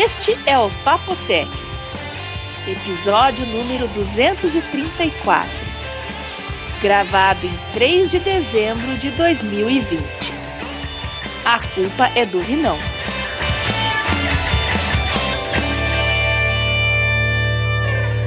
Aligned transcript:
Este 0.00 0.38
é 0.46 0.56
o 0.56 0.70
Papotec, 0.84 1.50
episódio 2.68 3.44
número 3.46 3.88
234, 3.88 5.50
gravado 6.80 7.44
em 7.44 7.58
3 7.74 8.08
de 8.08 8.20
dezembro 8.20 8.96
de 8.98 9.10
2020. 9.10 10.04
A 11.44 11.58
culpa 11.74 12.12
é 12.14 12.24
do 12.24 12.40
Vinão. 12.42 12.78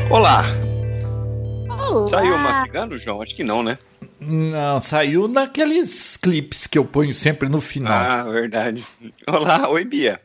Olá! 0.10 0.44
Olá. 1.70 2.08
Saiu 2.10 2.38
mastigando, 2.38 2.98
João? 2.98 3.22
Acho 3.22 3.34
que 3.34 3.46
não, 3.46 3.64
né? 3.64 3.78
Não, 4.20 4.82
saiu 4.82 5.26
naqueles 5.30 6.18
clipes 6.18 6.68
que 6.68 6.78
eu 6.78 6.84
ponho 6.84 7.14
sempre 7.14 7.48
no 7.48 7.62
final. 7.62 7.94
Ah, 7.94 8.24
verdade. 8.24 8.86
Olá, 9.26 9.70
oi 9.70 9.86
Bia. 9.86 10.20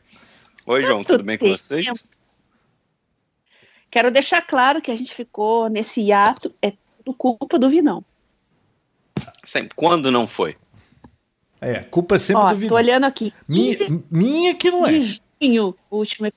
Oi, 0.67 0.85
João, 0.85 1.05
tudo 1.05 1.23
bem 1.23 1.39
com 1.39 1.49
vocês? 1.49 1.87
Quero 3.89 4.11
deixar 4.11 4.43
claro 4.43 4.83
que 4.83 4.91
a 4.91 4.97
gente 4.97 5.15
ficou 5.15 5.69
nesse 5.69 6.01
hiato, 6.01 6.53
é 6.61 6.73
tudo 6.99 7.15
culpa 7.15 7.57
do 7.57 7.71
Vinão. 7.71 8.05
Sempre. 9.45 9.77
Quando 9.77 10.11
não 10.11 10.27
foi? 10.27 10.57
É, 11.61 11.81
culpa 11.85 12.17
é 12.17 12.19
sempre 12.19 12.43
Ó, 12.43 12.49
do 12.49 12.55
tô 12.55 12.61
Vinão. 12.61 12.77
olhando 12.77 13.05
aqui. 13.05 13.33
Minha, 13.49 13.77
15 13.77 14.05
minha 14.11 14.55
que 14.57 14.71
não 14.71 14.85
é. 14.85 14.99
de 14.99 15.21
junho, 15.41 15.75
último 15.89 16.31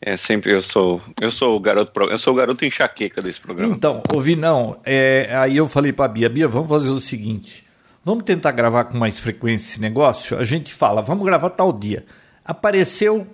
É 0.00 0.16
sempre 0.16 0.52
eu 0.52 0.62
sou, 0.62 1.02
eu 1.20 1.32
sou 1.32 1.56
o 1.56 1.60
garoto, 1.60 2.00
eu 2.02 2.18
sou 2.18 2.32
o 2.32 2.36
garoto 2.36 2.64
enxaqueca 2.64 3.20
desse 3.20 3.40
programa. 3.40 3.74
Então, 3.74 4.02
ô 4.14 4.20
Vinão, 4.20 4.80
é, 4.84 5.36
aí 5.36 5.56
eu 5.56 5.68
falei 5.68 5.92
pra 5.92 6.06
Bia, 6.06 6.28
Bia, 6.28 6.46
vamos 6.46 6.68
fazer 6.68 6.90
o 6.90 7.00
seguinte, 7.00 7.67
vamos 8.08 8.24
tentar 8.24 8.52
gravar 8.52 8.84
com 8.84 8.96
mais 8.96 9.20
frequência 9.20 9.72
esse 9.72 9.80
negócio? 9.82 10.38
A 10.38 10.44
gente 10.44 10.72
fala, 10.72 11.02
vamos 11.02 11.26
gravar 11.26 11.50
tal 11.50 11.70
dia. 11.70 12.06
Apareceu, 12.42 13.26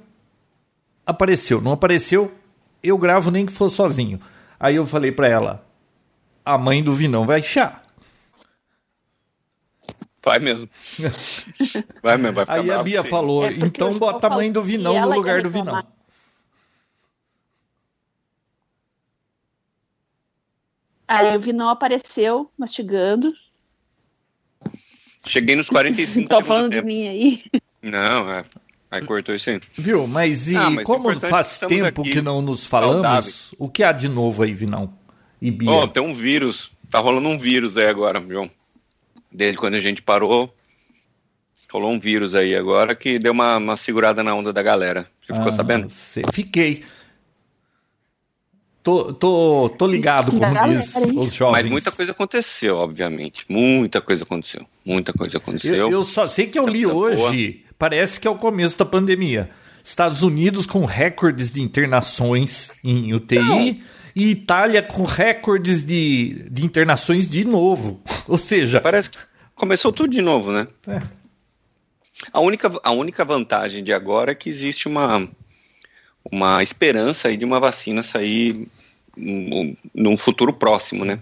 apareceu, 1.06 1.60
não 1.60 1.70
apareceu, 1.70 2.34
eu 2.82 2.98
gravo 2.98 3.30
nem 3.30 3.46
que 3.46 3.52
for 3.52 3.70
sozinho. 3.70 4.20
Aí 4.58 4.74
eu 4.74 4.84
falei 4.84 5.12
pra 5.12 5.28
ela, 5.28 5.64
a 6.44 6.58
mãe 6.58 6.82
do 6.82 6.92
Vinão 6.92 7.24
vai 7.24 7.40
chá. 7.40 7.82
Vai 10.24 10.40
mesmo. 10.40 10.68
Vai 12.02 12.16
mesmo, 12.16 12.34
vai 12.34 12.44
ficar 12.44 12.54
Aí 12.54 12.70
a 12.72 12.82
Bia 12.82 13.02
sim. 13.02 13.08
falou, 13.08 13.44
É 13.44 13.52
então 13.52 13.96
bota 13.96 14.26
a 14.26 14.30
mãe 14.30 14.50
do 14.50 14.60
Vinão 14.60 15.00
no 15.00 15.14
lugar 15.14 15.40
do. 15.40 15.50
Vinão. 15.50 15.86
Aí 21.06 21.36
o 21.36 21.38
Vinão 21.38 21.68
apareceu 21.68 22.50
mastigando. 22.58 23.32
Cheguei 25.26 25.56
nos 25.56 25.68
45 25.68 26.28
Tô 26.28 26.36
do 26.38 26.42
segundo 26.42 26.46
falando 26.46 26.72
de 26.72 26.82
mim 26.82 27.08
aí. 27.08 27.42
Não, 27.82 28.30
é. 28.30 28.44
Aí 28.90 29.02
cortou 29.02 29.34
isso 29.34 29.50
aí. 29.50 29.60
Viu? 29.76 30.06
Mas 30.06 30.48
e 30.50 30.56
Ah, 30.56 30.70
mas 30.70 30.84
como 30.84 31.10
é 31.10 31.16
faz 31.16 31.56
que 31.56 31.66
tempo 31.66 32.02
aqui, 32.02 32.10
que 32.12 32.22
não 32.22 32.40
nos 32.40 32.66
falamos, 32.66 32.94
saudáveis. 33.02 33.54
o 33.58 33.68
que 33.68 33.82
há 33.82 33.90
de 33.92 34.08
novo 34.08 34.42
aí, 34.42 34.54
Vinão? 34.54 34.92
E 35.42 35.50
Bia? 35.50 35.70
Ó, 35.70 35.86
tem 35.86 36.02
um 36.02 36.14
vírus. 36.14 36.70
Tá 36.90 37.00
rolando 37.00 37.28
um 37.28 37.36
vírus 37.38 37.76
aí 37.76 37.86
agora, 37.88 38.22
João. 38.28 38.48
Desde 39.32 39.58
quando 39.58 39.74
a 39.74 39.80
gente 39.80 40.00
parou, 40.00 40.52
rolou 41.72 41.90
um 41.90 41.98
vírus 41.98 42.36
aí 42.36 42.54
agora 42.54 42.94
que 42.94 43.18
deu 43.18 43.32
uma, 43.32 43.56
uma 43.56 43.76
segurada 43.76 44.22
na 44.22 44.32
onda 44.34 44.52
da 44.52 44.62
galera. 44.62 45.08
Você 45.20 45.34
ficou 45.34 45.48
Ah, 45.48 45.52
sabendo? 45.52 45.90
sei. 45.90 46.22
Fiquei. 46.32 46.84
Tô, 48.84 49.14
tô, 49.14 49.70
tô 49.78 49.86
ligado, 49.86 50.26
como 50.26 50.40
Galera, 50.40 50.68
diz 50.68 50.94
hein? 50.94 51.18
os 51.18 51.32
jovens. 51.32 51.62
Mas 51.62 51.66
muita 51.70 51.90
coisa 51.90 52.12
aconteceu, 52.12 52.76
obviamente. 52.76 53.46
Muita 53.48 53.98
coisa 53.98 54.24
aconteceu. 54.24 54.66
Muita 54.84 55.10
coisa 55.10 55.38
aconteceu. 55.38 55.74
Eu, 55.74 55.90
eu 55.90 56.04
só 56.04 56.28
sei 56.28 56.48
que 56.48 56.58
eu 56.58 56.66
li 56.66 56.84
Coisa 56.84 56.92
boa. 57.16 57.30
hoje, 57.30 57.64
parece 57.78 58.20
que 58.20 58.28
é 58.28 58.30
o 58.30 58.36
começo 58.36 58.78
da 58.78 58.84
pandemia. 58.84 59.48
Estados 59.82 60.22
Unidos 60.22 60.66
com 60.66 60.84
recordes 60.84 61.50
de 61.50 61.62
internações 61.62 62.72
em 62.84 63.14
UTI 63.14 63.82
e 64.14 64.30
Itália 64.30 64.82
com 64.82 65.04
recordes 65.04 65.82
de, 65.82 66.46
de 66.50 66.62
internações 66.62 67.26
de 67.26 67.42
novo. 67.42 68.02
Ou 68.28 68.36
seja, 68.36 68.82
Parece 68.82 69.08
que 69.08 69.18
começou 69.54 69.92
tudo 69.92 70.10
de 70.10 70.20
novo, 70.20 70.52
né? 70.52 70.68
É. 70.86 71.00
A, 72.34 72.40
única, 72.40 72.70
a 72.82 72.90
única 72.90 73.24
vantagem 73.24 73.82
de 73.82 73.94
agora 73.94 74.32
é 74.32 74.34
que 74.34 74.50
existe 74.50 74.88
uma, 74.88 75.26
uma 76.30 76.62
esperança 76.62 77.28
aí 77.28 77.36
de 77.36 77.44
uma 77.44 77.60
vacina 77.60 78.02
sair 78.02 78.68
num, 79.16 80.16
futuro 80.16 80.52
próximo, 80.52 81.04
né? 81.04 81.20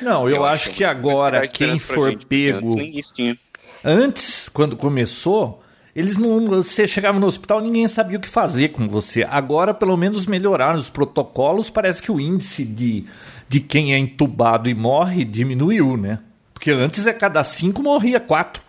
não, 0.00 0.28
eu, 0.28 0.44
acho 0.44 0.70
que 0.70 0.84
agora 0.84 1.40
vai 1.40 1.48
quem 1.48 1.78
for 1.78 2.10
gente, 2.10 2.18
antes 2.18 2.26
pego 2.26 2.76
tinha. 3.14 3.38
Antes, 3.84 4.48
quando 4.48 4.76
começou, 4.76 5.62
eles 5.94 6.16
não. 6.16 6.46
Você 6.48 6.86
chegava 6.86 7.18
no 7.18 7.26
hospital 7.26 7.60
ninguém 7.60 7.86
sabia 7.88 8.18
o 8.18 8.20
que 8.20 8.28
fazer 8.28 8.68
com 8.68 8.88
você. 8.88 9.22
Agora, 9.24 9.74
pelo 9.74 9.96
menos, 9.96 10.26
melhoraram 10.26 10.78
os 10.78 10.88
protocolos. 10.88 11.68
Parece 11.68 12.02
que 12.02 12.10
o 12.12 12.20
índice 12.20 12.64
de, 12.64 13.04
de 13.48 13.60
quem 13.60 13.94
é 13.94 13.98
entubado 13.98 14.68
e 14.68 14.74
morre 14.74 15.24
diminuiu, 15.24 15.96
né? 15.96 16.20
Porque 16.54 16.70
antes 16.70 17.06
é 17.06 17.12
cada 17.12 17.42
cinco 17.42 17.82
morria 17.82 18.20
quatro. 18.20 18.62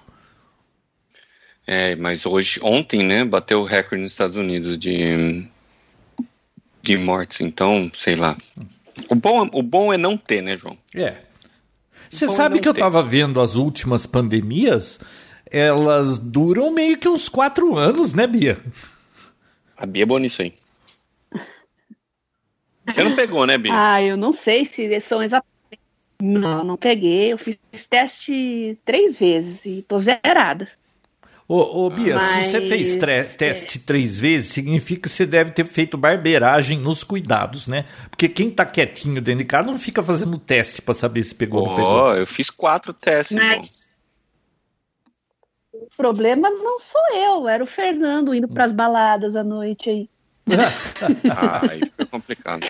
É, 1.65 1.95
mas 1.95 2.25
hoje, 2.25 2.59
ontem, 2.63 3.03
né, 3.03 3.23
bateu 3.23 3.61
o 3.61 3.65
recorde 3.65 4.03
nos 4.03 4.11
Estados 4.11 4.35
Unidos 4.35 4.77
de, 4.77 5.45
de 6.81 6.97
mortes, 6.97 7.41
então, 7.41 7.89
sei 7.93 8.15
lá. 8.15 8.35
O 9.09 9.15
bom, 9.15 9.49
o 9.53 9.63
bom 9.63 9.93
é 9.93 9.97
não 9.97 10.17
ter, 10.17 10.41
né, 10.41 10.57
João? 10.57 10.77
É. 10.93 11.17
Você 12.09 12.27
Bom, 12.27 12.35
sabe 12.35 12.55
não 12.55 12.61
que 12.61 12.67
eu 12.67 12.73
tem. 12.73 12.83
tava 12.83 13.01
vendo 13.01 13.39
as 13.39 13.55
últimas 13.55 14.05
pandemias? 14.05 14.99
Elas 15.49 16.17
duram 16.17 16.71
meio 16.71 16.97
que 16.97 17.07
uns 17.07 17.29
quatro 17.29 17.77
anos, 17.77 18.13
né, 18.13 18.27
Bia? 18.27 18.59
A 19.77 19.85
Bia 19.85 20.03
é 20.03 20.05
boa 20.05 20.19
nisso 20.19 20.41
aí. 20.41 20.53
Você 22.85 23.03
não 23.03 23.15
pegou, 23.15 23.45
né, 23.45 23.57
Bia? 23.57 23.71
Ah, 23.73 24.01
eu 24.01 24.17
não 24.17 24.33
sei 24.33 24.65
se 24.65 24.99
são 24.99 25.23
exatamente. 25.23 25.51
Não, 26.21 26.63
não 26.63 26.77
peguei. 26.77 27.31
Eu 27.31 27.37
fiz 27.37 27.59
teste 27.89 28.77
três 28.83 29.17
vezes 29.17 29.65
e 29.65 29.85
tô 29.87 29.97
zerada. 29.97 30.67
Ô, 31.53 31.85
ô 31.85 31.89
Bia, 31.89 32.17
se 32.17 32.43
você 32.45 32.59
Mas, 32.61 32.69
fez 32.69 33.03
é. 33.03 33.23
teste 33.23 33.77
três 33.77 34.17
vezes, 34.17 34.53
significa 34.53 35.01
que 35.01 35.09
você 35.09 35.25
deve 35.25 35.51
ter 35.51 35.65
feito 35.65 35.97
barbeiragem 35.97 36.79
nos 36.79 37.03
cuidados, 37.03 37.67
né? 37.67 37.85
Porque 38.09 38.29
quem 38.29 38.49
tá 38.49 38.65
quietinho 38.65 39.21
dentro 39.21 39.39
de 39.39 39.45
casa 39.49 39.69
não 39.69 39.77
fica 39.77 40.01
fazendo 40.01 40.37
teste 40.39 40.81
pra 40.81 40.93
saber 40.93 41.21
se 41.25 41.35
pegou 41.35 41.63
ou 41.63 41.67
não 41.67 41.75
pegou. 41.75 41.89
Ó, 41.91 42.13
eu 42.15 42.25
fiz 42.25 42.49
quatro 42.49 42.93
testes, 42.93 43.35
João. 43.37 43.57
Mas 43.57 43.99
o 45.73 45.89
problema 45.97 46.49
não 46.49 46.79
sou 46.79 47.01
eu, 47.13 47.49
era 47.49 47.61
o 47.61 47.67
Fernando 47.67 48.33
indo 48.33 48.47
pras 48.47 48.71
baladas 48.71 49.35
à 49.35 49.43
noite 49.43 49.89
aí. 49.89 50.09
Ah, 51.29 51.61
aí 51.69 51.81
fica 51.81 52.05
complicado. 52.05 52.65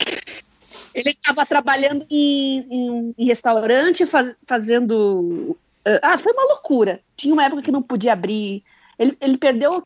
Ele 0.95 1.11
estava 1.11 1.45
trabalhando 1.45 2.03
em, 2.09 2.65
em- 2.69 3.15
em 3.15 3.25
restaurante, 3.27 4.07
faz- 4.07 4.33
fazendo. 4.47 5.55
Ah, 6.01 6.17
foi 6.17 6.33
uma 6.33 6.45
loucura. 6.45 6.99
Tinha 7.15 7.33
uma 7.33 7.43
época 7.45 7.61
que 7.61 7.71
não 7.71 7.81
podia 7.81 8.13
abrir. 8.13 8.63
Ele, 9.01 9.17
ele 9.19 9.38
perdeu 9.39 9.81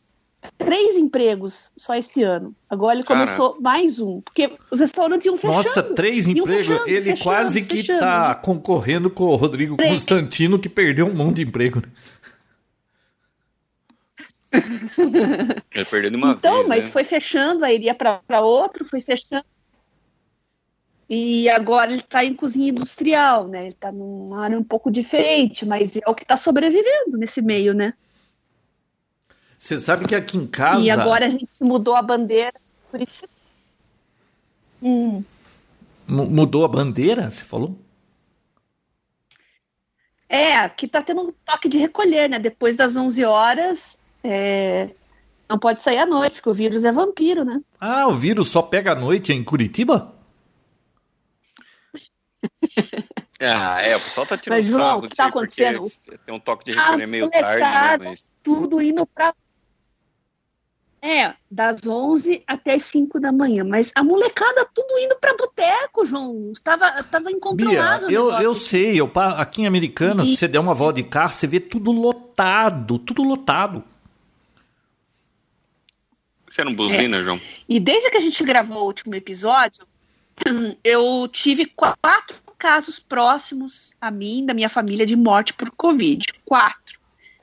três 0.58 0.94
empregos 0.94 1.70
só 1.74 1.94
esse 1.94 2.22
ano. 2.22 2.54
Agora 2.68 2.96
ele 2.96 3.02
começou 3.02 3.58
mais 3.62 3.98
um. 3.98 4.20
Porque 4.20 4.52
os 4.70 4.78
restaurantes 4.78 5.24
iam 5.24 5.38
fechando. 5.38 5.64
Nossa, 5.64 5.82
três 5.82 6.28
empregos. 6.28 6.66
fechando, 6.66 6.86
Ele 6.88 7.02
fechando, 7.10 7.22
quase 7.22 7.62
que 7.62 7.76
fechando. 7.78 8.00
tá 8.00 8.34
concorrendo 8.34 9.08
com 9.08 9.24
o 9.24 9.36
Rodrigo 9.36 9.74
Três. 9.74 9.90
Constantino, 9.94 10.58
que 10.58 10.68
perdeu 10.68 11.06
um 11.06 11.14
monte 11.14 11.36
de 11.36 11.42
emprego. 11.44 11.82
Ele 14.52 15.84
perdeu 15.90 16.10
de 16.10 16.16
uma 16.16 16.32
Então, 16.32 16.56
vez, 16.58 16.68
mas 16.68 16.84
né? 16.84 16.90
foi 16.90 17.04
fechando, 17.04 17.64
aí 17.64 17.74
ele 17.76 17.86
ia 17.86 17.94
para 17.94 18.40
outro, 18.42 18.84
foi 18.84 19.00
fechando. 19.00 19.44
E 21.08 21.48
agora 21.48 21.90
ele 21.90 22.00
está 22.00 22.22
em 22.22 22.34
cozinha 22.34 22.68
industrial, 22.68 23.48
né? 23.48 23.62
Ele 23.62 23.68
está 23.70 23.90
numa 23.90 24.44
área 24.44 24.58
um 24.58 24.64
pouco 24.64 24.90
diferente, 24.90 25.64
mas 25.64 25.96
é 25.96 26.02
o 26.06 26.14
que 26.14 26.24
está 26.24 26.36
sobrevivendo 26.36 27.16
nesse 27.16 27.40
meio, 27.40 27.72
né? 27.72 27.94
Você 29.58 29.78
sabe 29.80 30.06
que 30.06 30.14
aqui 30.14 30.36
em 30.36 30.46
casa. 30.46 30.80
E 30.80 30.90
agora 30.90 31.26
a 31.26 31.28
gente 31.28 31.48
mudou 31.62 31.94
a 31.96 32.02
bandeira, 32.02 32.52
por 32.90 33.00
isso. 33.00 33.24
Hum, 34.82 35.24
mu- 36.06 36.26
Mudou 36.30 36.64
a 36.64 36.68
bandeira, 36.68 37.30
você 37.30 37.44
falou? 37.44 37.78
é, 40.28 40.56
aqui 40.56 40.86
tá 40.88 41.00
tendo 41.02 41.22
um 41.22 41.32
toque 41.44 41.68
de 41.68 41.78
recolher, 41.78 42.28
né? 42.28 42.38
Depois 42.38 42.76
das 42.76 42.96
11 42.96 43.24
horas, 43.24 43.98
é, 44.22 44.90
não 45.48 45.58
pode 45.58 45.80
sair 45.82 45.98
à 45.98 46.06
noite, 46.06 46.34
porque 46.34 46.50
o 46.50 46.54
vírus 46.54 46.84
é 46.84 46.92
vampiro, 46.92 47.44
né? 47.44 47.60
Ah, 47.80 48.06
o 48.08 48.12
vírus 48.12 48.48
só 48.48 48.60
pega 48.60 48.92
à 48.92 48.94
noite 48.94 49.32
em 49.32 49.42
Curitiba? 49.42 50.12
Ah, 53.38 53.82
é, 53.82 53.94
o 53.94 54.00
pessoal 54.00 54.26
tá 54.26 54.38
tirando 54.38 54.58
Mas, 54.58 54.66
João, 54.66 54.98
o 54.98 55.02
que 55.02 55.14
tá 55.14 55.26
acontecendo? 55.26 55.90
Tem 56.24 56.34
um 56.34 56.40
toque 56.40 56.64
de 56.64 56.72
recolher 56.72 57.06
meio 57.06 57.30
tarde, 57.30 57.60
né? 57.60 57.98
Mas... 57.98 58.32
tudo 58.42 58.80
indo 58.80 59.04
pra. 59.06 59.34
É, 61.06 61.34
das 61.48 61.86
11 61.86 62.42
até 62.48 62.74
as 62.74 62.82
5 62.82 63.20
da 63.20 63.30
manhã. 63.30 63.62
Mas 63.62 63.92
a 63.94 64.02
molecada 64.02 64.64
tudo 64.74 64.98
indo 64.98 65.14
pra 65.20 65.36
boteco, 65.36 66.04
João. 66.04 66.52
Tava, 66.64 66.90
tava 67.04 67.26
Bia, 67.26 67.36
incontrolável. 67.36 68.08
o 68.08 68.10
eu, 68.10 68.30
eu 68.40 68.54
sei, 68.56 69.00
eu, 69.00 69.06
pa- 69.06 69.40
aqui 69.40 69.62
em 69.62 69.66
Americana, 69.68 70.24
se 70.24 70.36
você 70.36 70.48
der 70.48 70.58
uma 70.58 70.74
volta 70.74 71.00
de 71.00 71.08
carro, 71.08 71.32
você 71.32 71.46
vê 71.46 71.60
tudo 71.60 71.92
lotado, 71.92 72.98
tudo 72.98 73.22
lotado. 73.22 73.84
Você 76.50 76.64
não 76.64 76.74
buzina, 76.74 77.18
é. 77.18 77.22
João? 77.22 77.40
E 77.68 77.78
desde 77.78 78.10
que 78.10 78.16
a 78.16 78.20
gente 78.20 78.42
gravou 78.42 78.82
o 78.82 78.86
último 78.86 79.14
episódio, 79.14 79.86
eu 80.82 81.28
tive 81.28 81.66
quatro 81.66 82.36
casos 82.58 82.98
próximos 82.98 83.92
a 84.00 84.10
mim, 84.10 84.44
da 84.44 84.54
minha 84.54 84.68
família, 84.68 85.06
de 85.06 85.14
morte 85.14 85.52
por 85.54 85.70
Covid. 85.70 86.26
Quatro. 86.44 86.95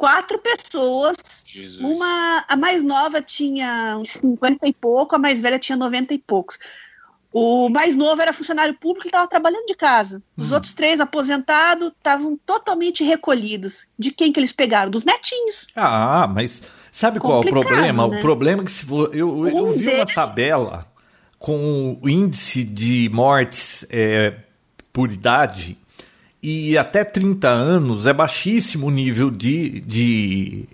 Quatro 0.04 0.38
pessoas. 0.38 1.16
Jesus. 1.46 1.80
Uma, 1.80 2.44
a 2.46 2.58
mais 2.58 2.84
nova 2.84 3.22
tinha 3.22 3.96
uns 3.98 4.10
50 4.10 4.68
e 4.68 4.74
pouco, 4.74 5.16
a 5.16 5.18
mais 5.18 5.40
velha 5.40 5.58
tinha 5.58 5.78
90 5.78 6.14
e 6.14 6.18
poucos. 6.18 6.60
O 7.32 7.70
mais 7.70 7.96
novo 7.96 8.22
era 8.22 8.34
funcionário 8.34 8.74
público 8.74 9.08
e 9.08 9.08
estava 9.08 9.30
trabalhando 9.30 9.66
de 9.66 9.76
casa. 9.76 10.22
Os 10.36 10.52
hum. 10.52 10.56
outros 10.56 10.74
três 10.74 11.00
aposentados 11.00 11.88
estavam 11.88 12.38
totalmente 12.46 13.02
recolhidos. 13.02 13.88
De 13.98 14.12
quem 14.12 14.34
que 14.34 14.42
eles 14.42 14.52
pegaram? 14.52 14.92
Dos 14.92 15.06
netinhos. 15.06 15.68
Ah, 15.74 16.28
mas 16.28 16.62
sabe 16.92 17.22
qual 17.22 17.42
é 17.42 17.46
o 17.46 17.50
problema? 17.50 18.06
Né? 18.06 18.18
O 18.18 18.22
problema 18.22 18.62
é 18.62 18.66
que 18.66 18.72
se 18.72 18.86
for, 18.86 19.10
eu, 19.16 19.48
eu, 19.48 19.68
um 19.68 19.72
vi 19.72 19.86
deles... 19.86 20.00
uma 20.00 20.06
tabela 20.06 20.86
com 21.40 21.98
o 22.02 22.10
índice 22.10 22.66
de 22.66 23.08
mortes 23.08 23.86
é, 23.90 24.34
por 24.92 25.10
idade 25.10 25.78
e 26.44 26.78
até 26.78 27.06
30 27.06 27.48
anos 27.48 28.06
é 28.06 28.12
baixíssimo 28.12 28.88
o 28.88 28.92
nível 28.92 29.32
de, 29.32 29.80
de 29.80 30.66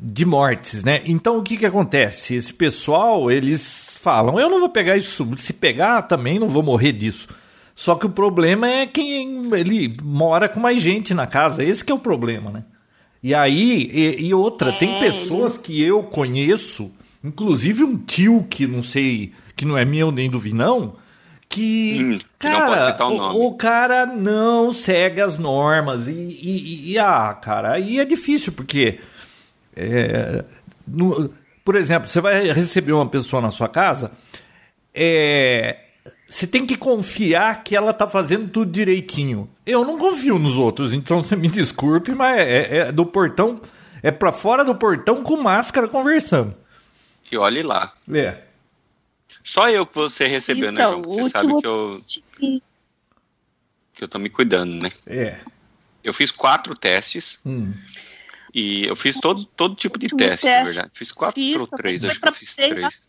de 0.00 0.24
mortes, 0.24 0.84
né? 0.84 1.02
Então 1.04 1.38
o 1.38 1.42
que 1.42 1.56
que 1.56 1.66
acontece? 1.66 2.34
Esse 2.34 2.52
pessoal, 2.52 3.30
eles 3.30 3.96
falam, 4.00 4.38
eu 4.38 4.48
não 4.48 4.60
vou 4.60 4.68
pegar 4.68 4.96
isso, 4.96 5.28
se 5.36 5.52
pegar 5.52 6.02
também 6.02 6.38
não 6.38 6.48
vou 6.48 6.62
morrer 6.62 6.92
disso. 6.92 7.28
Só 7.74 7.96
que 7.96 8.06
o 8.06 8.10
problema 8.10 8.68
é 8.68 8.86
quem 8.86 9.50
ele 9.54 9.96
mora 10.02 10.48
com 10.48 10.60
mais 10.60 10.80
gente 10.80 11.12
na 11.12 11.26
casa, 11.26 11.64
esse 11.64 11.84
que 11.84 11.90
é 11.90 11.94
o 11.94 11.98
problema, 11.98 12.50
né? 12.50 12.64
E 13.22 13.34
aí, 13.34 13.90
e, 13.90 14.26
e 14.26 14.34
outra, 14.34 14.68
é, 14.68 14.72
tem 14.72 15.00
pessoas 15.00 15.58
que 15.58 15.82
eu 15.82 16.02
conheço, 16.02 16.92
inclusive 17.24 17.82
um 17.82 17.96
tio 17.96 18.44
que 18.44 18.66
não 18.66 18.82
sei, 18.82 19.32
que 19.56 19.64
não 19.64 19.76
é 19.76 19.84
meu 19.84 20.12
nem 20.12 20.30
do 20.30 20.38
Vinão, 20.38 20.96
que, 21.54 22.02
hum, 22.02 22.18
que 22.18 22.48
cara, 22.48 22.96
o, 23.06 23.46
o, 23.46 23.54
cara 23.54 24.06
não 24.06 24.74
segue 24.74 25.20
as 25.20 25.38
normas 25.38 26.08
e, 26.08 26.12
e, 26.12 26.92
e, 26.92 26.98
ah, 26.98 27.32
cara, 27.40 27.74
aí 27.74 28.00
é 28.00 28.04
difícil 28.04 28.52
porque 28.52 28.98
é, 29.76 30.44
no, 30.86 31.30
por 31.64 31.76
exemplo, 31.76 32.08
você 32.08 32.20
vai 32.20 32.50
receber 32.52 32.92
uma 32.92 33.06
pessoa 33.06 33.40
na 33.40 33.52
sua 33.52 33.68
casa, 33.68 34.10
é, 34.92 35.78
você 36.26 36.44
tem 36.44 36.66
que 36.66 36.76
confiar 36.76 37.62
que 37.62 37.76
ela 37.76 37.92
está 37.92 38.08
fazendo 38.08 38.48
tudo 38.48 38.72
direitinho. 38.72 39.48
Eu 39.64 39.84
não 39.84 39.96
confio 39.96 40.40
nos 40.40 40.56
outros, 40.56 40.92
então 40.92 41.22
você 41.22 41.36
me 41.36 41.46
desculpe, 41.48 42.12
mas 42.12 42.36
é, 42.40 42.76
é 42.78 42.92
do 42.92 43.06
portão, 43.06 43.54
é 44.02 44.10
para 44.10 44.32
fora 44.32 44.64
do 44.64 44.74
portão 44.74 45.22
com 45.22 45.36
máscara 45.36 45.86
conversando. 45.86 46.52
E 47.30 47.36
olhe 47.36 47.62
lá. 47.62 47.92
É. 48.12 48.43
Só 49.42 49.68
eu 49.68 49.86
que 49.86 49.94
você 49.94 50.26
recebeu, 50.26 50.72
né, 50.72 50.82
então, 50.82 50.98
né, 50.98 51.04
João? 51.04 51.24
Você 51.24 51.30
sabe 51.30 51.60
que 51.60 51.66
eu 51.66 51.94
que 53.92 54.02
eu 54.02 54.08
tô 54.08 54.18
me 54.18 54.28
cuidando, 54.28 54.74
né? 54.74 54.90
É. 55.06 55.40
Eu 56.02 56.12
fiz 56.12 56.30
quatro 56.30 56.74
testes. 56.74 57.38
Hum. 57.46 57.72
E 58.52 58.86
eu 58.86 58.94
fiz 58.94 59.18
todo, 59.18 59.44
todo 59.44 59.74
tipo 59.74 59.98
de 59.98 60.08
teste, 60.08 60.46
teste, 60.46 60.46
na 60.46 60.64
verdade. 60.64 60.90
Fiz 60.92 61.12
quatro 61.12 61.34
fiz, 61.34 61.60
ou 61.60 61.66
três, 61.66 62.04
acho 62.04 62.20
que 62.20 62.28
eu 62.28 62.32
fiz 62.32 62.54
três. 62.54 63.08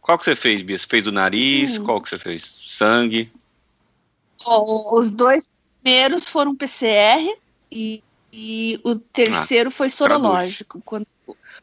Qual 0.00 0.18
que 0.18 0.24
você 0.24 0.36
fez, 0.36 0.60
Bia? 0.60 0.76
Você 0.76 0.86
fez 0.86 1.04
do 1.04 1.12
nariz? 1.12 1.78
Hum. 1.78 1.84
Qual 1.84 2.00
que 2.00 2.08
você 2.08 2.18
fez? 2.18 2.58
Sangue? 2.66 3.32
Os 4.46 5.10
dois 5.10 5.48
primeiros 5.82 6.24
foram 6.26 6.54
PCR 6.54 7.36
e, 7.70 8.02
e 8.32 8.80
o 8.84 8.96
terceiro 8.96 9.68
ah, 9.68 9.72
foi 9.72 9.88
sorológico. 9.88 10.82
Quando 10.84 11.06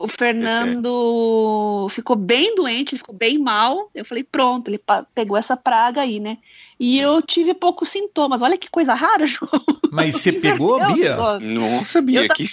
o 0.03 0.07
Fernando 0.07 1.88
ficou 1.89 2.15
bem 2.15 2.56
doente, 2.56 2.94
ele 2.94 3.00
ficou 3.00 3.15
bem 3.15 3.38
mal, 3.38 3.89
eu 3.94 4.03
falei, 4.03 4.24
pronto, 4.24 4.69
ele 4.69 4.81
pegou 5.13 5.38
essa 5.38 5.56
praga 5.56 6.01
aí, 6.01 6.19
né? 6.19 6.38
E 6.80 7.00
eu 7.00 7.21
tive 7.21 7.53
poucos 7.53 7.89
sintomas. 7.89 8.42
Olha 8.42 8.57
que 8.57 8.69
coisa 8.69 8.94
rara, 8.95 9.25
João. 9.27 9.51
Mas 9.92 10.15
você 10.15 10.31
pegou, 10.31 10.83
Bia? 10.94 11.15
Não 11.39 11.86
sabia 11.86 12.27
que. 12.30 12.48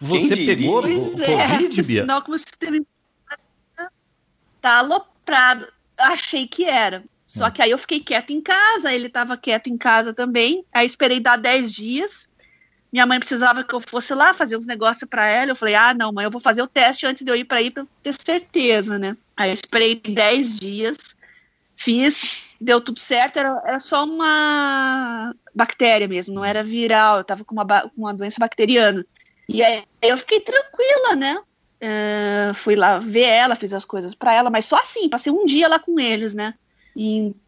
Você 0.00 0.36
pegou 0.36 0.82
pois 0.82 1.20
é, 1.20 1.48
Covid, 1.48 1.82
Bia? 1.82 2.00
Sinal 2.00 2.22
que 2.22 2.30
o 2.32 2.38
sistema 2.38 2.84
tá 4.60 4.78
aloprado. 4.78 5.68
Achei 5.96 6.48
que 6.48 6.64
era. 6.64 7.04
Só 7.24 7.46
hum. 7.46 7.50
que 7.52 7.62
aí 7.62 7.70
eu 7.70 7.78
fiquei 7.78 8.00
quieto 8.00 8.32
em 8.32 8.40
casa, 8.40 8.92
ele 8.92 9.06
estava 9.06 9.36
quieto 9.36 9.68
em 9.68 9.78
casa 9.78 10.12
também. 10.12 10.64
Aí 10.72 10.84
esperei 10.84 11.20
dar 11.20 11.36
10 11.36 11.72
dias. 11.72 12.28
Minha 12.94 13.06
mãe 13.06 13.18
precisava 13.18 13.64
que 13.64 13.74
eu 13.74 13.80
fosse 13.80 14.14
lá 14.14 14.32
fazer 14.32 14.56
uns 14.56 14.68
negócios 14.68 15.10
para 15.10 15.26
ela. 15.26 15.50
Eu 15.50 15.56
falei: 15.56 15.74
"Ah, 15.74 15.92
não, 15.92 16.12
mãe, 16.12 16.26
eu 16.26 16.30
vou 16.30 16.40
fazer 16.40 16.62
o 16.62 16.68
teste 16.68 17.04
antes 17.04 17.24
de 17.24 17.28
eu 17.28 17.34
ir 17.34 17.44
para 17.44 17.58
aí 17.58 17.68
para 17.68 17.84
ter 18.04 18.14
certeza, 18.14 19.00
né?" 19.00 19.16
Aí 19.36 19.50
eu 19.50 19.54
esperei 19.54 19.96
10 19.96 20.60
dias. 20.60 21.16
Fiz, 21.74 22.44
deu 22.60 22.80
tudo 22.80 23.00
certo, 23.00 23.36
era, 23.36 23.60
era 23.66 23.80
só 23.80 24.04
uma 24.04 25.34
bactéria 25.52 26.06
mesmo, 26.06 26.36
não 26.36 26.44
era 26.44 26.62
viral, 26.62 27.18
eu 27.18 27.24
tava 27.24 27.44
com 27.44 27.52
uma, 27.52 27.66
com 27.66 27.90
uma 27.96 28.14
doença 28.14 28.36
bacteriana. 28.38 29.04
E 29.48 29.60
aí 29.60 29.82
eu 30.00 30.16
fiquei 30.16 30.38
tranquila, 30.38 31.16
né? 31.16 31.42
Uh, 31.82 32.54
fui 32.54 32.76
lá 32.76 33.00
ver 33.00 33.26
ela, 33.26 33.56
fiz 33.56 33.74
as 33.74 33.84
coisas 33.84 34.14
para 34.14 34.32
ela, 34.32 34.50
mas 34.50 34.66
só 34.66 34.76
assim, 34.76 35.08
passei 35.08 35.32
um 35.32 35.44
dia 35.44 35.66
lá 35.66 35.80
com 35.80 35.98
eles, 35.98 36.32
né? 36.32 36.54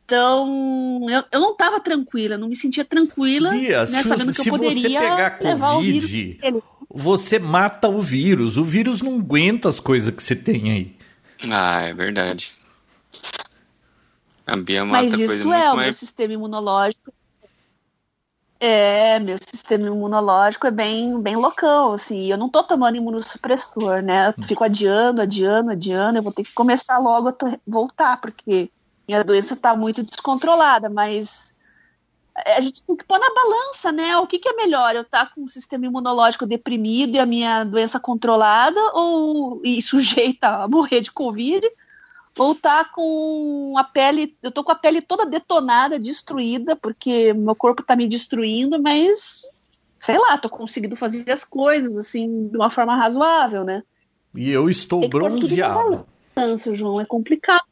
Então, 0.07 1.05
eu, 1.11 1.25
eu 1.33 1.41
não 1.41 1.51
estava 1.51 1.81
tranquila, 1.81 2.39
não 2.39 2.47
me 2.49 2.55
sentia 2.55 2.85
tranquila, 2.85 3.51
Bia, 3.51 3.85
né, 3.87 4.05
sabendo 4.05 4.33
que 4.33 4.49
eu 4.49 4.53
poderia 4.53 4.81
você 4.81 4.89
pegar 4.89 5.39
levar 5.43 5.73
COVID, 5.73 5.99
o 5.99 6.09
vírus. 6.09 6.63
Você 6.89 7.39
mata 7.41 7.89
o 7.89 8.01
vírus, 8.01 8.57
o 8.57 8.63
vírus 8.63 9.03
não 9.03 9.19
aguenta 9.19 9.69
as 9.69 9.81
coisas 9.81 10.15
que 10.15 10.23
você 10.23 10.37
tem 10.37 10.71
aí. 10.71 10.97
Ah, 11.51 11.83
é 11.83 11.93
verdade. 11.93 12.53
A 14.47 14.57
Bia 14.57 14.85
mata 14.85 15.03
Mas 15.03 15.19
isso 15.19 15.53
é, 15.53 15.73
o 15.73 15.75
mais... 15.75 15.87
meu 15.87 15.95
sistema 15.95 16.35
imunológico. 16.35 17.13
É, 18.61 19.19
meu 19.19 19.37
sistema 19.39 19.89
imunológico 19.89 20.69
é 20.69 20.71
bem, 20.71 21.21
bem 21.21 21.35
loucão, 21.35 21.95
assim. 21.95 22.31
Eu 22.31 22.39
não 22.39 22.49
tô 22.49 22.63
tomando 22.63 22.97
imunossupressor, 22.97 24.03
né? 24.03 24.29
Eu 24.29 24.45
fico 24.45 24.63
adiando, 24.63 25.21
adiando, 25.21 25.73
adiando. 25.73 26.19
Eu 26.19 26.23
vou 26.23 26.33
ter 26.33 26.45
que 26.45 26.53
começar 26.53 26.97
logo 26.99 27.29
a 27.29 27.35
voltar, 27.67 28.21
porque 28.21 28.71
minha 29.07 29.23
doença 29.23 29.57
tá 29.57 29.75
muito 29.77 30.03
descontrolada, 30.03 30.89
mas 30.89 31.55
a 32.35 32.61
gente 32.61 32.85
tem 32.85 32.97
que 32.97 33.05
pôr 33.05 33.19
na 33.19 33.33
balança, 33.33 33.91
né? 33.91 34.17
O 34.19 34.27
que, 34.27 34.39
que 34.39 34.49
é 34.49 34.53
melhor? 34.53 34.95
Eu 34.95 35.03
estar 35.03 35.27
tá 35.27 35.33
com 35.35 35.45
o 35.45 35.49
sistema 35.49 35.87
imunológico 35.87 36.47
deprimido 36.47 37.15
e 37.15 37.19
a 37.19 37.27
minha 37.27 37.65
doença 37.65 37.99
controlada 37.99 38.81
ou 38.93 39.61
e 39.65 39.81
sujeita 39.81 40.49
a 40.49 40.69
morrer 40.69 41.01
de 41.01 41.13
Covid? 41.13 41.67
ou 42.39 42.55
tá 42.55 42.85
com 42.85 43.75
a 43.79 43.85
pele, 43.85 44.37
eu 44.43 44.51
tô 44.51 44.63
com 44.63 44.71
a 44.71 44.75
pele 44.75 45.01
toda 45.01 45.25
detonada, 45.25 45.99
destruída, 45.99 46.77
porque 46.77 47.33
meu 47.33 47.55
corpo 47.55 47.83
tá 47.83 47.97
me 47.97 48.07
destruindo, 48.07 48.81
mas 48.81 49.43
sei 49.99 50.19
lá, 50.19 50.37
tô 50.37 50.49
conseguindo 50.49 50.95
fazer 50.97 51.31
as 51.31 51.45
coisas 51.45 51.97
assim 51.97 52.49
de 52.49 52.57
uma 52.57 52.71
forma 52.71 52.95
razoável, 52.95 53.65
né? 53.65 53.83
E 54.35 54.51
eu 54.51 54.69
estou 54.69 55.09
bronzeado. 55.09 56.07
Balança, 56.35 56.77
João, 56.77 57.01
é 57.01 57.07
complicado. 57.07 57.65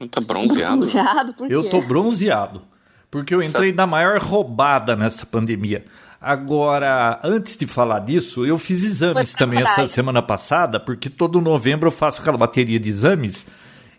Não 0.00 0.08
tá 0.08 0.20
bronzeado? 0.20 0.76
Bronzeado, 0.78 1.34
por 1.34 1.46
quê? 1.46 1.54
Eu 1.54 1.68
tô 1.68 1.82
bronzeado. 1.82 2.62
Porque 3.10 3.34
eu 3.34 3.42
entrei 3.42 3.72
na 3.72 3.86
maior 3.86 4.18
roubada 4.18 4.96
nessa 4.96 5.26
pandemia. 5.26 5.84
Agora, 6.20 7.18
antes 7.24 7.56
de 7.56 7.66
falar 7.66 8.00
disso, 8.00 8.46
eu 8.46 8.58
fiz 8.58 8.84
exames 8.84 9.34
também 9.34 9.62
essa 9.62 9.86
semana 9.86 10.22
passada, 10.22 10.78
porque 10.78 11.10
todo 11.10 11.40
novembro 11.40 11.88
eu 11.88 11.92
faço 11.92 12.20
aquela 12.20 12.38
bateria 12.38 12.78
de 12.78 12.88
exames. 12.88 13.46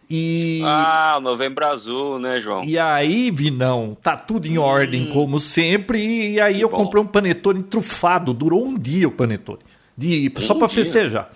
E... 0.09 0.61
Ah, 0.65 1.19
novembro 1.21 1.65
azul, 1.65 2.19
né, 2.19 2.39
João? 2.39 2.63
E 2.63 2.77
aí, 2.77 3.31
Vinão, 3.31 3.97
tá 4.01 4.17
tudo 4.17 4.45
em 4.45 4.57
ordem, 4.57 5.03
hum. 5.03 5.13
como 5.13 5.39
sempre. 5.39 6.33
E 6.33 6.39
aí 6.39 6.55
que 6.55 6.63
eu 6.63 6.69
bom. 6.69 6.77
comprei 6.77 7.01
um 7.01 7.07
panetone 7.07 7.63
trufado. 7.63 8.33
Durou 8.33 8.65
um 8.65 8.77
dia 8.77 9.07
o 9.07 9.11
panetone. 9.11 9.59
De, 9.97 10.31
um 10.35 10.41
só 10.41 10.53
para 10.53 10.67
festejar. 10.67 11.29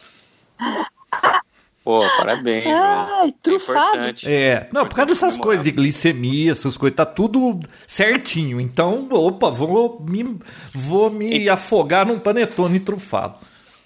Pô, 1.85 2.03
parabéns, 2.17 2.65
Ai, 2.65 3.31
trufado. 3.43 3.99
É, 4.25 4.25
é, 4.25 4.69
não, 4.73 4.87
por 4.87 4.95
causa 4.95 5.09
dessas 5.09 5.37
coisas 5.37 5.63
de 5.63 5.69
glicemia, 5.69 6.51
essas 6.51 6.75
coisas, 6.77 6.95
tá 6.97 7.05
tudo 7.05 7.59
certinho. 7.85 8.59
Então, 8.59 9.07
opa, 9.11 9.51
vou 9.51 10.03
me, 10.03 10.39
vou 10.73 11.11
me 11.11 11.43
e... 11.43 11.47
afogar 11.47 12.07
num 12.07 12.17
panetone 12.17 12.79
trufado. 12.79 13.35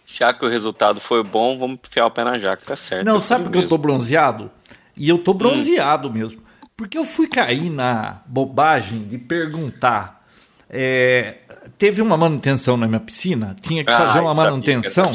Já 0.06 0.32
que 0.32 0.46
o 0.46 0.50
resultado 0.50 1.01
foi 1.01 1.22
bom, 1.25 1.60
vamos 1.60 1.77
enfiar 1.86 2.06
o 2.06 2.12
pé 2.12 2.24
na 2.24 2.39
jaca, 2.39 2.63
tá 2.65 2.77
certo. 2.77 3.06
Não, 3.06 3.20
sabe 3.20 3.44
por 3.44 3.51
que 3.51 3.58
eu 3.58 3.68
tô 3.68 3.77
bronzeado? 3.77 4.50
E 4.96 5.10
eu 5.10 5.18
tô 5.18 5.32
hum. 5.32 5.36
bronzeado 5.36 6.08
hum. 6.08 6.13
mesmo. 6.13 6.41
Porque 6.77 6.98
eu 6.98 7.03
fui 7.03 7.27
cair 7.27 7.70
na 7.70 8.22
bobagem 8.25 9.03
de 9.03 9.18
perguntar. 9.18 10.25
É, 10.70 11.39
teve 11.77 12.01
uma 12.01 12.15
manutenção 12.15 12.77
na 12.77 12.88
minha 12.88 13.01
piscina, 13.01 13.58
tinha 13.60 13.84
que 13.84 13.91
fazer 13.91 14.20
ah, 14.20 14.22
uma 14.22 14.34
manutenção. 14.34 15.12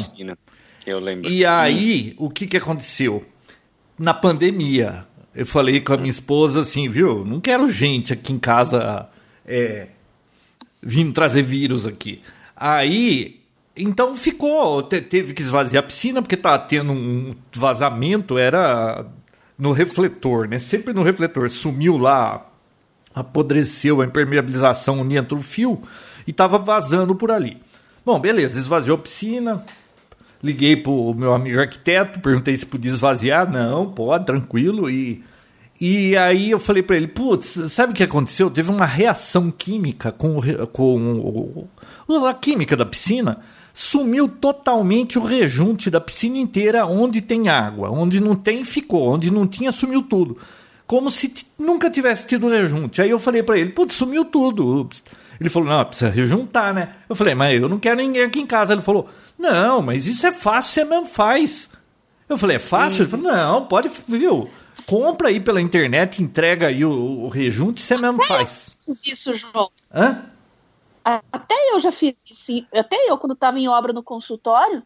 Eu 0.85 0.99
lembro. 0.99 1.29
E 1.29 1.45
aí, 1.45 2.13
o 2.17 2.29
que, 2.29 2.47
que 2.47 2.57
aconteceu? 2.57 3.25
Na 3.97 4.13
pandemia, 4.13 5.05
eu 5.33 5.45
falei 5.45 5.81
com 5.81 5.93
a 5.93 5.97
minha 5.97 6.09
esposa 6.09 6.61
assim, 6.61 6.89
viu? 6.89 7.25
Não 7.25 7.39
quero 7.39 7.69
gente 7.69 8.13
aqui 8.13 8.31
em 8.31 8.39
casa 8.39 9.09
é, 9.45 9.87
vindo 10.81 11.13
trazer 11.13 11.41
vírus 11.41 11.85
aqui. 11.85 12.21
Aí 12.55 13.39
então 13.75 14.15
ficou, 14.15 14.81
te, 14.83 15.01
teve 15.01 15.33
que 15.33 15.41
esvaziar 15.41 15.83
a 15.83 15.87
piscina 15.87 16.21
porque 16.21 16.35
estava 16.35 16.59
tendo 16.59 16.93
um 16.93 17.35
vazamento, 17.53 18.37
era 18.37 19.05
no 19.57 19.71
refletor, 19.73 20.47
né? 20.47 20.59
Sempre 20.59 20.93
no 20.93 21.03
refletor. 21.03 21.49
Sumiu 21.49 21.97
lá, 21.97 22.49
apodreceu 23.13 24.01
a 24.01 24.05
impermeabilização 24.05 24.99
onde 24.99 25.17
entra 25.17 25.37
o 25.37 25.41
fio 25.41 25.81
e 26.25 26.31
estava 26.31 26.57
vazando 26.57 27.15
por 27.15 27.31
ali. 27.31 27.61
Bom, 28.05 28.19
beleza, 28.19 28.57
esvaziou 28.57 28.95
a 28.95 29.01
piscina. 29.01 29.65
Liguei 30.45 30.75
pro 30.75 31.13
meu 31.15 31.33
amigo 31.33 31.59
arquiteto, 31.59 32.19
perguntei 32.19 32.55
se 32.55 32.65
podia 32.65 32.91
esvaziar. 32.91 33.51
Não, 33.51 33.91
pode, 33.91 34.25
tranquilo. 34.25 34.89
E, 34.89 35.23
e 35.81 36.15
aí 36.15 36.51
eu 36.51 36.59
falei 36.59 36.83
para 36.83 36.95
ele: 36.95 37.07
Putz, 37.07 37.71
sabe 37.71 37.91
o 37.91 37.95
que 37.95 38.03
aconteceu? 38.03 38.51
Teve 38.51 38.69
uma 38.69 38.85
reação 38.85 39.49
química 39.49 40.11
com, 40.11 40.39
com 40.71 41.67
a 42.27 42.33
química 42.33 42.77
da 42.77 42.85
piscina 42.85 43.39
sumiu 43.75 44.29
totalmente 44.29 45.19
o 45.19 45.23
rejunte 45.23 45.89
da 45.89 45.99
piscina 45.99 46.37
inteira 46.37 46.85
onde 46.85 47.19
tem 47.19 47.49
água. 47.49 47.91
Onde 47.91 48.21
não 48.21 48.33
tem, 48.33 48.63
ficou. 48.63 49.09
Onde 49.09 49.29
não 49.29 49.45
tinha, 49.45 49.69
sumiu 49.69 50.01
tudo. 50.01 50.37
Como 50.87 51.11
se 51.11 51.33
nunca 51.59 51.89
tivesse 51.89 52.25
tido 52.25 52.47
rejunte. 52.47 53.01
Aí 53.01 53.09
eu 53.09 53.19
falei 53.19 53.43
para 53.43 53.59
ele, 53.59 53.71
putz, 53.71 53.95
sumiu 53.95 54.23
tudo. 54.23 54.87
Ele 55.39 55.49
falou, 55.49 55.69
não, 55.69 55.85
precisa 55.85 56.09
rejuntar, 56.09 56.73
né? 56.73 56.95
Eu 57.09 57.15
falei, 57.15 57.35
mas 57.35 57.59
eu 57.59 57.67
não 57.67 57.79
quero 57.79 57.97
ninguém 57.97 58.23
aqui 58.23 58.39
em 58.39 58.45
casa. 58.45 58.73
Ele 58.73 58.81
falou, 58.81 59.09
não, 59.37 59.81
mas 59.81 60.07
isso 60.07 60.25
é 60.25 60.31
fácil, 60.31 60.73
você 60.73 60.83
mesmo 60.85 61.05
faz. 61.05 61.69
Eu 62.27 62.37
falei, 62.37 62.57
é 62.57 62.59
fácil? 62.59 63.03
Ele 63.03 63.11
falou, 63.11 63.31
não, 63.31 63.65
pode, 63.65 63.89
viu? 64.07 64.49
Compra 64.85 65.29
aí 65.29 65.39
pela 65.39 65.61
internet, 65.61 66.21
entrega 66.21 66.67
aí 66.67 66.83
o, 66.85 66.91
o 66.91 67.27
rejunte, 67.27 67.81
você 67.81 67.97
mesmo 67.97 68.23
faz. 68.25 68.77
Isso, 69.05 69.33
João. 69.33 69.69
Hã? 69.93 70.25
Até 71.31 71.55
eu 71.71 71.79
já 71.79 71.91
fiz 71.91 72.23
isso. 72.29 72.65
Até 72.73 72.95
eu, 73.09 73.17
quando 73.17 73.33
estava 73.33 73.59
em 73.59 73.67
obra 73.67 73.93
no 73.93 74.01
consultório, 74.01 74.81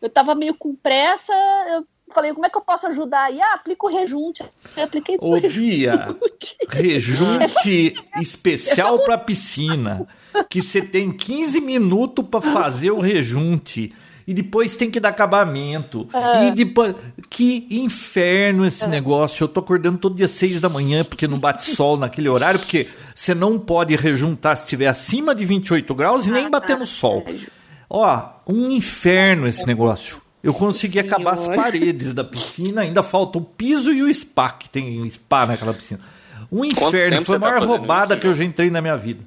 eu 0.00 0.06
estava 0.06 0.34
meio 0.34 0.54
com 0.54 0.74
pressa. 0.74 1.32
Eu 1.68 1.86
falei, 2.10 2.32
como 2.32 2.46
é 2.46 2.50
que 2.50 2.56
eu 2.56 2.62
posso 2.62 2.86
ajudar? 2.86 3.32
E 3.32 3.40
ah, 3.40 3.54
aplica 3.54 3.86
o 3.86 3.88
rejunte. 3.88 4.44
Eu 4.76 4.84
apliquei 4.84 5.16
Ô, 5.20 5.40
Bia, 5.40 6.14
rejunte 6.68 7.94
especial 8.20 8.98
para 9.00 9.18
piscina. 9.18 10.06
Que 10.48 10.62
você 10.62 10.80
tem 10.80 11.12
15 11.12 11.60
minutos 11.60 12.26
para 12.26 12.40
fazer 12.40 12.90
o 12.90 13.00
rejunte 13.00 13.94
e 14.26 14.32
depois 14.32 14.76
tem 14.76 14.90
que 14.90 15.00
dar 15.00 15.10
acabamento. 15.10 16.08
Ah. 16.12 16.44
E 16.44 16.52
depois. 16.52 16.94
Que 17.28 17.66
inferno 17.70 18.64
esse 18.64 18.84
ah. 18.84 18.88
negócio. 18.88 19.44
Eu 19.44 19.48
tô 19.48 19.60
acordando 19.60 19.98
todo 19.98 20.14
dia 20.14 20.28
6 20.28 20.60
da 20.60 20.68
manhã 20.68 21.04
porque 21.04 21.26
não 21.26 21.38
bate 21.38 21.64
sol 21.64 21.96
naquele 21.96 22.28
horário, 22.28 22.60
porque 22.60 22.88
você 23.14 23.34
não 23.34 23.58
pode 23.58 23.94
rejuntar 23.96 24.56
se 24.56 24.64
estiver 24.64 24.86
acima 24.86 25.34
de 25.34 25.44
28 25.44 25.94
graus 25.94 26.26
e 26.26 26.30
nem 26.30 26.48
bater 26.48 26.78
no 26.78 26.86
sol. 26.86 27.24
Ó, 27.88 28.30
um 28.48 28.70
inferno 28.70 29.46
esse 29.46 29.66
negócio. 29.66 30.20
Eu 30.42 30.52
consegui 30.52 30.94
Senhor. 30.94 31.06
acabar 31.06 31.32
as 31.32 31.46
paredes 31.46 32.12
da 32.12 32.24
piscina, 32.24 32.82
ainda 32.82 33.02
falta 33.02 33.38
o 33.38 33.42
piso 33.42 33.92
e 33.92 34.02
o 34.02 34.12
spa, 34.12 34.50
que 34.50 34.68
tem 34.68 35.08
spa 35.08 35.46
naquela 35.46 35.72
piscina. 35.72 36.00
Um 36.50 36.64
inferno, 36.64 37.24
foi 37.24 37.36
a 37.36 37.38
maior 37.38 37.60
tá 37.60 37.66
roubada 37.66 38.14
isso, 38.14 38.20
que 38.20 38.26
eu 38.26 38.34
já 38.34 38.44
entrei 38.44 38.70
na 38.70 38.80
minha 38.80 38.96
vida. 38.96 39.22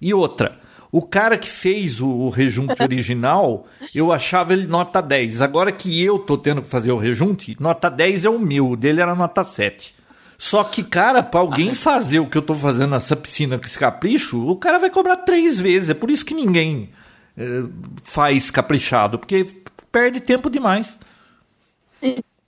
E 0.00 0.14
outra, 0.14 0.58
o 0.90 1.02
cara 1.02 1.36
que 1.36 1.48
fez 1.48 2.00
o, 2.00 2.08
o 2.08 2.28
rejunte 2.30 2.80
original, 2.82 3.66
eu 3.94 4.12
achava 4.12 4.54
ele 4.54 4.66
nota 4.66 5.02
10. 5.02 5.42
Agora 5.42 5.70
que 5.70 6.02
eu 6.02 6.18
tô 6.18 6.38
tendo 6.38 6.62
que 6.62 6.68
fazer 6.68 6.90
o 6.90 6.98
rejunte, 6.98 7.56
nota 7.60 7.90
10 7.90 8.24
é 8.24 8.30
o 8.30 8.38
meu, 8.38 8.70
o 8.70 8.76
dele 8.76 9.02
era 9.02 9.14
nota 9.14 9.44
7. 9.44 9.94
Só 10.38 10.64
que, 10.64 10.82
cara, 10.82 11.22
pra 11.22 11.40
alguém 11.40 11.72
fazer 11.76 12.20
o 12.20 12.26
que 12.26 12.38
eu 12.38 12.42
tô 12.42 12.54
fazendo 12.54 12.90
nessa 12.90 13.14
piscina 13.14 13.58
com 13.58 13.64
esse 13.64 13.78
capricho, 13.78 14.46
o 14.46 14.56
cara 14.56 14.78
vai 14.78 14.90
cobrar 14.90 15.18
três 15.18 15.60
vezes. 15.60 15.90
É 15.90 15.94
por 15.94 16.10
isso 16.10 16.24
que 16.24 16.34
ninguém 16.34 16.90
faz 18.02 18.50
caprichado, 18.50 19.18
porque 19.18 19.44
perde 19.90 20.20
tempo 20.20 20.48
demais. 20.48 20.98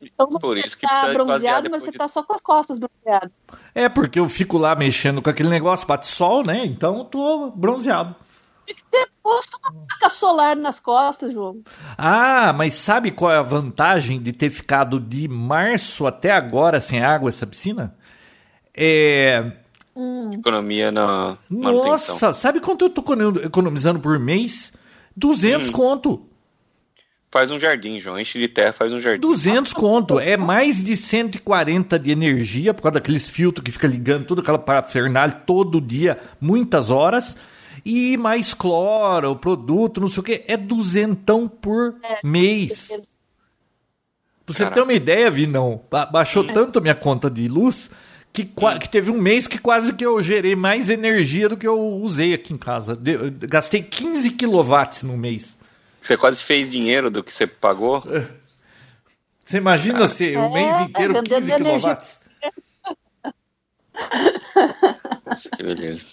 Então 0.01 0.29
você 0.29 0.39
Por 0.39 0.59
isso 0.59 0.79
que 0.79 0.87
tá 0.87 1.13
bronzeado, 1.13 1.69
mas 1.71 1.83
você 1.83 1.91
de... 1.91 1.99
tá 1.99 2.07
só 2.07 2.23
com 2.23 2.33
as 2.33 2.41
costas 2.41 2.79
bronzeadas. 2.79 3.31
É, 3.75 3.89
porque 3.89 4.19
eu 4.19 4.29
fico 4.29 4.57
lá 4.57 4.75
mexendo 4.75 5.21
com 5.21 5.29
aquele 5.29 5.49
negócio, 5.49 5.87
bate 5.87 6.07
sol, 6.07 6.45
né? 6.45 6.65
Então 6.65 6.99
eu 6.99 7.05
tô 7.05 7.51
bronzeado. 7.51 8.15
Tem 8.65 8.77
que 8.77 8.85
ter 8.85 9.09
posto 9.23 9.59
uma 9.59 9.73
placa 9.73 10.09
solar 10.11 10.55
nas 10.55 10.79
costas, 10.79 11.33
João. 11.33 11.63
Ah, 11.97 12.53
mas 12.53 12.75
sabe 12.75 13.11
qual 13.11 13.33
é 13.33 13.39
a 13.39 13.43
vantagem 13.43 14.21
de 14.21 14.33
ter 14.33 14.51
ficado 14.51 15.01
de 15.01 15.27
março 15.27 16.07
até 16.07 16.31
agora 16.31 16.81
sem 16.81 17.03
água 17.03 17.31
essa 17.31 17.47
piscina? 17.47 17.97
É. 18.77 19.53
Hum. 19.97 20.33
Economia 20.33 20.93
na 20.93 21.39
manutenção. 21.49 21.91
Nossa, 21.91 22.33
sabe 22.33 22.61
quanto 22.61 22.85
eu 22.85 22.91
tô 22.91 23.03
economizando 23.43 23.99
por 23.99 24.19
mês? 24.19 24.73
200 25.19 25.69
hum. 25.69 25.73
conto. 25.73 26.29
Faz 27.31 27.51
um 27.51 27.59
jardim, 27.59 28.01
João. 28.01 28.19
Enche 28.19 28.39
de 28.39 28.49
terra, 28.49 28.73
faz 28.73 28.93
um 28.93 29.01
jardim. 29.01 29.21
200 29.21 29.73
conto. 29.75 30.19
É 30.19 30.37
mais 30.37 30.83
de 30.83 30.97
140 30.97 31.99
de 31.99 32.11
energia, 32.11 32.73
por 32.73 32.83
causa 32.83 32.95
daqueles 32.95 33.29
filtros 33.29 33.63
que 33.63 33.71
fica 33.71 33.87
ligando 33.87 34.25
toda 34.25 34.41
aquela 34.41 34.59
parafernália 34.59 35.35
todo 35.35 35.81
dia, 35.81 36.19
muitas 36.41 36.89
horas. 36.89 37.37
E 37.85 38.17
mais 38.17 38.55
cloro, 38.55 39.37
produto, 39.37 40.01
não 40.01 40.09
sei 40.09 40.21
o 40.21 40.25
que, 40.25 40.45
é 40.47 40.57
duzentão 40.57 41.47
por 41.47 41.95
é, 42.03 42.21
mês. 42.27 42.89
Pra 42.89 42.99
você 44.47 44.59
Caraca. 44.61 44.75
ter 44.75 44.83
uma 44.83 44.93
ideia, 44.93 45.31
Vinão, 45.31 45.83
baixou 46.11 46.45
tanto 46.45 46.79
a 46.79 46.83
minha 46.83 46.95
conta 46.95 47.31
de 47.31 47.47
luz 47.47 47.91
que, 48.45 48.79
que, 48.81 48.89
teve 48.89 49.11
um 49.11 49.21
mês 49.21 49.49
que 49.49 49.59
quase 49.59 49.93
que 49.93 50.05
eu 50.05 50.21
gerei 50.23 50.55
mais 50.55 50.89
energia 50.91 51.49
do 51.49 51.57
que 51.57 51.67
eu 51.67 51.79
usei 51.79 52.35
aqui 52.35 52.53
em 52.53 52.59
casa. 52.59 52.95
De, 52.95 53.31
gastei 53.31 53.83
15 53.83 54.31
quilowatts 54.33 55.03
no 55.03 55.17
mês. 55.17 55.57
Você 56.01 56.17
quase 56.17 56.43
fez 56.43 56.71
dinheiro 56.71 57.11
do 57.11 57.25
que 57.25 57.33
você 57.33 57.47
pagou? 57.47 58.03
É. 58.09 58.27
Você 59.45 59.57
imagina 59.57 60.07
se 60.07 60.37
o 60.37 60.53
mês 60.53 60.75
é, 60.75 60.83
inteiro 60.83 61.17
é, 61.17 61.23
15 61.23 61.57
quilowatts? 61.57 62.21
Nossa, 65.27 65.51
que 65.51 65.63
beleza. 65.63 66.05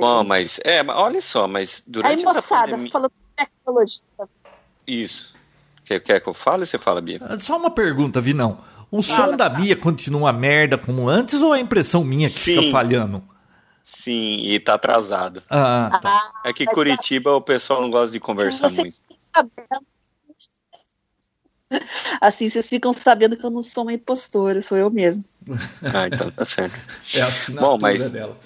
Bom, 0.00 0.22
mas 0.24 0.60
é, 0.64 0.84
olha 0.84 1.20
só, 1.20 1.48
mas 1.48 1.82
durante 1.86 2.20
Aí, 2.20 2.24
moçada, 2.24 2.38
essa 2.38 2.60
pandemia... 2.60 2.90
falando 2.92 3.10
de 3.10 3.44
tecnologia. 3.44 4.02
Isso. 4.86 5.34
Quer, 5.84 6.00
quer 6.00 6.20
que 6.20 6.28
eu 6.28 6.34
fale? 6.34 6.64
Você 6.64 6.78
fala, 6.78 7.00
Bia? 7.00 7.18
Ah, 7.22 7.38
só 7.40 7.56
uma 7.56 7.70
pergunta, 7.70 8.20
Vinão. 8.20 8.58
O 8.90 9.02
som 9.02 9.36
da 9.36 9.48
Bia 9.48 9.76
continua 9.76 10.22
uma 10.22 10.32
merda 10.32 10.78
como 10.78 11.08
antes 11.08 11.42
ou 11.42 11.54
é 11.54 11.60
impressão 11.60 12.02
minha 12.02 12.28
que 12.30 12.38
Sim. 12.38 12.56
fica 12.56 12.70
falhando? 12.70 13.22
Sim, 13.82 14.40
e 14.40 14.58
tá 14.60 14.74
atrasado. 14.74 15.42
Ah, 15.48 15.98
tá. 16.02 16.32
É 16.44 16.52
que 16.52 16.66
Curitiba 16.66 17.32
o 17.32 17.40
pessoal 17.40 17.80
não 17.80 17.90
gosta 17.90 18.12
de 18.12 18.20
conversar 18.20 18.70
muito. 18.70 19.02
Assim 22.20 22.48
vocês 22.48 22.68
ficam 22.68 22.92
sabendo 22.92 23.36
que 23.36 23.44
eu 23.44 23.50
não 23.50 23.62
sou 23.62 23.84
uma 23.84 23.92
impostora, 23.92 24.62
sou 24.62 24.78
eu 24.78 24.90
mesmo. 24.90 25.24
Ah, 25.82 26.06
então 26.06 26.30
tá 26.30 26.44
certo. 26.44 26.78
É 27.14 27.20
a 27.20 27.28
assinatura 27.28 27.70
Bom, 27.70 27.78
mas, 27.78 28.12
dela. 28.12 28.38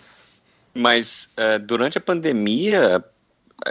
Mas 0.75 1.29
uh, 1.37 1.59
durante 1.61 1.99
a 1.99 2.01
pandemia, 2.01 3.05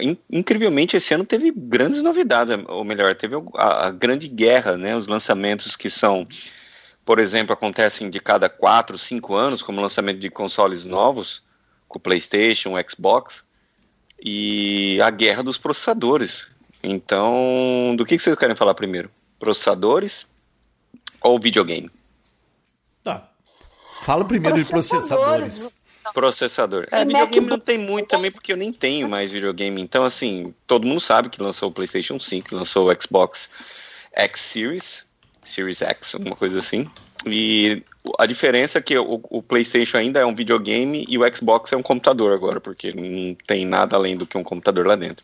in, 0.01 0.17
incrivelmente, 0.29 0.95
esse 0.95 1.13
ano 1.13 1.25
teve 1.25 1.51
grandes 1.51 2.01
novidades, 2.01 2.57
ou 2.67 2.83
melhor, 2.83 3.15
teve 3.15 3.35
a, 3.55 3.87
a, 3.87 3.91
grande 3.91 4.27
guerra, 4.27 4.77
né? 4.77 4.95
Os 4.95 5.07
lançamentos 5.07 5.75
que 5.75 5.89
são, 5.89 6.27
por 7.05 7.19
exemplo, 7.19 7.53
acontecem 7.53 8.09
de 8.09 8.19
cada 8.19 8.49
4, 8.49 8.97
5 8.97 9.33
anos, 9.33 9.61
como 9.61 9.79
o 9.79 9.81
lançamento 9.81 10.19
de 10.19 10.29
consoles 10.29 10.85
novos, 10.85 11.43
com 11.87 11.97
o 11.97 12.01
PlayStation, 12.01 12.77
o 12.77 12.89
Xbox, 12.89 13.43
e 14.23 15.01
a 15.01 15.09
guerra 15.09 15.43
dos 15.43 15.57
processadores. 15.57 16.47
Então, 16.83 17.95
do 17.97 18.05
que, 18.05 18.17
que 18.17 18.23
vocês 18.23 18.37
querem 18.37 18.55
falar 18.55 18.73
primeiro? 18.73 19.09
Processadores 19.39 20.27
ou 21.21 21.39
videogame? 21.39 21.89
Tá. 23.03 23.29
Fala 24.01 24.25
primeiro 24.25 24.57
de 24.57 24.65
processadores. 24.65 25.71
Processador. 26.13 26.87
É, 26.91 27.05
videogame 27.05 27.47
não 27.47 27.59
tem 27.59 27.77
muito 27.77 28.07
também, 28.07 28.31
porque 28.31 28.51
eu 28.51 28.57
nem 28.57 28.73
tenho 28.73 29.07
mais 29.07 29.31
videogame. 29.31 29.81
Então, 29.81 30.03
assim, 30.03 30.53
todo 30.65 30.87
mundo 30.87 30.99
sabe 30.99 31.29
que 31.29 31.41
lançou 31.41 31.69
o 31.69 31.71
PlayStation 31.71 32.19
5, 32.19 32.55
lançou 32.55 32.89
o 32.89 33.01
Xbox 33.01 33.49
X 34.11 34.41
Series, 34.41 35.05
Series 35.43 35.81
X, 35.81 36.15
alguma 36.15 36.35
coisa 36.35 36.59
assim. 36.59 36.89
E 37.25 37.83
a 38.17 38.25
diferença 38.25 38.79
é 38.79 38.81
que 38.81 38.97
o, 38.97 39.21
o, 39.29 39.43
PlayStation 39.43 39.97
ainda 39.97 40.19
é 40.19 40.25
um 40.25 40.33
videogame 40.33 41.05
e 41.07 41.17
o 41.17 41.35
Xbox 41.35 41.71
é 41.71 41.77
um 41.77 41.83
computador 41.83 42.33
agora, 42.33 42.59
porque 42.59 42.91
não 42.93 43.35
tem 43.45 43.65
nada 43.65 43.95
além 43.95 44.17
do 44.17 44.25
que 44.25 44.37
um 44.37 44.43
computador 44.43 44.87
lá 44.87 44.95
dentro. 44.95 45.23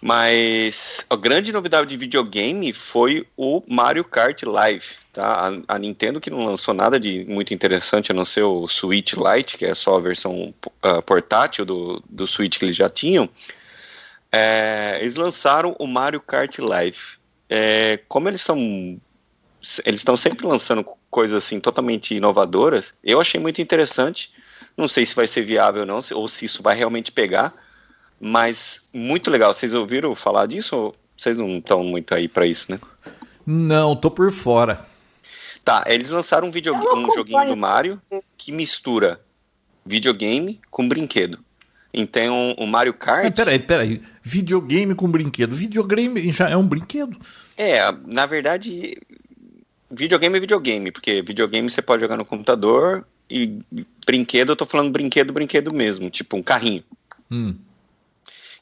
Mas 0.00 1.06
a 1.08 1.14
grande 1.14 1.52
novidade 1.52 1.88
de 1.88 1.96
videogame 1.96 2.72
foi 2.72 3.24
o 3.36 3.62
Mario 3.68 4.02
Kart 4.02 4.42
Live. 4.42 4.86
Tá? 5.12 5.48
A, 5.68 5.76
a, 5.76 5.78
Nintendo 5.78 6.20
que 6.20 6.30
não 6.30 6.44
lançou 6.44 6.74
nada 6.74 6.98
de 6.98 7.24
muito 7.26 7.54
interessante, 7.54 8.10
a 8.10 8.14
não 8.14 8.24
ser 8.24 8.42
o 8.42 8.66
Switch 8.66 9.12
Lite, 9.12 9.56
que 9.56 9.64
é 9.64 9.74
só 9.74 9.96
a 9.96 10.00
versão 10.00 10.52
uh, 10.84 11.02
portátil 11.02 11.64
do, 11.64 12.02
do 12.10 12.26
Switch 12.26 12.58
que 12.58 12.64
eles 12.64 12.74
já 12.74 12.88
tinham. 12.88 13.28
É, 14.32 14.98
eles 15.00 15.14
lançaram 15.14 15.76
o 15.78 15.86
Mario 15.86 16.20
Kart 16.20 16.58
Live. 16.58 17.21
É, 17.54 17.98
como 18.08 18.30
eles 18.30 18.40
são 18.40 18.56
eles 19.84 20.00
estão 20.00 20.16
sempre 20.16 20.46
lançando 20.46 20.82
coisas 21.10 21.44
assim 21.44 21.60
totalmente 21.60 22.14
inovadoras. 22.14 22.94
Eu 23.04 23.20
achei 23.20 23.38
muito 23.38 23.60
interessante. 23.60 24.32
Não 24.74 24.88
sei 24.88 25.04
se 25.04 25.14
vai 25.14 25.26
ser 25.26 25.42
viável 25.42 25.82
ou 25.82 25.86
não, 25.86 26.00
ou 26.14 26.28
se 26.28 26.46
isso 26.46 26.62
vai 26.62 26.74
realmente 26.74 27.12
pegar 27.12 27.52
Mas 28.18 28.88
muito 28.90 29.30
legal. 29.30 29.52
Vocês 29.52 29.74
ouviram 29.74 30.14
falar 30.14 30.46
disso 30.46 30.74
ou 30.74 30.96
vocês 31.14 31.36
não 31.36 31.58
estão 31.58 31.84
muito 31.84 32.14
aí 32.14 32.26
para 32.26 32.46
isso, 32.46 32.72
né? 32.72 32.80
Não, 33.46 33.94
tô 33.94 34.10
por 34.10 34.32
fora. 34.32 34.86
Tá, 35.62 35.84
eles 35.86 36.08
lançaram 36.08 36.48
um, 36.48 36.50
video, 36.50 36.74
um 36.74 37.14
joguinho 37.14 37.48
do 37.48 37.56
Mario 37.56 38.00
que 38.38 38.50
mistura 38.50 39.20
videogame 39.84 40.58
com 40.70 40.88
brinquedo. 40.88 41.38
Então, 41.92 42.54
o 42.56 42.66
Mario 42.66 42.94
Kart. 42.94 43.24
Mas 43.24 43.34
peraí, 43.34 43.58
peraí. 43.58 44.02
Videogame 44.22 44.94
com 44.94 45.10
brinquedo. 45.10 45.54
Videogame 45.54 46.30
já 46.32 46.48
é 46.48 46.56
um 46.56 46.66
brinquedo? 46.66 47.18
É, 47.56 47.80
na 48.06 48.26
verdade, 48.26 48.96
videogame 49.90 50.36
é 50.36 50.40
videogame, 50.40 50.90
porque 50.90 51.22
videogame 51.22 51.70
você 51.70 51.82
pode 51.82 52.00
jogar 52.00 52.16
no 52.16 52.24
computador 52.24 53.06
e 53.30 53.60
brinquedo, 54.06 54.52
eu 54.52 54.56
tô 54.56 54.66
falando 54.66 54.90
brinquedo, 54.90 55.32
brinquedo 55.32 55.72
mesmo, 55.72 56.10
tipo 56.10 56.36
um 56.36 56.42
carrinho. 56.42 56.82
Hum. 57.30 57.54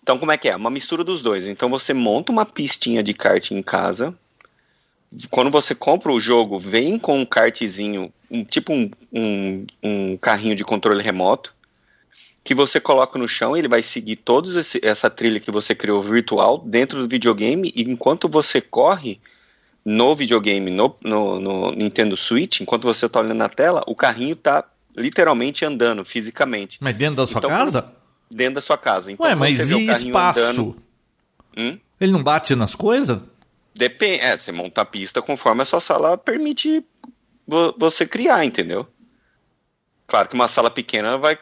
Então, 0.02 0.18
como 0.18 0.32
é 0.32 0.38
que 0.38 0.48
é? 0.48 0.56
Uma 0.56 0.70
mistura 0.70 1.04
dos 1.04 1.22
dois. 1.22 1.46
Então, 1.46 1.68
você 1.68 1.92
monta 1.92 2.32
uma 2.32 2.46
pistinha 2.46 3.02
de 3.02 3.12
kart 3.12 3.50
em 3.50 3.62
casa. 3.62 4.14
Quando 5.30 5.50
você 5.50 5.74
compra 5.74 6.10
o 6.10 6.20
jogo, 6.20 6.58
vem 6.58 6.98
com 6.98 7.18
um 7.18 7.26
kartzinho, 7.26 8.12
um, 8.30 8.44
tipo 8.44 8.72
um, 8.72 8.90
um, 9.12 9.66
um 9.82 10.16
carrinho 10.16 10.54
de 10.54 10.64
controle 10.64 11.02
remoto 11.02 11.54
que 12.42 12.54
você 12.54 12.80
coloca 12.80 13.18
no 13.18 13.28
chão, 13.28 13.56
ele 13.56 13.68
vai 13.68 13.82
seguir 13.82 14.16
toda 14.16 14.48
essa 14.82 15.10
trilha 15.10 15.40
que 15.40 15.50
você 15.50 15.74
criou 15.74 16.00
virtual 16.00 16.58
dentro 16.58 17.02
do 17.02 17.08
videogame, 17.08 17.70
e 17.74 17.82
enquanto 17.82 18.28
você 18.28 18.60
corre 18.60 19.20
no 19.84 20.14
videogame, 20.14 20.70
no, 20.70 20.94
no, 21.02 21.40
no 21.40 21.72
Nintendo 21.72 22.16
Switch, 22.16 22.60
enquanto 22.60 22.84
você 22.84 23.06
está 23.06 23.20
olhando 23.20 23.34
na 23.34 23.48
tela, 23.48 23.82
o 23.86 23.94
carrinho 23.94 24.32
está 24.32 24.64
literalmente 24.96 25.64
andando 25.64 26.04
fisicamente. 26.04 26.78
Mas 26.80 26.96
dentro 26.96 27.16
da 27.16 27.26
sua 27.26 27.38
então, 27.38 27.50
casa? 27.50 27.92
Dentro 28.30 28.54
da 28.54 28.60
sua 28.60 28.78
casa. 28.78 29.12
Então, 29.12 29.26
Ué, 29.26 29.34
mas 29.34 29.56
você 29.56 29.74
e 29.74 29.90
espaço? 29.90 30.40
Andando, 30.40 30.76
hum? 31.56 31.78
Ele 32.00 32.12
não 32.12 32.22
bate 32.22 32.54
nas 32.54 32.74
coisas? 32.74 33.18
Depende. 33.74 34.22
É, 34.22 34.36
você 34.36 34.52
monta 34.52 34.82
a 34.82 34.84
pista 34.84 35.20
conforme 35.20 35.62
a 35.62 35.64
sua 35.64 35.80
sala 35.80 36.16
permite 36.16 36.84
você 37.76 38.06
criar, 38.06 38.44
entendeu? 38.44 38.86
Claro 40.06 40.28
que 40.28 40.34
uma 40.34 40.48
sala 40.48 40.70
pequena 40.70 41.18
vai 41.18 41.38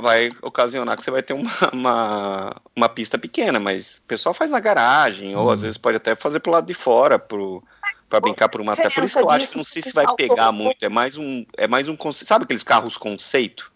vai 0.00 0.30
ocasionar 0.42 0.96
que 0.96 1.04
você 1.04 1.10
vai 1.10 1.22
ter 1.22 1.32
uma, 1.32 1.50
uma, 1.72 2.56
uma, 2.74 2.88
pista 2.88 3.18
pequena, 3.18 3.58
mas 3.58 3.98
o 3.98 4.02
pessoal 4.02 4.34
faz 4.34 4.50
na 4.50 4.60
garagem, 4.60 5.36
ou 5.36 5.50
às 5.50 5.60
uhum. 5.60 5.62
vezes 5.62 5.78
pode 5.78 5.96
até 5.96 6.14
fazer 6.14 6.40
pro 6.40 6.52
lado 6.52 6.66
de 6.66 6.74
fora, 6.74 7.18
pro, 7.18 7.62
para 8.08 8.20
brincar 8.20 8.48
por 8.48 8.60
uma. 8.60 8.74
Até 8.74 8.90
por 8.90 9.04
isso 9.04 9.18
que 9.18 9.24
eu 9.24 9.30
acho 9.30 9.48
que 9.48 9.56
não 9.56 9.64
sei 9.64 9.82
se 9.82 9.92
vai 9.92 10.06
pegar 10.14 10.52
muito. 10.52 10.84
É 10.84 10.88
mais 10.88 11.16
um. 11.16 11.46
É 11.56 11.66
mais 11.66 11.88
um 11.88 11.96
Sabe 12.12 12.44
aqueles 12.44 12.62
carros 12.62 12.98
conceito? 12.98 13.72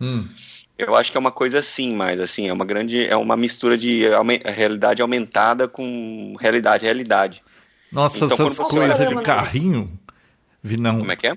Hum. 0.00 0.26
Eu 0.76 0.96
acho 0.96 1.10
que 1.12 1.16
é 1.16 1.20
uma 1.20 1.30
coisa 1.30 1.60
assim, 1.60 1.94
mas 1.94 2.18
assim, 2.18 2.48
é 2.48 2.52
uma 2.52 2.64
grande. 2.64 3.06
É 3.06 3.16
uma 3.16 3.36
mistura 3.36 3.76
de 3.76 4.04
realidade 4.44 5.02
aumentada 5.02 5.68
com 5.68 6.34
realidade, 6.40 6.84
realidade. 6.84 7.44
Nossa, 7.92 8.24
então, 8.24 8.46
essas 8.46 8.68
coisas 8.68 9.08
de 9.08 9.22
carrinho. 9.22 9.98
Vinão. 10.62 10.98
Como 10.98 11.12
é 11.12 11.16
que 11.16 11.26
é? 11.26 11.36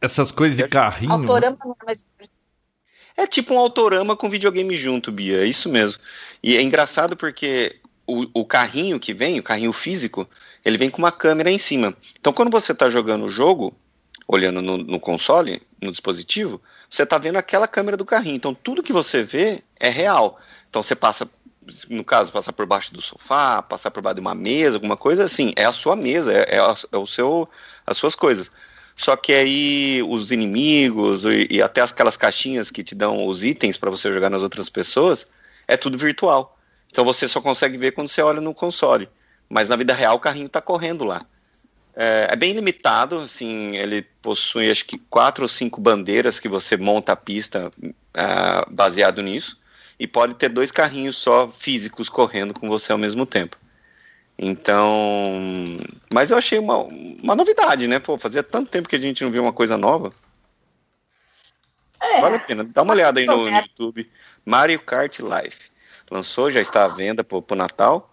Essas 0.00 0.32
coisas 0.32 0.56
de 0.56 0.66
carrinho. 0.66 1.12
Autorama 1.12 1.58
não 1.64 1.76
é 1.80 1.84
mais 1.84 2.04
é 3.16 3.26
tipo 3.26 3.54
um 3.54 3.58
autorama 3.58 4.16
com 4.16 4.28
videogame 4.28 4.76
junto, 4.76 5.12
Bia, 5.12 5.42
é 5.42 5.46
isso 5.46 5.68
mesmo. 5.68 6.00
E 6.42 6.56
é 6.56 6.62
engraçado 6.62 7.16
porque 7.16 7.76
o, 8.06 8.26
o 8.34 8.44
carrinho 8.44 8.98
que 8.98 9.12
vem, 9.14 9.38
o 9.38 9.42
carrinho 9.42 9.72
físico, 9.72 10.28
ele 10.64 10.78
vem 10.78 10.90
com 10.90 10.98
uma 10.98 11.12
câmera 11.12 11.50
em 11.50 11.58
cima. 11.58 11.96
Então 12.18 12.32
quando 12.32 12.50
você 12.50 12.72
está 12.72 12.88
jogando 12.88 13.24
o 13.24 13.28
jogo, 13.28 13.74
olhando 14.26 14.62
no, 14.62 14.78
no, 14.78 15.00
console, 15.00 15.62
no 15.80 15.90
dispositivo, 15.90 16.60
você 16.88 17.02
está 17.02 17.18
vendo 17.18 17.36
aquela 17.36 17.68
câmera 17.68 17.96
do 17.96 18.04
carrinho. 18.04 18.36
Então 18.36 18.54
tudo 18.54 18.82
que 18.82 18.92
você 18.92 19.22
vê 19.22 19.62
é 19.78 19.88
real. 19.88 20.40
Então 20.68 20.82
você 20.82 20.94
passa, 20.94 21.28
no 21.88 22.04
caso, 22.04 22.32
passar 22.32 22.52
por 22.52 22.66
baixo 22.66 22.92
do 22.94 23.00
sofá, 23.00 23.62
passar 23.62 23.90
por 23.90 24.02
baixo 24.02 24.16
de 24.16 24.20
uma 24.20 24.34
mesa, 24.34 24.76
alguma 24.76 24.96
coisa 24.96 25.24
assim, 25.24 25.52
é 25.56 25.64
a 25.64 25.72
sua 25.72 25.94
mesa, 25.94 26.32
é, 26.32 26.56
é, 26.56 26.56
é 26.56 26.96
o 26.96 27.06
seu, 27.06 27.48
as 27.86 27.96
suas 27.96 28.14
coisas. 28.14 28.50
Só 29.02 29.16
que 29.16 29.32
aí 29.32 30.00
os 30.08 30.30
inimigos 30.30 31.24
e, 31.24 31.48
e 31.50 31.60
até 31.60 31.80
aquelas 31.80 32.16
caixinhas 32.16 32.70
que 32.70 32.84
te 32.84 32.94
dão 32.94 33.26
os 33.26 33.42
itens 33.42 33.76
para 33.76 33.90
você 33.90 34.12
jogar 34.12 34.30
nas 34.30 34.42
outras 34.42 34.70
pessoas, 34.70 35.26
é 35.66 35.76
tudo 35.76 35.98
virtual. 35.98 36.56
Então 36.88 37.04
você 37.04 37.26
só 37.26 37.40
consegue 37.40 37.76
ver 37.76 37.90
quando 37.90 38.08
você 38.08 38.22
olha 38.22 38.40
no 38.40 38.54
console. 38.54 39.08
Mas 39.48 39.68
na 39.68 39.74
vida 39.74 39.92
real 39.92 40.14
o 40.14 40.20
carrinho 40.20 40.46
está 40.46 40.60
correndo 40.60 41.02
lá. 41.02 41.26
É, 41.96 42.28
é, 42.30 42.36
bem 42.36 42.52
limitado, 42.52 43.16
assim, 43.16 43.74
ele 43.74 44.02
possui 44.22 44.70
acho 44.70 44.84
que 44.84 44.96
quatro 45.10 45.42
ou 45.42 45.48
cinco 45.48 45.80
bandeiras 45.80 46.38
que 46.38 46.48
você 46.48 46.76
monta 46.76 47.10
a 47.10 47.16
pista 47.16 47.72
uh, 47.82 48.70
baseado 48.72 49.20
nisso. 49.20 49.58
E 49.98 50.06
pode 50.06 50.34
ter 50.34 50.48
dois 50.48 50.70
carrinhos 50.70 51.16
só 51.16 51.48
físicos 51.48 52.08
correndo 52.08 52.54
com 52.54 52.68
você 52.68 52.92
ao 52.92 52.98
mesmo 52.98 53.26
tempo. 53.26 53.56
Então. 54.44 55.78
Mas 56.12 56.32
eu 56.32 56.36
achei 56.36 56.58
uma, 56.58 56.78
uma 56.78 57.36
novidade, 57.36 57.86
né? 57.86 58.00
Pô, 58.00 58.18
fazia 58.18 58.42
tanto 58.42 58.70
tempo 58.70 58.88
que 58.88 58.96
a 58.96 58.98
gente 58.98 59.22
não 59.22 59.30
viu 59.30 59.40
uma 59.40 59.52
coisa 59.52 59.76
nova. 59.76 60.12
É, 62.00 62.20
vale 62.20 62.36
a 62.36 62.40
pena. 62.40 62.64
Dá 62.64 62.82
uma 62.82 62.92
olhada 62.92 63.20
aí 63.20 63.26
no, 63.26 63.48
no 63.48 63.56
YouTube. 63.56 64.10
Mario 64.44 64.80
Kart 64.80 65.20
Life. 65.20 65.70
Lançou, 66.10 66.50
já 66.50 66.60
está 66.60 66.84
à 66.84 66.88
venda 66.88 67.22
pro, 67.22 67.40
pro 67.40 67.56
Natal. 67.56 68.12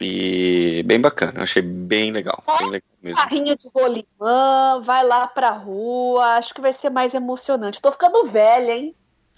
E 0.00 0.82
bem 0.84 1.00
bacana, 1.00 1.44
achei 1.44 1.62
bem 1.62 2.10
legal. 2.10 2.42
É, 2.48 2.58
bem 2.58 2.70
legal 2.70 2.88
mesmo. 3.00 3.18
Carrinho 3.18 3.56
de 3.56 3.68
rolimã, 3.72 4.80
vai 4.82 5.04
lá 5.04 5.28
pra 5.28 5.50
rua, 5.50 6.36
acho 6.36 6.52
que 6.52 6.60
vai 6.60 6.72
ser 6.72 6.90
mais 6.90 7.14
emocionante. 7.14 7.80
Tô 7.80 7.92
ficando 7.92 8.24
velha, 8.24 8.72
hein? 8.72 8.94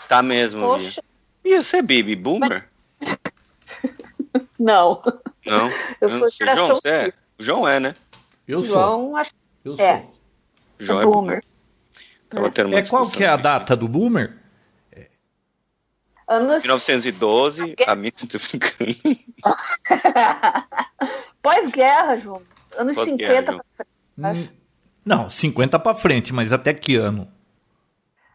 Tá 0.08 0.22
mesmo, 0.22 0.66
Poxa. 0.66 1.02
Vi. 1.44 1.52
E 1.52 1.62
você 1.62 1.78
é 1.78 1.82
baby 1.82 2.16
boomer? 2.16 2.69
Não. 4.60 5.02
Não. 5.46 5.70
Eu, 5.98 6.10
sou 6.10 6.28
João, 6.30 6.68
você 6.68 6.88
é? 6.88 7.12
O 7.38 7.42
João 7.42 7.66
é, 7.66 7.80
né? 7.80 7.94
Eu 8.46 8.62
sou. 8.62 8.74
João, 8.74 9.16
acho... 9.16 9.30
Eu 9.64 9.74
sou. 9.74 9.84
É. 9.84 10.06
João 10.78 11.00
é 11.00 11.04
boomer. 11.06 11.44
É. 12.34 12.76
é 12.76 12.84
qual 12.86 13.10
que 13.10 13.24
é 13.24 13.28
a 13.28 13.36
data 13.36 13.74
do 13.74 13.88
boomer? 13.88 14.36
Anos... 16.28 16.62
1912, 16.62 17.74
a 17.86 17.94
minha 17.96 18.12
tô 18.28 18.38
brincando. 18.38 19.18
Pós-guerra, 21.42 22.16
João. 22.18 22.42
Anos 22.76 22.96
Pós 22.96 23.08
50 23.08 23.52
João. 23.52 23.64
pra 23.76 23.84
frente. 24.22 24.50
Hum, 24.50 24.56
não, 25.04 25.30
50 25.30 25.78
para 25.78 25.96
frente, 25.96 26.32
mas 26.34 26.52
até 26.52 26.74
que 26.74 26.96
ano? 26.96 27.26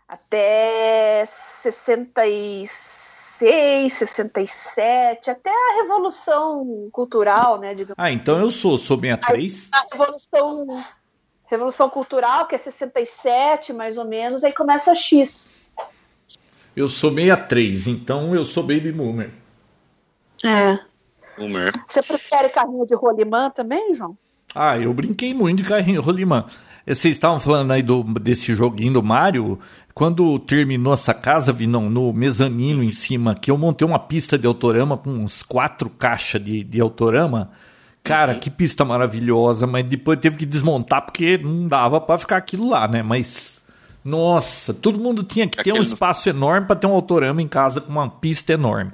Até 0.07 1.23
66, 1.25 3.05
67, 3.38 5.30
até 5.30 5.50
a 5.50 5.82
Revolução 5.82 6.89
Cultural, 6.91 7.60
né? 7.60 7.74
Digamos 7.74 7.95
ah, 7.98 8.12
então 8.12 8.36
assim. 8.36 8.43
eu 8.43 8.52
sou, 8.52 8.78
sou 8.78 9.00
63. 9.00 9.69
A, 9.71 9.78
a 9.78 9.86
Revolução, 9.91 10.84
Revolução 11.45 11.89
Cultural, 11.89 12.48
que 12.48 12.56
é 12.56 12.58
67, 12.58 13.74
mais 13.74 13.98
ou 13.98 14.06
menos, 14.06 14.43
aí 14.43 14.54
começa 14.54 14.91
a 14.91 14.95
X. 14.95 15.60
Eu 16.76 16.88
sou 16.88 17.10
63, 17.10 17.88
então 17.88 18.36
eu 18.36 18.43
sou 18.43 18.63
baby 18.63 18.91
boomer. 18.91 19.32
É. 20.43 20.80
Boomer. 21.38 21.74
Você 21.88 22.02
prefere 22.02 22.50
carrinho 22.50 22.86
de 22.86 22.95
rolimã 22.95 23.50
também, 23.50 23.93
João? 23.93 24.17
Ah, 24.54 24.78
eu 24.78 24.93
brinquei 24.93 25.34
muito 25.34 25.63
de 25.63 25.69
carrinho 25.69 26.00
de 26.02 26.06
rolimã. 26.06 26.45
Vocês 26.86 27.15
estavam 27.15 27.39
falando 27.39 27.71
aí 27.71 27.82
do, 27.82 28.04
desse 28.04 28.54
joguinho 28.54 28.93
do 28.93 29.04
Mario. 29.04 29.60
Quando 29.95 30.38
terminou 30.39 30.93
essa 30.93 31.13
casa, 31.13 31.53
vi 31.53 31.65
não, 31.65 31.89
no 31.89 32.12
mezanino 32.12 32.84
em 32.84 32.89
cima, 32.89 33.34
que 33.34 33.49
eu 33.49 33.58
montei 33.58 33.88
uma 33.88 33.97
pista 33.97 34.38
de 34.38 34.45
autorama 34.45 34.97
com 34.97 35.10
uns 35.10 35.41
quatro 35.41 35.89
caixas 35.89 36.43
de, 36.43 36.65
de 36.65 36.81
autorama. 36.81 37.51
Cara, 38.03 38.34
uhum. 38.34 38.39
que 38.41 38.49
pista 38.49 38.84
maravilhosa, 38.84 39.65
mas 39.65 39.86
depois 39.86 40.19
teve 40.19 40.36
que 40.36 40.45
desmontar 40.45 41.05
porque 41.05 41.38
não 41.38 41.65
dava 41.65 42.01
para 42.01 42.17
ficar 42.17 42.36
aquilo 42.36 42.69
lá, 42.69 42.89
né? 42.89 43.01
Mas 43.01 43.62
nossa, 44.03 44.73
todo 44.73 44.99
mundo 44.99 45.23
tinha 45.23 45.47
que 45.47 45.63
ter 45.63 45.71
um 45.71 45.81
espaço 45.81 46.27
enorme 46.27 46.67
para 46.67 46.75
ter 46.75 46.88
um 46.88 46.93
autorama 46.93 47.41
em 47.41 47.47
casa 47.47 47.79
com 47.79 47.89
uma 47.89 48.10
pista 48.10 48.51
enorme. 48.51 48.91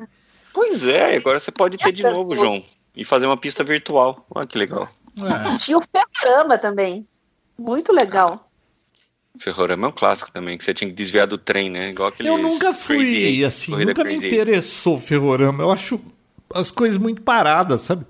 Pois 0.53 0.85
é, 0.85 1.15
agora 1.15 1.39
você 1.39 1.51
pode 1.51 1.79
ter 1.79 1.91
de 1.91 2.03
novo, 2.03 2.35
João. 2.35 2.63
E 2.95 3.03
fazer 3.03 3.25
uma 3.25 3.37
pista 3.37 3.63
virtual. 3.63 4.23
Olha 4.29 4.45
que 4.45 4.55
legal. 4.55 4.87
É. 5.17 5.57
Tinha 5.57 5.79
o 5.79 5.81
ferrorama 5.81 6.59
também. 6.59 7.07
Muito 7.57 7.91
legal. 7.91 8.50
Ferrorama 9.39 9.87
é 9.87 9.89
um 9.89 9.93
clássico 9.93 10.31
também, 10.31 10.57
que 10.57 10.63
você 10.63 10.73
tinha 10.73 10.89
que 10.89 10.95
desviar 10.95 11.25
do 11.25 11.37
trem, 11.37 11.69
né? 11.69 11.89
Igual 11.89 12.09
aquele. 12.09 12.29
Eu 12.29 12.37
nunca 12.37 12.73
fui 12.73 13.43
assim, 13.43 13.71
nunca 13.71 14.03
me 14.03 14.15
interessou 14.15 14.99
ferrorama. 14.99 15.63
Eu 15.63 15.71
acho 15.71 15.99
as 16.53 16.69
coisas 16.69 16.97
muito 16.97 17.21
paradas, 17.21 17.81
sabe? 17.81 18.05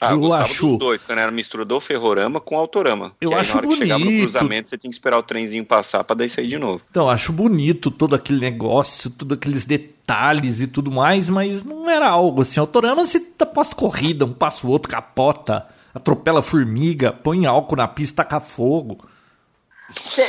Ah, 0.00 0.12
eu, 0.12 0.22
eu 0.22 0.32
acho 0.32 0.76
dois, 0.76 1.02
quando 1.02 1.18
era 1.18 1.30
mistura 1.30 1.64
do 1.64 1.80
ferrorama 1.80 2.40
com 2.40 2.56
autorama. 2.56 3.12
Eu 3.20 3.34
acho 3.36 3.50
na 3.50 3.58
hora 3.58 3.66
bonito. 3.66 3.80
que 3.80 3.86
chegava 3.86 4.04
no 4.04 4.18
cruzamento, 4.20 4.68
você 4.68 4.78
tinha 4.78 4.90
que 4.90 4.94
esperar 4.94 5.18
o 5.18 5.22
trenzinho 5.22 5.64
passar 5.64 6.04
para 6.04 6.16
daí 6.16 6.28
sair 6.28 6.46
de 6.46 6.58
novo. 6.58 6.80
Então, 6.90 7.04
eu 7.04 7.10
acho 7.10 7.32
bonito 7.32 7.90
todo 7.90 8.14
aquele 8.14 8.38
negócio, 8.38 9.10
todos 9.10 9.36
aqueles 9.36 9.64
detalhes 9.64 10.60
e 10.60 10.66
tudo 10.68 10.90
mais, 10.90 11.28
mas 11.28 11.64
não 11.64 11.90
era 11.90 12.08
algo 12.08 12.42
assim. 12.42 12.60
Autorama 12.60 13.04
você 13.04 13.18
tá 13.18 13.44
pós-corrida, 13.44 14.24
um 14.24 14.32
passa 14.32 14.66
o 14.66 14.70
outro, 14.70 14.90
capota, 14.90 15.66
atropela 15.92 16.40
formiga, 16.40 17.12
põe 17.12 17.44
álcool 17.44 17.76
na 17.76 17.88
pista, 17.88 18.22
taca 18.22 18.38
fogo. 18.38 19.04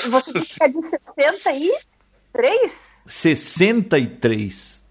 Você 0.10 0.40
fica 0.40 0.70
de 0.70 0.90
63? 0.90 3.02
63. 3.06 4.82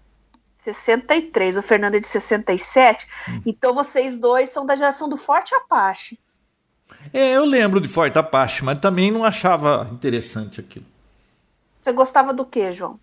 63, 0.63 1.57
o 1.57 1.61
Fernando 1.61 1.95
é 1.95 1.99
de 1.99 2.07
67. 2.07 3.07
Hum. 3.27 3.41
Então 3.45 3.73
vocês 3.73 4.19
dois 4.19 4.49
são 4.49 4.65
da 4.65 4.75
geração 4.75 5.09
do 5.09 5.17
Forte 5.17 5.55
Apache. 5.55 6.19
É, 7.13 7.35
eu 7.35 7.45
lembro 7.45 7.81
de 7.81 7.87
Forte 7.87 8.19
Apache, 8.19 8.63
mas 8.63 8.79
também 8.79 9.11
não 9.11 9.23
achava 9.23 9.89
interessante 9.91 10.59
aquilo. 10.59 10.85
Você 11.81 11.91
gostava 11.91 12.33
do 12.33 12.45
que, 12.45 12.71
João? 12.71 12.99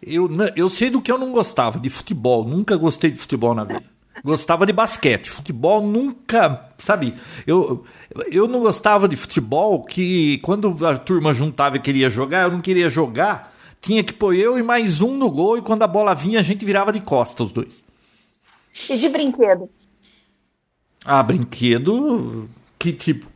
Eu, 0.00 0.28
eu 0.54 0.68
sei 0.68 0.90
do 0.90 1.02
que 1.02 1.10
eu 1.10 1.18
não 1.18 1.32
gostava, 1.32 1.78
de 1.78 1.90
futebol. 1.90 2.44
Nunca 2.44 2.76
gostei 2.76 3.10
de 3.10 3.18
futebol 3.18 3.54
na 3.54 3.64
vida. 3.64 3.84
Gostava 4.24 4.64
de 4.64 4.72
basquete. 4.72 5.30
Futebol 5.30 5.80
nunca, 5.80 6.68
sabe? 6.78 7.14
Eu, 7.46 7.84
eu 8.30 8.46
não 8.46 8.60
gostava 8.60 9.08
de 9.08 9.16
futebol 9.16 9.84
que 9.84 10.38
quando 10.38 10.86
a 10.86 10.96
turma 10.96 11.32
juntava 11.32 11.76
e 11.76 11.80
queria 11.80 12.10
jogar, 12.10 12.44
eu 12.44 12.50
não 12.50 12.60
queria 12.60 12.88
jogar. 12.88 13.52
Tinha 13.80 14.04
que 14.04 14.12
pôr 14.12 14.34
eu 14.34 14.58
e 14.58 14.62
mais 14.62 15.00
um 15.00 15.16
no 15.16 15.30
gol 15.30 15.58
e 15.58 15.62
quando 15.62 15.82
a 15.82 15.88
bola 15.88 16.14
vinha 16.14 16.38
a 16.38 16.42
gente 16.42 16.64
virava 16.64 16.92
de 16.92 17.00
costas 17.00 17.48
os 17.48 17.52
dois. 17.52 17.84
E 18.88 18.96
de 18.96 19.08
brinquedo? 19.08 19.68
Ah, 21.04 21.22
brinquedo? 21.22 22.48
Que 22.78 22.92
tipo? 22.92 23.26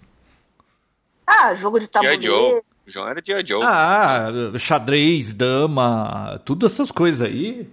Ah, 1.26 1.52
jogo 1.54 1.80
de 1.80 1.88
tabuleiro. 1.88 2.62
João 2.86 3.08
era 3.08 3.20
dia 3.20 3.44
Joe. 3.44 3.62
Ah, 3.64 4.28
xadrez, 4.56 5.34
dama, 5.34 6.40
tudo 6.44 6.66
essas 6.66 6.92
coisas 6.92 7.22
aí. 7.22 7.68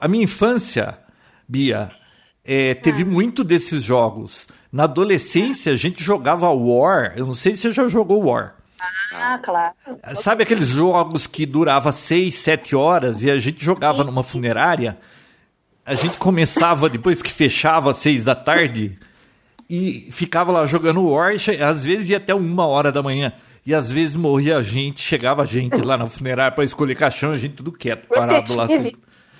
A 0.00 0.08
minha 0.08 0.24
infância, 0.24 0.98
Bia, 1.46 1.90
é, 2.42 2.74
teve 2.74 3.02
ah. 3.02 3.06
muito 3.06 3.44
desses 3.44 3.82
jogos. 3.82 4.48
Na 4.72 4.84
adolescência, 4.84 5.72
a 5.72 5.76
gente 5.76 6.02
jogava 6.02 6.50
War. 6.50 7.12
Eu 7.14 7.26
não 7.26 7.34
sei 7.34 7.54
se 7.54 7.62
você 7.62 7.72
já 7.72 7.88
jogou 7.88 8.24
War. 8.24 8.54
Ah, 9.12 9.38
claro. 9.42 9.74
Sabe 10.14 10.42
aqueles 10.42 10.68
jogos 10.68 11.26
que 11.26 11.44
durava 11.44 11.92
6, 11.92 12.34
7 12.34 12.74
horas 12.74 13.22
e 13.22 13.30
a 13.30 13.36
gente 13.36 13.62
jogava 13.62 14.02
numa 14.02 14.22
funerária? 14.22 14.96
A 15.84 15.94
gente 15.94 16.16
começava 16.16 16.88
depois 16.88 17.20
que 17.20 17.30
fechava 17.30 17.90
às 17.90 17.98
6 17.98 18.24
da 18.24 18.34
tarde 18.34 18.98
e 19.68 20.08
ficava 20.10 20.50
lá 20.50 20.64
jogando 20.64 21.06
War, 21.06 21.34
às 21.64 21.84
vezes 21.84 22.08
ia 22.08 22.16
até 22.16 22.34
uma 22.34 22.66
hora 22.66 22.90
da 22.90 23.02
manhã. 23.02 23.32
E 23.64 23.74
às 23.74 23.92
vezes 23.92 24.16
morria 24.16 24.62
gente, 24.62 25.00
chegava 25.00 25.46
gente 25.46 25.80
lá 25.80 25.96
na 25.96 26.06
funerária 26.06 26.52
para 26.52 26.64
escolher 26.64 26.96
caixão, 26.96 27.30
a 27.30 27.38
gente 27.38 27.54
tudo 27.54 27.70
quieto, 27.70 28.08
parado 28.08 28.54
lá. 28.56 28.66
Tudo. 28.66 28.98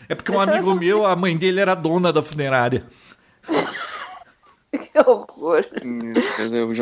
É 0.08 0.14
porque 0.14 0.30
um 0.30 0.38
amigo 0.38 0.74
meu, 0.74 1.06
a 1.06 1.16
mãe 1.16 1.36
dele 1.36 1.58
era 1.58 1.74
dona 1.74 2.12
da 2.12 2.22
funerária. 2.22 2.84
que 4.78 4.98
horror. 4.98 5.64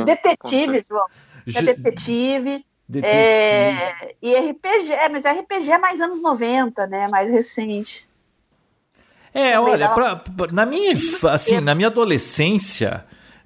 Detetive, 0.04 0.82
João. 0.88 1.06
É 1.54 1.62
detetive. 1.62 2.64
Detetive. 2.88 3.06
É... 3.06 4.14
E 4.22 4.34
RPG, 4.34 4.92
é, 4.92 5.08
mas 5.08 5.24
RPG 5.24 5.70
é 5.70 5.78
mais 5.78 6.00
anos 6.00 6.22
90, 6.22 6.86
né? 6.86 7.08
Mais 7.08 7.30
recente. 7.30 8.08
É, 9.32 9.58
olha, 9.58 9.88
pra, 9.90 10.20
na 10.52 10.66
minha 10.66 10.96
assim, 11.30 11.60
na 11.60 11.72
minha 11.74 11.86
adolescência, 11.86 13.04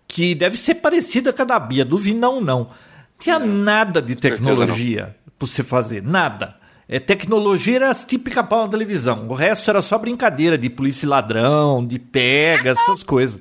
que 0.08 0.34
deve 0.34 0.56
ser 0.56 0.76
parecida 0.76 1.30
com 1.32 1.42
a 1.42 1.44
da 1.44 1.58
Bia, 1.58 1.84
do 1.84 1.98
Vinão 1.98 2.40
não. 2.40 2.70
Tinha 3.18 3.38
não. 3.38 3.46
nada 3.46 4.00
de 4.00 4.16
tecnologia 4.16 5.14
para 5.38 5.46
você 5.46 5.62
fazer, 5.62 6.02
nada. 6.02 6.56
É, 6.88 6.98
tecnologia 6.98 7.76
era 7.76 7.90
as 7.90 8.04
típicas 8.04 8.46
pau 8.46 8.64
na 8.64 8.70
televisão. 8.70 9.26
O 9.28 9.34
resto 9.34 9.70
era 9.70 9.82
só 9.82 9.98
brincadeira 9.98 10.56
de 10.56 10.70
polícia 10.70 11.06
e 11.06 11.08
ladrão, 11.08 11.86
de 11.86 11.98
pega, 11.98 12.70
essas 12.70 13.02
coisas. 13.02 13.40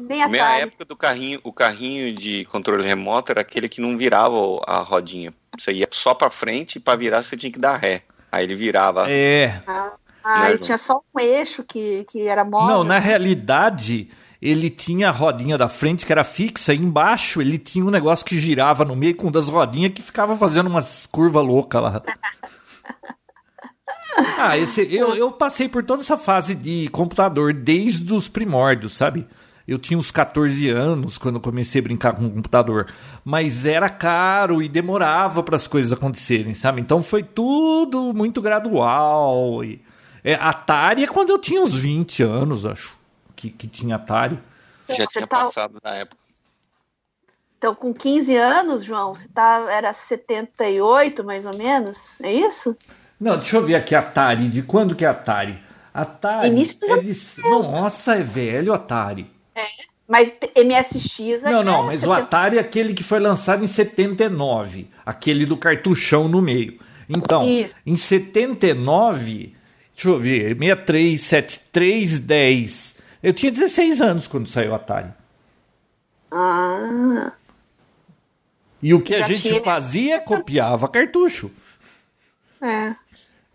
Nem 0.00 0.22
a 0.22 0.28
minha 0.28 0.58
época 0.58 0.84
do 0.84 0.96
carrinho, 0.96 1.40
o 1.42 1.52
carrinho 1.52 2.14
de 2.14 2.44
controle 2.44 2.86
remoto 2.86 3.32
era 3.32 3.40
aquele 3.40 3.68
que 3.68 3.80
não 3.80 3.98
virava 3.98 4.36
a 4.64 4.78
rodinha. 4.78 5.34
Você 5.58 5.72
ia 5.72 5.88
só 5.90 6.14
para 6.14 6.30
frente 6.30 6.76
e 6.76 6.80
para 6.80 6.96
virar 6.96 7.22
você 7.22 7.36
tinha 7.36 7.50
que 7.50 7.58
dar 7.58 7.76
ré. 7.76 8.02
Aí 8.30 8.44
ele 8.44 8.54
virava. 8.54 9.10
É. 9.10 9.60
Ah, 9.66 9.96
ah 10.22 10.50
ele 10.50 10.58
tinha 10.58 10.78
só 10.78 11.02
um 11.14 11.20
eixo 11.20 11.64
que, 11.64 12.06
que 12.10 12.28
era 12.28 12.44
móvel. 12.44 12.68
Não, 12.68 12.84
na 12.84 13.00
realidade, 13.00 14.08
ele 14.40 14.70
tinha 14.70 15.08
a 15.08 15.12
rodinha 15.12 15.58
da 15.58 15.68
frente 15.68 16.06
que 16.06 16.12
era 16.12 16.22
fixa, 16.22 16.72
e 16.72 16.78
embaixo 16.78 17.40
ele 17.40 17.58
tinha 17.58 17.84
um 17.84 17.90
negócio 17.90 18.24
que 18.24 18.38
girava 18.38 18.84
no 18.84 18.94
meio 18.94 19.16
com 19.16 19.32
das 19.32 19.48
rodinhas 19.48 19.92
que 19.92 20.02
ficava 20.02 20.36
fazendo 20.36 20.68
umas 20.68 21.06
curvas 21.06 21.44
loucas 21.44 21.82
lá. 21.82 22.02
ah, 24.38 24.56
esse, 24.56 24.82
eu, 24.94 25.16
eu 25.16 25.32
passei 25.32 25.68
por 25.68 25.84
toda 25.84 26.02
essa 26.02 26.16
fase 26.16 26.54
de 26.54 26.86
computador 26.88 27.52
desde 27.52 28.14
os 28.14 28.28
primórdios, 28.28 28.92
sabe? 28.92 29.26
Eu 29.68 29.78
tinha 29.78 29.98
uns 29.98 30.10
14 30.10 30.66
anos 30.70 31.18
quando 31.18 31.38
comecei 31.38 31.82
a 31.82 31.84
brincar 31.84 32.14
com 32.14 32.24
o 32.24 32.30
computador, 32.30 32.90
mas 33.22 33.66
era 33.66 33.90
caro 33.90 34.62
e 34.62 34.68
demorava 34.68 35.42
para 35.42 35.56
as 35.56 35.68
coisas 35.68 35.92
acontecerem, 35.92 36.54
sabe? 36.54 36.80
Então 36.80 37.02
foi 37.02 37.22
tudo 37.22 38.14
muito 38.14 38.40
gradual. 38.40 39.62
E, 39.62 39.84
é, 40.24 40.32
Atari 40.36 41.04
é 41.04 41.06
quando 41.06 41.28
eu 41.28 41.38
tinha 41.38 41.60
uns 41.60 41.74
20 41.74 42.22
anos, 42.22 42.64
acho 42.64 42.96
que, 43.36 43.50
que 43.50 43.68
tinha 43.68 43.96
Atari. 43.96 44.38
Já 44.88 45.06
tinha 45.06 45.26
tá... 45.26 45.44
passado 45.44 45.78
na 45.84 45.96
época. 45.96 46.22
Então, 47.58 47.74
com 47.74 47.92
15 47.92 48.36
anos, 48.36 48.84
João, 48.84 49.14
você 49.14 49.28
tá, 49.28 49.66
era 49.68 49.92
78, 49.92 51.22
mais 51.22 51.44
ou 51.44 51.54
menos? 51.54 52.18
É 52.22 52.32
isso? 52.32 52.74
Não, 53.20 53.36
deixa 53.36 53.58
eu 53.58 53.66
ver 53.66 53.74
aqui 53.74 53.94
Atari. 53.94 54.48
De 54.48 54.62
quando 54.62 54.94
que 54.96 55.04
é 55.04 55.08
Atari? 55.08 55.60
Atari. 55.92 56.48
Início 56.48 56.78
é 56.90 57.00
de... 57.02 57.14
Nossa, 57.42 58.14
é 58.14 58.22
velho 58.22 58.72
Atari. 58.72 59.36
É, 59.58 59.66
mas 60.06 60.32
MSX 60.56 61.44
é 61.44 61.50
Não, 61.50 61.64
não, 61.64 61.82
mas 61.84 62.00
70... 62.00 62.08
o 62.08 62.12
Atari 62.12 62.56
é 62.56 62.60
aquele 62.60 62.94
que 62.94 63.02
foi 63.02 63.18
lançado 63.18 63.64
em 63.64 63.66
79. 63.66 64.88
Aquele 65.04 65.44
do 65.44 65.56
cartuchão 65.56 66.28
no 66.28 66.40
meio. 66.40 66.78
Então, 67.08 67.48
Isso. 67.48 67.74
em 67.84 67.96
79, 67.96 69.54
deixa 69.94 70.08
eu 70.08 70.18
ver, 70.18 70.56
63, 70.56 71.20
73, 71.20 72.18
10. 72.20 72.96
Eu 73.22 73.32
tinha 73.32 73.50
16 73.50 74.00
anos 74.00 74.26
quando 74.28 74.46
saiu 74.46 74.72
o 74.72 74.74
Atari. 74.74 75.10
Ah. 76.30 77.32
E 78.80 78.94
o 78.94 79.00
que 79.00 79.14
a 79.14 79.22
gente 79.22 79.42
tinha... 79.42 79.60
fazia, 79.60 80.20
copiava 80.20 80.88
cartucho. 80.88 81.50
É. 82.62 82.94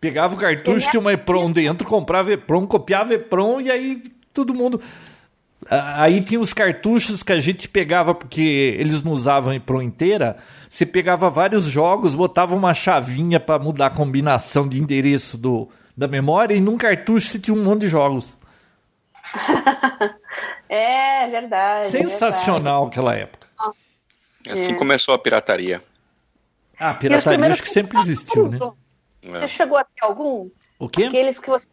Pegava 0.02 0.36
o 0.36 0.38
cartucho, 0.38 0.90
tinha 0.90 1.00
uma 1.00 1.14
EPROM 1.14 1.52
dentro, 1.52 1.88
comprava 1.88 2.34
EPROM, 2.34 2.68
copiava 2.68 3.14
EPROM 3.14 3.62
e 3.62 3.72
aí 3.72 4.04
todo 4.34 4.54
mundo. 4.54 4.82
Aí 5.70 6.22
tinha 6.22 6.40
os 6.40 6.54
cartuchos 6.54 7.24
que 7.24 7.32
a 7.32 7.40
gente 7.40 7.68
pegava, 7.68 8.14
porque 8.14 8.76
eles 8.80 9.04
não 9.04 9.12
usavam 9.12 9.54
EPROM 9.54 9.82
inteira. 9.82 10.38
Você 10.70 10.86
pegava 10.86 11.30
vários 11.30 11.66
jogos, 11.66 12.16
botava 12.16 12.56
uma 12.56 12.74
chavinha 12.74 13.40
para 13.40 13.60
mudar 13.60 13.88
a 13.88 13.90
combinação 13.90 14.68
de 14.68 14.80
endereço 14.80 15.38
do, 15.38 15.70
da 15.96 16.08
memória, 16.08 16.56
e 16.56 16.62
num 16.62 16.78
cartucho 16.78 17.28
você 17.28 17.40
tinha 17.40 17.56
um 17.56 17.64
monte 17.64 17.82
de 17.82 17.88
jogos. 17.88 18.38
é 20.68 21.28
verdade. 21.28 21.90
Sensacional 21.90 22.88
é 22.88 22.90
verdade. 22.90 22.92
aquela 22.92 23.16
época. 23.16 23.48
Assim 24.50 24.74
é. 24.74 24.76
começou 24.76 25.14
a 25.14 25.20
pirataria. 25.20 25.82
Ah, 26.78 26.90
a 26.90 26.94
pirataria 26.96 27.48
acho 27.48 27.62
que 27.62 27.70
sempre 27.70 27.98
existiu, 28.00 28.50
né? 28.50 28.60
Você 29.22 29.48
chegou 29.48 29.78
a 29.78 29.84
ter 29.84 30.04
algum? 30.04 30.50
O 30.84 30.90
quê? 30.90 31.06
Aqueles 31.06 31.40
que 31.40 31.50
você. 31.50 31.68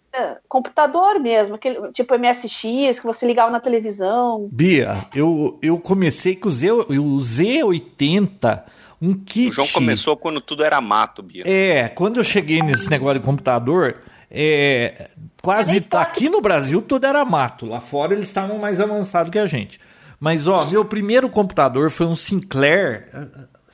Computador 0.49 1.20
mesmo, 1.20 1.55
aquele, 1.55 1.92
tipo 1.92 2.18
MSX, 2.18 2.99
que 2.99 3.05
você 3.05 3.25
ligava 3.25 3.51
na 3.51 3.61
televisão. 3.61 4.49
Bia, 4.51 5.07
eu, 5.14 5.57
eu 5.62 5.79
comecei 5.79 6.35
com 6.35 6.49
o, 6.49 6.51
Z, 6.51 6.70
o 6.73 7.18
Z80, 7.18 8.62
um 9.01 9.14
kit. 9.14 9.51
O 9.51 9.53
João 9.53 9.68
começou 9.68 10.16
quando 10.16 10.40
tudo 10.40 10.64
era 10.64 10.81
mato, 10.81 11.23
Bia. 11.23 11.44
É, 11.46 11.88
quando 11.88 12.16
eu 12.18 12.25
cheguei 12.25 12.61
nesse 12.61 12.90
negócio 12.90 13.20
de 13.20 13.25
computador, 13.25 13.99
é, 14.29 15.11
quase 15.40 15.85
aqui 15.92 16.29
no 16.29 16.40
Brasil 16.40 16.83
tudo 16.83 17.07
era 17.07 17.25
mato. 17.25 17.66
Lá 17.66 17.81
fora 17.81 18.12
eles 18.12 18.27
estavam 18.27 18.59
mais 18.59 18.81
avançados 18.81 19.31
que 19.31 19.38
a 19.38 19.46
gente. 19.46 19.79
Mas 20.18 20.46
ó, 20.46 20.66
meu 20.66 20.85
primeiro 20.85 21.31
computador 21.31 21.90
foi 21.90 22.07
um 22.07 22.14
Sinclair. 22.14 23.09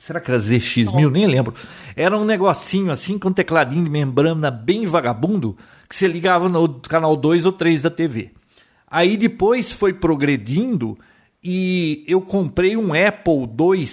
Será 0.07 0.21
que 0.21 0.31
era 0.31 0.39
ZX1000? 0.39 1.11
Nem 1.11 1.27
lembro. 1.27 1.53
Era 1.93 2.17
um 2.17 2.23
negocinho 2.23 2.91
assim 2.91 3.19
com 3.19 3.27
um 3.27 3.33
tecladinho 3.33 3.83
de 3.83 3.89
membrana 3.89 4.49
bem 4.49 4.85
vagabundo 4.85 5.57
que 5.89 5.93
você 5.93 6.07
ligava 6.07 6.47
no 6.47 6.79
canal 6.79 7.13
2 7.13 7.45
ou 7.45 7.51
3 7.51 7.81
da 7.81 7.89
TV. 7.89 8.31
Aí 8.89 9.17
depois 9.17 9.69
foi 9.69 9.91
progredindo 9.91 10.97
e 11.43 12.05
eu 12.07 12.21
comprei 12.21 12.77
um 12.77 12.93
Apple 12.93 13.49
II, 13.59 13.89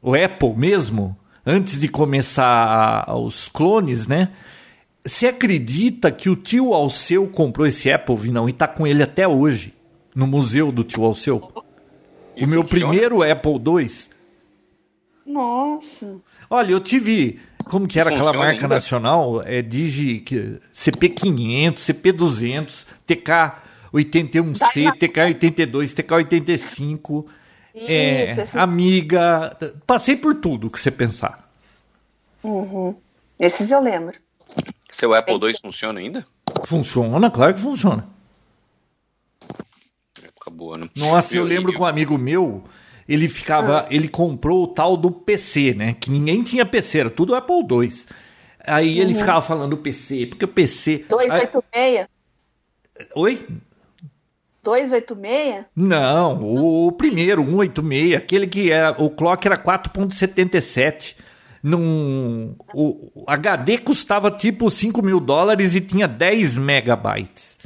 o 0.00 0.14
Apple 0.14 0.54
mesmo, 0.56 1.16
antes 1.44 1.80
de 1.80 1.88
começar 1.88 3.04
os 3.16 3.48
clones, 3.48 4.06
né? 4.06 4.30
Você 5.04 5.26
acredita 5.26 6.12
que 6.12 6.30
o 6.30 6.36
tio 6.36 6.72
Alceu 6.72 7.26
comprou 7.26 7.66
esse 7.66 7.90
Apple, 7.90 8.14
Vinão, 8.14 8.48
e 8.48 8.52
tá 8.52 8.68
com 8.68 8.86
ele 8.86 9.02
até 9.02 9.26
hoje, 9.26 9.74
no 10.14 10.28
museu 10.28 10.70
do 10.70 10.84
tio 10.84 11.04
Alceu? 11.04 11.50
E 12.36 12.44
o 12.44 12.48
meu 12.48 12.62
primeiro 12.62 13.28
Apple 13.28 13.54
II. 13.54 14.13
Nossa. 15.26 16.16
Olha, 16.50 16.72
eu 16.72 16.80
tive. 16.80 17.40
Como 17.64 17.88
que 17.88 17.98
era 17.98 18.10
aquela 18.10 18.32
marca 18.32 18.62
ainda? 18.62 18.68
nacional? 18.68 19.42
É 19.42 19.62
Digi. 19.62 20.22
CP500, 20.74 21.74
CP200, 21.76 22.86
TK81C, 23.08 24.92
TK82, 24.98 25.94
TK85. 25.94 27.24
é, 27.74 28.34
Amiga. 28.54 29.56
Passei 29.86 30.16
por 30.16 30.34
tudo 30.34 30.70
que 30.70 30.78
você 30.78 30.90
pensar. 30.90 31.48
Uhum. 32.42 32.94
Esses 33.38 33.70
eu 33.70 33.80
lembro. 33.80 34.14
Seu 34.92 35.14
Apple 35.14 35.34
II 35.34 35.54
funciona 35.60 35.98
ainda? 35.98 36.24
Funciona, 36.66 37.30
claro 37.30 37.54
que 37.54 37.60
funciona. 37.60 38.06
Época 40.22 40.50
boa, 40.50 40.78
né? 40.78 40.88
Nossa, 40.94 41.36
eu, 41.36 41.44
lembro 41.44 41.72
que 41.72 41.80
um 41.80 41.84
amigo 41.84 42.16
meu, 42.16 42.62
ele 43.08 43.28
ficava, 43.28 43.80
Ah. 43.80 43.86
ele 43.90 44.08
comprou 44.08 44.64
o 44.64 44.68
tal 44.68 44.96
do 44.96 45.10
PC, 45.10 45.74
né? 45.74 45.94
Que 45.98 46.10
ninguém 46.10 46.42
tinha 46.42 46.64
PC, 46.66 47.00
era 47.00 47.10
tudo 47.10 47.34
Apple 47.34 47.56
II. 47.70 47.90
Aí 48.66 48.96
Uhum. 48.96 49.02
ele 49.02 49.14
ficava 49.14 49.42
falando 49.42 49.76
PC, 49.76 50.26
porque 50.26 50.44
o 50.44 50.48
PC. 50.48 50.92
Aí- 50.92 51.08
286? 51.08 52.06
Oi? 53.14 53.46
286? 54.62 55.64
Não, 55.76 56.40
o, 56.42 56.86
o 56.88 56.92
primeiro, 56.92 57.42
186, 57.44 58.14
aquele 58.14 58.46
que 58.46 58.70
era. 58.70 58.92
O 59.02 59.10
clock 59.10 59.46
era 59.46 59.56
4,77. 59.56 61.16
Num, 61.62 62.54
o, 62.74 63.10
o 63.14 63.24
HD 63.26 63.78
custava 63.78 64.30
tipo 64.30 64.68
5 64.70 65.02
mil 65.02 65.18
dólares 65.18 65.74
e 65.74 65.80
tinha 65.80 66.06
10 66.06 66.58
megabytes. 66.58 67.58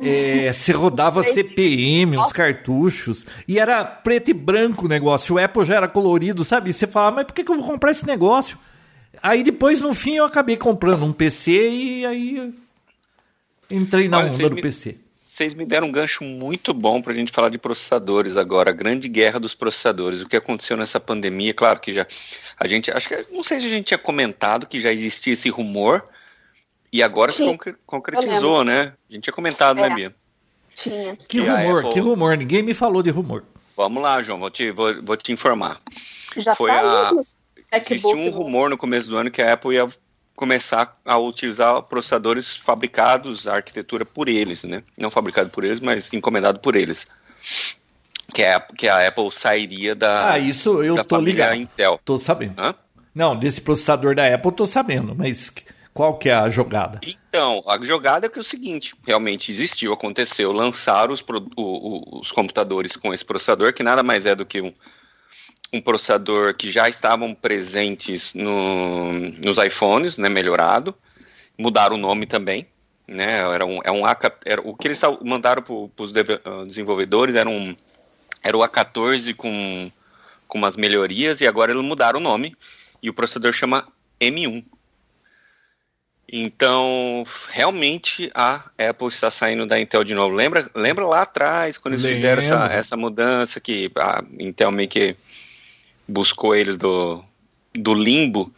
É, 0.00 0.52
você 0.52 0.72
rodava 0.72 1.22
CPM, 1.22 2.18
os 2.18 2.32
cartuchos, 2.32 3.24
e 3.46 3.58
era 3.60 3.84
preto 3.84 4.30
e 4.30 4.34
branco 4.34 4.86
o 4.86 4.88
negócio. 4.88 5.36
O 5.36 5.38
Apple 5.38 5.64
já 5.64 5.76
era 5.76 5.88
colorido, 5.88 6.44
sabe? 6.44 6.72
Você 6.72 6.86
falava, 6.86 7.16
mas 7.16 7.26
por 7.26 7.32
que, 7.34 7.44
que 7.44 7.50
eu 7.52 7.56
vou 7.56 7.64
comprar 7.66 7.92
esse 7.92 8.04
negócio? 8.06 8.58
Aí 9.22 9.44
depois, 9.44 9.80
no 9.80 9.94
fim, 9.94 10.16
eu 10.16 10.24
acabei 10.24 10.56
comprando 10.56 11.04
um 11.04 11.12
PC 11.12 11.52
e 11.70 12.06
aí 12.06 12.52
entrei 13.70 14.08
na 14.08 14.18
Olha, 14.18 14.32
onda 14.32 14.48
do 14.48 14.56
me- 14.56 14.62
PC. 14.62 14.98
Vocês 15.28 15.52
me 15.54 15.64
deram 15.64 15.88
um 15.88 15.92
gancho 15.92 16.22
muito 16.22 16.72
bom 16.72 17.02
para 17.02 17.12
a 17.12 17.14
gente 17.14 17.32
falar 17.32 17.48
de 17.48 17.58
processadores 17.58 18.36
agora, 18.36 18.70
a 18.70 18.72
grande 18.72 19.08
guerra 19.08 19.40
dos 19.40 19.52
processadores. 19.52 20.22
O 20.22 20.28
que 20.28 20.36
aconteceu 20.36 20.76
nessa 20.76 21.00
pandemia? 21.00 21.52
Claro 21.52 21.80
que 21.80 21.92
já 21.92 22.06
a 22.58 22.68
gente, 22.68 22.90
acho 22.92 23.08
que 23.08 23.26
não 23.32 23.42
sei 23.42 23.58
se 23.58 23.66
a 23.66 23.68
gente 23.68 23.86
tinha 23.86 23.98
comentado 23.98 24.66
que 24.66 24.80
já 24.80 24.92
existia 24.92 25.32
esse 25.32 25.48
rumor 25.48 26.04
e 26.96 27.02
agora 27.02 27.32
se 27.32 27.38
Sim, 27.38 27.46
concre- 27.52 27.74
concretizou, 27.86 28.64
né? 28.64 28.92
A 29.10 29.12
gente 29.12 29.24
tinha 29.24 29.34
comentado, 29.34 29.78
É. 29.80 29.88
né, 29.88 29.94
Bia? 29.94 30.14
Tinha. 30.74 31.16
Que 31.16 31.40
que 31.42 31.48
a 31.48 31.56
rumor, 31.62 31.78
Apple- 31.80 31.92
que 31.92 32.00
rumor, 32.00 32.36
ninguém 32.36 32.62
me 32.62 32.74
falou 32.74 33.02
de 33.02 33.10
rumor. 33.10 33.44
Vamos 33.76 34.02
lá, 34.02 34.22
João, 34.22 34.38
vou 34.38 34.50
te, 34.50 34.70
vou, 34.70 35.02
vou 35.02 35.16
te 35.16 35.32
informar. 35.32 35.78
Já 36.36 36.54
Foi 36.54 36.70
tá 36.70 37.10
a- 37.10 37.76
Existiu 37.76 38.10
um 38.10 38.24
MacBook, 38.24 38.36
rumor 38.36 38.70
no 38.70 38.76
começo 38.78 39.08
do 39.08 39.16
ano 39.16 39.30
que 39.30 39.42
a 39.42 39.52
Apple 39.52 39.74
ia 39.74 39.88
começar 40.36 40.96
a 41.04 41.18
utilizar 41.18 41.80
processadores 41.82 42.56
fabricados, 42.56 43.46
a 43.48 43.54
arquitetura 43.56 44.04
por 44.04 44.28
eles, 44.28 44.62
né? 44.64 44.82
Não 44.96 45.10
fabricado 45.10 45.50
por 45.50 45.64
eles, 45.64 45.80
mas 45.80 46.12
encomendado 46.12 46.58
por 46.60 46.76
eles. 46.76 47.06
Que, 48.32 48.42
é, 48.42 48.58
que 48.76 48.88
a 48.88 49.06
Apple 49.06 49.30
sairia 49.30 49.94
da, 49.94 50.32
Ah, 50.32 50.38
isso 50.38 50.82
eu 50.82 50.94
da 50.96 51.04
tô 51.04 51.20
ligado. 51.20 51.54
Intel. 51.56 52.00
Tô 52.04 52.16
sabendo. 52.18 52.54
Hã? 52.58 52.74
Não, 53.14 53.36
desse 53.36 53.60
processador 53.60 54.14
da 54.14 54.26
Apple 54.32 54.48
eu 54.48 54.52
tô 54.56 54.66
sabendo, 54.66 55.14
mas 55.14 55.52
qual 55.94 56.18
que 56.18 56.28
é 56.28 56.34
a 56.34 56.48
jogada? 56.48 57.00
Então, 57.06 57.62
a 57.66 57.82
jogada 57.84 58.26
é 58.26 58.28
que 58.28 58.38
é 58.38 58.40
o 58.40 58.44
seguinte, 58.44 58.94
realmente 59.06 59.50
existiu, 59.50 59.92
aconteceu, 59.92 60.52
lançaram 60.52 61.14
os, 61.14 61.20
o- 61.20 61.54
o- 61.56 62.20
os 62.20 62.32
computadores 62.32 62.96
com 62.96 63.14
esse 63.14 63.24
processador, 63.24 63.72
que 63.72 63.82
nada 63.84 64.02
mais 64.02 64.26
é 64.26 64.34
do 64.34 64.44
que 64.44 64.60
um, 64.60 64.72
um 65.72 65.80
processador 65.80 66.54
que 66.54 66.70
já 66.70 66.88
estavam 66.88 67.32
presentes 67.34 68.34
no- 68.34 69.12
nos 69.12 69.56
iPhones, 69.58 70.18
né, 70.18 70.28
melhorado, 70.28 70.94
mudaram 71.56 71.94
o 71.94 71.98
nome 71.98 72.26
também, 72.26 72.66
né, 73.06 73.38
era 73.54 73.64
um, 73.64 73.78
é 73.84 73.92
um 73.92 74.04
AK, 74.04 74.32
era, 74.44 74.60
o 74.60 74.74
que 74.76 74.88
eles 74.88 75.00
mandaram 75.22 75.62
para 75.62 76.04
os 76.04 76.12
desenvolvedores 76.66 77.36
era, 77.36 77.48
um, 77.48 77.76
era 78.42 78.56
o 78.56 78.60
A14 78.62 79.32
com, 79.34 79.90
com 80.48 80.58
umas 80.58 80.76
melhorias, 80.76 81.40
e 81.40 81.46
agora 81.46 81.70
eles 81.70 81.84
mudaram 81.84 82.18
o 82.18 82.22
nome, 82.22 82.56
e 83.02 83.08
o 83.08 83.14
processador 83.14 83.52
chama 83.52 83.86
M1. 84.20 84.64
Então, 86.30 87.24
realmente 87.50 88.30
a 88.34 88.64
Apple 88.78 89.08
está 89.08 89.30
saindo 89.30 89.66
da 89.66 89.78
Intel 89.78 90.04
de 90.04 90.14
novo. 90.14 90.34
Lembra, 90.34 90.68
lembra 90.74 91.06
lá 91.06 91.22
atrás, 91.22 91.78
quando 91.78 91.94
eles 91.94 92.04
fizeram 92.04 92.42
essa, 92.42 92.66
essa 92.66 92.96
mudança, 92.96 93.60
que 93.60 93.90
a 93.96 94.24
Intel 94.38 94.72
meio 94.72 94.88
que 94.88 95.16
buscou 96.08 96.54
eles 96.54 96.76
do, 96.76 97.22
do 97.74 97.94
limbo 97.94 98.52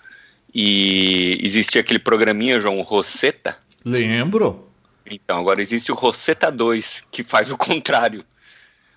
e 0.55 1.39
existia 1.43 1.81
aquele 1.81 1.99
programinha, 1.99 2.61
João, 2.61 2.81
Rosetta? 2.83 3.59
Lembro. 3.85 4.69
Então, 5.05 5.39
agora 5.39 5.61
existe 5.61 5.93
o 5.93 5.95
Rosetta 5.95 6.51
2, 6.51 7.05
que 7.11 7.23
faz 7.23 7.53
o 7.53 7.59
contrário. 7.59 8.25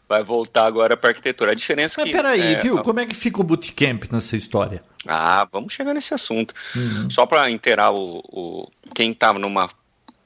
Vai 0.09 0.23
voltar 0.23 0.65
agora 0.65 0.97
para 0.97 1.11
arquitetura. 1.11 1.51
A 1.51 1.55
diferença 1.55 2.01
é 2.01 2.03
Mas 2.03 2.09
que... 2.09 2.17
peraí, 2.17 2.55
é, 2.55 2.59
viu? 2.59 2.81
Como 2.81 2.99
é 2.99 3.05
que 3.05 3.15
fica 3.15 3.39
o 3.39 3.43
bootcamp 3.43 4.05
nessa 4.11 4.35
história? 4.35 4.83
Ah, 5.07 5.47
vamos 5.51 5.71
chegar 5.71 5.93
nesse 5.93 6.15
assunto. 6.15 6.51
Uhum. 6.75 7.07
Só 7.11 7.27
para 7.27 7.51
inteirar 7.51 7.91
o, 7.91 8.23
o 8.27 8.71
quem 8.95 9.11
estava 9.11 9.37
numa 9.37 9.69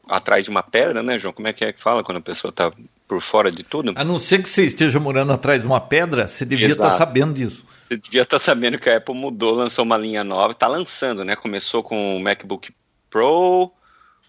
atrás 0.07 0.45
de 0.45 0.51
uma 0.51 0.63
pedra, 0.63 1.03
né, 1.03 1.19
João? 1.19 1.33
Como 1.33 1.49
é 1.49 1.53
que 1.53 1.65
é 1.65 1.73
que 1.73 1.81
fala 1.81 2.01
quando 2.01 2.19
a 2.19 2.21
pessoa 2.21 2.49
tá 2.53 2.71
por 3.05 3.19
fora 3.19 3.51
de 3.51 3.61
tudo? 3.61 3.91
A 3.93 4.05
não 4.05 4.19
ser 4.19 4.41
que 4.41 4.47
você 4.47 4.63
esteja 4.63 5.01
morando 5.01 5.33
atrás 5.33 5.59
de 5.59 5.67
uma 5.67 5.81
pedra, 5.81 6.29
você 6.29 6.45
devia 6.45 6.67
estar 6.67 6.91
sabendo 6.91 7.33
disso. 7.33 7.65
Você 7.89 7.97
devia 7.97 8.21
estar 8.21 8.39
sabendo 8.39 8.79
que 8.79 8.89
a 8.89 8.97
Apple 8.97 9.13
mudou, 9.13 9.53
lançou 9.53 9.83
uma 9.83 9.97
linha 9.97 10.23
nova, 10.23 10.53
está 10.53 10.67
lançando, 10.67 11.25
né? 11.25 11.35
Começou 11.35 11.83
com 11.83 12.15
o 12.15 12.21
MacBook 12.21 12.73
Pro, 13.09 13.69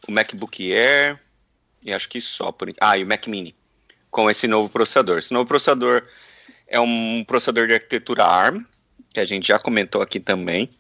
o 0.09 0.13
MacBook 0.13 0.73
Air 0.73 1.17
e 1.81 1.93
acho 1.93 2.09
que 2.09 2.21
só 2.21 2.51
por 2.51 2.73
ah, 2.81 2.99
e 2.99 3.05
o 3.05 3.07
Mac 3.07 3.29
Mini 3.29 3.55
com 4.15 4.31
esse 4.31 4.47
novo 4.47 4.69
processador. 4.69 5.19
Esse 5.19 5.35
novo 5.35 5.45
processador 5.45 6.07
é 6.69 6.79
um 6.79 7.25
processador 7.27 7.67
de 7.67 7.75
arquitetura 7.75 8.25
ARM, 8.25 8.65
que 9.13 9.19
a 9.19 9.25
gente 9.25 9.49
já 9.49 9.59
comentou 9.59 10.01
aqui 10.01 10.21
também. 10.21 10.71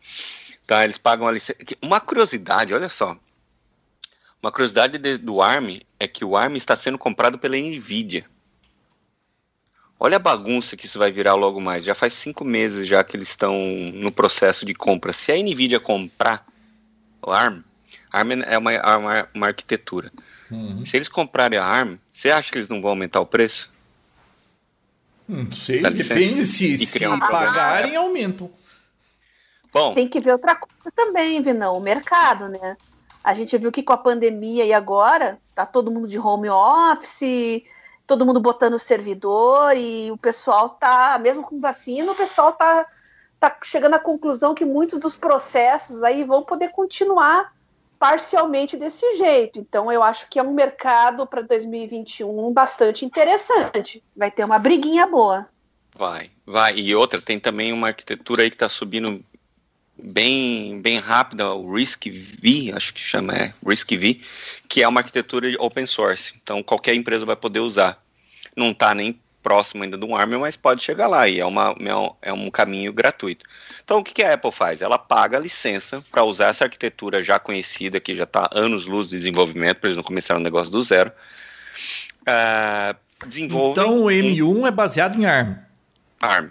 Tá, 0.64 0.85
eles 0.85 0.99
pagam 0.99 1.27
a 1.27 1.33
licença. 1.33 1.59
Uma 1.83 2.01
curiosidade, 2.01 2.73
olha 2.73 2.88
só. 2.88 3.16
Uma 4.40 4.53
curiosidade 4.53 4.99
de- 4.99 5.18
do 5.18 5.42
ARM 5.42 5.81
é 5.99 6.07
que 6.07 6.25
o 6.25 6.37
ARM 6.37 6.55
está 6.55 6.77
sendo 6.77 6.97
comprado 6.97 7.37
pela 7.37 7.57
Nvidia. 7.57 8.25
Olha 9.99 10.14
a 10.14 10.20
bagunça 10.20 10.77
que 10.77 10.87
isso 10.87 11.01
vai 11.01 11.11
virar 11.11 11.35
logo 11.35 11.61
mais. 11.61 11.83
Já 11.83 11.94
faz 11.94 12.12
cinco 12.12 12.44
meses 12.44 12.87
já 12.87 13.03
que 13.03 13.16
eles 13.16 13.31
estão 13.31 13.59
no 13.94 14.12
processo 14.12 14.64
de 14.64 14.75
compra. 14.75 15.12
Se 15.12 15.33
a 15.33 15.37
Nvidia 15.37 15.81
comprar 15.81 16.47
o 17.20 17.33
ARM, 17.33 17.64
ARM 18.12 18.42
é 18.47 18.57
uma, 18.57 18.73
é 18.73 18.97
uma, 18.97 19.29
uma 19.35 19.47
arquitetura. 19.49 20.12
Se 20.85 20.96
eles 20.96 21.09
comprarem 21.09 21.59
a 21.59 21.64
ARM, 21.64 21.98
você 22.12 22.30
acha 22.30 22.50
que 22.50 22.59
eles 22.59 22.68
não 22.68 22.80
vão 22.80 22.90
aumentar 22.90 23.20
o 23.20 23.26
preço? 23.26 23.72
Não 25.26 25.50
sei, 25.50 25.83
depende 25.83 26.46
se, 26.46 26.74
E 26.74 26.87
se 26.87 27.07
um 27.07 27.18
programa. 27.18 27.28
pagarem, 27.28 27.96
aumentam. 27.96 28.50
Bom, 29.72 29.94
Tem 29.94 30.07
que 30.07 30.20
ver 30.20 30.33
outra 30.33 30.54
coisa 30.54 30.92
também, 30.94 31.40
Vinão, 31.40 31.76
o 31.76 31.80
mercado, 31.80 32.48
né? 32.48 32.76
A 33.22 33.33
gente 33.33 33.57
viu 33.57 33.72
que 33.72 33.83
com 33.83 33.92
a 33.92 33.96
pandemia 33.96 34.64
e 34.64 34.72
agora, 34.72 35.38
tá 35.54 35.64
todo 35.64 35.90
mundo 35.90 36.07
de 36.07 36.18
home 36.18 36.48
office, 36.50 37.64
todo 38.07 38.26
mundo 38.26 38.38
botando 38.38 38.78
servidor 38.78 39.74
e 39.74 40.11
o 40.12 40.16
pessoal 40.18 40.68
tá, 40.68 41.18
mesmo 41.18 41.42
com 41.42 41.59
vacina, 41.59 42.12
o 42.12 42.14
pessoal 42.14 42.52
tá, 42.52 42.87
tá 43.40 43.57
chegando 43.64 43.94
à 43.94 43.98
conclusão 43.98 44.54
que 44.54 44.64
muitos 44.64 44.98
dos 45.00 45.16
processos 45.16 46.04
aí 46.04 46.22
vão 46.22 46.44
poder 46.44 46.68
continuar 46.68 47.52
parcialmente 48.05 48.77
desse 48.77 49.17
jeito. 49.17 49.59
Então 49.59 49.90
eu 49.90 50.03
acho 50.03 50.29
que 50.29 50.38
é 50.38 50.43
um 50.43 50.53
mercado 50.53 51.27
para 51.27 51.40
2021 51.40 52.53
bastante 52.53 53.03
interessante. 53.03 54.03
Vai 54.14 54.31
ter 54.31 54.45
uma 54.45 54.59
briguinha 54.59 55.07
boa. 55.07 55.49
vai, 55.97 56.31
vai. 56.45 56.77
E 56.77 56.95
outra, 56.95 57.19
tem 57.19 57.40
também 57.40 57.73
uma 57.73 57.87
arquitetura 57.87 58.43
aí 58.43 58.51
que 58.51 58.57
está 58.57 58.69
subindo 58.69 59.25
bem, 59.97 60.83
bem 60.83 60.99
rápida, 60.99 61.55
o 61.55 61.73
RISC-V, 61.73 62.73
acho 62.75 62.93
que 62.93 63.01
chama, 63.01 63.33
é, 63.33 63.55
RISC-V, 63.67 64.21
que 64.69 64.83
é 64.83 64.88
uma 64.88 65.01
arquitetura 65.01 65.51
open 65.59 65.87
source. 65.87 66.35
Então 66.43 66.62
qualquer 66.62 66.95
empresa 66.95 67.25
vai 67.25 67.37
poder 67.37 67.61
usar. 67.61 68.05
Não 68.55 68.73
está 68.73 68.95
nem 68.95 69.19
próximo 69.44 69.85
ainda 69.85 69.96
do 69.96 70.16
ARM, 70.16 70.38
mas 70.40 70.57
pode 70.57 70.83
chegar 70.83 71.07
lá 71.07 71.28
e 71.28 71.38
é, 71.38 71.44
uma, 71.44 71.76
é 71.78 71.94
um- 71.94 72.14
é 72.22 72.33
um 72.33 72.50
caminho 72.50 72.92
gratuito. 72.92 73.44
Então 73.85 73.98
o 73.98 74.02
que, 74.02 74.22
a 74.24 74.33
Apple 74.35 74.50
faz? 74.50 74.80
Ela 74.83 74.98
paga 74.98 75.37
a 75.37 75.40
licença 75.40 76.02
para 76.11 76.24
usar 76.24 76.48
essa 76.48 76.64
arquitetura 76.64 77.22
já 77.22 77.38
conhecida, 77.38 78.00
que 78.00 78.16
já 78.16 78.24
está 78.24 78.48
anos 78.52 78.87
luz 78.87 79.07
de 79.07 79.18
desenvolvimento, 79.18 79.78
para 79.78 79.88
eles 79.88 79.96
não 79.96 80.02
começarem 80.02 80.40
um 80.40 80.42
negócio 80.44 80.72
do 80.72 80.83
zero. 80.83 81.12
Ah, 82.26 82.96
desenvolvem 83.26 83.72
Então 83.85 83.98
o 84.00 84.07
um- 84.07 84.11
M1 84.11 84.66
é 84.66 84.70
baseado 84.70 85.20
em 85.20 85.26
ARM. 85.26 85.57
ARM. 86.20 86.50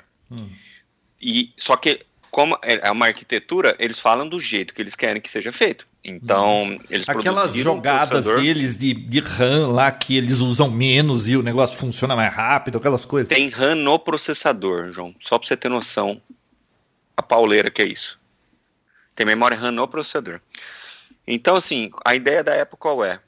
E 1.22 1.52
só 1.58 1.76
que 1.76 2.06
como 2.30 2.58
é 2.64 2.90
uma 2.92 3.06
arquitetura, 3.08 3.76
eles 3.80 4.00
falam 4.00 4.28
do 4.28 4.40
jeito 4.40 4.74
que 4.74 4.82
eles 4.82 4.96
querem 4.96 5.22
que 5.22 5.30
seja 5.30 5.52
feito. 5.52 5.88
Então, 6.06 6.78
eles 6.90 7.08
Aquelas 7.08 7.54
um 7.54 7.60
jogadas 7.60 8.10
processador- 8.10 8.42
deles 8.42 8.78
de, 8.78 8.94
de 8.94 9.20
RAM 9.22 9.68
lá 9.72 9.90
que 9.90 10.18
eles 10.18 10.40
usam 10.40 10.70
menos 10.70 11.30
e 11.30 11.38
o 11.38 11.42
negócio 11.42 11.78
funciona 11.80 12.14
mais 12.14 12.34
rápido, 12.34 12.78
aquelas 12.78 13.06
coisas. 13.06 13.30
Tem 13.30 13.48
RAM 13.48 13.76
no 13.76 13.98
processador, 13.98 14.92
João. 14.92 15.16
Só 15.22 15.40
pra 15.40 15.48
você 15.48 15.56
ter 15.56 15.70
noção 15.70 16.22
a 17.16 17.24
pauleira 17.24 17.72
que 17.72 17.82
é 17.82 17.86
isso. 17.86 18.20
Tem 19.16 19.26
memória 19.26 19.56
RAM 19.56 19.72
no 19.72 19.88
processador. 19.88 20.42
Então, 21.26 21.56
assim, 21.56 21.90
a 22.04 22.14
ideia 22.16 22.44
da 22.44 22.62
Apple 22.62 22.78
qual 22.78 23.06
é? 23.06 23.20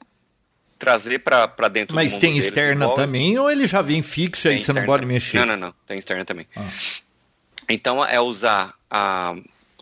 Trazer 0.78 1.20
pra 1.20 1.48
pra 1.48 1.68
dentro 1.68 1.94
do 1.94 1.96
Mas 1.96 2.12
mundo 2.12 2.20
tem 2.20 2.32
deles, 2.32 2.44
externa 2.48 2.94
também 2.94 3.38
ou 3.38 3.50
ele 3.50 3.66
já 3.66 3.80
vem 3.80 4.02
fixo 4.02 4.48
aí 4.48 4.56
Tem 4.56 4.64
você 4.64 4.72
não 4.74 4.84
pode 4.84 5.00
também. 5.04 5.14
mexer? 5.14 5.38
Não, 5.38 5.46
não, 5.46 5.56
não. 5.56 5.74
Tem 5.86 5.98
externa 5.98 6.26
também. 6.26 6.46
Ah. 6.54 6.68
Então 7.70 8.04
é 8.04 8.20
usar 8.20 8.74
a, 8.90 9.34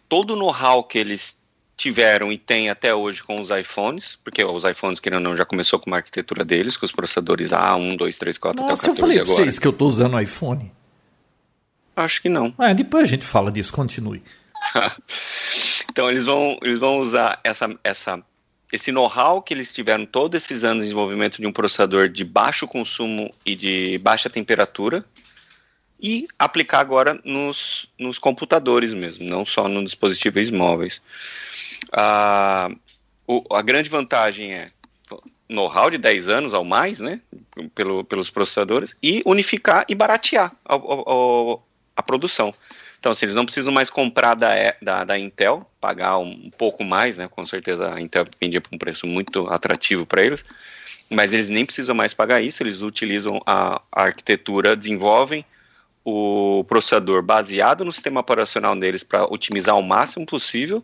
todo 0.09 0.35
o 0.35 0.37
know-how 0.37 0.85
que 0.85 0.97
eles 0.97 1.37
tiveram 1.77 2.31
e 2.33 2.39
têm 2.39 2.71
até 2.71 2.95
hoje 2.95 3.23
com 3.23 3.41
os 3.41 3.51
iPhones, 3.51 4.19
porque 4.23 4.45
os 4.45 4.65
iPhones, 4.65 5.01
querendo 5.01 5.25
ou 5.25 5.31
não, 5.31 5.37
já 5.37 5.45
começou 5.45 5.79
com 5.79 5.91
uma 5.91 5.97
arquitetura 5.97 6.45
deles, 6.45 6.77
com 6.77 6.87
os 6.87 6.93
processadores 6.93 7.51
A1, 7.51 7.97
2, 7.97 8.17
3, 8.17 8.39
4 8.39 8.63
Nossa, 8.63 8.73
até 8.73 8.93
o 8.93 8.95
14 8.95 8.99
eu 8.99 9.01
falei 9.01 9.19
agora. 9.19 9.35
pra 9.35 9.45
vocês 9.45 9.59
que 9.59 9.67
eu 9.67 9.73
tô 9.73 9.87
usando 9.87 10.21
iPhone. 10.21 10.73
Acho 11.97 12.23
que 12.23 12.29
não. 12.29 12.55
Ah, 12.59 12.73
depois 12.73 13.05
a 13.05 13.11
gente 13.11 13.25
fala 13.25 13.51
disso, 13.53 13.73
continue. 13.73 14.23
então 15.91 16.11
eles 16.11 16.27
vão, 16.27 16.59
eles 16.63 16.79
vão 16.79 16.99
usar 16.99 17.41
essa, 17.45 17.69
essa, 17.85 18.23
esse 18.73 18.91
know-how 18.91 19.43
que 19.43 19.55
eles 19.55 19.73
tiveram 19.73 20.07
todos 20.07 20.43
esses 20.43 20.65
anos 20.65 20.83
de 20.83 20.89
desenvolvimento 20.89 21.41
de 21.41 21.47
um 21.47 21.53
processador 21.53 22.09
de 22.09 22.25
baixo 22.25 22.67
consumo 22.67 23.33
e 23.45 23.55
de 23.55 23.99
baixa 23.99 24.31
temperatura 24.31 25.05
e 26.01 26.27
aplicar 26.39 26.81
agora 26.81 27.21
nos, 27.25 27.89
nos 27.99 28.19
computadores 28.19 28.93
mesmo, 28.93 29.25
não 29.25 29.47
só 29.47 29.69
nos 29.69 29.85
dispositivos 29.85 30.51
móveis. 30.51 31.01
Ah, 31.93 32.69
o, 33.27 33.43
a 33.55 33.63
grande 33.63 33.89
vantagem 33.89 34.53
é 34.53 34.71
know-how 35.49 35.91
de 35.91 35.99
10 35.99 36.29
anos 36.29 36.55
ao 36.55 36.65
mais, 36.65 37.01
né, 37.01 37.21
pelo, 37.75 38.05
pelos 38.05 38.31
processadores, 38.31 38.97
e 39.03 39.23
unificar 39.27 39.85
e 39.89 39.95
baratear 39.95 40.53
a, 40.65 40.75
a, 40.75 41.59
a 41.97 42.03
produção. 42.03 42.53
Então, 42.99 43.13
assim, 43.13 43.27
eles 43.27 43.37
não 43.37 43.45
precisam 43.45 43.73
mais 43.73 43.91
comprar 43.91 44.35
da, 44.35 44.49
da, 44.81 45.05
da 45.05 45.19
Intel, 45.19 45.69
pagar 45.79 46.17
um, 46.19 46.47
um, 46.47 46.51
pouco 46.51 46.83
mais, 46.83 47.19
né? 47.19 47.29
Com 47.29 47.45
certeza 47.45 47.95
a 47.95 48.01
Intel 48.01 48.27
vendia 48.41 48.63
por 48.63 48.75
um 48.75 48.79
preço 48.79 49.07
muito 49.07 49.47
atrativo 49.49 50.07
para 50.07 50.25
eles, 50.25 50.43
mas 51.11 51.31
eles 51.33 51.51
nem 51.51 51.67
precisam 51.67 51.95
mais 51.95 52.15
pagar 52.15 52.41
isso, 52.41 52.63
eles 52.63 52.81
utilizam 52.81 53.43
a, 53.45 53.83
a 53.93 54.03
arquitetura, 54.05 54.75
desenvolvem 54.75 55.45
o 56.03 56.65
processador 56.67 57.23
baseado 57.23 57.85
no 57.85 57.93
sistema 57.93 58.21
operacional 58.21 58.75
deles 58.75 59.05
para 59.05 59.25
otimizar 59.25 59.77
o 59.77 59.83
máximo 59.83 60.25
possível 60.25 60.83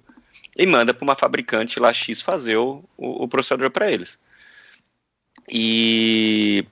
e 0.56 0.66
manda 0.66 0.92
para 0.92 1.04
uma 1.04 1.14
fabricante 1.14 1.78
lá 1.78 1.92
X 1.92 2.20
fazer 2.20 2.56
o, 2.56 2.84
o, 2.96 3.24
o 3.24 3.28
processador 3.28 3.70
para 3.70 3.90
eles. 3.90 4.18
E 5.48 6.64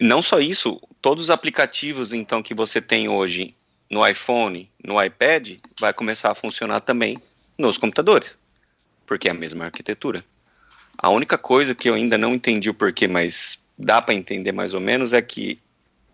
não 0.00 0.22
só 0.22 0.40
isso, 0.40 0.80
todos 1.00 1.24
os 1.24 1.30
aplicativos 1.30 2.12
então 2.12 2.42
que 2.42 2.54
você 2.54 2.80
tem 2.80 3.08
hoje 3.08 3.54
no 3.90 4.06
iPhone, 4.06 4.70
no 4.84 5.02
iPad, 5.02 5.58
vai 5.78 5.92
começar 5.92 6.30
a 6.30 6.34
funcionar 6.34 6.80
também 6.80 7.18
nos 7.58 7.76
computadores, 7.76 8.38
porque 9.06 9.28
é 9.28 9.32
a 9.32 9.34
mesma 9.34 9.64
arquitetura. 9.64 10.24
A 10.96 11.10
única 11.10 11.36
coisa 11.36 11.74
que 11.74 11.88
eu 11.88 11.94
ainda 11.94 12.16
não 12.16 12.34
entendi 12.34 12.70
o 12.70 12.74
porquê, 12.74 13.08
mas 13.08 13.58
dá 13.78 14.00
para 14.00 14.14
entender 14.14 14.52
mais 14.52 14.74
ou 14.74 14.80
menos, 14.80 15.12
é 15.12 15.20
que 15.20 15.58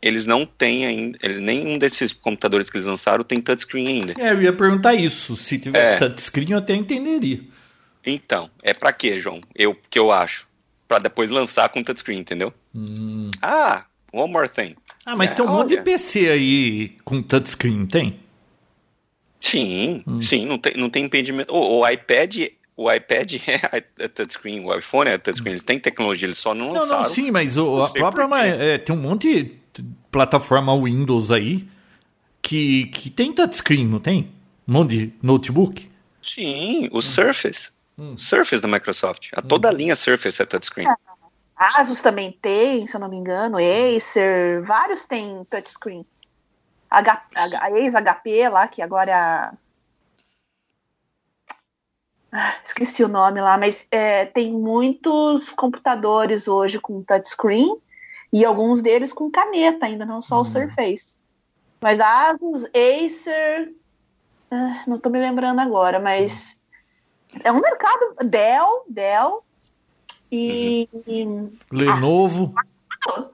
eles 0.00 0.26
não 0.26 0.44
têm 0.46 0.86
ainda, 0.86 1.18
nenhum 1.40 1.78
desses 1.78 2.12
computadores 2.12 2.70
que 2.70 2.76
eles 2.76 2.86
lançaram 2.86 3.24
tem 3.24 3.40
touchscreen 3.40 3.88
ainda. 3.88 4.14
É, 4.18 4.32
eu 4.32 4.42
ia 4.42 4.52
perguntar 4.52 4.94
isso. 4.94 5.36
Se 5.36 5.58
tivesse 5.58 5.96
é. 5.96 6.08
touchscreen, 6.08 6.52
eu 6.52 6.58
até 6.58 6.74
entenderia. 6.74 7.40
Então, 8.04 8.50
é 8.62 8.72
para 8.72 8.92
quê, 8.92 9.18
João? 9.18 9.40
Eu 9.54 9.76
que 9.90 9.98
eu 9.98 10.12
acho, 10.12 10.46
para 10.86 11.00
depois 11.00 11.30
lançar 11.30 11.68
com 11.70 11.82
touchscreen, 11.82 12.20
entendeu? 12.20 12.52
Hum. 12.74 13.30
Ah, 13.42 13.84
one 14.12 14.32
more 14.32 14.48
thing. 14.48 14.76
Ah, 15.04 15.16
mas 15.16 15.32
é, 15.32 15.34
tem 15.34 15.44
um 15.44 15.48
olha. 15.48 15.58
monte 15.58 15.76
de 15.76 15.82
PC 15.82 16.28
aí 16.28 16.88
com 17.04 17.20
touchscreen, 17.20 17.86
tem? 17.86 18.20
Sim, 19.40 20.02
hum. 20.06 20.22
sim, 20.22 20.46
não 20.46 20.58
tem, 20.58 20.76
não 20.76 20.88
tem 20.88 21.04
impedimento. 21.04 21.52
O, 21.52 21.80
o 21.80 21.88
iPad 21.88 22.48
o 22.76 22.92
iPad 22.92 23.36
é 23.98 24.08
touchscreen, 24.08 24.64
o 24.64 24.76
iPhone 24.76 25.10
é 25.10 25.18
touchscreen, 25.18 25.54
eles 25.54 25.62
têm 25.62 25.78
tecnologia, 25.78 26.26
eles 26.26 26.38
só 26.38 26.54
não 26.54 26.72
lançaram. 26.72 26.88
Não, 26.88 26.98
não, 26.98 27.04
sim, 27.04 27.30
mas 27.30 27.56
o, 27.56 27.82
a 27.82 27.90
própria 27.90 28.28
é, 28.46 28.78
tem 28.78 28.94
um 28.94 28.98
monte 28.98 29.32
de 29.32 29.65
plataforma 30.16 30.74
Windows 30.74 31.30
aí 31.30 31.68
que, 32.40 32.86
que 32.86 33.10
tem 33.10 33.34
touchscreen, 33.34 33.86
não 33.86 34.00
tem? 34.00 34.32
Um 34.66 34.72
monte 34.72 34.96
de 34.96 35.14
notebook? 35.22 35.90
Sim, 36.26 36.88
o 36.90 36.98
hum. 36.98 37.02
Surface. 37.02 37.70
Hum. 37.98 38.16
Surface 38.16 38.62
da 38.62 38.66
Microsoft. 38.66 39.28
A 39.34 39.42
toda 39.42 39.68
a 39.68 39.72
hum. 39.72 39.74
linha 39.74 39.94
Surface 39.94 40.40
é 40.40 40.46
touchscreen. 40.46 40.88
É. 40.88 40.94
Asus 41.54 42.00
também 42.00 42.32
tem, 42.32 42.86
se 42.86 42.96
eu 42.96 43.00
não 43.00 43.10
me 43.10 43.16
engano, 43.18 43.58
Acer, 43.58 44.62
vários 44.62 45.04
têm 45.04 45.44
touchscreen. 45.50 46.06
H, 46.90 47.26
a 47.60 47.70
ex-HP 47.72 48.48
lá, 48.48 48.68
que 48.68 48.80
agora 48.80 49.10
é 49.10 49.14
a... 49.14 49.52
Ah, 52.32 52.56
esqueci 52.64 53.04
o 53.04 53.08
nome 53.08 53.40
lá, 53.40 53.58
mas 53.58 53.86
é, 53.90 54.24
tem 54.24 54.50
muitos 54.50 55.50
computadores 55.50 56.48
hoje 56.48 56.78
com 56.78 57.02
touchscreen 57.02 57.76
e 58.32 58.44
alguns 58.44 58.82
deles 58.82 59.12
com 59.12 59.30
caneta, 59.30 59.86
ainda 59.86 60.04
não 60.04 60.20
só 60.20 60.38
o 60.38 60.42
hum. 60.42 60.44
Surface. 60.44 61.16
Mas 61.80 62.00
Asus, 62.00 62.64
Acer, 62.66 63.72
ah, 64.50 64.82
não 64.86 64.96
estou 64.96 65.10
me 65.10 65.18
lembrando 65.18 65.60
agora, 65.60 65.98
mas 65.98 66.62
é 67.42 67.50
um 67.50 67.60
mercado 67.60 68.16
Dell, 68.24 68.84
Dell 68.88 69.44
e. 70.30 70.88
Uhum. 71.06 71.52
Lenovo. 71.70 72.54
Ah, 72.56 73.24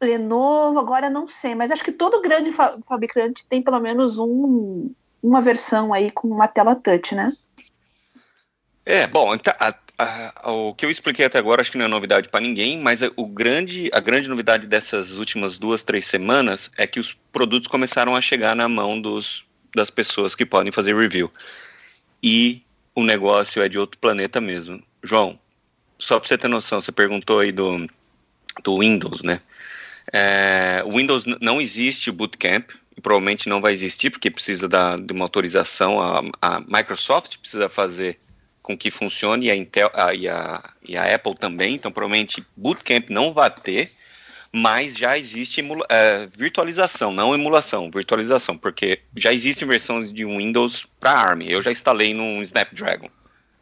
Lenovo, 0.00 0.78
agora 0.78 1.10
não 1.10 1.28
sei, 1.28 1.54
mas 1.54 1.70
acho 1.70 1.84
que 1.84 1.92
todo 1.92 2.22
grande 2.22 2.52
fa 2.52 2.78
fabricante 2.86 3.46
tem 3.46 3.60
pelo 3.60 3.78
menos 3.80 4.18
um, 4.18 4.90
uma 5.22 5.42
versão 5.42 5.92
aí 5.92 6.10
com 6.10 6.28
uma 6.28 6.48
tela 6.48 6.74
touch, 6.74 7.14
né? 7.14 7.32
É, 8.90 9.06
bom, 9.06 9.32
então, 9.32 9.54
a, 9.60 9.72
a, 9.96 10.50
o 10.50 10.74
que 10.74 10.84
eu 10.84 10.90
expliquei 10.90 11.24
até 11.24 11.38
agora 11.38 11.60
acho 11.60 11.70
que 11.70 11.78
não 11.78 11.84
é 11.84 11.88
novidade 11.88 12.28
para 12.28 12.40
ninguém, 12.40 12.76
mas 12.76 13.02
o 13.14 13.24
grande, 13.24 13.88
a 13.92 14.00
grande 14.00 14.28
novidade 14.28 14.66
dessas 14.66 15.16
últimas 15.16 15.56
duas, 15.56 15.84
três 15.84 16.06
semanas 16.06 16.72
é 16.76 16.88
que 16.88 16.98
os 16.98 17.16
produtos 17.30 17.68
começaram 17.68 18.16
a 18.16 18.20
chegar 18.20 18.56
na 18.56 18.68
mão 18.68 19.00
dos, 19.00 19.44
das 19.76 19.90
pessoas 19.90 20.34
que 20.34 20.44
podem 20.44 20.72
fazer 20.72 20.96
review. 20.96 21.30
E 22.20 22.62
o 22.92 23.04
negócio 23.04 23.62
é 23.62 23.68
de 23.68 23.78
outro 23.78 23.96
planeta 23.96 24.40
mesmo. 24.40 24.82
João, 25.04 25.38
só 25.96 26.18
para 26.18 26.26
você 26.28 26.36
ter 26.36 26.48
noção, 26.48 26.80
você 26.80 26.90
perguntou 26.90 27.38
aí 27.38 27.52
do, 27.52 27.88
do 28.64 28.80
Windows, 28.80 29.22
né? 29.22 29.40
É, 30.12 30.82
o 30.84 30.96
Windows 30.96 31.26
não 31.40 31.60
existe 31.60 32.10
o 32.10 32.12
Bootcamp, 32.12 32.70
e 32.96 33.00
provavelmente 33.00 33.48
não 33.48 33.60
vai 33.60 33.72
existir, 33.72 34.10
porque 34.10 34.32
precisa 34.32 34.68
da, 34.68 34.96
de 34.96 35.12
uma 35.12 35.26
autorização. 35.26 36.00
A, 36.00 36.24
a 36.42 36.60
Microsoft 36.60 37.38
precisa 37.38 37.68
fazer 37.68 38.18
com 38.62 38.76
que 38.76 38.90
funcione, 38.90 39.46
e 39.46 39.50
a, 39.50 39.56
Intel, 39.56 39.90
a, 39.94 40.14
e, 40.14 40.28
a, 40.28 40.62
e 40.86 40.96
a 40.96 41.14
Apple 41.14 41.34
também, 41.34 41.74
então 41.74 41.90
provavelmente 41.90 42.44
Bootcamp 42.56 43.08
não 43.08 43.32
vai 43.32 43.50
ter, 43.50 43.90
mas 44.52 44.94
já 44.96 45.16
existe 45.16 45.60
emula, 45.60 45.86
é, 45.88 46.28
virtualização, 46.36 47.12
não 47.12 47.34
emulação, 47.34 47.90
virtualização, 47.90 48.56
porque 48.56 49.00
já 49.16 49.32
existem 49.32 49.66
versões 49.66 50.12
de 50.12 50.24
Windows 50.24 50.86
para 50.98 51.12
ARM. 51.12 51.42
Eu 51.42 51.62
já 51.62 51.70
instalei 51.70 52.12
num 52.12 52.42
Snapdragon, 52.42 53.08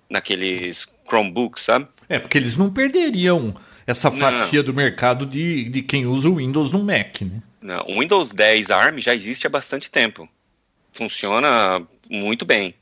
naqueles 0.09 0.87
Chromebooks, 1.07 1.65
sabe? 1.65 1.87
É, 2.09 2.19
porque 2.19 2.39
eles 2.39 2.57
não 2.57 2.71
perderiam 2.71 3.55
essa 3.87 4.11
fatia 4.11 4.61
não. 4.61 4.67
do 4.67 4.75
mercado 4.75 5.27
de, 5.27 5.65
de 5.65 5.83
quem 5.83 6.07
usa 6.07 6.29
o 6.29 6.37
Windows 6.37 6.73
no 6.73 6.83
Mac, 6.83 7.21
né? 7.21 7.43
Não, 7.61 7.85
o 7.87 8.01
Windows 8.01 8.33
10 8.33 8.71
ARM 8.71 8.99
já 8.99 9.15
existe 9.15 9.47
há 9.47 9.51
bastante 9.51 9.91
tempo. 9.91 10.29
Funciona 10.93 11.83
muito 12.09 12.47
bem. 12.47 12.75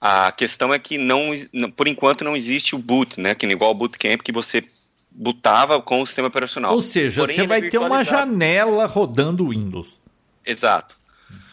A 0.00 0.30
questão 0.30 0.72
é 0.72 0.78
que 0.78 0.96
não, 0.96 1.30
por 1.74 1.88
enquanto 1.88 2.24
não 2.24 2.36
existe 2.36 2.74
o 2.74 2.78
boot, 2.78 3.20
né? 3.20 3.34
Que 3.34 3.46
igual 3.46 3.72
o 3.72 3.74
bootcamp 3.74 4.22
que 4.22 4.30
você 4.30 4.64
bootava 5.10 5.82
com 5.82 6.00
o 6.00 6.06
sistema 6.06 6.28
operacional. 6.28 6.72
Ou 6.72 6.80
seja, 6.80 7.22
Porém, 7.22 7.36
você 7.36 7.46
vai 7.46 7.60
é 7.60 7.68
ter 7.68 7.78
uma 7.78 8.04
janela 8.04 8.86
rodando 8.86 9.48
Windows. 9.48 9.98
Exato. 10.46 10.96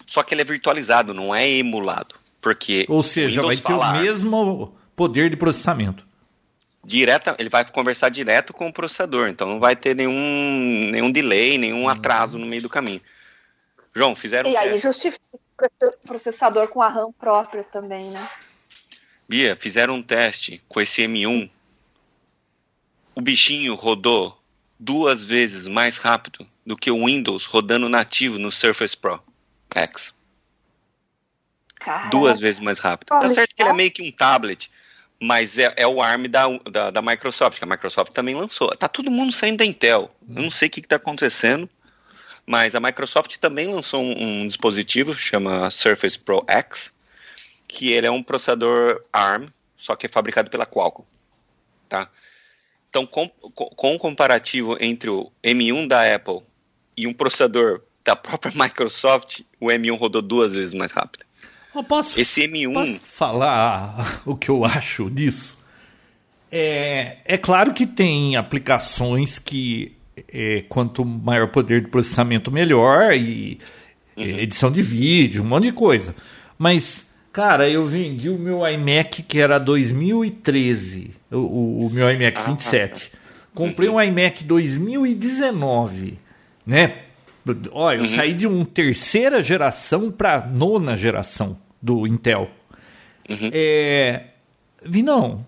Só 0.05 0.21
que 0.21 0.35
ele 0.35 0.41
é 0.41 0.45
virtualizado, 0.45 1.13
não 1.13 1.33
é 1.33 1.49
emulado. 1.49 2.15
Porque 2.39 2.85
Ou 2.87 3.01
seja, 3.01 3.41
vai 3.41 3.57
ter 3.57 3.63
falar, 3.63 3.97
o 3.97 4.01
mesmo 4.01 4.77
poder 4.95 5.31
de 5.31 5.35
processamento. 5.35 6.05
Direta, 6.83 7.35
ele 7.39 7.49
vai 7.49 7.65
conversar 7.65 8.09
direto 8.09 8.53
com 8.53 8.67
o 8.67 8.73
processador, 8.73 9.27
então 9.27 9.49
não 9.49 9.59
vai 9.59 9.75
ter 9.75 9.95
nenhum, 9.95 10.91
nenhum 10.91 11.11
delay, 11.11 11.57
nenhum 11.57 11.89
atraso 11.89 12.37
no 12.37 12.45
meio 12.45 12.61
do 12.61 12.69
caminho. 12.69 13.01
João, 13.95 14.15
fizeram. 14.15 14.47
E 14.51 14.55
aí 14.55 14.77
justifica 14.77 15.19
processador 16.05 16.67
com 16.67 16.83
a 16.83 16.87
RAM 16.87 17.11
própria 17.13 17.63
também, 17.63 18.11
né? 18.11 18.27
Bia, 19.27 19.55
fizeram 19.55 19.95
um 19.95 20.03
teste 20.03 20.61
com 20.67 20.79
esse 20.79 21.01
M1. 21.03 21.49
O 23.15 23.21
bichinho 23.21 23.75
rodou 23.75 24.39
duas 24.79 25.23
vezes 25.23 25.67
mais 25.67 25.97
rápido 25.97 26.47
do 26.65 26.75
que 26.75 26.91
o 26.91 27.05
Windows 27.05 27.45
rodando 27.45 27.89
nativo 27.89 28.37
no 28.37 28.51
Surface 28.51 28.95
Pro 28.95 29.21
X. 29.73 30.13
Caraca. 31.79 32.09
Duas 32.09 32.39
vezes 32.39 32.59
mais 32.59 32.79
rápido. 32.79 33.09
Tá 33.09 33.33
certo 33.33 33.55
que 33.55 33.61
ele 33.61 33.69
é 33.69 33.73
meio 33.73 33.91
que 33.91 34.01
um 34.01 34.11
tablet, 34.11 34.71
mas 35.19 35.57
é, 35.57 35.73
é 35.77 35.87
o 35.87 36.01
ARM 36.01 36.27
da, 36.27 36.45
da, 36.69 36.91
da, 36.91 37.01
Microsoft, 37.01 37.57
que 37.57 37.63
a 37.63 37.67
Microsoft 37.67 38.11
também 38.11 38.35
lançou. 38.35 38.69
Tá 38.75 38.87
todo 38.87 39.11
mundo 39.11 39.31
saindo 39.31 39.57
da 39.57 39.65
Intel. 39.65 40.13
Eu 40.27 40.43
não 40.43 40.51
sei 40.51 40.67
o 40.67 40.71
que, 40.71 40.79
está 40.79 40.95
acontecendo. 40.95 41.69
Mas 42.45 42.75
a 42.75 42.79
Microsoft 42.79 43.37
também 43.37 43.67
lançou 43.67 44.03
um, 44.03 44.41
um 44.41 44.47
dispositivo 44.47 45.15
chama 45.15 45.69
Surface 45.71 46.17
Pro 46.17 46.45
X, 46.47 46.93
que 47.67 47.91
ele 47.91 48.07
é 48.07 48.11
um 48.11 48.23
processador 48.23 49.01
ARM, 49.11 49.47
só 49.77 49.95
que 49.95 50.05
é 50.05 50.09
fabricado 50.09 50.49
pela 50.49 50.65
Qualcomm, 50.65 51.05
tá? 51.89 52.09
Então, 52.89 53.05
com, 53.05 53.27
com 53.27 53.95
o 53.95 53.99
comparativo 53.99 54.77
entre 54.79 55.09
o 55.09 55.29
M1 55.43 55.87
da 55.87 56.15
Apple 56.15 56.41
e 56.95 57.05
um 57.05 57.13
processador 57.13 57.81
da 58.05 58.15
própria 58.15 58.53
Microsoft, 58.55 59.41
o 59.59 59.67
M1 59.67 59.97
rodou 59.97 60.21
duas 60.21 60.53
vezes 60.53 60.73
mais 60.73 60.91
rápido. 60.91 61.25
Eu 61.75 61.83
posso, 61.83 62.19
Esse 62.19 62.47
M1. 62.47 62.73
Posso 62.73 62.99
falar 63.01 64.21
o 64.25 64.35
que 64.35 64.49
eu 64.49 64.63
acho 64.63 65.09
disso? 65.09 65.63
É, 66.49 67.17
é 67.25 67.37
claro 67.37 67.73
que 67.73 67.85
tem 67.85 68.37
aplicações 68.37 69.37
que 69.37 69.97
é, 70.29 70.63
quanto 70.69 71.03
maior 71.03 71.49
poder 71.51 71.81
de 71.81 71.87
processamento, 71.89 72.49
melhor, 72.49 73.13
e 73.13 73.59
uhum. 74.15 74.23
edição 74.23 74.71
de 74.71 74.81
vídeo, 74.81 75.43
um 75.43 75.47
monte 75.47 75.63
de 75.63 75.73
coisa. 75.73 76.15
Mas, 76.57 77.04
cara, 77.35 77.69
eu 77.69 77.83
vendi 77.83 78.29
o 78.29 78.39
meu 78.39 78.65
iMac 78.65 79.21
que 79.21 79.41
era 79.41 79.59
2013, 79.59 81.11
o, 81.29 81.85
o 81.85 81.89
meu 81.91 82.09
iMac 82.09 82.39
ah, 82.39 82.43
27. 82.43 83.11
Ah, 83.13 83.17
Comprei 83.53 83.89
uhum. 83.89 83.95
um 83.95 84.01
iMac 84.01 84.45
2019, 84.45 86.17
né? 86.65 86.99
Olha, 87.73 87.97
eu 87.97 87.99
uhum. 88.03 88.05
saí 88.05 88.33
de 88.33 88.47
uma 88.47 88.63
terceira 88.63 89.41
geração 89.41 90.09
para 90.09 90.47
nona 90.47 90.95
geração 90.95 91.57
do 91.81 92.07
Intel. 92.07 92.49
Uhum. 93.29 93.49
É, 93.51 94.27
vi 94.85 95.03
não, 95.03 95.45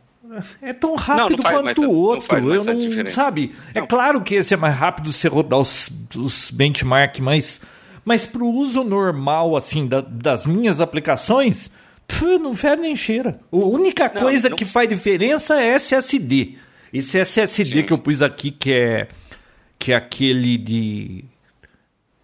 é 0.61 0.73
tão 0.73 0.93
rápido 0.93 1.41
não, 1.41 1.51
não 1.51 1.63
quanto 1.63 1.83
o 1.83 1.95
outro. 1.95 2.41
Não 2.41 2.53
eu 2.53 2.63
não, 2.65 2.77
diferença. 2.77 3.15
sabe? 3.15 3.55
É 3.73 3.79
claro 3.81 4.21
que 4.21 4.35
esse 4.35 4.53
é 4.53 4.57
mais 4.57 4.75
rápido 4.75 5.09
você 5.09 5.29
rodar 5.29 5.59
os, 5.59 5.89
os 6.13 6.51
benchmark, 6.51 7.19
mas 7.21 7.61
mas 8.07 8.25
para 8.25 8.41
o 8.41 8.55
uso 8.55 8.85
normal 8.85 9.53
assim 9.57 9.85
da, 9.85 9.99
das 9.99 10.45
minhas 10.45 10.79
aplicações, 10.79 11.69
pff, 12.07 12.37
não 12.37 12.55
fede 12.55 12.81
nem 12.83 12.95
cheira. 12.95 13.37
A 13.51 13.57
única 13.57 14.09
coisa 14.09 14.49
que 14.49 14.63
faz 14.63 14.87
diferença 14.87 15.61
é 15.61 15.75
SSD. 15.75 16.57
Esse 16.93 17.19
SSD 17.19 17.81
Sim. 17.81 17.83
que 17.83 17.91
eu 17.91 17.97
pus 17.97 18.21
aqui 18.21 18.49
que 18.49 18.71
é 18.71 19.09
que 19.77 19.91
é 19.91 19.95
aquele 19.97 20.57
de 20.57 21.25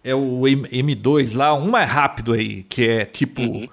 é 0.02 0.14
o 0.14 0.40
M2 0.40 1.36
lá, 1.36 1.52
um 1.52 1.70
mais 1.70 1.90
rápido 1.90 2.32
aí, 2.32 2.62
que 2.62 2.88
é 2.88 3.04
tipo 3.04 3.42
uhum 3.42 3.68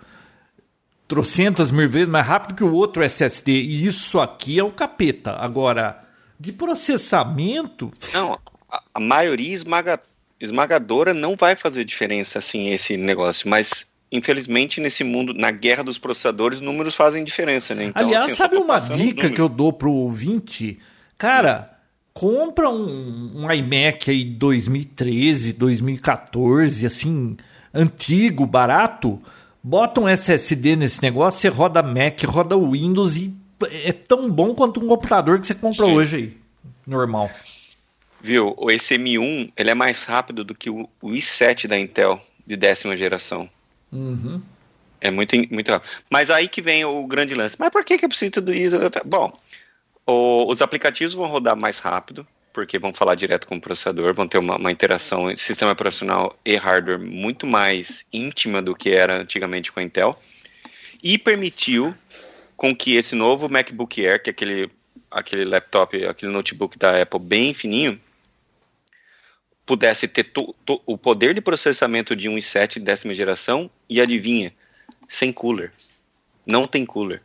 trocentas 1.08 1.72
mil 1.72 1.90
vezes 1.90 2.08
mais 2.08 2.26
rápido 2.26 2.56
que 2.56 2.64
o 2.64 2.74
outro 2.74 3.04
SSD. 3.04 3.52
E 3.52 3.86
isso 3.86 4.18
aqui 4.18 4.58
é 4.58 4.64
o 4.64 4.72
capeta. 4.72 5.32
Agora, 5.32 6.02
de 6.40 6.54
processamento. 6.54 7.92
Não, 8.14 8.40
a, 8.70 8.82
a 8.94 9.00
maioria 9.00 9.54
esmaga, 9.54 10.00
esmagadora 10.46 11.14
não 11.14 11.36
vai 11.36 11.56
fazer 11.56 11.84
diferença 11.84 12.40
assim 12.40 12.70
esse 12.70 12.98
negócio, 12.98 13.50
mas 13.50 13.86
infelizmente 14.12 14.82
nesse 14.82 15.04
mundo, 15.04 15.34
na 15.34 15.52
guerra 15.52 15.84
dos 15.84 15.98
processadores, 15.98 16.60
números 16.60 16.96
fazem 16.96 17.24
diferença, 17.24 17.74
né? 17.74 17.86
Então, 17.86 18.06
Aliás, 18.06 18.28
assim, 18.28 18.36
sabe 18.36 18.58
uma 18.58 18.80
dica 18.80 19.30
que 19.30 19.40
eu 19.40 19.48
dou 19.48 19.72
pro 19.72 19.92
ouvinte? 19.92 20.80
Cara, 21.18 21.78
compra 22.14 22.70
um, 22.70 23.44
um 23.44 23.52
iMac 23.52 24.12
aí 24.12 24.26
2013, 24.26 25.54
2014, 25.54 26.86
assim, 26.86 27.38
antigo, 27.74 28.46
barato 28.46 29.22
Bota 29.64 30.02
um 30.02 30.10
SSD 30.10 30.76
nesse 30.76 31.02
negócio, 31.04 31.40
você 31.40 31.48
roda 31.48 31.84
Mac, 31.84 32.20
roda 32.26 32.58
Windows 32.58 33.16
e 33.16 33.34
é 33.86 33.92
tão 33.92 34.30
bom 34.30 34.56
quanto 34.56 34.84
um 34.84 34.88
computador 34.88 35.40
que 35.40 35.46
você 35.46 35.54
compra 35.54 35.86
Sim. 35.86 35.94
hoje 35.94 36.16
aí. 36.16 36.38
Normal. 36.88 37.30
Viu, 38.24 38.54
o 38.58 38.68
M1 38.68 39.52
ele 39.58 39.72
é 39.72 39.74
mais 39.74 40.04
rápido 40.04 40.44
do 40.44 40.54
que 40.54 40.70
o, 40.70 40.88
i7 41.04 41.68
da 41.68 41.80
Intel 41.80 42.22
de 42.46 42.56
décima 42.56 42.96
geração. 42.96 43.50
Uhum. 43.92 44.42
É 45.00 45.10
muito, 45.10 45.36
muito 45.52 45.72
rápido. 45.72 45.90
Mas 46.10 46.30
aí 46.30 46.48
que 46.48 46.62
vem 46.62 46.86
o 46.86 47.08
grande 47.08 47.34
lance. 47.34 47.56
Mas 47.58 47.70
por 47.70 47.84
que, 47.84 47.98
que 47.98 48.06
eu 48.06 48.10
preciso 48.10 48.34
tudo 48.34 48.54
isso? 48.54 48.78
Bom, 49.06 49.34
o, 50.06 50.46
os 50.48 50.62
aplicativos 50.62 51.14
vão 51.14 51.26
rodar 51.28 51.56
mais 51.56 51.80
rápido, 51.80 52.26
porque 52.54 52.78
vão 52.78 52.94
falar 52.94 53.16
direto 53.16 53.48
com 53.48 53.56
o 53.56 53.62
processador, 53.62 54.14
vão 54.14 54.28
ter 54.28 54.38
uma, 54.38 54.58
uma 54.58 54.72
interação 54.72 55.36
sistema 55.36 55.72
operacional 55.72 56.38
e 56.46 56.56
hardware 56.56 57.00
muito 57.00 57.48
mais 57.48 58.06
íntima 58.14 58.62
do 58.62 58.76
que 58.76 58.92
era 58.92 59.22
antigamente 59.22 59.72
com 59.72 59.80
a 59.80 59.84
Intel, 59.84 60.16
e 61.02 61.18
permitiu 61.18 61.96
com 62.56 62.76
que 62.76 62.96
esse 62.96 63.16
novo 63.16 63.50
MacBook 63.50 64.06
Air, 64.06 64.22
que 64.22 64.30
é 64.30 64.32
aquele, 64.32 64.70
aquele 65.10 65.46
laptop, 65.46 66.06
aquele 66.06 66.32
notebook 66.32 66.78
da 66.78 67.02
Apple 67.02 67.20
bem 67.20 67.54
fininho, 67.56 68.00
pudesse 69.72 70.06
ter 70.06 70.26
to, 70.26 70.54
to, 70.66 70.82
o 70.86 70.98
poder 70.98 71.34
de 71.34 71.40
processamento 71.40 72.14
de 72.14 72.28
um 72.28 72.36
i7 72.36 72.78
décima 72.78 73.16
geração 73.16 73.72
e 73.90 74.02
adivinha, 74.02 74.52
sem 75.08 75.32
cooler. 75.32 75.72
Não 76.46 76.68
tem 76.68 76.86
cooler. 76.86 77.22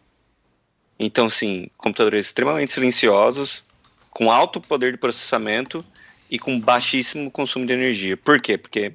Então, 0.96 1.28
sim, 1.28 1.68
computadores 1.76 2.26
extremamente 2.26 2.70
silenciosos, 2.70 3.64
com 4.10 4.30
alto 4.30 4.60
poder 4.60 4.92
de 4.92 4.96
processamento 4.96 5.84
e 6.30 6.38
com 6.38 6.60
baixíssimo 6.60 7.32
consumo 7.32 7.66
de 7.66 7.72
energia. 7.72 8.16
Por 8.16 8.40
quê? 8.40 8.56
Porque 8.56 8.92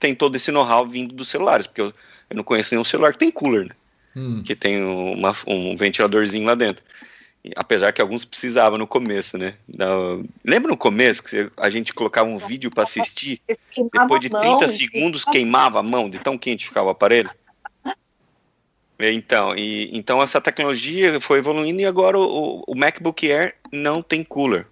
tem 0.00 0.14
todo 0.14 0.36
esse 0.36 0.50
know-how 0.50 0.88
vindo 0.88 1.14
dos 1.14 1.28
celulares, 1.28 1.66
porque 1.66 1.82
eu, 1.82 1.92
eu, 2.30 2.36
não 2.36 2.42
conheço 2.42 2.72
nenhum 2.72 2.84
celular 2.84 3.12
que 3.12 3.18
tem 3.18 3.30
cooler, 3.30 3.66
né? 3.66 3.74
Hum. 4.16 4.42
Que 4.42 4.56
tem 4.56 4.82
uma, 4.82 5.36
um 5.46 5.76
ventiladorzinho 5.76 6.46
lá 6.46 6.54
dentro. 6.54 6.82
Apesar 7.56 7.92
que 7.92 8.00
alguns 8.00 8.24
precisavam 8.24 8.78
no 8.78 8.86
começo, 8.86 9.36
né? 9.36 9.54
Da... 9.68 9.86
Lembra 10.42 10.70
no 10.70 10.76
começo 10.76 11.22
que 11.22 11.50
a 11.58 11.68
gente 11.68 11.92
colocava 11.92 12.28
um 12.28 12.38
vídeo 12.38 12.70
para 12.70 12.84
assistir? 12.84 13.40
Depois 13.46 14.20
de 14.20 14.30
30 14.30 14.68
segundos 14.68 15.24
queimava 15.24 15.80
a 15.80 15.82
mão 15.82 16.08
de 16.08 16.18
tão 16.18 16.38
quente 16.38 16.64
ficava 16.64 16.86
o 16.86 16.90
aparelho? 16.90 17.30
Então, 18.98 19.54
e, 19.54 19.90
então 19.96 20.22
essa 20.22 20.40
tecnologia 20.40 21.20
foi 21.20 21.38
evoluindo 21.38 21.80
e 21.80 21.84
agora 21.84 22.18
o, 22.18 22.64
o 22.66 22.74
MacBook 22.74 23.30
Air 23.30 23.56
não 23.70 24.00
tem 24.00 24.24
cooler. 24.24 24.66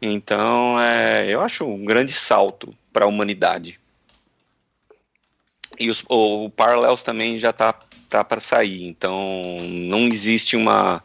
Então, 0.00 0.80
é, 0.80 1.26
eu 1.28 1.40
acho 1.40 1.64
um 1.64 1.84
grande 1.84 2.12
salto 2.12 2.74
para 2.92 3.04
a 3.04 3.08
humanidade. 3.08 3.78
E 5.78 5.90
os, 5.90 6.02
o, 6.08 6.46
o 6.46 6.50
Parallels 6.50 7.02
também 7.02 7.36
já 7.36 7.50
está 7.50 7.74
tá 8.08 8.24
para 8.24 8.40
sair. 8.40 8.86
Então, 8.86 9.58
não 9.60 10.06
existe 10.06 10.56
uma 10.56 11.02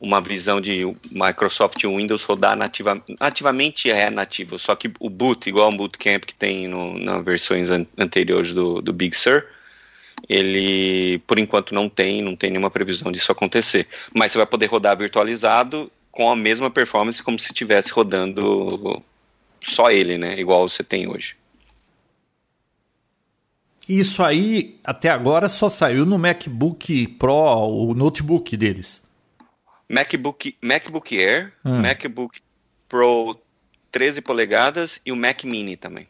uma 0.00 0.20
visão 0.20 0.60
de 0.60 0.84
Microsoft 1.10 1.82
Windows 1.82 2.22
rodar 2.22 2.56
nativa, 2.56 3.02
nativamente 3.20 3.90
é 3.90 4.08
nativo, 4.10 4.58
só 4.58 4.76
que 4.76 4.90
o 5.00 5.10
boot, 5.10 5.48
igual 5.48 5.72
o 5.72 5.76
Bootcamp 5.76 6.24
que 6.24 6.34
tem 6.34 6.68
no, 6.68 6.96
nas 6.98 7.24
versões 7.24 7.68
an, 7.70 7.84
anteriores 7.98 8.52
do, 8.52 8.80
do 8.80 8.92
Big 8.92 9.16
Sur, 9.16 9.44
ele 10.28 11.18
por 11.26 11.38
enquanto 11.38 11.74
não 11.74 11.88
tem, 11.88 12.22
não 12.22 12.36
tem 12.36 12.50
nenhuma 12.50 12.70
previsão 12.70 13.10
disso 13.10 13.32
acontecer. 13.32 13.86
Mas 14.14 14.32
você 14.32 14.38
vai 14.38 14.46
poder 14.46 14.66
rodar 14.66 14.96
virtualizado 14.96 15.90
com 16.10 16.30
a 16.30 16.36
mesma 16.36 16.70
performance 16.70 17.22
como 17.22 17.38
se 17.38 17.46
estivesse 17.46 17.92
rodando 17.92 19.02
só 19.60 19.90
ele, 19.90 20.16
né? 20.18 20.38
Igual 20.38 20.68
você 20.68 20.82
tem 20.82 21.08
hoje. 21.08 21.36
Isso 23.88 24.22
aí 24.22 24.78
até 24.84 25.08
agora 25.08 25.48
só 25.48 25.68
saiu 25.68 26.04
no 26.04 26.18
MacBook 26.18 27.08
Pro, 27.18 27.32
o 27.32 27.94
notebook 27.94 28.56
deles. 28.56 29.02
MacBook, 29.88 30.56
MacBook 30.62 31.18
Air, 31.18 31.52
hum. 31.64 31.80
MacBook 31.80 32.40
Pro 32.88 33.36
13 33.90 34.20
polegadas 34.20 35.00
e 35.04 35.12
o 35.12 35.16
Mac 35.16 35.44
Mini 35.44 35.76
também. 35.76 36.06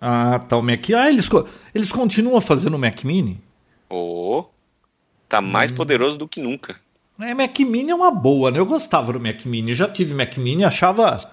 Ah, 0.00 0.38
tá 0.38 0.56
o 0.56 0.62
Mac. 0.62 0.88
Ah, 0.90 1.08
eles, 1.10 1.28
eles 1.74 1.92
continuam 1.92 2.40
fazendo 2.40 2.74
o 2.74 2.78
Mac 2.78 3.04
Mini? 3.04 3.40
Oh, 3.88 4.44
tá 5.28 5.40
mais 5.40 5.70
hum. 5.70 5.74
poderoso 5.74 6.16
do 6.16 6.28
que 6.28 6.40
nunca. 6.40 6.76
É, 7.20 7.34
Mac 7.34 7.58
Mini 7.58 7.90
é 7.90 7.94
uma 7.94 8.10
boa, 8.10 8.50
né? 8.50 8.58
Eu 8.58 8.66
gostava 8.66 9.12
do 9.12 9.20
Mac 9.20 9.44
Mini, 9.44 9.74
já 9.74 9.86
tive 9.86 10.14
Mac 10.14 10.36
Mini, 10.38 10.64
achava 10.64 11.30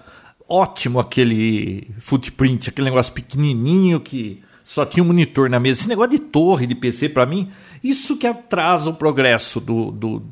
ótimo 0.48 1.00
aquele 1.00 1.90
footprint, 1.98 2.68
aquele 2.68 2.90
negócio 2.90 3.12
pequenininho 3.12 4.00
que 4.00 4.42
só 4.62 4.84
tinha 4.84 5.02
um 5.02 5.06
monitor 5.06 5.48
na 5.48 5.58
mesa. 5.58 5.80
Esse 5.80 5.88
negócio 5.88 6.10
de 6.10 6.18
torre 6.18 6.66
de 6.66 6.74
PC, 6.74 7.08
para 7.08 7.24
mim, 7.24 7.50
isso 7.82 8.18
que 8.18 8.26
atrasa 8.26 8.90
o 8.90 8.94
progresso 8.94 9.60
do, 9.60 9.90
do 9.90 10.22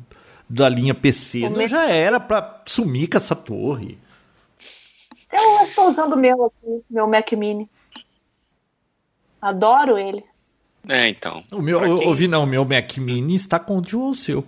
da 0.49 0.69
linha 0.69 0.93
PC. 0.93 1.49
Não, 1.49 1.67
já 1.67 1.89
era 1.89 2.19
para 2.19 2.61
sumir 2.65 3.09
com 3.09 3.17
essa 3.17 3.35
torre. 3.35 3.97
Eu 5.31 5.63
estou 5.65 5.89
usando 5.89 6.13
o 6.13 6.17
meu 6.17 6.45
aqui, 6.45 6.83
meu 6.89 7.07
Mac 7.07 7.31
Mini. 7.33 7.69
Adoro 9.41 9.97
ele. 9.97 10.23
É, 10.87 11.09
então. 11.09 11.43
O 11.51 11.61
meu, 11.61 11.79
quem... 11.81 12.07
ouvi 12.07 12.27
não, 12.27 12.43
o 12.43 12.47
meu 12.47 12.63
Mac 12.63 12.97
Mini 12.97 13.35
está 13.35 13.59
com 13.59 13.77
o 13.77 13.81
Dual 13.81 14.13
seu. 14.13 14.45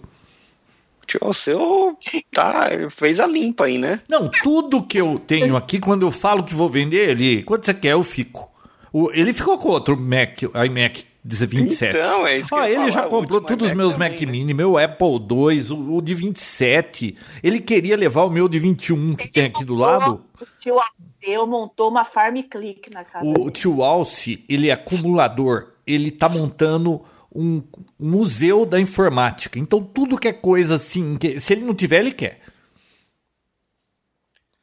O 1.22 1.34
seu 1.34 1.98
tá, 2.32 2.70
fez 2.92 3.20
a 3.20 3.26
limpa 3.26 3.66
aí, 3.66 3.80
né? 3.80 4.00
Não, 4.08 4.30
tudo 4.30 4.86
que 4.86 5.00
eu 5.00 5.18
tenho 5.18 5.58
aqui, 5.58 5.80
quando 5.80 6.06
eu 6.06 6.12
falo 6.12 6.44
que 6.44 6.54
vou 6.54 6.70
vender 6.70 7.10
ele, 7.10 7.42
quanto 7.42 7.66
você 7.66 7.74
quer, 7.74 7.94
eu 7.94 8.04
fico. 8.04 8.48
O, 8.94 9.12
ele 9.12 9.34
ficou 9.34 9.58
com 9.58 9.70
outro 9.70 10.00
Mac, 10.00 10.44
iMac 10.44 11.09
27. 11.24 11.98
Então, 11.98 12.26
é 12.26 12.38
isso 12.38 12.50
que 12.50 12.56
ah, 12.56 12.68
Ele 12.68 12.76
falar, 12.76 12.90
já 12.90 13.04
comprou 13.04 13.42
todos 13.42 13.68
os 13.68 13.74
meus 13.74 13.98
Mac 13.98 14.14
também, 14.14 14.28
Mini, 14.28 14.46
né? 14.46 14.54
meu 14.54 14.78
Apple 14.78 15.08
II, 15.08 15.72
o, 15.72 15.96
o, 15.98 16.02
de 16.02 16.14
27. 16.16 17.16
Ele 17.44 17.60
queria 17.60 17.98
levar 17.98 18.24
o 18.24 18.30
meu 18.30 18.48
de 18.48 18.60
21 18.60 19.16
que 19.16 19.24
ele 19.24 19.32
tem 19.32 19.46
aqui 19.46 19.66
do 19.66 19.76
lado. 19.76 20.24
O 20.40 20.46
tio 20.60 20.76
Alce 20.76 21.48
montou 21.48 21.90
uma 21.90 22.06
Farm 22.06 22.38
Click 22.50 22.90
na 22.92 23.04
casa. 23.04 23.26
O, 23.26 23.48
o 23.48 23.52
tio 23.52 23.84
Alce, 23.84 24.44
ele 24.48 24.70
é 24.70 24.74
acumulador 24.74 25.68
ele 25.94 26.10
está 26.10 26.30
montando 26.30 27.02
um 27.34 27.64
museu 28.00 28.66
da 28.66 28.80
informática. 28.80 29.60
Então, 29.60 29.82
tudo 29.84 30.18
que 30.18 30.28
é 30.28 30.34
coisa 30.34 30.76
assim, 30.76 31.18
que, 31.18 31.40
se 31.40 31.54
ele 31.54 31.66
não 31.66 31.74
tiver, 31.74 32.00
ele 32.00 32.12
quer. 32.12 32.40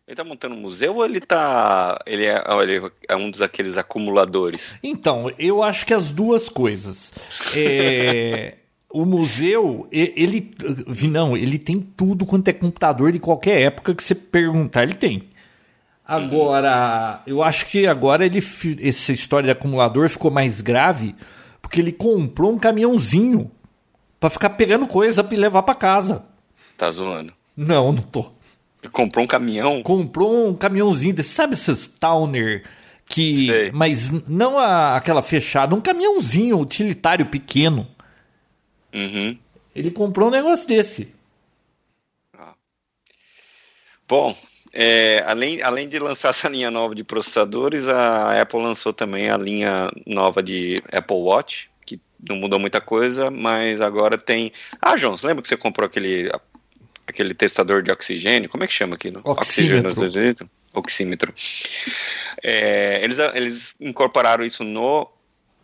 Ele 0.06 0.14
tá 0.14 0.22
montando 0.22 0.54
um 0.54 0.60
museu 0.60 0.94
ou 0.94 1.04
ele 1.04 1.20
tá. 1.20 1.98
Ele 2.06 2.26
é, 2.26 2.42
ele 2.62 2.92
é 3.08 3.16
um 3.16 3.28
dos 3.28 3.42
aqueles 3.42 3.76
acumuladores? 3.76 4.78
Então, 4.80 5.30
eu 5.36 5.62
acho 5.64 5.84
que 5.84 5.92
as 5.92 6.12
duas 6.12 6.48
coisas. 6.48 7.12
É, 7.54 8.54
o 8.88 9.04
museu, 9.04 9.88
ele. 9.90 10.54
Não, 11.10 11.36
ele 11.36 11.58
tem 11.58 11.80
tudo 11.80 12.24
quanto 12.24 12.46
é 12.48 12.52
computador 12.52 13.10
de 13.10 13.18
qualquer 13.18 13.62
época 13.62 13.94
que 13.94 14.04
você 14.04 14.14
perguntar, 14.14 14.84
ele 14.84 14.94
tem. 14.94 15.28
Agora, 16.06 17.20
eu 17.26 17.42
acho 17.42 17.66
que 17.66 17.84
agora 17.84 18.24
ele 18.24 18.38
essa 18.80 19.12
história 19.12 19.46
de 19.46 19.50
acumulador 19.50 20.08
ficou 20.08 20.30
mais 20.30 20.60
grave 20.60 21.16
porque 21.60 21.80
ele 21.80 21.90
comprou 21.90 22.52
um 22.52 22.58
caminhãozinho 22.60 23.50
para 24.20 24.30
ficar 24.30 24.50
pegando 24.50 24.86
coisa 24.86 25.24
para 25.24 25.36
levar 25.36 25.64
para 25.64 25.74
casa. 25.74 26.24
Tá 26.78 26.88
zoando? 26.92 27.32
Não, 27.56 27.90
não 27.90 28.02
tô. 28.02 28.35
Comprou 28.92 29.24
um 29.24 29.28
caminhão? 29.28 29.82
Comprou 29.82 30.48
um 30.48 30.54
caminhãozinho, 30.54 31.22
sabe 31.22 31.54
esses 31.54 31.86
Towner 31.86 32.64
que, 33.08 33.46
Sei. 33.46 33.72
mas 33.72 34.10
não 34.28 34.58
a, 34.58 34.96
aquela 34.96 35.22
fechada, 35.22 35.74
um 35.74 35.80
caminhãozinho 35.80 36.58
utilitário 36.58 37.26
pequeno. 37.26 37.86
Uhum. 38.92 39.38
Ele 39.74 39.90
comprou 39.90 40.28
um 40.28 40.32
negócio 40.32 40.66
desse. 40.66 41.14
Ah. 42.36 42.54
Bom, 44.08 44.34
é, 44.72 45.24
além, 45.26 45.62
além 45.62 45.88
de 45.88 45.98
lançar 45.98 46.30
essa 46.30 46.48
linha 46.48 46.70
nova 46.70 46.94
de 46.94 47.04
processadores, 47.04 47.88
a 47.88 48.40
Apple 48.40 48.60
lançou 48.60 48.92
também 48.92 49.30
a 49.30 49.36
linha 49.36 49.90
nova 50.06 50.42
de 50.42 50.82
Apple 50.92 51.16
Watch, 51.16 51.70
que 51.84 52.00
não 52.28 52.36
mudou 52.36 52.58
muita 52.58 52.80
coisa, 52.80 53.30
mas 53.30 53.80
agora 53.80 54.18
tem. 54.18 54.52
Ah, 54.80 54.96
João, 54.96 55.16
lembra 55.22 55.42
que 55.42 55.48
você 55.48 55.56
comprou 55.56 55.86
aquele, 55.86 56.30
aquele 57.06 57.34
testador 57.34 57.82
de 57.82 57.90
oxigênio? 57.90 58.48
Como 58.48 58.64
é 58.64 58.66
que 58.66 58.72
chama 58.72 58.94
aquilo? 58.94 59.20
Oxímetro. 59.24 59.90
Oxímetro. 59.90 60.50
Oxímetro. 60.74 61.34
É, 62.42 63.02
eles, 63.02 63.18
eles 63.18 63.74
incorporaram 63.80 64.44
isso 64.44 64.62
no, 64.64 65.08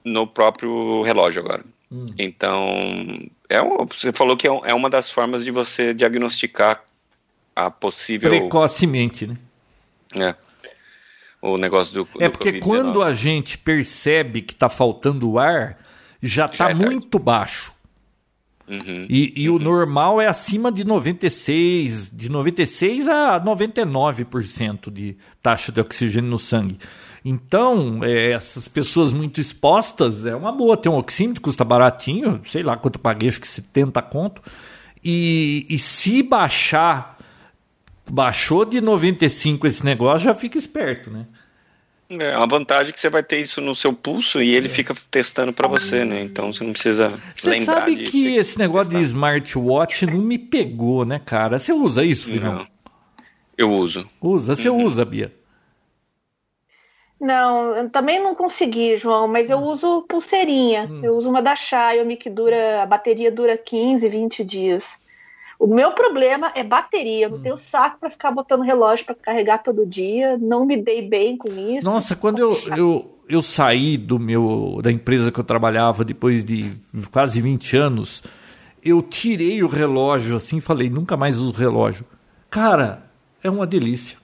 no 0.04 0.26
próprio 0.26 1.02
relógio 1.02 1.42
agora. 1.42 1.64
Hum. 1.90 2.06
Então, 2.18 3.20
é 3.48 3.60
um, 3.60 3.84
você 3.84 4.12
falou 4.12 4.36
que 4.36 4.48
é, 4.48 4.50
é 4.64 4.74
uma 4.74 4.88
das 4.88 5.10
formas 5.10 5.44
de 5.44 5.50
você 5.50 5.92
diagnosticar 5.92 6.82
a 7.54 7.70
possível. 7.70 8.30
Precocemente, 8.30 9.26
né? 9.26 9.36
É. 10.14 10.34
O 11.42 11.58
negócio 11.58 11.92
do. 11.92 12.08
É 12.18 12.28
do 12.28 12.32
porque 12.32 12.60
quando 12.60 13.02
a 13.02 13.12
gente 13.12 13.58
percebe 13.58 14.42
que 14.42 14.54
está 14.54 14.68
faltando 14.68 15.38
ar, 15.38 15.78
já 16.22 16.46
está 16.46 16.70
é 16.70 16.74
muito 16.74 17.18
baixo. 17.18 17.72
Uhum, 18.72 19.06
e, 19.08 19.32
e 19.36 19.50
uhum. 19.50 19.56
o 19.56 19.58
normal 19.58 20.20
é 20.20 20.26
acima 20.26 20.72
de 20.72 20.82
96, 20.82 22.10
de 22.10 22.30
96 22.30 23.06
a 23.06 23.38
99% 23.38 24.90
de 24.90 25.16
taxa 25.42 25.70
de 25.70 25.80
oxigênio 25.80 26.30
no 26.30 26.38
sangue. 26.38 26.78
Então, 27.22 28.02
é, 28.02 28.32
essas 28.32 28.66
pessoas 28.66 29.12
muito 29.12 29.40
expostas, 29.40 30.24
é 30.24 30.34
uma 30.34 30.50
boa. 30.50 30.76
Tem 30.76 30.90
um 30.90 30.96
oxímetro, 30.96 31.42
custa 31.42 31.64
baratinho, 31.64 32.40
sei 32.44 32.62
lá 32.62 32.76
quanto 32.76 32.98
paguei, 32.98 33.28
acho 33.28 33.40
que 33.40 33.46
70 33.46 34.00
conto. 34.02 34.42
E, 35.04 35.66
e 35.68 35.78
se 35.78 36.22
baixar 36.22 37.18
baixou 38.10 38.64
de 38.64 38.80
95 38.80 39.66
esse 39.66 39.84
negócio, 39.84 40.24
já 40.24 40.34
fica 40.34 40.58
esperto, 40.58 41.10
né? 41.10 41.26
É 42.20 42.36
uma 42.36 42.46
vantagem 42.46 42.92
que 42.92 43.00
você 43.00 43.08
vai 43.08 43.22
ter 43.22 43.38
isso 43.38 43.60
no 43.60 43.74
seu 43.74 43.92
pulso 43.92 44.42
e 44.42 44.54
ele 44.54 44.66
é. 44.66 44.70
fica 44.70 44.94
testando 45.10 45.52
para 45.52 45.68
você, 45.68 46.04
né? 46.04 46.20
Então 46.20 46.52
você 46.52 46.64
não 46.64 46.72
precisa 46.72 47.10
você 47.34 47.50
lembrar. 47.50 47.74
Você 47.74 47.80
sabe 47.80 47.96
que 48.04 48.36
esse 48.36 48.58
negócio 48.58 48.92
testar. 48.92 48.98
de 48.98 49.04
smartwatch 49.04 50.06
não 50.06 50.18
me 50.18 50.38
pegou, 50.38 51.04
né, 51.04 51.20
cara? 51.24 51.58
Você 51.58 51.72
usa 51.72 52.04
isso, 52.04 52.34
não? 52.40 52.66
Eu 53.56 53.70
uso. 53.70 54.08
Usa, 54.20 54.54
você 54.54 54.68
uhum. 54.68 54.84
usa, 54.84 55.04
Bia? 55.04 55.32
Não, 57.20 57.76
eu 57.76 57.88
também 57.88 58.20
não 58.20 58.34
consegui, 58.34 58.96
João, 58.96 59.28
mas 59.28 59.48
eu 59.48 59.58
uso 59.58 60.02
pulseirinha. 60.08 60.88
Hum. 60.90 61.04
Eu 61.04 61.14
uso 61.14 61.30
uma 61.30 61.40
da 61.40 61.54
Xiaomi 61.54 62.16
que 62.16 62.28
dura, 62.28 62.82
a 62.82 62.86
bateria 62.86 63.30
dura 63.30 63.56
15, 63.56 64.08
20 64.08 64.42
dias. 64.42 64.98
O 65.62 65.66
meu 65.68 65.92
problema 65.92 66.50
é 66.56 66.64
bateria. 66.64 67.26
Eu 67.26 67.30
não 67.30 67.38
hum. 67.38 67.42
tenho 67.42 67.56
saco 67.56 68.00
para 68.00 68.10
ficar 68.10 68.32
botando 68.32 68.62
relógio 68.62 69.06
para 69.06 69.14
carregar 69.14 69.58
todo 69.58 69.86
dia. 69.86 70.36
Não 70.36 70.66
me 70.66 70.76
dei 70.76 71.08
bem 71.08 71.36
com 71.36 71.48
isso. 71.48 71.84
Nossa, 71.84 72.16
quando 72.16 72.40
eu, 72.40 72.60
eu, 72.76 73.18
eu 73.28 73.40
saí 73.40 73.96
do 73.96 74.18
meu 74.18 74.80
da 74.82 74.90
empresa 74.90 75.30
que 75.30 75.38
eu 75.38 75.44
trabalhava 75.44 76.04
depois 76.04 76.44
de 76.44 76.74
quase 77.12 77.40
20 77.40 77.76
anos, 77.76 78.24
eu 78.82 79.00
tirei 79.00 79.62
o 79.62 79.68
relógio 79.68 80.34
assim 80.34 80.56
e 80.56 80.60
falei, 80.60 80.90
nunca 80.90 81.16
mais 81.16 81.38
uso 81.38 81.52
relógio. 81.52 82.04
Cara, 82.50 83.04
é 83.40 83.48
uma 83.48 83.64
delícia. 83.64 84.18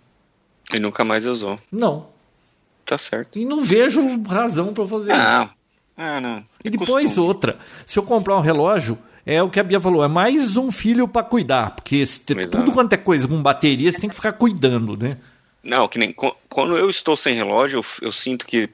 E 0.74 0.80
nunca 0.80 1.04
mais 1.04 1.24
usou. 1.24 1.56
Não. 1.70 2.08
Tá 2.84 2.98
certo. 2.98 3.38
E 3.38 3.44
não 3.44 3.62
vejo 3.62 4.00
razão 4.24 4.74
para 4.74 4.84
fazer 4.84 5.12
ah, 5.12 5.44
isso. 5.44 5.54
Ah, 5.96 6.20
não. 6.20 6.38
É 6.38 6.44
e 6.64 6.70
depois 6.70 7.04
costume. 7.06 7.28
outra. 7.28 7.58
Se 7.86 7.96
eu 7.96 8.02
comprar 8.02 8.36
um 8.36 8.40
relógio, 8.40 8.98
é 9.28 9.42
o 9.42 9.50
que 9.50 9.60
a 9.60 9.62
Bia 9.62 9.78
falou, 9.78 10.02
é 10.02 10.08
mais 10.08 10.56
um 10.56 10.72
filho 10.72 11.06
para 11.06 11.22
cuidar, 11.22 11.72
porque 11.72 11.96
Exato. 11.96 12.50
tudo 12.50 12.72
quanto 12.72 12.94
é 12.94 12.96
coisa 12.96 13.28
com 13.28 13.42
bateria, 13.42 13.92
você 13.92 14.00
tem 14.00 14.08
que 14.08 14.16
ficar 14.16 14.32
cuidando, 14.32 14.96
né? 14.96 15.18
Não, 15.62 15.86
que 15.86 15.98
nem 15.98 16.14
quando 16.48 16.78
eu 16.78 16.88
estou 16.88 17.14
sem 17.14 17.34
relógio, 17.34 17.80
eu, 17.80 18.06
eu 18.08 18.12
sinto 18.12 18.46
que 18.46 18.70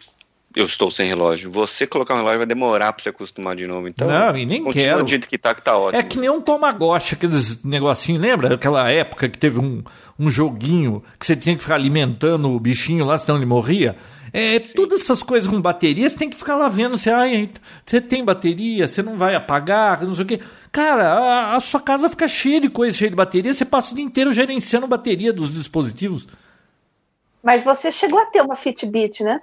eu 0.55 0.64
estou 0.64 0.92
sem 0.92 1.09
relógio. 1.09 1.50
Você 1.50 1.88
colocar 1.88 2.14
um 2.14 2.18
relógio 2.18 2.38
vai 2.38 2.46
demorar 2.46 2.92
para 2.92 3.02
você 3.02 3.09
acostumar 3.09 3.57
de 3.57 3.66
novo. 3.66 3.88
Então, 3.88 4.07
não, 4.07 4.36
e 4.36 4.46
nem 4.46 4.62
quero. 4.70 5.02
do 5.02 5.11
jeito 5.11 5.26
que 5.26 5.36
tá, 5.36 5.52
que 5.57 5.62
tá 5.62 5.76
ótimo. 5.76 5.98
É 5.98 6.05
que 6.05 6.20
nem 6.20 6.30
um 6.30 6.40
Tamagotchi, 6.40 7.16
aqueles 7.16 7.61
negocinhos, 7.64 8.22
lembra? 8.22 8.55
Aquela 8.55 8.88
época 8.88 9.28
que 9.28 9.36
teve 9.36 9.59
um, 9.59 9.82
um 10.16 10.30
joguinho 10.30 11.02
que 11.18 11.26
você 11.26 11.34
tinha 11.34 11.57
que 11.57 11.62
ficar 11.62 11.74
alimentando 11.74 12.52
o 12.52 12.61
bichinho 12.61 13.05
lá, 13.05 13.18
senão 13.18 13.36
ele 13.36 13.46
morria. 13.46 13.96
É, 14.37 14.59
todas 14.59 15.03
essas 15.03 15.22
coisas 15.22 15.49
com 15.49 15.61
bateria, 15.61 16.11
você 16.11 16.18
tem 16.18 16.28
que 16.28 16.37
ficar 16.37 16.57
lá 16.57 16.66
vendo 16.66 16.99
se 16.99 17.09
ah, 17.09 17.22
você 17.87 18.01
tem 18.01 18.24
bateria, 18.24 18.89
você 18.89 19.01
não 19.01 19.16
vai 19.16 19.37
apagar, 19.37 20.03
não 20.03 20.12
sei 20.12 20.24
o 20.24 20.26
quê. 20.26 20.41
Cara, 20.72 21.09
a, 21.12 21.55
a, 21.55 21.61
sua 21.61 21.78
casa 21.78 22.09
fica 22.09 22.26
cheia 22.26 22.61
de 22.61 22.68
coisa, 22.68 22.99
cheia 22.99 23.11
de 23.11 23.16
bateria, 23.16 23.55
você 23.55 23.64
passa 23.64 23.93
o 23.93 23.95
dia 23.95 24.05
inteiro 24.05 24.32
gerenciando 24.32 24.89
bateria 24.89 25.32
dos 25.32 25.55
dispositivos. 25.55 26.26
Mas 27.45 27.62
você 27.62 27.93
chegou 27.93 28.18
a 28.18 28.26
ter 28.26 28.43
uma 28.43 28.57
Fitbit, 28.57 29.22
né? 29.22 29.41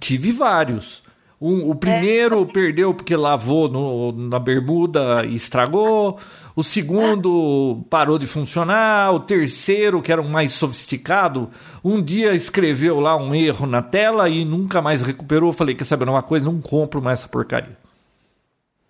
Tive 0.00 0.32
vários. 0.32 1.02
Um, 1.38 1.68
o 1.68 1.74
primeiro 1.74 2.44
é. 2.44 2.46
perdeu 2.46 2.94
porque 2.94 3.14
lavou 3.14 3.68
no, 3.68 4.10
na 4.12 4.38
bermuda 4.38 5.22
e 5.26 5.34
estragou. 5.34 6.18
O 6.56 6.62
segundo 6.62 7.80
é. 7.80 7.88
parou 7.90 8.18
de 8.18 8.26
funcionar. 8.26 9.12
O 9.12 9.20
terceiro, 9.20 10.00
que 10.00 10.12
era 10.12 10.22
um 10.22 10.28
mais 10.28 10.52
sofisticado, 10.52 11.50
um 11.82 12.00
dia 12.00 12.32
escreveu 12.34 13.00
lá 13.00 13.16
um 13.16 13.34
erro 13.34 13.66
na 13.66 13.82
tela 13.82 14.28
e 14.28 14.44
nunca 14.44 14.80
mais 14.80 15.02
recuperou. 15.02 15.50
Eu 15.50 15.54
falei: 15.54 15.74
quer 15.74 15.84
saber 15.84 16.08
uma 16.08 16.22
coisa? 16.22 16.44
Não 16.44 16.60
compro 16.60 17.02
mais 17.02 17.20
essa 17.20 17.28
porcaria. 17.28 17.76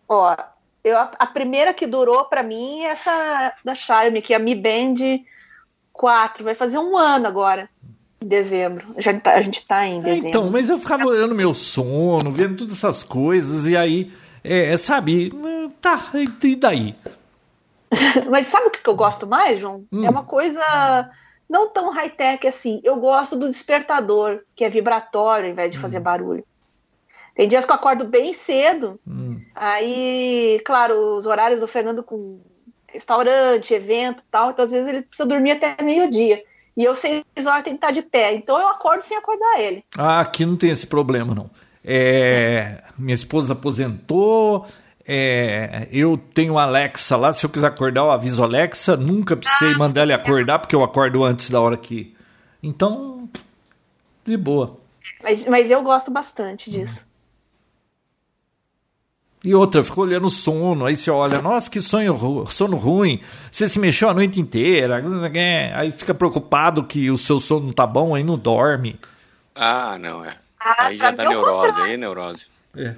Ó, 0.08 0.36
eu, 0.82 0.98
a 0.98 1.26
primeira 1.26 1.72
que 1.72 1.86
durou 1.86 2.24
para 2.26 2.42
mim 2.42 2.82
é 2.82 2.90
essa 2.90 3.54
da 3.64 3.74
Xiaomi, 3.74 4.20
que 4.20 4.34
é 4.34 4.36
a 4.36 4.40
Mi 4.40 4.54
Band 4.54 5.20
4. 5.92 6.44
Vai 6.44 6.54
fazer 6.54 6.78
um 6.78 6.96
ano 6.98 7.26
agora 7.26 7.70
em 8.20 8.28
dezembro. 8.28 8.86
A 8.94 9.00
gente 9.00 9.20
tá, 9.20 9.34
a 9.34 9.40
gente 9.40 9.66
tá 9.66 9.86
em 9.86 10.00
é, 10.00 10.02
dezembro. 10.02 10.26
É, 10.26 10.28
então, 10.28 10.50
mas 10.50 10.68
eu 10.68 10.78
ficava 10.78 11.06
olhando 11.06 11.34
meu 11.34 11.54
sono, 11.54 12.30
vendo 12.30 12.56
todas 12.56 12.74
essas 12.74 13.02
coisas, 13.02 13.66
e 13.66 13.74
aí, 13.74 14.12
é, 14.42 14.76
sabe, 14.76 15.32
tá, 15.80 16.10
e 16.42 16.56
daí? 16.56 16.94
mas 18.30 18.46
sabe 18.46 18.66
o 18.66 18.70
que 18.70 18.88
eu 18.88 18.94
gosto 18.94 19.26
mais, 19.26 19.58
João? 19.58 19.84
Hum. 19.92 20.04
É 20.04 20.10
uma 20.10 20.24
coisa 20.24 21.10
não 21.48 21.68
tão 21.68 21.90
high-tech 21.90 22.46
assim. 22.46 22.80
Eu 22.82 22.96
gosto 22.96 23.36
do 23.36 23.48
despertador, 23.48 24.40
que 24.54 24.64
é 24.64 24.68
vibratório, 24.68 25.46
ao 25.46 25.52
invés 25.52 25.72
de 25.72 25.78
fazer 25.78 25.98
hum. 25.98 26.02
barulho. 26.02 26.44
Tem 27.34 27.48
dias 27.48 27.64
que 27.64 27.70
eu 27.70 27.74
acordo 27.76 28.04
bem 28.04 28.32
cedo, 28.32 29.00
hum. 29.06 29.40
aí, 29.54 30.60
claro, 30.64 31.16
os 31.16 31.26
horários 31.26 31.60
do 31.60 31.66
Fernando 31.66 32.02
com 32.02 32.40
restaurante, 32.86 33.74
evento 33.74 34.20
e 34.20 34.26
tal, 34.30 34.52
então 34.52 34.64
às 34.64 34.70
vezes 34.70 34.86
ele 34.86 35.02
precisa 35.02 35.28
dormir 35.28 35.50
até 35.50 35.82
meio-dia. 35.82 36.42
E 36.76 36.84
eu, 36.84 36.94
seis 36.94 37.24
horas, 37.44 37.64
tenho 37.64 37.76
que 37.76 37.84
estar 37.84 37.90
de 37.90 38.02
pé. 38.02 38.34
Então 38.34 38.58
eu 38.58 38.68
acordo 38.68 39.02
sem 39.02 39.16
acordar 39.16 39.60
ele. 39.60 39.84
Ah, 39.96 40.20
aqui 40.20 40.44
não 40.46 40.56
tem 40.56 40.70
esse 40.70 40.86
problema, 40.86 41.34
não. 41.34 41.50
É, 41.84 42.82
minha 42.96 43.14
esposa 43.14 43.52
aposentou. 43.52 44.66
É, 45.06 45.86
eu 45.92 46.16
tenho 46.16 46.58
Alexa 46.58 47.16
lá. 47.16 47.32
Se 47.32 47.44
eu 47.44 47.50
quiser 47.50 47.66
acordar, 47.66 48.02
eu 48.02 48.10
aviso 48.10 48.42
Alexa. 48.42 48.96
Nunca 48.96 49.36
precisei 49.36 49.74
ah, 49.74 49.78
mandar 49.78 50.02
ele 50.02 50.12
acordar, 50.12 50.58
porque 50.58 50.74
eu 50.74 50.82
acordo 50.82 51.24
antes 51.24 51.50
da 51.50 51.60
hora 51.60 51.76
que. 51.76 52.14
Então, 52.62 53.28
de 54.24 54.36
boa. 54.36 54.78
Mas, 55.22 55.46
mas 55.46 55.70
eu 55.70 55.82
gosto 55.82 56.10
bastante 56.10 56.70
disso. 56.70 57.06
E 59.44 59.54
outra, 59.54 59.84
ficou 59.84 60.04
olhando 60.04 60.26
o 60.26 60.30
sono, 60.30 60.86
aí 60.86 60.96
você 60.96 61.10
olha, 61.10 61.42
nossa, 61.42 61.70
que 61.70 61.82
sonho, 61.82 62.46
sono 62.46 62.78
ruim, 62.78 63.20
você 63.50 63.68
se 63.68 63.78
mexeu 63.78 64.08
a 64.08 64.14
noite 64.14 64.40
inteira, 64.40 65.04
aí 65.74 65.92
fica 65.92 66.14
preocupado 66.14 66.82
que 66.82 67.10
o 67.10 67.18
seu 67.18 67.38
sono 67.38 67.66
não 67.66 67.72
tá 67.74 67.86
bom, 67.86 68.14
aí 68.14 68.24
não 68.24 68.38
dorme. 68.38 68.98
Ah, 69.54 69.98
não, 69.98 70.24
é. 70.24 70.34
Ah, 70.58 70.86
aí 70.86 70.96
já 70.96 71.10
dá 71.10 71.28
neurose, 71.28 71.78
aí 71.82 71.92
é 71.92 71.96
neurose. 71.98 72.46
É. 72.74 72.94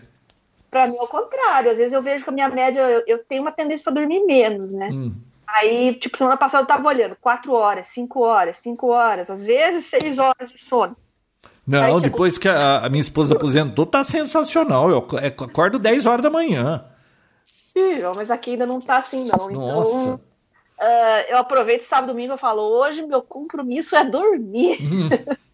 Pra 0.76 0.86
mim 0.86 0.98
é 0.98 1.02
o 1.02 1.06
contrário, 1.08 1.70
às 1.70 1.78
vezes 1.78 1.94
eu 1.94 2.02
vejo 2.02 2.22
que 2.22 2.28
a 2.28 2.32
minha 2.32 2.50
média, 2.50 2.80
eu, 2.82 3.02
eu 3.06 3.24
tenho 3.24 3.40
uma 3.40 3.50
tendência 3.50 3.82
para 3.82 3.94
dormir 3.94 4.22
menos, 4.26 4.74
né? 4.74 4.90
Hum. 4.92 5.14
Aí, 5.48 5.94
tipo, 5.94 6.18
semana 6.18 6.36
passada 6.36 6.64
eu 6.64 6.66
tava 6.66 6.86
olhando, 6.86 7.16
quatro 7.18 7.52
horas, 7.54 7.86
cinco 7.86 8.20
horas, 8.20 8.58
cinco 8.58 8.88
horas, 8.88 9.30
às 9.30 9.46
vezes 9.46 9.86
seis 9.86 10.18
horas 10.18 10.52
de 10.52 10.62
sono. 10.62 10.94
Não, 11.66 11.82
Aí, 11.82 11.88
tipo- 11.94 12.00
depois 12.02 12.36
que 12.36 12.46
a, 12.46 12.84
a 12.84 12.88
minha 12.90 13.00
esposa 13.00 13.34
aposentou, 13.34 13.86
tá 13.86 14.04
sensacional. 14.04 14.90
Eu 14.90 14.98
ac- 14.98 15.42
acordo 15.44 15.78
10 15.78 16.04
horas 16.04 16.20
da 16.22 16.28
manhã. 16.28 16.84
Filho, 17.72 18.12
mas 18.14 18.30
aqui 18.30 18.50
ainda 18.50 18.66
não 18.66 18.78
tá 18.78 18.98
assim, 18.98 19.24
não. 19.24 19.48
Nossa. 19.48 19.90
Então, 19.90 20.20
ah, 20.78 21.24
eu 21.30 21.38
aproveito 21.38 21.82
sábado 21.82 22.10
e 22.10 22.12
domingo 22.12 22.34
e 22.34 22.38
falo, 22.38 22.60
hoje 22.60 23.00
meu 23.06 23.22
compromisso 23.22 23.96
é 23.96 24.04
dormir. 24.04 24.76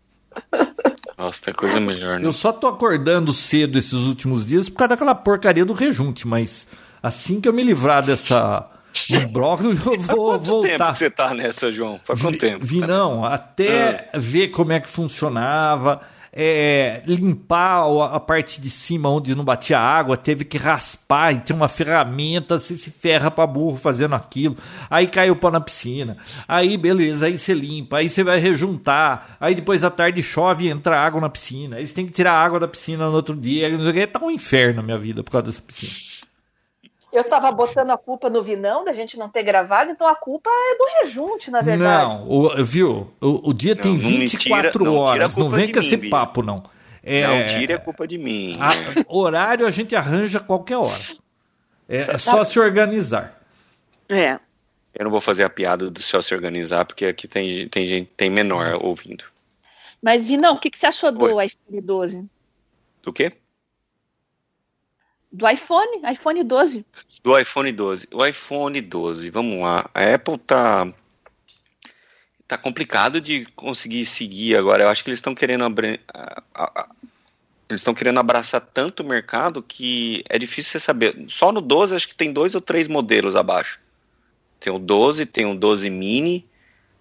Nossa, 1.16 1.40
tem 1.44 1.54
coisa 1.54 1.78
melhor, 1.80 2.18
né? 2.18 2.26
Eu 2.26 2.32
só 2.32 2.52
tô 2.52 2.66
acordando 2.66 3.32
cedo 3.32 3.78
esses 3.78 3.92
últimos 3.92 4.44
dias 4.44 4.68
por 4.68 4.76
causa 4.78 4.90
daquela 4.90 5.14
porcaria 5.14 5.64
do 5.64 5.72
rejunte, 5.72 6.26
mas 6.26 6.66
assim 7.02 7.40
que 7.40 7.48
eu 7.48 7.52
me 7.52 7.62
livrar 7.62 8.02
dessa 8.04 8.68
imbróglio, 9.08 9.70
eu 9.70 9.76
vou 9.76 9.94
Quanto 10.38 10.40
tempo 10.40 10.44
voltar. 10.44 10.92
que 10.92 10.98
você 10.98 11.10
tá 11.10 11.32
nessa, 11.32 11.70
João? 11.70 12.00
Faz 12.04 12.20
quanto 12.20 12.38
tempo? 12.38 12.64
Vi 12.66 12.80
Tá 12.80 12.86
não, 12.86 13.24
até 13.24 14.10
ver 14.14 14.48
como 14.48 14.72
é 14.72 14.80
que 14.80 14.88
funcionava, 14.88 16.00
é, 16.32 17.02
limpar 17.06 17.86
o- 17.86 18.02
a 18.02 18.18
parte 18.18 18.60
de 18.60 18.70
cima 18.70 19.10
onde 19.10 19.34
não 19.34 19.44
batia 19.44 19.78
água, 19.78 20.16
teve 20.16 20.44
que 20.44 20.56
raspar 20.56 21.32
e 21.32 21.40
tem 21.40 21.54
uma 21.54 21.68
ferramenta, 21.68 22.58
você 22.58 22.74
se 22.76 22.90
ferra 22.90 23.30
pra 23.30 23.46
burro 23.46 23.76
fazendo 23.76 24.14
aquilo. 24.14 24.56
Aí 24.88 25.06
cai 25.06 25.30
o 25.30 25.38
na 25.50 25.60
piscina. 25.60 26.16
Aí 26.48 26.78
beleza, 26.78 27.26
aí 27.26 27.36
você 27.36 27.52
limpa, 27.52 27.98
aí 27.98 28.08
você 28.08 28.22
vai 28.24 28.38
rejuntar. 28.38 29.36
Aí 29.38 29.54
depois 29.54 29.82
da 29.82 29.90
tarde 29.90 30.22
chove 30.22 30.64
e 30.66 30.70
entra 30.70 30.98
água 30.98 31.20
na 31.20 31.28
piscina. 31.28 31.76
Aí 31.76 31.86
você 31.86 31.92
tem 31.92 32.06
que 32.06 32.12
tirar 32.12 32.32
a 32.32 32.42
água 32.44 32.58
da 32.58 32.68
piscina 32.68 33.06
no 33.08 33.14
outro 33.14 33.36
dia. 33.36 33.68
quê. 33.92 34.06
Tá 34.06 34.20
um 34.24 34.30
inferno 34.30 34.80
a 34.80 34.82
minha 34.82 34.98
vida 34.98 35.22
por 35.22 35.30
causa 35.32 35.48
dessa 35.48 35.62
piscina. 35.62 36.11
Eu 37.12 37.24
tava 37.24 37.52
botando 37.52 37.90
a 37.90 37.98
culpa 37.98 38.30
no 38.30 38.42
Vinão 38.42 38.84
da 38.84 38.92
gente 38.92 39.18
não 39.18 39.28
ter 39.28 39.42
gravado, 39.42 39.90
então 39.90 40.06
a 40.08 40.14
culpa 40.14 40.48
é 40.50 40.76
do 40.78 40.84
rejunte, 41.02 41.50
na 41.50 41.60
verdade. 41.60 42.04
Não, 42.06 42.28
o- 42.30 42.64
viu? 42.64 43.12
O, 43.20 43.50
o 43.50 43.52
dia 43.54 43.74
Não, 43.74 43.82
tem 43.82 43.92
não 43.92 43.98
me 44.10 44.18
24 44.20 44.70
tira- 44.72 44.84
não 44.84 44.96
horas. 44.96 45.36
Não 45.36 45.42
culpa 45.44 45.56
vem 45.56 45.72
com 45.72 45.78
mim, 45.80 45.84
esse 45.84 45.96
papo, 46.08 46.42
não. 46.42 46.62
É, 47.02 47.26
Não, 47.26 47.44
tire 47.44 47.72
a 47.74 47.78
culpa 47.78 48.06
de 48.06 48.16
mim. 48.16 48.56
a- 48.60 49.04
horário 49.14 49.66
a 49.66 49.70
gente 49.70 49.94
arranja 49.94 50.40
qualquer 50.40 50.76
hora. 50.78 51.02
É, 51.88 52.00
é 52.12 52.18
só 52.18 52.42
se 52.44 52.58
organizar. 52.58 53.38
É. 54.08 54.38
Eu 54.94 55.04
não 55.04 55.10
vou 55.10 55.20
fazer 55.20 55.42
a 55.44 55.50
piada 55.50 55.90
do 55.90 56.00
céu 56.00 56.22
se 56.22 56.34
organizar, 56.34 56.84
porque 56.84 57.04
aqui 57.06 57.26
tem, 57.28 57.68
tem 57.68 57.86
gente 57.86 58.10
tem 58.16 58.30
menor 58.30 58.78
ouvindo. 58.82 59.24
Mas, 60.00 60.26
Vinão, 60.26 60.54
o 60.54 60.58
que, 60.58 60.70
que 60.70 60.78
você 60.78 60.86
achou 60.86 61.10
do 61.12 61.24
Oi. 61.24 61.46
iPhone 61.46 61.80
12? 61.80 62.24
Do 63.02 63.12
quê? 63.12 63.32
Do 65.32 65.48
iPhone, 65.48 66.02
iPhone 66.12 66.44
12. 66.44 66.84
Do 67.24 67.38
iPhone 67.38 67.72
12. 67.72 68.08
O 68.12 68.24
iPhone 68.24 68.80
12, 68.80 69.30
vamos 69.30 69.62
lá. 69.62 69.88
A 69.94 70.14
Apple 70.14 70.38
tá. 70.38 70.92
Tá 72.46 72.58
complicado 72.58 73.18
de 73.20 73.46
conseguir 73.56 74.04
seguir 74.04 74.56
agora. 74.56 74.82
Eu 74.84 74.88
acho 74.90 75.02
que 75.02 75.08
eles 75.08 75.18
estão 75.18 75.34
querendo 75.34 75.64
abrir. 75.64 76.00
Eles 77.68 77.80
estão 77.80 77.94
querendo 77.94 78.20
abraçar 78.20 78.60
tanto 78.60 79.02
o 79.02 79.06
mercado 79.06 79.62
que 79.62 80.22
é 80.28 80.38
difícil 80.38 80.72
você 80.72 80.80
saber. 80.80 81.16
Só 81.28 81.50
no 81.50 81.62
12 81.62 81.94
acho 81.94 82.08
que 82.08 82.14
tem 82.14 82.30
dois 82.30 82.54
ou 82.54 82.60
três 82.60 82.86
modelos 82.86 83.34
abaixo. 83.34 83.80
Tem 84.60 84.70
o 84.70 84.78
12, 84.78 85.24
tem 85.24 85.46
o 85.46 85.54
12 85.54 85.88
mini. 85.88 86.46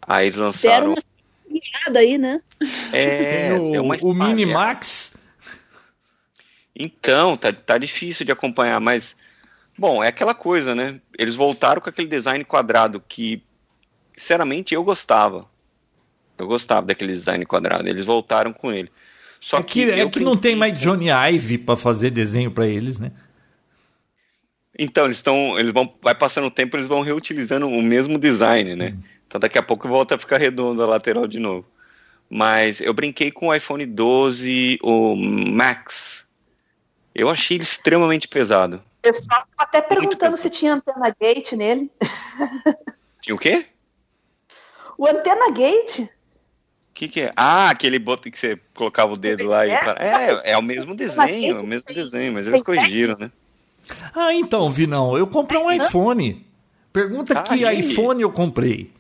Aí 0.02 0.26
eles 0.28 0.36
Deram 0.36 0.46
lançaram. 0.48 0.94
uma 0.94 1.60
piada 1.60 2.00
aí, 2.00 2.18
né? 2.18 2.42
É, 2.94 3.50
Tem 3.50 3.80
o, 3.80 3.84
uma 3.84 3.98
o 4.02 4.14
Mini. 4.14 4.46
Max. 4.46 5.11
Então, 6.82 7.38
tá, 7.38 7.54
tá 7.54 7.78
difícil 7.78 8.26
de 8.26 8.32
acompanhar, 8.32 8.80
mas. 8.80 9.16
Bom, 9.78 10.04
é 10.04 10.08
aquela 10.08 10.34
coisa, 10.34 10.76
né? 10.76 11.00
Eles 11.18 11.36
voltaram 11.36 11.82
com 11.82 11.90
aquele 11.90 12.08
design 12.08 12.44
quadrado 12.44 13.04
que, 13.08 13.44
sinceramente, 14.16 14.74
eu 14.74 14.84
gostava. 14.84 15.50
Eu 16.38 16.48
gostava 16.48 16.88
daquele 16.88 17.14
design 17.14 17.46
quadrado. 17.46 17.88
Eles 17.88 18.06
voltaram 18.06 18.52
com 18.52 18.72
ele. 18.72 18.92
Só 19.40 19.58
É 19.58 19.64
que, 19.64 19.90
é 19.90 20.02
eu 20.02 20.10
que 20.10 20.20
não 20.20 20.36
tem 20.36 20.56
mais 20.56 20.80
Johnny 20.80 21.10
Ive 21.10 21.58
pra 21.58 21.76
fazer 21.76 22.10
desenho 22.12 22.52
pra 22.52 22.68
eles, 22.68 23.00
né? 23.00 23.12
Então, 24.78 25.06
eles 25.06 25.18
estão. 25.18 25.58
Eles 25.60 25.72
vão. 25.72 25.94
Vai 26.02 26.16
passando 26.16 26.48
o 26.48 26.52
tempo, 26.52 26.76
eles 26.76 26.88
vão 26.88 27.02
reutilizando 27.02 27.68
o 27.68 27.82
mesmo 27.82 28.18
design, 28.18 28.76
né? 28.76 28.96
Então 29.32 29.40
daqui 29.40 29.58
a 29.58 29.64
pouco 29.64 29.88
volta 29.88 30.16
a 30.16 30.18
ficar 30.18 30.38
redondo 30.38 30.84
a 30.84 30.86
lateral 30.86 31.26
de 31.26 31.40
novo. 31.40 31.66
Mas 32.30 32.82
eu 32.82 32.94
brinquei 32.94 33.32
com 33.32 33.48
o 33.48 33.54
iPhone 33.54 33.86
12, 33.86 34.78
o 34.84 35.16
Max. 35.16 36.26
Eu 37.14 37.30
achei 37.30 37.58
ele 37.58 37.64
extremamente 37.64 38.28
pesado. 38.28 38.78
O 38.78 39.02
pessoal 39.02 39.42
tá 39.58 39.64
até 39.64 39.82
perguntando 39.82 40.38
se 40.38 40.50
tinha 40.50 40.74
antena 40.76 41.14
gate 41.20 41.54
nele. 41.54 41.92
Tinha 43.22 43.36
o 43.36 43.40
quê? 43.40 43.66
O 44.98 45.08
antena 45.08 45.50
gate? 45.52 46.00
O 46.02 46.10
que, 46.94 47.08
que 47.08 47.22
é? 47.22 47.34
Ah, 47.36 47.70
aquele 47.70 47.98
botão 47.98 48.32
que 48.32 48.38
você 48.38 48.60
colocava 48.74 49.14
o 49.14 49.18
dedo 49.18 49.46
lá 49.46 49.66
e. 49.66 49.72
É? 49.72 49.80
para- 49.84 50.04
É, 50.06 50.52
é 50.52 50.58
o 50.58 50.62
mesmo 50.62 50.94
desenho, 50.96 51.58
é 51.58 51.62
o 51.62 51.66
mesmo 51.68 51.94
desenho, 51.94 52.34
mas 52.34 52.48
eles 52.48 52.62
corrigiram, 52.62 53.18
né? 53.18 53.32
Ah, 54.16 54.34
então, 54.34 54.70
Vinão, 54.70 55.18
eu 55.18 55.26
comprei 55.28 55.60
um 55.60 55.72
iPhone. 55.72 56.46
Pergunta 56.94 57.40
Ah, 57.40 57.44
que 57.44 57.66
aí? 57.66 57.80
iPhone 57.80 58.22
eu 58.22 58.32
comprei. 58.32 58.94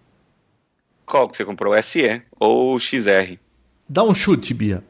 Qual 1.06 1.30
que 1.30 1.38
você 1.38 1.46
comprou? 1.46 1.74
O 1.74 1.82
SE 1.84 2.22
ou 2.40 2.74
o 2.74 2.80
XR? 2.80 3.38
Dá 3.88 4.04
um 4.04 4.16
chute, 4.16 4.54
Bia. 4.54 4.84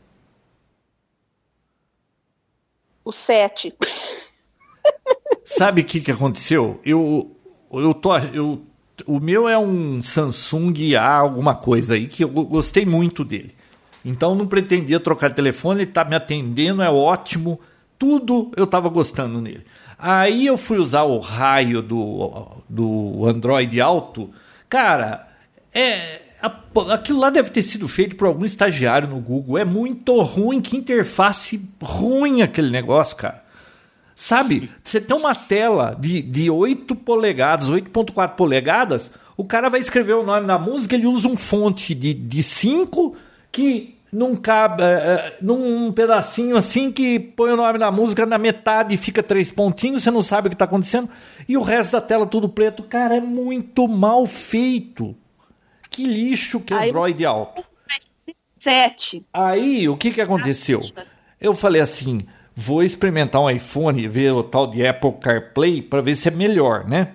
O 3.03 3.11
7. 3.11 3.73
Sabe 5.45 5.81
o 5.81 5.85
que, 5.85 5.99
que 6.01 6.11
aconteceu? 6.11 6.79
Eu, 6.83 7.35
eu 7.73 7.93
tô, 7.93 8.15
eu, 8.17 8.61
o 9.05 9.19
meu 9.19 9.47
é 9.49 9.57
um 9.57 10.03
Samsung 10.03 10.95
A 10.95 11.17
alguma 11.17 11.55
coisa 11.55 11.95
aí 11.95 12.07
que 12.07 12.23
eu 12.23 12.29
go- 12.29 12.45
gostei 12.45 12.85
muito 12.85 13.23
dele. 13.23 13.55
Então 14.03 14.33
não 14.35 14.47
pretendia 14.47 14.99
trocar 14.99 15.33
telefone, 15.33 15.81
ele 15.81 15.91
tá 15.91 16.03
me 16.03 16.15
atendendo, 16.15 16.81
é 16.81 16.89
ótimo. 16.89 17.59
Tudo 17.99 18.51
eu 18.55 18.65
tava 18.65 18.89
gostando 18.89 19.39
nele. 19.41 19.65
Aí 19.97 20.47
eu 20.47 20.57
fui 20.57 20.77
usar 20.79 21.03
o 21.03 21.19
raio 21.19 21.81
do, 21.81 22.47
do 22.67 23.25
Android 23.27 23.79
Auto. 23.79 24.31
Cara, 24.67 25.27
é, 25.73 26.20
aquilo 26.91 27.19
lá 27.19 27.29
deve 27.29 27.49
ter 27.49 27.61
sido 27.61 27.87
feito 27.87 28.15
por 28.15 28.27
algum 28.27 28.45
estagiário 28.45 29.07
no 29.07 29.19
Google. 29.19 29.57
É 29.57 29.65
muito 29.65 30.19
ruim, 30.21 30.61
que 30.61 30.77
interface 30.77 31.61
ruim 31.81 32.41
aquele 32.41 32.69
negócio, 32.69 33.15
cara. 33.15 33.43
Sabe? 34.15 34.69
Você 34.83 35.01
tem 35.01 35.15
uma 35.15 35.33
tela 35.33 35.95
de, 35.99 36.21
de 36.21 36.49
8 36.49 36.95
polegadas, 36.95 37.69
8.4 37.69 38.35
polegadas, 38.35 39.11
o 39.35 39.43
cara 39.43 39.69
vai 39.69 39.79
escrever 39.79 40.13
o 40.13 40.23
nome 40.23 40.45
da 40.45 40.59
música, 40.59 40.95
ele 40.95 41.07
usa 41.07 41.27
um 41.27 41.37
fonte 41.37 41.95
de, 41.95 42.13
de 42.13 42.43
5 42.43 43.15
que 43.51 43.97
não 44.11 44.35
cabe, 44.35 44.83
é, 44.83 44.85
é, 44.85 45.37
num 45.41 45.91
pedacinho 45.91 46.57
assim 46.57 46.91
que 46.91 47.17
põe 47.19 47.51
o 47.51 47.55
nome 47.55 47.79
da 47.79 47.89
música 47.89 48.25
na 48.25 48.37
metade 48.37 48.93
e 48.93 48.97
fica 48.97 49.23
três 49.23 49.49
pontinhos, 49.49 50.03
você 50.03 50.11
não 50.11 50.21
sabe 50.21 50.47
o 50.47 50.49
que 50.49 50.55
está 50.55 50.65
acontecendo, 50.65 51.09
e 51.47 51.55
o 51.55 51.61
resto 51.61 51.93
da 51.93 52.01
tela 52.01 52.25
tudo 52.25 52.49
preto. 52.49 52.83
Cara, 52.83 53.15
é 53.15 53.21
muito 53.21 53.87
mal 53.87 54.25
feito. 54.25 55.15
Que 55.91 56.03
lixo 56.05 56.59
que 56.61 56.73
Aí- 56.73 56.89
Android 56.89 57.23
alto. 57.25 57.63
7. 58.57 59.25
Aí, 59.33 59.89
o 59.89 59.97
que 59.97 60.11
que 60.11 60.21
aconteceu? 60.21 60.81
Eu 61.39 61.53
falei 61.55 61.81
assim, 61.81 62.21
vou 62.55 62.83
experimentar 62.83 63.41
um 63.41 63.49
iPhone, 63.49 64.07
ver 64.07 64.31
o 64.33 64.43
tal 64.43 64.67
de 64.67 64.85
Apple 64.85 65.13
CarPlay 65.13 65.81
para 65.81 66.01
ver 66.01 66.15
se 66.15 66.27
é 66.27 66.31
melhor, 66.31 66.87
né? 66.87 67.09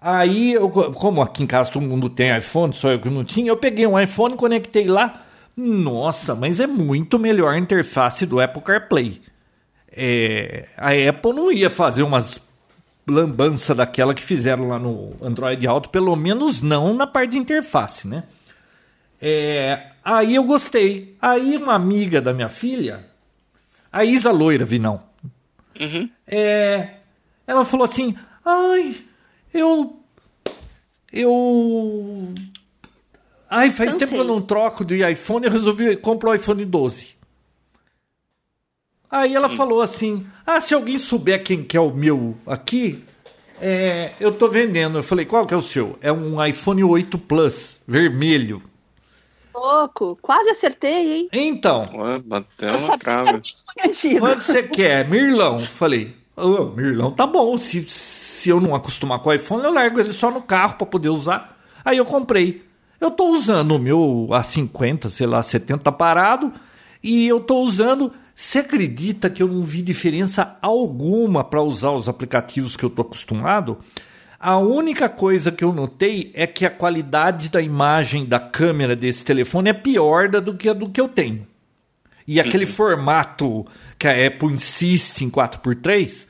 Aí, 0.00 0.52
eu, 0.52 0.68
como 0.68 1.22
aqui 1.22 1.44
em 1.44 1.46
casa 1.46 1.72
todo 1.72 1.86
mundo 1.86 2.10
tem 2.10 2.36
iPhone, 2.36 2.72
só 2.72 2.90
eu 2.90 2.98
que 3.00 3.08
não 3.08 3.24
tinha, 3.24 3.48
eu 3.50 3.56
peguei 3.56 3.86
um 3.86 3.98
iPhone, 3.98 4.36
conectei 4.36 4.88
lá. 4.88 5.24
Nossa, 5.56 6.34
mas 6.34 6.58
é 6.58 6.66
muito 6.66 7.18
melhor 7.18 7.54
a 7.54 7.58
interface 7.58 8.26
do 8.26 8.40
Apple 8.40 8.62
CarPlay. 8.62 9.22
É, 9.92 10.66
a 10.76 10.88
Apple 11.08 11.32
não 11.32 11.52
ia 11.52 11.70
fazer 11.70 12.02
umas 12.02 12.40
lambança 13.06 13.74
daquela 13.74 14.14
que 14.14 14.22
fizeram 14.22 14.68
lá 14.68 14.78
no 14.78 15.12
Android 15.20 15.66
Auto, 15.66 15.90
pelo 15.90 16.14
menos 16.16 16.62
não 16.62 16.94
na 16.94 17.06
parte 17.06 17.32
de 17.32 17.38
interface, 17.38 18.06
né? 18.06 18.24
É, 19.20 19.90
aí 20.04 20.34
eu 20.34 20.44
gostei. 20.44 21.16
Aí 21.20 21.56
uma 21.56 21.74
amiga 21.74 22.20
da 22.20 22.32
minha 22.32 22.48
filha, 22.48 23.06
a 23.92 24.04
Isa 24.04 24.30
Loira, 24.30 24.64
vi 24.64 24.78
não. 24.78 25.00
Uhum. 25.80 26.08
É, 26.26 26.94
ela 27.46 27.64
falou 27.64 27.84
assim: 27.84 28.16
ai, 28.44 28.96
eu. 29.52 30.00
Eu. 31.12 32.34
Ai, 33.48 33.70
faz 33.70 33.92
Cansei. 33.92 33.98
tempo 33.98 34.12
que 34.12 34.20
eu 34.20 34.24
não 34.24 34.40
troco 34.40 34.84
de 34.84 35.08
iPhone, 35.08 35.46
eu 35.46 35.52
resolvi 35.52 35.96
comprar 35.96 36.30
o 36.30 36.34
iPhone 36.34 36.64
12. 36.64 37.21
Aí 39.12 39.34
ela 39.34 39.50
falou 39.50 39.82
assim: 39.82 40.26
Ah, 40.46 40.58
se 40.58 40.72
alguém 40.72 40.96
souber 40.96 41.44
quem 41.44 41.62
que 41.62 41.76
é 41.76 41.80
o 41.80 41.90
meu 41.90 42.34
aqui, 42.46 43.04
é, 43.60 44.12
eu 44.18 44.32
tô 44.32 44.48
vendendo. 44.48 44.98
Eu 44.98 45.02
falei: 45.02 45.26
Qual 45.26 45.46
que 45.46 45.52
é 45.52 45.56
o 45.56 45.60
seu? 45.60 45.98
É 46.00 46.10
um 46.10 46.42
iPhone 46.42 46.82
8 46.82 47.18
Plus, 47.18 47.82
vermelho. 47.86 48.62
Louco. 49.54 50.18
Quase 50.22 50.48
acertei, 50.48 51.12
hein? 51.12 51.28
Então, 51.30 51.84
Ué, 51.94 52.18
Bateu 52.20 52.68
Eu 52.70 52.74
uma 52.74 52.86
sabia 52.86 52.98
trava. 52.98 53.42
quanto 54.18 54.40
você 54.44 54.62
quer? 54.62 55.06
Mirlão. 55.10 55.58
Falei: 55.58 56.16
Ô, 56.34 56.64
Mirlão, 56.64 57.12
tá 57.12 57.26
bom. 57.26 57.54
Se, 57.58 57.82
se 57.82 58.48
eu 58.48 58.60
não 58.62 58.74
acostumar 58.74 59.18
com 59.18 59.28
o 59.28 59.34
iPhone, 59.34 59.62
eu 59.62 59.74
largo 59.74 60.00
ele 60.00 60.14
só 60.14 60.30
no 60.30 60.40
carro 60.42 60.76
para 60.76 60.86
poder 60.86 61.10
usar. 61.10 61.60
Aí 61.84 61.98
eu 61.98 62.06
comprei. 62.06 62.64
Eu 62.98 63.10
tô 63.10 63.26
usando 63.26 63.72
o 63.72 63.78
meu 63.78 64.28
A50, 64.30 65.10
sei 65.10 65.26
lá, 65.26 65.42
70 65.42 65.92
parado, 65.92 66.50
e 67.02 67.26
eu 67.28 67.40
tô 67.40 67.58
usando. 67.58 68.10
Você 68.34 68.60
acredita 68.60 69.28
que 69.28 69.42
eu 69.42 69.48
não 69.48 69.62
vi 69.62 69.82
diferença 69.82 70.56
alguma 70.62 71.44
para 71.44 71.62
usar 71.62 71.90
os 71.90 72.08
aplicativos 72.08 72.76
que 72.76 72.84
eu 72.84 72.90
tô 72.90 73.02
acostumado? 73.02 73.78
A 74.40 74.58
única 74.58 75.08
coisa 75.08 75.52
que 75.52 75.62
eu 75.62 75.72
notei 75.72 76.32
é 76.34 76.46
que 76.46 76.66
a 76.66 76.70
qualidade 76.70 77.48
da 77.48 77.60
imagem 77.60 78.24
da 78.24 78.40
câmera 78.40 78.96
desse 78.96 79.24
telefone 79.24 79.70
é 79.70 79.72
pior 79.72 80.28
do 80.28 80.54
que 80.54 80.68
a 80.68 80.72
do 80.72 80.88
que 80.88 81.00
eu 81.00 81.08
tenho. 81.08 81.46
E 82.26 82.40
aquele 82.40 82.64
uhum. 82.64 82.70
formato 82.70 83.66
que 83.98 84.08
a 84.08 84.26
Apple 84.26 84.48
insiste 84.48 85.22
em 85.22 85.30
4x3, 85.30 86.26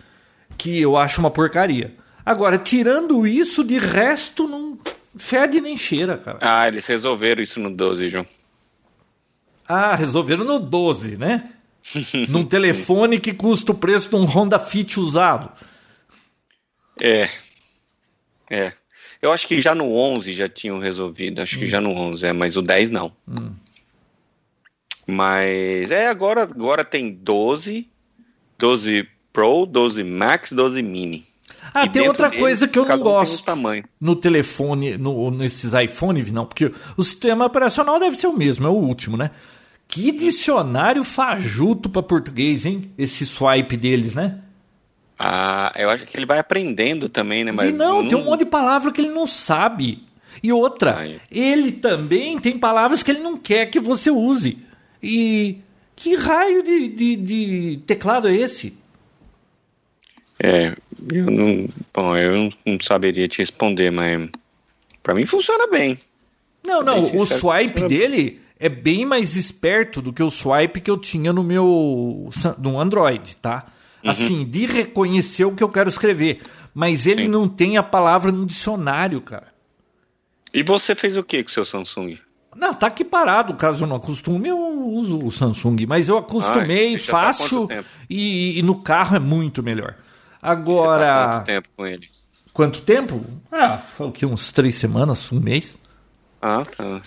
que 0.58 0.80
eu 0.80 0.96
acho 0.96 1.20
uma 1.20 1.30
porcaria. 1.30 1.94
Agora, 2.24 2.58
tirando 2.58 3.26
isso, 3.26 3.64
de 3.64 3.78
resto, 3.78 4.46
não 4.46 4.78
fede 5.16 5.60
nem 5.60 5.76
cheira, 5.76 6.18
cara. 6.18 6.38
Ah, 6.40 6.68
eles 6.68 6.86
resolveram 6.86 7.42
isso 7.42 7.58
no 7.60 7.70
12, 7.70 8.08
João. 8.08 8.26
Ah, 9.66 9.94
resolveram 9.94 10.44
no 10.44 10.58
12, 10.58 11.16
né? 11.16 11.50
Num 12.28 12.44
telefone 12.44 13.18
que 13.18 13.32
custa 13.32 13.72
o 13.72 13.74
preço 13.74 14.08
de 14.08 14.16
um 14.16 14.24
Honda 14.24 14.58
Fit 14.58 14.98
usado. 14.98 15.50
É. 17.00 17.28
É. 18.50 18.72
Eu 19.20 19.32
acho 19.32 19.46
que 19.46 19.60
já 19.60 19.74
no 19.74 19.94
11 19.94 20.32
já 20.32 20.48
tinham 20.48 20.78
resolvido. 20.78 21.40
Acho 21.40 21.56
hum. 21.56 21.60
que 21.60 21.66
já 21.66 21.80
no 21.80 21.90
11, 21.90 22.26
é, 22.26 22.32
mas 22.32 22.56
o 22.56 22.62
10 22.62 22.90
não. 22.90 23.12
Hum. 23.28 23.52
Mas 25.06 25.90
é, 25.90 26.08
agora, 26.08 26.42
agora 26.42 26.84
tem 26.84 27.12
12, 27.12 27.88
12 28.58 29.08
Pro, 29.32 29.66
12 29.66 30.04
Max, 30.04 30.52
12 30.52 30.82
Mini. 30.82 31.26
Ah, 31.72 31.86
e 31.86 31.88
tem 31.88 32.06
outra 32.06 32.28
deles, 32.28 32.42
coisa 32.42 32.68
que 32.68 32.78
eu 32.78 32.84
não 32.84 32.98
gosto 32.98 33.44
no 34.00 34.16
telefone, 34.16 34.98
no, 34.98 35.30
nesses 35.30 35.72
iPhones, 35.72 36.30
não, 36.30 36.44
porque 36.44 36.72
o 36.96 37.02
sistema 37.02 37.46
operacional 37.46 37.98
deve 37.98 38.16
ser 38.16 38.26
o 38.26 38.36
mesmo, 38.36 38.66
é 38.66 38.70
o 38.70 38.74
último, 38.74 39.16
né? 39.16 39.30
Que 39.92 40.10
dicionário 40.10 41.04
fajuto 41.04 41.90
para 41.90 42.02
português, 42.02 42.64
hein? 42.64 42.90
Esse 42.96 43.26
swipe 43.26 43.76
deles, 43.76 44.14
né? 44.14 44.38
Ah, 45.18 45.70
eu 45.76 45.90
acho 45.90 46.06
que 46.06 46.16
ele 46.16 46.24
vai 46.24 46.38
aprendendo 46.38 47.10
também, 47.10 47.44
né? 47.44 47.52
Mas 47.52 47.68
e 47.68 47.72
não, 47.72 48.00
não, 48.00 48.08
tem 48.08 48.16
um 48.16 48.24
monte 48.24 48.38
de 48.38 48.46
palavra 48.46 48.90
que 48.90 49.02
ele 49.02 49.10
não 49.10 49.26
sabe. 49.26 50.02
E 50.42 50.50
outra, 50.50 50.96
Ai. 50.96 51.20
ele 51.30 51.72
também 51.72 52.38
tem 52.38 52.58
palavras 52.58 53.02
que 53.02 53.10
ele 53.10 53.20
não 53.20 53.36
quer 53.36 53.66
que 53.66 53.78
você 53.78 54.10
use. 54.10 54.56
E 55.02 55.58
que 55.94 56.14
raio 56.14 56.62
de, 56.62 56.88
de, 56.88 57.16
de 57.16 57.80
teclado 57.86 58.28
é 58.28 58.34
esse? 58.34 58.72
É, 60.42 60.74
eu 61.12 61.26
não, 61.26 61.68
bom, 61.92 62.16
eu 62.16 62.50
não 62.64 62.80
saberia 62.80 63.28
te 63.28 63.40
responder, 63.40 63.90
mas 63.90 64.30
para 65.02 65.14
mim 65.14 65.26
funciona 65.26 65.66
bem. 65.66 65.98
Não, 66.64 66.82
não, 66.82 67.14
o 67.14 67.26
swipe 67.26 67.86
dele 67.86 68.41
é 68.62 68.68
bem 68.68 69.04
mais 69.04 69.34
esperto 69.34 70.00
do 70.00 70.12
que 70.12 70.22
o 70.22 70.30
swipe 70.30 70.80
que 70.80 70.88
eu 70.88 70.96
tinha 70.96 71.32
no 71.32 71.42
meu 71.42 72.30
no 72.58 72.78
Android, 72.78 73.36
tá? 73.38 73.66
Uhum. 74.04 74.10
Assim, 74.10 74.44
de 74.44 74.66
reconhecer 74.66 75.44
o 75.44 75.54
que 75.56 75.64
eu 75.64 75.68
quero 75.68 75.88
escrever, 75.88 76.40
mas 76.72 77.08
ele 77.08 77.24
Sim. 77.24 77.28
não 77.28 77.48
tem 77.48 77.76
a 77.76 77.82
palavra 77.82 78.30
no 78.30 78.46
dicionário, 78.46 79.20
cara. 79.20 79.48
E 80.54 80.62
você 80.62 80.94
fez 80.94 81.16
o 81.16 81.24
que 81.24 81.42
com 81.42 81.50
o 81.50 81.52
seu 81.52 81.64
Samsung? 81.64 82.16
Não, 82.54 82.72
tá 82.72 82.86
aqui 82.86 83.04
parado. 83.04 83.54
Caso 83.54 83.82
eu 83.82 83.88
não 83.88 83.96
acostume, 83.96 84.48
eu 84.48 84.58
uso 84.58 85.18
o 85.18 85.32
Samsung. 85.32 85.84
Mas 85.86 86.08
eu 86.08 86.16
acostumei 86.16 86.92
Ai, 86.92 86.98
fácil 86.98 87.66
tá 87.66 87.82
e, 88.08 88.60
e, 88.60 88.62
no 88.62 88.80
carro 88.80 89.16
é 89.16 89.18
muito 89.18 89.60
melhor. 89.60 89.96
Agora. 90.40 90.98
Tá 91.00 91.32
quanto 91.32 91.46
tempo 91.46 91.68
com 91.76 91.86
ele? 91.86 92.08
Quanto 92.52 92.80
tempo? 92.82 93.24
Ah, 93.50 93.78
foi 93.78 94.06
o 94.06 94.12
que? 94.12 94.24
Uns 94.24 94.52
três 94.52 94.76
semanas, 94.76 95.32
um 95.32 95.40
mês. 95.40 95.76
Ah, 96.40 96.64
tá. 96.64 97.02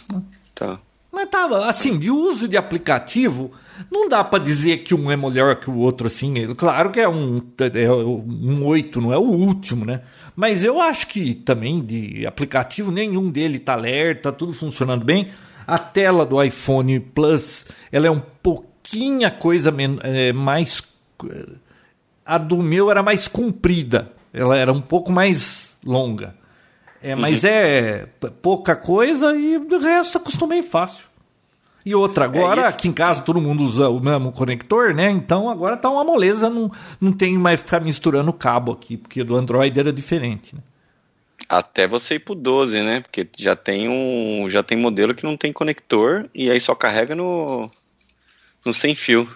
Tá. 0.53 0.80
Mas 1.26 1.32
tava, 1.32 1.70
assim, 1.70 1.98
de 1.98 2.12
uso 2.12 2.48
de 2.48 2.56
aplicativo, 2.56 3.52
não 3.92 4.08
dá 4.08 4.24
para 4.24 4.44
dizer 4.44 4.80
que 4.80 4.94
um 4.94 5.12
é 5.12 5.18
melhor 5.18 5.56
que 5.56 5.70
o 5.70 5.78
outro, 5.78 6.08
assim. 6.08 6.54
Claro 6.56 6.92
que 6.92 7.00
é 7.00 7.10
um, 7.10 7.42
é 7.60 7.92
um 7.92 8.66
8, 8.66 9.02
não 9.02 9.12
é 9.12 9.18
o 9.18 9.24
último, 9.24 9.86
né? 9.86 10.02
Mas 10.36 10.64
eu 10.64 10.82
acho 10.82 11.08
que 11.08 11.34
também 11.34 11.82
de 11.82 12.26
aplicativo 12.26 12.92
nenhum 12.92 13.30
dele 13.30 13.58
tá 13.58 13.74
alerta, 13.74 14.32
tudo 14.32 14.54
funcionando 14.54 15.04
bem. 15.04 15.30
A 15.66 15.80
tela 15.80 16.26
do 16.26 16.42
iPhone 16.44 17.00
Plus, 17.00 17.66
ela 17.92 18.08
é 18.08 18.12
um 18.12 18.20
pouquinho 18.20 19.32
coisa 19.40 19.74
é, 20.04 20.32
mais 20.32 20.84
a 22.26 22.38
do 22.38 22.58
meu 22.58 22.92
era 22.92 23.02
mais 23.04 23.28
comprida, 23.28 24.12
ela 24.34 24.58
era 24.58 24.72
um 24.72 24.82
pouco 24.82 25.12
mais 25.12 25.78
longa. 25.84 26.36
É, 27.02 27.14
mas 27.16 27.44
uhum. 27.44 27.50
é 27.52 28.08
pouca 28.42 28.76
coisa 28.76 29.36
e 29.36 29.58
o 29.58 29.80
resto 29.80 30.18
acostumei 30.18 30.64
fácil. 30.64 31.06
E 31.86 31.94
outra, 31.94 32.26
agora 32.26 32.64
é 32.64 32.66
aqui 32.66 32.88
em 32.88 32.92
casa 32.92 33.22
todo 33.22 33.40
mundo 33.40 33.64
usa 33.64 33.88
o 33.90 34.00
mesmo 34.00 34.32
conector, 34.32 34.96
né? 34.96 35.12
Então 35.12 35.48
agora 35.48 35.78
tá 35.78 35.88
uma 35.88 36.04
moleza, 36.04 36.50
não, 36.50 36.72
não 37.00 37.14
tem 37.14 37.38
mais 37.38 37.60
ficar 37.60 37.80
misturando 37.80 38.34
cabo 38.34 38.72
aqui, 38.72 38.98
porque 38.98 39.24
do 39.24 39.36
Android 39.36 39.80
era 39.80 39.94
diferente, 39.94 40.56
né? 40.56 40.62
Até 41.48 41.88
você 41.88 42.16
ir 42.16 42.20
pro 42.20 42.34
12, 42.34 42.82
né? 42.82 43.02
Porque 43.02 43.28
já 43.38 43.56
tem 43.56 43.88
um. 43.88 44.50
Já 44.50 44.64
tem 44.64 44.76
modelo 44.76 45.14
que 45.14 45.24
não 45.24 45.38
tem 45.38 45.54
conector 45.54 46.28
e 46.34 46.50
aí 46.50 46.60
só 46.60 46.74
carrega 46.74 47.14
no. 47.16 47.70
no 48.66 48.74
sem 48.74 48.96
fio. 48.96 49.30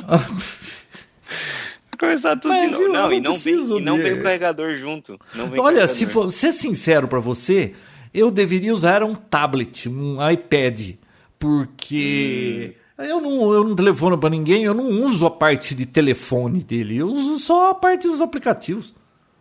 Começar 1.98 2.36
tudo 2.36 2.54
Mas, 2.54 2.70
de 2.70 2.78
novo. 2.78 2.88
Não, 2.92 3.12
e 3.12 3.20
não, 3.20 3.36
vem, 3.36 3.54
e 3.54 3.80
não 3.80 3.96
vem 3.96 4.14
o 4.14 4.22
carregador 4.22 4.74
junto. 4.76 5.18
Olha, 5.58 5.88
se 5.88 6.06
for 6.06 6.30
ser 6.30 6.52
sincero 6.52 7.08
para 7.08 7.20
você, 7.20 7.74
eu 8.14 8.30
deveria 8.30 8.72
usar 8.72 9.02
um 9.02 9.14
tablet, 9.14 9.88
um 9.88 10.16
iPad 10.30 10.96
porque 11.46 12.76
hum. 12.98 13.04
eu, 13.04 13.20
não, 13.20 13.54
eu 13.54 13.62
não 13.62 13.76
telefono 13.76 14.18
para 14.18 14.30
ninguém, 14.30 14.64
eu 14.64 14.74
não 14.74 14.88
uso 15.06 15.24
a 15.24 15.30
parte 15.30 15.76
de 15.76 15.86
telefone 15.86 16.64
dele, 16.64 16.96
eu 16.96 17.06
uso 17.06 17.38
só 17.38 17.70
a 17.70 17.74
parte 17.74 18.08
dos 18.08 18.20
aplicativos. 18.20 18.92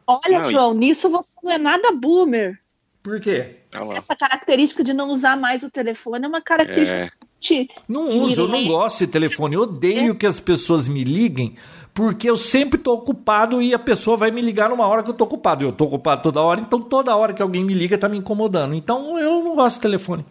Olha, 0.06 0.44
não, 0.44 0.52
João, 0.52 0.76
e... 0.76 0.78
nisso 0.78 1.10
você 1.10 1.36
não 1.42 1.52
é 1.52 1.58
nada 1.58 1.92
boomer. 1.92 2.60
Por 3.02 3.20
quê? 3.20 3.56
Essa 3.96 4.16
característica 4.16 4.84
de 4.84 4.94
não 4.94 5.10
usar 5.10 5.36
mais 5.36 5.64
o 5.64 5.70
telefone 5.70 6.26
é 6.26 6.28
uma 6.28 6.42
característica 6.42 7.02
é. 7.02 7.10
de, 7.40 7.70
Não 7.88 8.08
de 8.10 8.18
uso, 8.18 8.42
eu 8.42 8.48
não 8.48 8.66
gosto 8.68 9.00
de 9.00 9.08
telefone. 9.08 9.56
Eu 9.56 9.64
odeio 9.64 10.12
é. 10.12 10.16
que 10.16 10.26
as 10.26 10.40
pessoas 10.40 10.88
me 10.88 11.04
liguem, 11.04 11.56
porque 11.94 12.30
eu 12.30 12.38
sempre 12.38 12.80
estou 12.80 12.96
ocupado 12.96 13.62
e 13.62 13.74
a 13.74 13.80
pessoa 13.80 14.16
vai 14.16 14.32
me 14.32 14.42
ligar 14.42 14.70
numa 14.70 14.88
hora 14.88 15.04
que 15.04 15.10
eu 15.10 15.12
estou 15.12 15.26
ocupado. 15.26 15.64
Eu 15.64 15.70
estou 15.70 15.88
ocupado 15.88 16.22
toda 16.24 16.42
hora, 16.42 16.62
então 16.62 16.80
toda 16.82 17.16
hora 17.16 17.34
que 17.34 17.42
alguém 17.42 17.64
me 17.64 17.74
liga 17.74 17.96
está 17.96 18.08
me 18.08 18.18
incomodando. 18.18 18.76
Então 18.76 19.20
eu 19.20 19.44
não 19.44 19.56
gosto 19.56 19.76
de 19.76 19.82
telefone. 19.82 20.26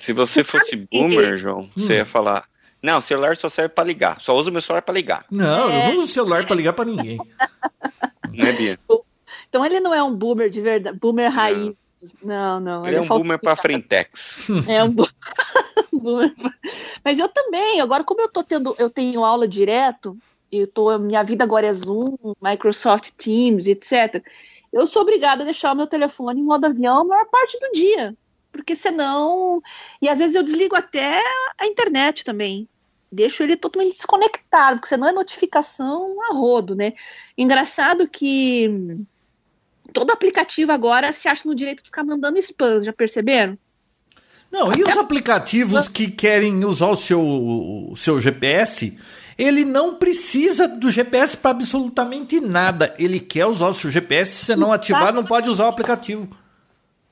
Se 0.00 0.14
você 0.14 0.42
fosse 0.42 0.76
boomer, 0.90 1.36
João, 1.36 1.60
hum. 1.60 1.70
você 1.76 1.96
ia 1.96 2.06
falar: 2.06 2.48
Não, 2.82 2.98
o 2.98 3.02
celular 3.02 3.36
só 3.36 3.50
serve 3.50 3.74
para 3.74 3.84
ligar. 3.84 4.18
Só 4.18 4.34
uso 4.34 4.50
meu 4.50 4.62
celular 4.62 4.80
para 4.80 4.94
ligar. 4.94 5.26
Não, 5.30 5.68
é. 5.68 5.90
eu 5.90 5.94
não 5.94 6.02
uso 6.02 6.12
celular 6.12 6.46
para 6.46 6.56
ligar 6.56 6.72
para 6.72 6.86
ninguém. 6.86 7.18
Não 8.32 8.46
é, 8.46 8.52
Bia? 8.52 8.78
Então 9.48 9.66
ele 9.66 9.80
não 9.80 9.92
é 9.92 10.00
um 10.00 10.14
boomer 10.14 10.48
de 10.48 10.60
verdade, 10.60 10.96
boomer 10.96 11.32
raiz. 11.32 11.74
Não, 12.22 12.60
não. 12.60 12.86
Ele, 12.86 12.94
ele 12.94 12.96
é 12.98 13.00
um 13.02 13.08
boomer 13.08 13.40
para 13.40 13.56
frentex. 13.56 14.48
É 14.68 14.84
um 14.84 14.94
boomer. 15.92 16.32
Mas 17.04 17.18
eu 17.18 17.28
também. 17.28 17.80
Agora, 17.80 18.04
como 18.04 18.20
eu 18.20 18.28
tô 18.28 18.44
tendo, 18.44 18.72
eu 18.78 18.88
tenho 18.88 19.24
aula 19.24 19.48
direto, 19.48 20.16
eu 20.52 20.68
tô, 20.68 20.96
minha 20.96 21.24
vida 21.24 21.42
agora 21.42 21.66
é 21.66 21.72
Zoom, 21.72 22.16
Microsoft 22.40 23.10
Teams, 23.16 23.66
etc. 23.66 24.24
Eu 24.72 24.86
sou 24.86 25.02
obrigada 25.02 25.42
a 25.42 25.44
deixar 25.44 25.72
o 25.72 25.76
meu 25.76 25.88
telefone 25.88 26.40
em 26.40 26.44
modo 26.44 26.66
avião 26.66 27.00
a 27.00 27.04
maior 27.04 27.26
parte 27.26 27.58
do 27.58 27.72
dia 27.72 28.16
porque 28.60 28.76
senão. 28.76 29.62
E 30.00 30.08
às 30.08 30.18
vezes 30.18 30.36
eu 30.36 30.42
desligo 30.42 30.76
até 30.76 31.20
a 31.58 31.66
internet 31.66 32.24
também. 32.24 32.68
Deixo 33.10 33.42
ele 33.42 33.56
totalmente 33.56 33.94
desconectado, 33.94 34.76
porque 34.76 34.88
senão 34.88 35.08
é 35.08 35.12
notificação 35.12 36.14
a 36.30 36.34
rodo, 36.34 36.76
né? 36.76 36.92
Engraçado 37.36 38.06
que 38.06 38.96
todo 39.92 40.12
aplicativo 40.12 40.70
agora 40.70 41.12
se 41.12 41.28
acha 41.28 41.48
no 41.48 41.54
direito 41.54 41.82
de 41.82 41.88
ficar 41.88 42.04
mandando 42.04 42.38
spam, 42.38 42.82
já 42.82 42.92
perceberam? 42.92 43.58
Não, 44.50 44.72
e 44.72 44.82
os 44.82 44.96
aplicativos 44.96 45.88
que 45.88 46.10
querem 46.10 46.64
usar 46.64 46.88
o 46.88 46.96
seu, 46.96 47.20
o 47.20 47.94
seu 47.96 48.20
GPS, 48.20 48.98
ele 49.38 49.64
não 49.64 49.94
precisa 49.94 50.66
do 50.66 50.90
GPS 50.90 51.36
para 51.36 51.52
absolutamente 51.52 52.40
nada. 52.40 52.94
Ele 52.98 53.20
quer 53.20 53.46
usar 53.46 53.68
o 53.68 53.72
seu 53.72 53.90
GPS, 53.90 54.44
se 54.46 54.56
não 54.56 54.72
ativar, 54.72 55.14
não 55.14 55.24
pode 55.24 55.48
usar 55.48 55.66
o 55.66 55.68
aplicativo. 55.68 56.28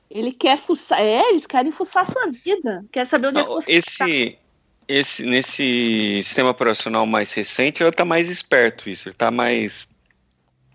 Ele 0.09 0.31
quer 0.31 0.57
fuçar. 0.57 0.99
É, 0.99 1.29
eles 1.29 1.45
querem 1.45 1.71
fuçar 1.71 2.03
a 2.03 2.11
sua 2.11 2.31
vida. 2.31 2.83
Quer 2.91 3.05
saber 3.05 3.27
onde 3.27 3.41
Não, 3.41 3.41
é 3.41 3.45
que 3.45 3.65
você 3.65 3.71
esse, 3.71 3.97
tá. 3.97 4.37
esse 4.87 5.25
Nesse 5.25 6.21
sistema 6.23 6.49
operacional 6.49 7.05
mais 7.05 7.33
recente, 7.33 7.83
ele 7.83 7.91
tá 7.91 8.03
mais 8.03 8.27
esperto 8.27 8.89
isso. 8.89 9.07
Ele 9.07 9.15
tá 9.15 9.29
mais. 9.29 9.87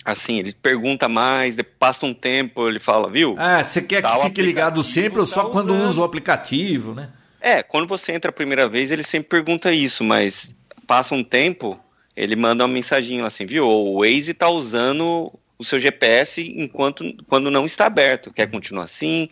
Assim, 0.04 0.38
ele 0.38 0.52
pergunta 0.52 1.08
mais, 1.08 1.56
passa 1.78 2.04
um 2.04 2.12
tempo, 2.12 2.68
ele 2.68 2.78
fala, 2.78 3.08
viu? 3.08 3.36
Ah, 3.38 3.64
você 3.64 3.80
quer 3.80 4.02
tá 4.02 4.18
que 4.18 4.24
fique 4.24 4.42
ligado 4.42 4.82
sempre 4.84 5.18
ou 5.18 5.24
só 5.24 5.44
tá 5.44 5.50
quando 5.50 5.74
usa 5.74 6.02
o 6.02 6.04
aplicativo, 6.04 6.94
né? 6.94 7.10
É, 7.40 7.62
quando 7.62 7.88
você 7.88 8.12
entra 8.12 8.30
a 8.30 8.32
primeira 8.32 8.68
vez, 8.68 8.90
ele 8.90 9.02
sempre 9.02 9.30
pergunta 9.30 9.72
isso, 9.72 10.04
mas 10.04 10.54
passa 10.86 11.14
um 11.14 11.24
tempo, 11.24 11.80
ele 12.14 12.36
manda 12.36 12.64
uma 12.64 12.72
mensagem 12.72 13.22
assim, 13.22 13.46
viu? 13.46 13.66
O 13.66 14.00
Waze 14.00 14.34
tá 14.34 14.48
usando 14.48 15.32
o 15.58 15.64
seu 15.64 15.78
GPS 15.78 16.42
enquanto 16.56 17.04
quando 17.28 17.50
não 17.50 17.66
está 17.66 17.86
aberto. 17.86 18.32
Quer 18.32 18.50
continuar 18.50 18.84
assim? 18.84 19.28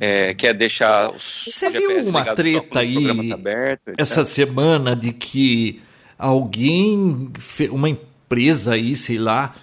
É, 0.00 0.34
quer 0.34 0.52
deixar 0.52 1.10
os 1.10 1.44
Você 1.46 1.70
viu 1.70 2.08
uma 2.08 2.24
treta 2.34 2.80
aí 2.80 3.28
tá 3.28 3.34
aberto, 3.34 3.92
essa 3.96 4.24
semana 4.24 4.96
de 4.96 5.12
que 5.12 5.80
alguém, 6.18 7.30
uma 7.70 7.88
empresa 7.88 8.74
aí, 8.74 8.96
sei 8.96 9.16
lá, 9.16 9.54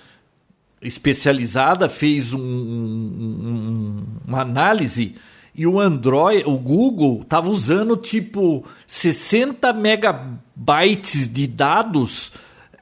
especializada 0.81 1.89
fez 1.89 2.33
um, 2.33 2.39
um, 2.39 4.05
uma 4.25 4.39
análise 4.41 5.15
e 5.55 5.67
o 5.67 5.79
Android, 5.79 6.43
o 6.47 6.57
Google 6.57 7.21
estava 7.21 7.47
usando 7.49 7.95
tipo 7.95 8.65
60 8.87 9.71
megabytes 9.73 11.31
de 11.31 11.45
dados 11.45 12.33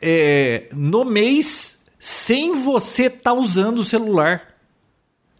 é, 0.01 0.69
no 0.71 1.03
mês 1.03 1.80
sem 2.03 2.53
você 2.53 3.05
estar 3.05 3.29
tá 3.29 3.33
usando 3.33 3.77
o 3.77 3.83
celular. 3.83 4.47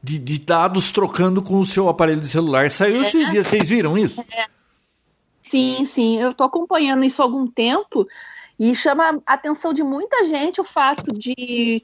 De, 0.03 0.17
de, 0.17 0.39
dados 0.39 0.91
trocando 0.91 1.43
com 1.43 1.59
o 1.59 1.65
seu 1.65 1.87
aparelho 1.87 2.21
de 2.21 2.27
celular. 2.27 2.71
Saiu 2.71 2.97
é. 2.97 2.99
esses 3.01 3.29
dias, 3.29 3.45
vocês 3.45 3.69
viram 3.69 3.97
isso? 3.97 4.23
É. 4.31 4.47
Sim, 5.49 5.83
sim, 5.83 6.17
eu 6.17 6.31
estou 6.31 6.47
acompanhando 6.47 7.03
isso 7.03 7.21
há 7.21 7.25
algum 7.25 7.45
tempo 7.45 8.07
e 8.57 8.73
chama 8.73 9.21
a 9.25 9.33
atenção 9.33 9.73
de 9.73 9.83
muita 9.83 10.23
gente 10.23 10.61
o 10.61 10.63
fato 10.63 11.11
de 11.11 11.83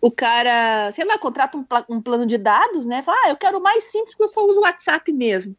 o 0.00 0.10
cara, 0.10 0.90
sei 0.92 1.04
lá, 1.04 1.18
contrata 1.18 1.58
um, 1.58 1.66
um 1.90 2.00
plano 2.00 2.24
de 2.24 2.38
dados, 2.38 2.86
né? 2.86 3.02
Fala, 3.02 3.18
ah, 3.26 3.28
eu 3.28 3.36
quero 3.36 3.60
mais 3.60 3.84
simples 3.84 4.12
porque 4.12 4.24
eu 4.24 4.28
só 4.28 4.40
uso 4.46 4.60
o 4.60 4.62
WhatsApp 4.62 5.12
mesmo. 5.12 5.54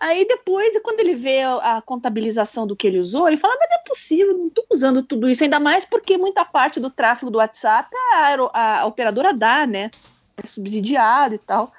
Aí 0.00 0.26
depois, 0.26 0.72
quando 0.82 1.00
ele 1.00 1.14
vê 1.14 1.42
a 1.42 1.82
contabilização 1.84 2.66
do 2.66 2.74
que 2.74 2.86
ele 2.86 2.98
usou, 2.98 3.28
ele 3.28 3.36
fala, 3.36 3.54
mas 3.60 3.68
não 3.68 3.76
é 3.76 3.82
possível, 3.86 4.38
não 4.38 4.46
estou 4.46 4.64
usando 4.70 5.02
tudo 5.02 5.28
isso, 5.28 5.44
ainda 5.44 5.60
mais 5.60 5.84
porque 5.84 6.16
muita 6.16 6.42
parte 6.42 6.80
do 6.80 6.88
tráfego 6.88 7.30
do 7.30 7.36
WhatsApp 7.36 7.90
a, 8.14 8.80
a, 8.80 8.86
operadora 8.86 9.34
dá, 9.34 9.66
né? 9.66 9.90
É 10.42 10.46
subsidiado 10.46 11.34
e 11.34 11.38
tal. 11.38 11.70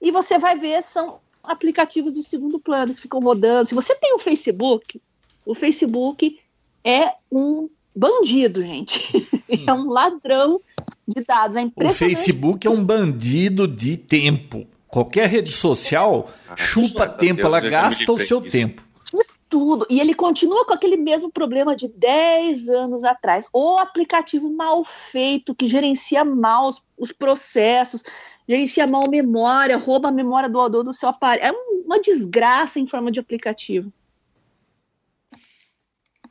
E 0.00 0.12
você 0.12 0.38
vai 0.38 0.56
ver, 0.56 0.80
são 0.84 1.18
aplicativos 1.42 2.14
de 2.14 2.22
segundo 2.22 2.60
plano 2.60 2.94
que 2.94 3.00
ficam 3.00 3.18
rodando. 3.18 3.68
Se 3.68 3.74
você 3.74 3.92
tem 3.96 4.14
o 4.14 4.20
Facebook, 4.20 5.02
o 5.44 5.52
Facebook 5.52 6.38
é 6.84 7.12
um 7.32 7.68
bandido, 7.92 8.62
gente. 8.62 9.26
é 9.66 9.72
um 9.72 9.88
ladrão 9.90 10.60
de 11.08 11.24
dados. 11.24 11.56
É 11.56 11.64
o 11.64 11.92
Facebook 11.92 12.64
é 12.64 12.70
um 12.70 12.84
bandido 12.84 13.66
de 13.66 13.96
tempo. 13.96 14.64
Qualquer 14.88 15.28
rede 15.28 15.52
social 15.52 16.28
ah, 16.48 16.56
chupa 16.56 17.08
tempo, 17.08 17.42
ela 17.42 17.60
gasta 17.60 18.10
o 18.10 18.18
seu 18.18 18.40
tempo. 18.40 18.82
De 19.12 19.24
tudo. 19.48 19.86
E 19.88 20.00
ele 20.00 20.14
continua 20.14 20.64
com 20.64 20.72
aquele 20.72 20.96
mesmo 20.96 21.30
problema 21.30 21.76
de 21.76 21.88
10 21.88 22.68
anos 22.68 23.04
atrás. 23.04 23.46
O 23.52 23.78
aplicativo 23.78 24.50
mal 24.50 24.82
feito, 24.84 25.54
que 25.54 25.68
gerencia 25.68 26.24
mal 26.24 26.68
os, 26.68 26.82
os 26.96 27.12
processos, 27.12 28.02
gerencia 28.48 28.86
mal 28.86 29.04
a 29.04 29.10
memória, 29.10 29.76
rouba 29.76 30.08
a 30.08 30.12
memória 30.12 30.48
do, 30.48 30.68
do, 30.68 30.84
do 30.84 30.94
seu 30.94 31.08
aparelho. 31.08 31.48
É 31.48 31.52
uma 31.84 32.00
desgraça 32.00 32.80
em 32.80 32.86
forma 32.86 33.12
de 33.12 33.20
aplicativo. 33.20 33.92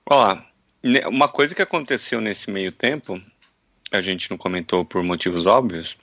Olá, 0.10 0.46
uma 1.08 1.28
coisa 1.28 1.54
que 1.54 1.62
aconteceu 1.62 2.22
nesse 2.22 2.50
meio 2.50 2.72
tempo 2.72 3.22
a 3.92 4.02
gente 4.02 4.30
não 4.30 4.38
comentou 4.38 4.84
por 4.84 5.04
motivos 5.04 5.46
óbvios, 5.46 5.98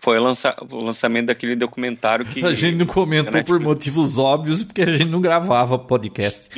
foi 0.00 0.18
o, 0.18 0.22
lança 0.22 0.54
o 0.70 0.84
lançamento 0.84 1.26
daquele 1.26 1.56
documentário 1.56 2.24
que. 2.24 2.44
A 2.46 2.52
gente 2.52 2.76
não 2.76 2.86
comentou 2.86 3.42
por 3.44 3.60
motivos 3.60 4.18
óbvios, 4.18 4.64
porque 4.64 4.82
a 4.82 4.96
gente 4.96 5.10
não 5.10 5.20
gravava 5.20 5.78
podcast. 5.78 6.48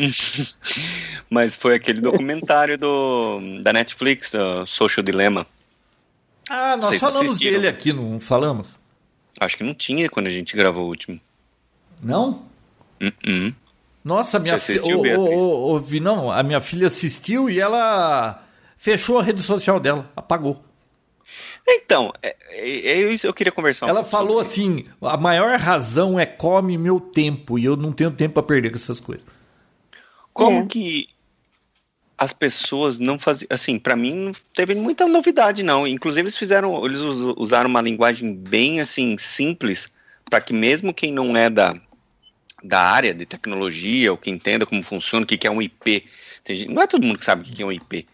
Mas 1.31 1.57
foi 1.57 1.75
aquele 1.75 2.01
documentário 2.01 2.79
do, 2.79 3.41
da 3.63 3.73
Netflix, 3.73 4.31
do 4.31 4.67
Social 4.67 5.03
Dilemma. 5.03 5.47
Ah, 6.49 6.77
nós 6.77 6.99
falamos 7.01 7.33
assistiram. 7.33 7.55
dele 7.55 7.69
aqui, 7.69 7.93
não 7.93 8.21
falamos? 8.21 8.79
Acho 9.41 9.57
que 9.57 9.65
não 9.65 9.75
tinha 9.75 10.09
quando 10.09 10.27
a 10.27 10.31
gente 10.31 10.57
gravou 10.57 10.85
o 10.85 10.89
último. 10.89 11.21
Não? 12.03 12.43
Uh 13.01 13.07
-uh. 13.27 13.55
Nossa, 14.05 14.39
minha 14.39 14.59
filha. 14.59 15.19
Ô, 15.19 15.79
Vinão, 15.79 16.31
a 16.31 16.43
minha 16.43 16.61
filha 16.61 16.89
assistiu 16.89 17.49
e 17.49 17.59
ela 17.59 18.45
fechou 18.77 19.19
a 19.19 19.23
rede 19.23 19.41
social 19.41 19.81
dela, 19.81 20.11
apagou. 20.15 20.63
Então, 21.67 22.13
é, 22.23 22.37
é, 22.51 22.69
é 22.91 23.13
isso 23.13 23.27
eu 23.27 23.35
queria 23.35 23.53
conversar. 23.53 23.87
Um 23.87 23.89
Ela 23.91 24.05
falou 24.05 24.41
assim: 24.41 24.87
a 25.01 25.17
maior 25.17 25.59
razão 25.59 26.19
é 26.19 26.27
come 26.27 26.77
meu 26.79 27.01
tempo 27.01 27.59
e 27.59 27.65
eu 27.65 27.77
não 27.77 27.93
tenho 27.93 28.11
tempo 28.11 28.35
para 28.35 28.43
perder 28.43 28.71
com 28.71 28.77
essas 28.77 29.01
coisas. 29.01 29.27
Como 30.33 30.63
é. 30.63 30.67
que 30.67 31.09
as 32.17 32.33
pessoas 32.33 32.99
não 32.99 33.19
faziam. 33.19 33.49
Assim, 33.51 33.79
para 33.79 33.97
mim 33.97 34.15
não 34.15 34.33
teve 34.55 34.75
muita 34.75 35.07
novidade, 35.07 35.63
não. 35.63 35.87
Inclusive, 35.87 36.23
eles 36.23 36.39
fizeram. 36.39 36.85
Eles 36.85 37.01
usaram 37.01 37.69
uma 37.69 37.81
linguagem 37.81 38.35
bem 38.35 38.81
assim, 38.81 39.17
simples, 39.19 39.89
para 40.29 40.41
que 40.41 40.53
mesmo 40.53 40.95
quem 40.95 41.13
não 41.13 41.37
é 41.37 41.51
da, 41.51 41.75
da 42.63 42.81
área 42.81 43.15
de 43.15 43.27
tecnologia, 43.27 44.13
ou 44.13 44.19
que 44.19 44.31
entenda 44.31 44.67
como 44.67 44.83
funciona, 44.83 45.25
o 45.25 45.27
que 45.27 45.47
é 45.47 45.51
um 45.51 45.63
IP. 45.63 46.07
Não 46.69 46.83
é 46.83 46.87
todo 46.87 47.07
mundo 47.07 47.19
que 47.19 47.25
sabe 47.25 47.43
o 47.43 47.45
que 47.45 47.63
é 47.63 47.67
um 47.67 47.73
IP 47.73 48.07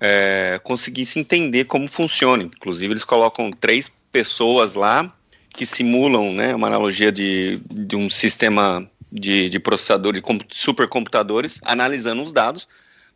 é, 0.00 0.58
conseguisse 0.64 1.18
entender 1.18 1.66
como 1.66 1.88
funciona. 1.88 2.42
Inclusive, 2.42 2.92
eles 2.92 3.04
colocam 3.04 3.50
três 3.52 3.90
pessoas 4.10 4.74
lá 4.74 5.14
que 5.50 5.66
simulam 5.66 6.32
né, 6.32 6.54
uma 6.54 6.68
analogia 6.68 7.12
de, 7.12 7.60
de 7.70 7.96
um 7.96 8.08
sistema 8.08 8.88
de, 9.12 9.48
de 9.48 9.58
processador 9.58 10.12
de 10.12 10.22
supercomputadores 10.50 11.58
analisando 11.62 12.22
os 12.22 12.32
dados, 12.32 12.66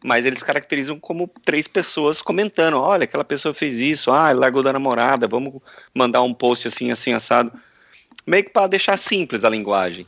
mas 0.03 0.27
eles 0.27 0.43
caracterizam 0.43 0.99
como 0.99 1.31
três 1.45 1.67
pessoas 1.67 2.21
comentando: 2.21 2.79
olha, 2.79 3.05
aquela 3.05 3.25
pessoa 3.25 3.55
fez 3.55 3.79
isso, 3.79 4.11
ah, 4.11 4.33
largou 4.33 4.63
da 4.63 4.73
namorada, 4.73 5.27
vamos 5.27 5.55
mandar 5.95 6.23
um 6.23 6.35
post 6.35 6.69
assim, 6.69 6.91
assim, 6.91 7.13
assado. 7.13 7.53
Meio 8.27 8.45
que 8.45 8.51
para 8.51 8.67
deixar 8.67 8.99
simples 8.99 9.45
a 9.45 9.49
linguagem 9.49 10.07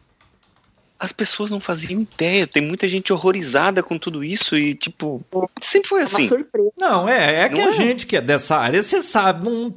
as 0.99 1.13
pessoas 1.13 1.51
não 1.51 1.61
faziam 1.61 2.01
ideia. 2.01 2.47
Tem 2.47 2.63
muita 2.63 2.89
gente 2.89 3.13
horrorizada 3.13 3.83
com 3.83 3.99
tudo 3.99 4.25
isso 4.25 4.57
e, 4.57 4.75
tipo, 4.75 5.23
sempre 5.61 5.89
foi 5.89 6.01
é 6.01 6.05
assim. 6.05 6.31
Não, 6.77 7.09
é, 7.09 7.43
é 7.43 7.49
que 7.49 7.61
não 7.61 7.69
a 7.69 7.71
é? 7.71 7.75
gente 7.75 8.07
que 8.07 8.17
é 8.17 8.21
dessa 8.21 8.57
área, 8.57 8.83
você 8.83 9.03
sabe, 9.03 9.45
não, 9.45 9.75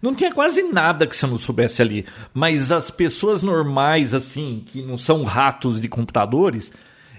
não 0.00 0.14
tinha 0.14 0.32
quase 0.32 0.62
nada 0.62 1.06
que 1.06 1.16
você 1.16 1.26
não 1.26 1.38
soubesse 1.38 1.82
ali. 1.82 2.06
Mas 2.32 2.70
as 2.70 2.90
pessoas 2.90 3.42
normais, 3.42 4.14
assim, 4.14 4.62
que 4.66 4.82
não 4.82 4.96
são 4.96 5.24
ratos 5.24 5.80
de 5.80 5.88
computadores 5.88 6.72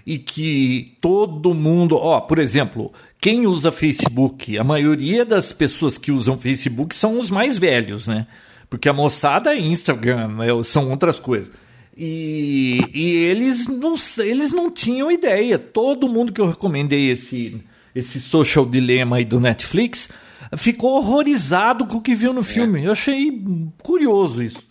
e 0.06 0.18
que 0.18 0.98
todo 1.02 1.54
mundo. 1.54 1.98
Ó, 1.98 2.22
por 2.22 2.40
exemplo, 2.40 2.92
quem 3.20 3.46
usa 3.46 3.72
Facebook? 3.72 4.58
A 4.58 4.64
maioria 4.64 5.26
das 5.26 5.52
pessoas 5.52 5.98
que 5.98 6.12
usam 6.12 6.38
Facebook 6.38 6.96
são 6.96 7.18
os 7.18 7.30
mais 7.30 7.60
velhos, 7.60 8.08
né? 8.08 8.28
Porque 8.70 8.88
a 8.88 8.94
moçada 8.94 9.54
é 9.54 9.60
Instagram, 9.60 10.38
é, 10.42 10.64
são 10.64 10.90
outras 10.90 11.20
coisas. 11.20 11.52
E, 11.96 12.80
e 12.94 13.16
eles, 13.26 13.68
não, 13.68 13.94
eles 14.20 14.52
não 14.52 14.72
tinham 14.72 15.12
ideia. 15.12 15.60
Todo 15.60 16.08
mundo 16.08 16.32
que 16.32 16.40
eu 16.40 16.48
recomendei 16.48 17.10
esse, 17.10 17.62
esse 17.94 18.20
social 18.20 18.66
dilema 18.66 19.18
aí 19.18 19.26
do 19.26 19.40
Netflix 19.40 20.10
ficou 20.58 20.98
horrorizado 20.98 21.86
com 21.86 21.98
o 21.98 22.02
que 22.02 22.16
viu 22.16 22.34
no 22.34 22.44
filme. 22.44 22.82
É. 22.82 22.88
Eu 22.88 22.92
achei 22.92 23.44
curioso 23.82 24.42
isso. 24.42 24.64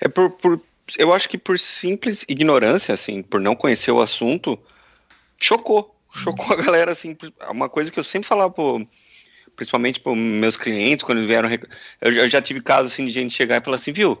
É 0.00 0.08
por, 0.08 0.30
por, 0.30 0.60
eu 0.98 1.12
acho 1.12 1.28
que 1.28 1.38
por 1.38 1.58
simples 1.58 2.24
ignorância, 2.28 2.94
assim, 2.94 3.22
por 3.22 3.40
não 3.40 3.54
conhecer 3.54 3.90
o 3.90 4.00
assunto, 4.00 4.58
chocou. 5.38 5.96
Chocou 6.12 6.52
a 6.52 6.60
galera, 6.60 6.92
assim, 6.92 7.16
uma 7.50 7.68
coisa 7.68 7.90
que 7.90 7.98
eu 7.98 8.04
sempre 8.04 8.28
falava 8.28 8.50
pro, 8.50 8.86
principalmente 9.54 10.00
para 10.00 10.14
meus 10.14 10.56
clientes, 10.56 11.04
quando 11.04 11.26
vieram. 11.26 11.48
Eu 12.00 12.28
já 12.28 12.42
tive 12.42 12.60
casos 12.60 12.92
assim 12.92 13.06
de 13.06 13.12
gente 13.12 13.34
chegar 13.34 13.60
e 13.60 13.64
falar 13.64 13.76
assim, 13.76 13.92
viu? 13.92 14.18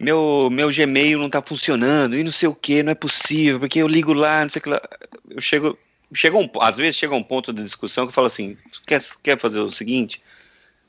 Meu, 0.00 0.48
meu 0.50 0.70
Gmail 0.72 1.18
não 1.18 1.28
tá 1.28 1.42
funcionando 1.42 2.16
e 2.16 2.24
não 2.24 2.32
sei 2.32 2.48
o 2.48 2.54
que, 2.54 2.82
não 2.82 2.92
é 2.92 2.94
possível, 2.94 3.60
porque 3.60 3.80
eu 3.80 3.86
ligo 3.86 4.14
lá, 4.14 4.42
não 4.42 4.48
sei 4.48 4.60
o 4.60 4.62
que 4.62 4.70
lá. 4.70 4.80
Eu 5.28 5.40
chego, 5.42 5.78
chega 6.14 6.38
um, 6.38 6.48
às 6.58 6.78
vezes 6.78 6.96
chega 6.96 7.14
um 7.14 7.22
ponto 7.22 7.52
de 7.52 7.62
discussão 7.62 8.06
que 8.06 8.08
eu 8.08 8.14
falo 8.14 8.26
assim, 8.26 8.56
quer, 8.86 9.02
quer 9.22 9.38
fazer 9.38 9.60
o 9.60 9.70
seguinte? 9.70 10.22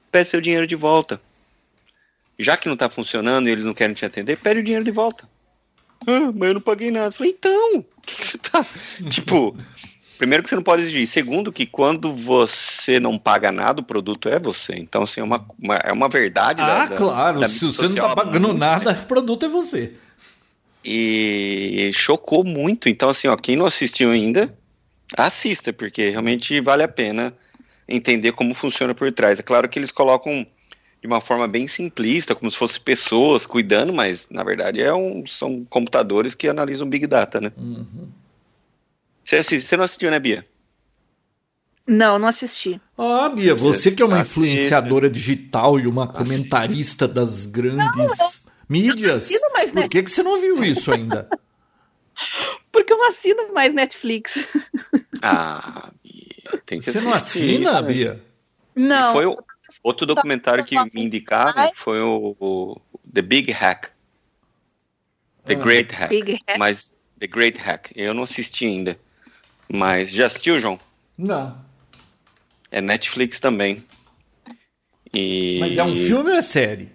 Pede 0.09 0.29
seu 0.29 0.39
dinheiro 0.39 0.65
de 0.65 0.77
volta. 0.77 1.21
Já 2.39 2.55
que 2.55 2.69
não 2.69 2.77
tá 2.77 2.89
funcionando 2.89 3.49
e 3.49 3.51
eles 3.51 3.65
não 3.65 3.73
querem 3.73 3.93
te 3.93 4.05
atender, 4.05 4.37
pede 4.37 4.61
o 4.61 4.63
dinheiro 4.63 4.85
de 4.85 4.91
volta. 4.91 5.27
Ah, 6.07 6.31
mas 6.33 6.47
eu 6.47 6.53
não 6.53 6.61
paguei 6.61 6.89
nada. 6.89 7.07
Eu 7.07 7.11
falei, 7.11 7.35
então, 7.37 7.79
o 7.79 8.01
que 8.01 8.25
você 8.25 8.37
tá... 8.37 8.65
tipo, 9.11 9.55
primeiro 10.21 10.43
que 10.43 10.49
você 10.49 10.55
não 10.55 10.61
pode 10.61 10.83
exigir. 10.83 11.07
Segundo, 11.07 11.51
que 11.51 11.65
quando 11.65 12.15
você 12.15 12.99
não 12.99 13.17
paga 13.17 13.51
nada, 13.51 13.81
o 13.81 13.83
produto 13.83 14.29
é 14.29 14.37
você. 14.37 14.73
Então, 14.77 15.01
assim, 15.01 15.19
é 15.19 15.23
uma, 15.23 15.43
uma 15.57 15.75
é 15.77 15.91
uma 15.91 16.07
verdade. 16.07 16.61
Ah, 16.61 16.85
da, 16.85 16.95
claro. 16.95 17.39
Da 17.39 17.49
Se 17.49 17.65
você 17.65 17.87
não 17.87 17.95
está 17.95 18.15
pagando 18.15 18.53
nada, 18.53 18.91
o 18.91 19.07
produto 19.07 19.47
é 19.47 19.49
você. 19.49 19.93
E 20.85 21.89
chocou 21.91 22.45
muito. 22.45 22.87
Então, 22.87 23.09
assim, 23.09 23.27
ó, 23.27 23.35
quem 23.35 23.55
não 23.55 23.65
assistiu 23.65 24.11
ainda, 24.11 24.55
assista, 25.17 25.73
porque 25.73 26.11
realmente 26.11 26.61
vale 26.61 26.83
a 26.83 26.87
pena 26.87 27.33
entender 27.87 28.33
como 28.33 28.53
funciona 28.53 28.93
por 28.93 29.11
trás. 29.11 29.39
É 29.39 29.43
claro 29.43 29.67
que 29.67 29.79
eles 29.79 29.91
colocam 29.91 30.45
de 31.01 31.07
uma 31.07 31.19
forma 31.19 31.47
bem 31.47 31.67
simplista, 31.67 32.35
como 32.35 32.51
se 32.51 32.57
fossem 32.57 32.79
pessoas 32.79 33.47
cuidando, 33.47 33.91
mas 33.91 34.27
na 34.29 34.43
verdade 34.43 34.83
é 34.83 34.93
um, 34.93 35.25
são 35.25 35.65
computadores 35.67 36.35
que 36.35 36.47
analisam 36.47 36.87
Big 36.87 37.07
Data, 37.07 37.41
né? 37.41 37.51
Uhum. 37.57 38.07
Você, 39.23 39.37
assiste, 39.37 39.67
você 39.67 39.77
não 39.77 39.83
assistiu, 39.83 40.11
né, 40.11 40.19
Bia? 40.19 40.45
Não, 41.87 42.19
não 42.19 42.27
assisti. 42.27 42.79
Ah, 42.97 43.29
Bia, 43.29 43.55
você 43.55 43.91
que 43.91 44.01
é 44.01 44.05
uma 44.05 44.19
influenciadora 44.19 45.09
digital 45.09 45.79
e 45.79 45.87
uma 45.87 46.07
comentarista 46.07 47.07
das 47.07 47.45
grandes 47.45 47.77
não, 47.97 48.31
mídias, 48.69 49.29
por 49.73 49.87
que, 49.87 50.03
que 50.03 50.11
você 50.11 50.23
não 50.23 50.39
viu 50.39 50.63
isso 50.63 50.91
ainda? 50.91 51.27
Porque 52.71 52.93
eu 52.93 52.97
não 52.97 53.07
assino 53.07 53.53
mais 53.53 53.73
Netflix. 53.73 54.37
Ah, 55.23 55.91
Bia, 56.03 56.61
tem 56.65 56.79
que 56.79 56.91
Você 56.91 56.99
não 56.99 57.13
assina, 57.13 57.73
isso, 57.73 57.83
Bia? 57.83 58.23
Não. 58.75 59.11
E 59.11 59.13
foi 59.13 59.25
o, 59.27 59.37
outro 59.83 60.07
documentário 60.07 60.65
que 60.65 60.75
me 60.75 61.03
indicaram 61.03 61.71
foi 61.75 62.01
o, 62.01 62.35
o 62.39 62.81
The 63.13 63.21
Big 63.21 63.51
Hack. 63.51 63.91
The 65.45 65.53
ah, 65.53 65.57
Great 65.57 65.93
Hack. 65.93 66.11
Hack. 66.11 66.57
Mas 66.57 66.91
The 67.19 67.27
Great 67.27 67.59
Hack. 67.59 67.91
Eu 67.95 68.15
não 68.15 68.23
assisti 68.23 68.65
ainda. 68.65 68.97
Mas 69.73 70.11
já 70.11 70.25
assistiu, 70.25 70.59
João? 70.59 70.79
Não. 71.17 71.57
É 72.69 72.81
Netflix 72.81 73.39
também. 73.39 73.83
E... 75.13 75.59
Mas 75.59 75.77
é 75.77 75.83
um 75.83 75.95
filme 75.95 76.31
ou 76.31 76.35
é 76.35 76.41
série? 76.41 76.89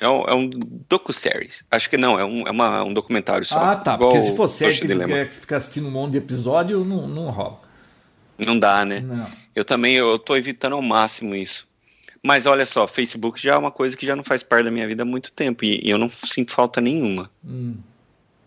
É 0.00 0.08
um, 0.08 0.22
é 0.22 0.34
um 0.34 0.48
docu-series. 0.88 1.64
Acho 1.70 1.90
que 1.90 1.96
não, 1.96 2.18
é 2.18 2.24
um, 2.24 2.46
é 2.46 2.50
uma, 2.50 2.84
um 2.84 2.92
documentário 2.92 3.44
só. 3.44 3.58
Ah, 3.58 3.76
tá. 3.76 3.98
Porque 3.98 4.20
se 4.20 4.36
for 4.36 4.48
série 4.48 4.74
que 4.74 4.86
quer 4.86 5.30
ficar 5.30 5.56
assistindo 5.56 5.88
um 5.88 5.90
monte 5.90 6.12
de 6.12 6.18
episódio, 6.18 6.84
não, 6.84 7.08
não 7.08 7.30
rola. 7.30 7.60
Não 8.38 8.56
dá, 8.56 8.84
né? 8.84 9.00
Não. 9.00 9.28
Eu 9.54 9.64
também 9.64 9.94
eu 9.94 10.18
tô 10.18 10.36
evitando 10.36 10.74
ao 10.74 10.82
máximo 10.82 11.34
isso. 11.34 11.66
Mas 12.22 12.46
olha 12.46 12.64
só, 12.66 12.86
Facebook 12.86 13.40
já 13.40 13.54
é 13.54 13.56
uma 13.56 13.70
coisa 13.70 13.96
que 13.96 14.06
já 14.06 14.14
não 14.14 14.22
faz 14.22 14.42
parte 14.42 14.64
da 14.64 14.70
minha 14.70 14.86
vida 14.86 15.02
há 15.02 15.06
muito 15.06 15.32
tempo. 15.32 15.64
E, 15.64 15.80
e 15.84 15.90
eu 15.90 15.98
não 15.98 16.08
sinto 16.10 16.52
falta 16.52 16.80
nenhuma. 16.80 17.30
Hum. 17.44 17.76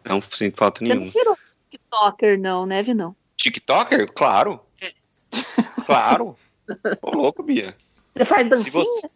Não 0.05 0.21
sinto 0.21 0.57
falta 0.57 0.79
Você 0.79 0.93
nenhuma. 0.93 1.11
Você 1.11 1.17
não 1.17 1.23
virou 1.23 1.37
TikToker, 1.69 2.39
não, 2.39 2.65
né, 2.65 2.81
não? 2.93 3.15
TikToker? 3.41 4.11
Claro. 4.13 4.59
É. 4.81 4.91
Claro. 5.85 6.37
Ô, 7.01 7.11
louco, 7.11 7.43
Bia. 7.43 7.75
Você 8.15 8.23
faz 8.23 8.47
dancinha? 8.47 8.71
Você... 8.71 9.07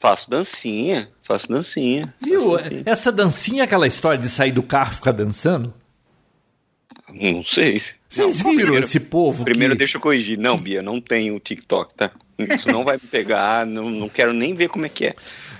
Faço 0.00 0.30
dancinha, 0.30 1.10
faço 1.22 1.48
dancinha. 1.48 2.14
Viu? 2.20 2.42
Faço 2.42 2.62
dancinha. 2.62 2.82
Essa 2.86 3.12
dancinha 3.12 3.62
é 3.62 3.64
aquela 3.64 3.86
história 3.86 4.18
de 4.18 4.28
sair 4.28 4.52
do 4.52 4.62
carro 4.62 4.92
e 4.92 4.96
ficar 4.96 5.12
dançando? 5.12 5.74
Não 7.12 7.42
sei. 7.42 7.80
Vocês 8.08 8.42
não, 8.42 8.50
viram 8.50 8.62
primeiro, 8.64 8.84
esse 8.84 9.00
povo? 9.00 9.44
Primeiro 9.44 9.74
que... 9.74 9.78
deixa 9.78 9.96
eu 9.96 10.00
corrigir. 10.00 10.38
Não, 10.38 10.56
Bia, 10.56 10.82
não 10.82 11.00
tem 11.00 11.30
o 11.30 11.40
TikTok, 11.40 11.94
tá? 11.94 12.10
Isso 12.38 12.70
não 12.70 12.84
vai 12.84 12.96
me 12.96 13.08
pegar, 13.08 13.66
não, 13.66 13.90
não 13.90 14.08
quero 14.08 14.32
nem 14.32 14.54
ver 14.54 14.68
como 14.68 14.86
é 14.86 14.88
que 14.88 15.06
é. 15.06 15.14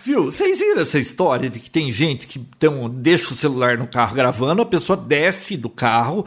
Viu? 0.05 0.27
Vocês 0.27 0.61
viram 0.61 0.83
essa 0.83 0.99
história 0.99 1.51
de 1.51 1.59
que 1.59 1.69
tem 1.69 1.91
gente 1.91 2.27
que 2.27 2.39
tem 2.59 2.71
um, 2.71 2.89
deixa 2.89 3.33
o 3.33 3.37
celular 3.37 3.77
no 3.77 3.87
carro 3.87 4.15
gravando, 4.15 4.63
a 4.63 4.67
pessoa 4.67 4.97
desce 4.97 5.57
do 5.57 5.69
carro, 5.69 6.25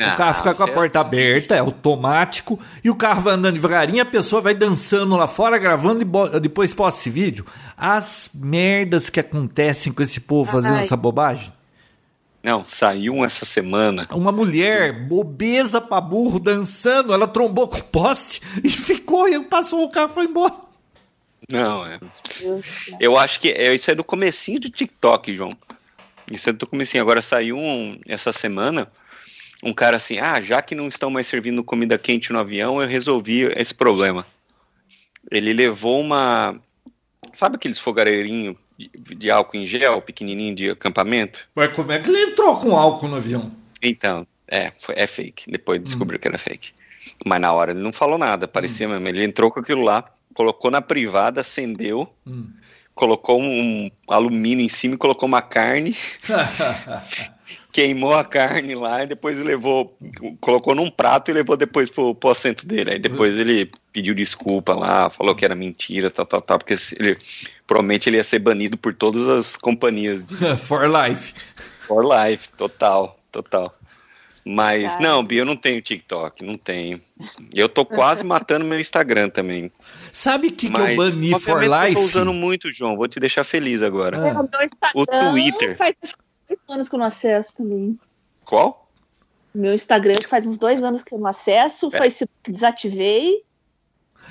ah, 0.00 0.14
o 0.14 0.16
carro 0.16 0.34
fica 0.34 0.54
com 0.54 0.62
a 0.62 0.68
porta 0.68 1.00
aberta, 1.00 1.54
é 1.54 1.58
automático, 1.58 2.58
e 2.82 2.88
o 2.88 2.94
carro 2.94 3.20
vai 3.20 3.34
andando 3.34 3.54
devagarinho, 3.54 4.02
a 4.02 4.06
pessoa 4.06 4.40
vai 4.40 4.54
dançando 4.54 5.16
lá 5.16 5.28
fora, 5.28 5.58
gravando 5.58 6.02
e 6.02 6.40
depois 6.40 6.72
posta 6.72 7.00
esse 7.00 7.10
vídeo. 7.10 7.44
As 7.76 8.30
merdas 8.34 9.10
que 9.10 9.20
acontecem 9.20 9.92
com 9.92 10.02
esse 10.02 10.20
povo 10.20 10.50
fazendo 10.50 10.76
Ai. 10.76 10.84
essa 10.84 10.96
bobagem. 10.96 11.52
Não, 12.42 12.64
saiu 12.64 13.24
essa 13.24 13.44
semana. 13.44 14.08
Uma 14.12 14.32
mulher, 14.32 15.06
bobeza 15.06 15.80
pra 15.80 16.00
burro, 16.00 16.40
dançando, 16.40 17.12
ela 17.12 17.28
trombou 17.28 17.68
com 17.68 17.78
o 17.78 17.84
poste 17.84 18.40
e 18.64 18.70
ficou, 18.70 19.28
e 19.28 19.38
passou 19.44 19.84
o 19.84 19.90
carro 19.90 20.10
e 20.10 20.14
foi 20.14 20.24
embora. 20.24 20.54
Não, 21.48 21.84
é. 21.84 22.00
Eu 22.98 23.18
acho 23.18 23.38
que 23.40 23.50
é, 23.50 23.74
isso 23.74 23.90
é 23.90 23.94
do 23.94 24.02
comecinho 24.02 24.58
do 24.58 24.70
TikTok, 24.70 25.34
João. 25.34 25.56
Isso 26.30 26.48
é 26.48 26.52
do 26.52 26.66
comecinho. 26.66 27.02
Agora 27.02 27.20
saiu 27.20 27.58
um, 27.58 28.00
essa 28.06 28.32
semana 28.32 28.88
um 29.62 29.72
cara 29.72 29.96
assim, 29.96 30.18
ah, 30.18 30.40
já 30.40 30.60
que 30.60 30.74
não 30.74 30.88
estão 30.88 31.10
mais 31.10 31.26
servindo 31.26 31.62
comida 31.62 31.96
quente 31.96 32.32
no 32.32 32.38
avião, 32.38 32.82
eu 32.82 32.88
resolvi 32.88 33.42
esse 33.56 33.74
problema. 33.74 34.26
Ele 35.30 35.52
levou 35.52 36.00
uma, 36.00 36.56
sabe 37.32 37.56
aqueles 37.56 37.78
fogareirinhos 37.78 38.56
de, 38.76 38.90
de, 39.14 39.30
álcool 39.30 39.58
em 39.58 39.66
gel, 39.66 40.02
pequenininho 40.02 40.54
de 40.54 40.70
acampamento? 40.70 41.48
Mas 41.54 41.72
como 41.72 41.92
é 41.92 42.00
que 42.00 42.10
ele 42.10 42.32
entrou 42.32 42.56
com 42.56 42.76
álcool 42.76 43.08
no 43.08 43.16
avião? 43.16 43.52
Então, 43.80 44.26
é, 44.48 44.72
foi, 44.80 44.96
é 44.98 45.06
fake. 45.06 45.50
Depois 45.50 45.82
descobriu 45.82 46.18
hum. 46.18 46.20
que 46.20 46.28
era 46.28 46.38
fake. 46.38 46.72
Mas 47.24 47.40
na 47.40 47.52
hora 47.52 47.70
ele 47.70 47.80
não 47.80 47.92
falou 47.92 48.18
nada, 48.18 48.48
parecia 48.48 48.88
hum. 48.88 48.90
mesmo. 48.90 49.08
Ele 49.08 49.24
entrou 49.24 49.50
com 49.50 49.60
aquilo 49.60 49.82
lá, 49.82 50.04
colocou 50.34 50.70
na 50.70 50.82
privada, 50.82 51.40
acendeu. 51.42 52.12
Hum 52.26 52.48
colocou 52.94 53.40
um 53.40 53.90
alumínio 54.08 54.64
em 54.64 54.68
cima 54.68 54.94
e 54.94 54.98
colocou 54.98 55.26
uma 55.26 55.42
carne. 55.42 55.96
queimou 57.72 58.12
a 58.12 58.22
carne 58.22 58.74
lá 58.74 59.02
e 59.02 59.06
depois 59.06 59.38
levou, 59.38 59.96
colocou 60.40 60.74
num 60.74 60.90
prato 60.90 61.30
e 61.30 61.34
levou 61.34 61.56
depois 61.56 61.88
pro, 61.88 62.14
pro 62.14 62.30
assento 62.30 62.66
dele. 62.66 62.92
Aí 62.92 62.98
depois 62.98 63.36
ele 63.38 63.70
pediu 63.92 64.14
desculpa 64.14 64.74
lá, 64.74 65.08
falou 65.08 65.34
que 65.34 65.44
era 65.44 65.54
mentira, 65.54 66.10
tal, 66.10 66.26
tal, 66.26 66.42
tal, 66.42 66.58
porque 66.58 66.76
ele, 66.98 67.16
provavelmente 67.66 68.08
ele 68.10 68.18
ia 68.18 68.24
ser 68.24 68.38
banido 68.38 68.76
por 68.76 68.94
todas 68.94 69.26
as 69.26 69.56
companhias. 69.56 70.22
De... 70.22 70.36
For 70.58 70.86
life. 70.86 71.34
For 71.80 72.04
life, 72.04 72.48
total, 72.50 73.18
total. 73.32 73.74
Mas, 74.44 74.98
não, 74.98 75.22
Bia, 75.22 75.42
eu 75.42 75.44
não 75.44 75.54
tenho 75.54 75.80
TikTok, 75.80 76.44
não 76.44 76.58
tenho. 76.58 77.00
Eu 77.54 77.68
tô 77.68 77.86
quase 77.86 78.24
matando 78.24 78.64
meu 78.64 78.78
Instagram 78.78 79.28
também. 79.28 79.70
Sabe 80.12 80.48
o 80.48 80.52
que, 80.52 80.68
que 80.68 80.80
eu 80.80 80.96
bani 80.96 81.40
for 81.40 81.62
life? 81.62 81.90
Eu 81.90 81.94
tô 81.94 82.00
usando 82.00 82.32
muito, 82.32 82.72
João, 82.72 82.96
vou 82.96 83.06
te 83.06 83.20
deixar 83.20 83.44
feliz 83.44 83.82
agora. 83.82 84.18
Ah. 84.18 84.88
o 84.94 85.06
Twitter. 85.06 85.76
Faz 85.76 85.94
dois 86.56 86.76
anos 86.76 86.88
que 86.88 86.94
eu 86.94 86.98
não 86.98 87.06
acesso 87.06 87.56
também. 87.56 87.98
Qual? 88.44 88.90
Meu 89.54 89.74
Instagram 89.74 90.14
faz 90.28 90.46
uns 90.46 90.58
dois 90.58 90.82
anos 90.82 91.02
que 91.02 91.14
eu 91.14 91.18
não 91.18 91.26
acesso, 91.26 91.88
o 91.88 91.94
é. 91.94 91.98
Facebook 91.98 92.50
desativei. 92.50 93.42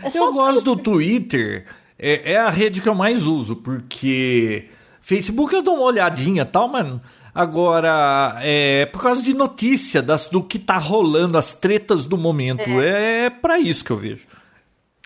É 0.03 0.17
eu 0.17 0.31
gosto 0.31 0.63
do 0.63 0.75
Twitter, 0.75 1.67
é, 1.97 2.33
é 2.33 2.37
a 2.37 2.49
rede 2.49 2.81
que 2.81 2.89
eu 2.89 2.95
mais 2.95 3.27
uso, 3.27 3.57
porque 3.57 4.69
Facebook 5.01 5.53
eu 5.53 5.61
dou 5.61 5.75
uma 5.75 5.83
olhadinha 5.83 6.43
e 6.43 6.45
tal, 6.45 6.67
mas 6.67 6.99
Agora, 7.33 8.37
é 8.41 8.85
por 8.87 9.01
causa 9.01 9.23
de 9.23 9.33
notícia 9.33 10.01
das, 10.01 10.27
do 10.27 10.43
que 10.43 10.59
tá 10.59 10.77
rolando, 10.77 11.37
as 11.37 11.53
tretas 11.53 12.05
do 12.05 12.17
momento. 12.17 12.69
É, 12.81 13.25
é 13.25 13.29
para 13.29 13.57
isso 13.57 13.85
que 13.85 13.91
eu 13.91 13.97
vejo. 13.97 14.27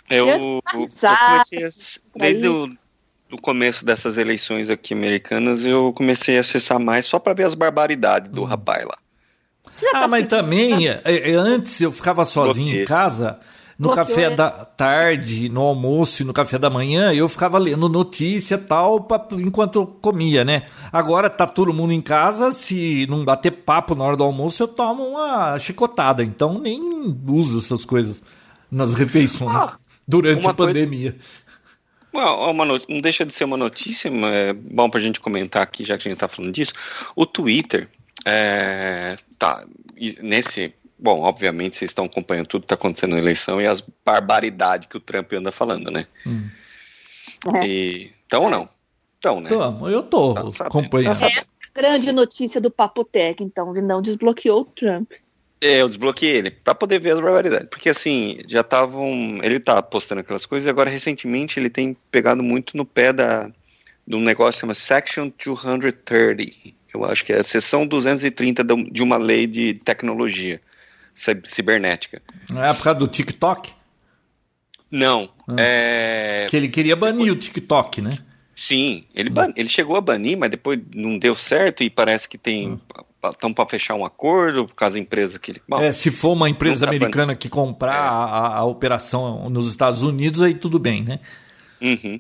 Eu, 0.10 0.28
eu 0.28 0.62
comecei 0.64 1.10
a, 1.10 1.44
desde 2.16 2.48
o 2.48 2.70
do 3.30 3.38
começo 3.38 3.84
dessas 3.84 4.18
eleições 4.18 4.70
aqui 4.70 4.94
americanas, 4.94 5.66
eu 5.66 5.92
comecei 5.94 6.38
a 6.38 6.42
acessar 6.42 6.80
mais 6.80 7.06
só 7.06 7.20
para 7.20 7.34
ver 7.34 7.44
as 7.44 7.54
barbaridades 7.54 8.30
do 8.32 8.44
hum. 8.44 8.46
rapaz 8.46 8.86
lá. 8.86 8.98
Ah, 9.94 10.08
mas 10.08 10.28
também, 10.28 10.88
é, 10.88 11.02
é, 11.04 11.36
antes 11.36 11.82
eu 11.82 11.92
ficava 11.92 12.24
sozinho 12.24 12.82
em 12.82 12.86
casa 12.86 13.40
no 13.78 13.92
café 13.92 14.30
da 14.30 14.50
tarde, 14.50 15.50
no 15.50 15.62
almoço 15.62 16.22
e 16.22 16.26
no 16.26 16.32
café 16.32 16.58
da 16.58 16.70
manhã, 16.70 17.14
eu 17.14 17.28
ficava 17.28 17.58
lendo 17.58 17.90
notícia 17.90 18.58
tal 18.58 19.02
pra, 19.02 19.28
enquanto 19.34 19.80
eu 19.80 19.86
comia, 19.86 20.46
né? 20.46 20.64
Agora 20.92 21.30
tá 21.30 21.46
todo 21.46 21.74
mundo 21.74 21.92
em 21.92 22.02
casa, 22.02 22.52
se 22.52 23.06
não 23.10 23.26
bater 23.26 23.52
papo 23.52 23.94
na 23.94 24.06
hora 24.06 24.16
do 24.16 24.24
almoço, 24.24 24.64
eu 24.64 24.68
tomo 24.68 25.04
uma 25.04 25.60
chicotada. 25.60 26.24
Então 26.24 26.58
nem 26.58 26.80
uso 27.28 27.60
essas 27.60 27.84
coisas 27.84 28.22
nas 28.72 28.94
refeições 28.94 29.56
ah, 29.56 29.78
durante 30.08 30.48
a 30.48 30.54
pandemia. 30.54 31.12
Coisa... 31.12 31.45
Uma, 32.16 32.50
uma 32.50 32.66
não 32.66 33.02
deixa 33.02 33.26
de 33.26 33.34
ser 33.34 33.44
uma 33.44 33.58
notícia, 33.58 34.10
mas 34.10 34.34
é 34.34 34.54
bom 34.54 34.90
pra 34.90 35.02
gente 35.02 35.20
comentar 35.20 35.62
aqui, 35.62 35.84
já 35.84 35.98
que 35.98 36.08
a 36.08 36.12
gente 36.12 36.20
tá 36.20 36.28
falando 36.28 36.54
disso. 36.54 36.74
O 37.16 37.26
Twitter, 37.26 37.90
é, 38.26 39.18
tá, 39.38 39.66
nesse 40.22 40.74
Bom, 40.98 41.22
obviamente 41.22 41.76
vocês 41.76 41.92
estão 41.92 42.06
acompanhando 42.06 42.48
tudo 42.48 42.62
que 42.62 42.66
está 42.66 42.76
acontecendo 42.76 43.12
na 43.12 43.20
eleição 43.20 43.62
e 43.62 43.68
as 43.68 43.82
barbaridades 44.06 44.88
que 44.88 44.96
o 44.96 45.00
Trump 45.02 45.34
anda 45.34 45.52
falando, 45.52 45.92
né? 45.92 46.08
Hum. 46.26 46.50
E, 47.62 48.12
então 48.26 48.44
ou 48.44 48.50
não? 48.50 48.70
Então, 49.20 49.42
né? 49.42 49.50
Tô, 49.50 49.90
eu 49.90 50.04
tô 50.04 50.34
tá 50.52 50.68
acompanhando. 50.68 51.12
Essa 51.12 51.26
é 51.26 51.40
a 51.40 51.44
grande 51.74 52.12
notícia 52.14 52.62
do 52.62 52.72
Papotec, 52.72 53.44
então, 53.44 53.74
não 53.74 54.02
desbloqueou 54.02 54.62
o 54.62 54.66
Trump. 54.66 55.12
É, 55.66 55.82
eu 55.82 55.88
desbloqueei 55.88 56.36
ele 56.36 56.52
para 56.52 56.76
poder 56.76 57.00
ver 57.00 57.12
as 57.12 57.20
barbaridades, 57.20 57.68
porque 57.70 57.90
assim, 57.90 58.38
já 58.48 58.62
estavam, 58.62 59.40
ele 59.42 59.60
tá 59.60 59.82
postando 59.82 60.22
aquelas 60.22 60.46
coisas 60.46 60.68
e 60.68 60.70
agora 60.70 60.92
recentemente 60.92 61.60
ele 61.60 61.72
tem 61.72 61.98
pegado 62.12 62.44
muito 62.44 62.78
no 62.78 62.86
pé 62.86 63.12
da 63.12 63.50
de 64.08 64.16
um 64.16 64.22
negócio 64.22 64.62
chamado 64.62 64.76
Section 64.76 65.32
230. 65.44 66.44
Eu 66.94 67.04
acho 67.04 67.26
que 67.26 67.34
é 67.34 67.40
a 67.40 67.44
seção 67.44 67.88
230 67.88 68.64
de 68.92 69.02
uma 69.02 69.18
lei 69.18 69.48
de 69.48 69.74
tecnologia 69.74 70.62
cibernética. 71.14 72.22
Não 72.50 72.64
é 72.64 72.72
por 72.72 72.84
causa 72.84 73.00
do 73.00 73.08
TikTok? 73.08 73.74
Não. 74.92 75.28
Ah. 75.48 75.56
É... 75.58 76.46
Que 76.48 76.58
ele 76.58 76.70
queria 76.70 76.96
banir 76.96 77.32
o 77.32 77.36
TikTok, 77.36 78.02
né? 78.02 78.20
Sim, 78.56 79.04
ele, 79.14 79.30
ban... 79.30 79.52
ele 79.56 79.68
chegou 79.68 79.98
a 79.98 80.02
banir, 80.02 80.38
mas 80.38 80.52
depois 80.52 80.80
não 80.94 81.18
deu 81.18 81.36
certo 81.36 81.84
e 81.84 81.90
parece 81.90 82.30
que 82.30 82.38
tem. 82.38 82.80
Estão 83.32 83.54
para 83.54 83.70
fechar 83.70 83.96
um 83.96 84.06
acordo 84.06 84.66
por 84.66 84.76
causa 84.76 84.96
da 84.96 85.02
empresa 85.02 85.40
que 85.40 85.52
ele. 85.52 85.62
Bom, 85.68 85.80
é, 85.80 85.92
se 85.92 86.12
for 86.12 86.34
uma 86.34 86.50
empresa 86.50 86.88
americana 86.88 87.36
que 87.36 87.50
comprar 87.50 87.94
é. 87.94 87.98
a, 87.98 88.58
a, 88.58 88.66
operação 88.66 89.50
nos 89.50 89.70
Estados 89.70 90.04
Unidos, 90.04 90.42
aí 90.42 90.54
tudo 90.54 90.80
bem, 90.80 91.04
né? 91.04 91.20
Uhum. 91.82 92.20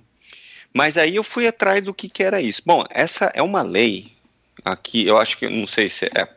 Mas 0.74 0.98
aí 0.98 1.16
eu 1.16 1.24
fui 1.24 1.48
atrás 1.48 1.82
do 1.82 1.94
que, 1.94 2.10
que 2.10 2.22
era 2.22 2.42
isso. 2.42 2.62
Bom, 2.66 2.84
essa 2.90 3.32
é 3.34 3.42
uma 3.42 3.62
lei 3.62 4.16
Aqui, 4.64 5.06
eu 5.06 5.18
acho 5.18 5.38
que, 5.38 5.50
não 5.50 5.68
sei 5.68 5.90
se 5.90 6.06
é, 6.06 6.28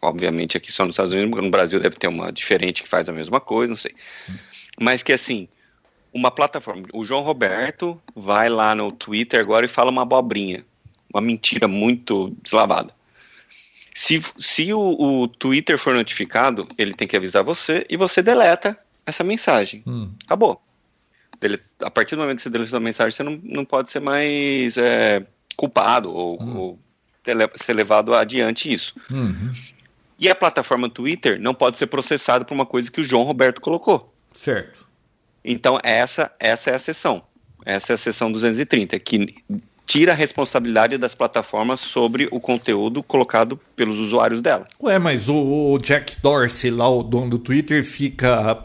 obviamente, 0.00 0.56
aqui 0.56 0.72
só 0.72 0.84
nos 0.84 0.94
Estados 0.94 1.12
Unidos, 1.12 1.40
no 1.40 1.50
Brasil 1.50 1.78
deve 1.78 1.96
ter 1.96 2.08
uma 2.08 2.32
diferente 2.32 2.82
que 2.82 2.88
faz 2.88 3.08
a 3.08 3.12
mesma 3.12 3.40
coisa, 3.40 3.70
não 3.70 3.76
sei. 3.76 3.94
mas 4.80 5.02
que 5.02 5.12
assim, 5.12 5.46
uma 6.12 6.30
plataforma. 6.30 6.86
O 6.92 7.04
João 7.04 7.22
Roberto 7.22 8.00
vai 8.14 8.48
lá 8.48 8.74
no 8.74 8.90
Twitter 8.90 9.38
agora 9.38 9.66
e 9.66 9.68
fala 9.68 9.90
uma 9.90 10.02
abobrinha, 10.02 10.64
uma 11.12 11.20
mentira 11.20 11.68
muito 11.68 12.34
deslavada. 12.42 12.94
Se, 13.98 14.22
se 14.38 14.74
o, 14.74 14.78
o 15.22 15.26
Twitter 15.26 15.78
for 15.78 15.94
notificado, 15.94 16.68
ele 16.76 16.92
tem 16.92 17.08
que 17.08 17.16
avisar 17.16 17.42
você 17.42 17.86
e 17.88 17.96
você 17.96 18.20
deleta 18.22 18.78
essa 19.06 19.24
mensagem. 19.24 19.82
Hum. 19.86 20.10
Acabou. 20.26 20.60
Dele, 21.40 21.58
a 21.80 21.90
partir 21.90 22.14
do 22.14 22.20
momento 22.20 22.36
que 22.36 22.42
você 22.42 22.50
deletou 22.50 22.76
a 22.76 22.80
mensagem, 22.80 23.10
você 23.16 23.22
não, 23.22 23.40
não 23.42 23.64
pode 23.64 23.90
ser 23.90 24.00
mais 24.00 24.76
é, 24.76 25.24
culpado 25.56 26.12
ou, 26.14 26.42
Hum. 26.42 26.56
ou 26.58 26.78
ter- 27.22 27.50
ser 27.54 27.72
levado 27.72 28.14
adiante 28.14 28.70
isso. 28.70 28.94
Uhum. 29.10 29.54
E 30.18 30.28
a 30.28 30.34
plataforma 30.34 30.90
Twitter 30.90 31.40
não 31.40 31.54
pode 31.54 31.78
ser 31.78 31.86
processada 31.86 32.44
por 32.44 32.52
uma 32.52 32.66
coisa 32.66 32.90
que 32.90 33.00
o 33.00 33.04
João 33.04 33.22
Roberto 33.22 33.62
colocou. 33.62 34.14
Certo. 34.34 34.86
Então, 35.42 35.78
essa, 35.82 36.30
essa 36.38 36.70
é 36.70 36.74
a 36.74 36.78
seção. 36.78 37.22
Essa 37.64 37.92
é 37.92 37.94
a 37.94 37.98
seção 37.98 38.30
230, 38.30 38.98
que 38.98 39.36
tira 39.86 40.12
a 40.12 40.14
responsabilidade 40.14 40.98
das 40.98 41.14
plataformas 41.14 41.78
sobre 41.80 42.28
o 42.32 42.40
conteúdo 42.40 43.02
colocado 43.02 43.58
pelos 43.76 43.98
usuários 43.98 44.42
dela. 44.42 44.66
Ué, 44.82 44.98
mas 44.98 45.28
o, 45.28 45.72
o 45.72 45.78
Jack 45.78 46.20
Dorsey, 46.20 46.70
lá, 46.70 46.88
o 46.88 47.04
dono 47.04 47.30
do 47.30 47.38
Twitter, 47.38 47.84
fica 47.84 48.64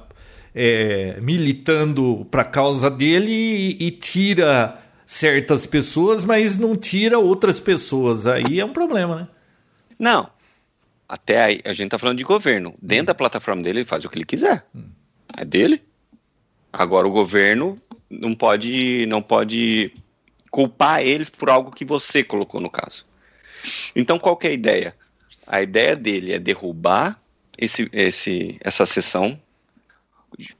é, 0.54 1.20
militando 1.22 2.26
pra 2.32 2.44
causa 2.44 2.90
dele 2.90 3.32
e, 3.32 3.88
e 3.88 3.92
tira 3.92 4.82
certas 5.06 5.66
pessoas, 5.66 6.26
mas 6.26 6.58
não 6.58 6.76
tira 6.76 7.20
outras 7.20 7.60
pessoas. 7.60 8.26
Aí 8.26 8.60
é 8.60 8.66
um 8.66 8.74
problema, 8.74 9.16
né? 9.16 9.28
Não. 10.00 10.30
Até 11.08 11.44
aí, 11.44 11.62
a 11.66 11.74
gente 11.74 11.92
tá 11.92 12.00
falando 12.00 12.18
de 12.18 12.24
governo. 12.24 12.74
Dentro 12.82 13.08
da 13.08 13.16
plataforma 13.16 13.62
dele, 13.62 13.80
ele 13.80 13.86
faz 13.86 14.04
o 14.06 14.10
que 14.10 14.18
ele 14.18 14.26
quiser. 14.26 14.66
É 15.38 15.46
dele. 15.46 15.84
Agora, 16.72 17.06
o 17.06 17.12
governo 17.12 17.78
não 18.10 18.34
pode, 18.34 19.06
não 19.08 19.22
pode 19.22 19.94
culpar 20.52 21.02
eles 21.02 21.30
por 21.30 21.50
algo 21.50 21.72
que 21.72 21.86
você 21.86 22.24
colocou 22.24 22.60
no 22.60 22.70
caso. 22.70 23.06
Então, 23.96 24.20
qual 24.20 24.36
que 24.36 24.46
é 24.46 24.50
a 24.50 24.54
ideia? 24.54 24.96
A 25.48 25.62
ideia 25.62 25.96
dele 25.96 26.34
é 26.34 26.40
derrubar 26.40 27.20
esse, 27.58 27.90
esse, 27.94 28.58
essa 28.60 28.86
sessão 28.86 29.42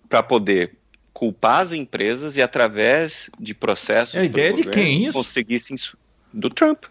para 0.10 0.24
poder 0.24 0.76
culpar 1.14 1.62
as 1.62 1.74
empresas 1.74 2.38
e 2.38 2.42
através 2.42 3.30
de 3.40 3.54
processos 3.54 4.16
É 4.16 4.20
a 4.22 4.24
ideia 4.24 4.54
do 4.54 4.62
de 4.62 4.70
quem 4.70 5.06
isso? 5.06 5.14
conseguir 5.14 5.62
do 6.34 6.50
Trump. 6.50 6.86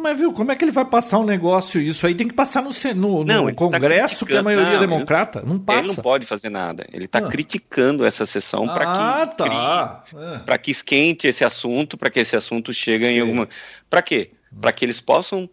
Mas 0.00 0.18
viu, 0.18 0.32
como 0.32 0.50
é 0.50 0.56
que 0.56 0.64
ele 0.64 0.72
vai 0.72 0.84
passar 0.84 1.18
um 1.18 1.24
negócio? 1.24 1.80
Isso 1.80 2.06
aí 2.06 2.14
tem 2.14 2.26
que 2.26 2.34
passar 2.34 2.62
no, 2.62 2.70
no, 2.94 2.94
no 2.94 3.24
Não, 3.24 3.48
ele 3.48 3.52
tá 3.52 3.58
Congresso, 3.58 4.24
que 4.24 4.34
é 4.34 4.38
a 4.38 4.42
maioria 4.42 4.72
não, 4.72 4.80
democrata. 4.80 5.42
Não 5.44 5.58
passa. 5.58 5.80
Ele 5.80 5.88
não 5.88 5.96
pode 5.96 6.26
fazer 6.26 6.48
nada. 6.48 6.86
Ele 6.92 7.04
está 7.04 7.18
Ah. 7.18 7.28
criticando 7.28 8.04
essa 8.04 8.24
sessão 8.24 8.66
para 8.66 8.84
ah, 8.90 9.26
que 9.26 9.36
tá. 9.36 10.04
É. 10.14 10.38
para 10.38 10.58
que 10.58 10.70
esquente 10.70 11.28
esse 11.28 11.44
assunto, 11.44 11.96
para 11.98 12.10
que 12.10 12.20
esse 12.20 12.34
assunto 12.34 12.72
chegue 12.72 13.04
Sim. 13.04 13.12
em 13.12 13.20
alguma. 13.20 13.48
Para 13.88 14.02
quê? 14.02 14.30
Para 14.60 14.72
que 14.72 14.84
eles 14.84 15.00
possam 15.00 15.48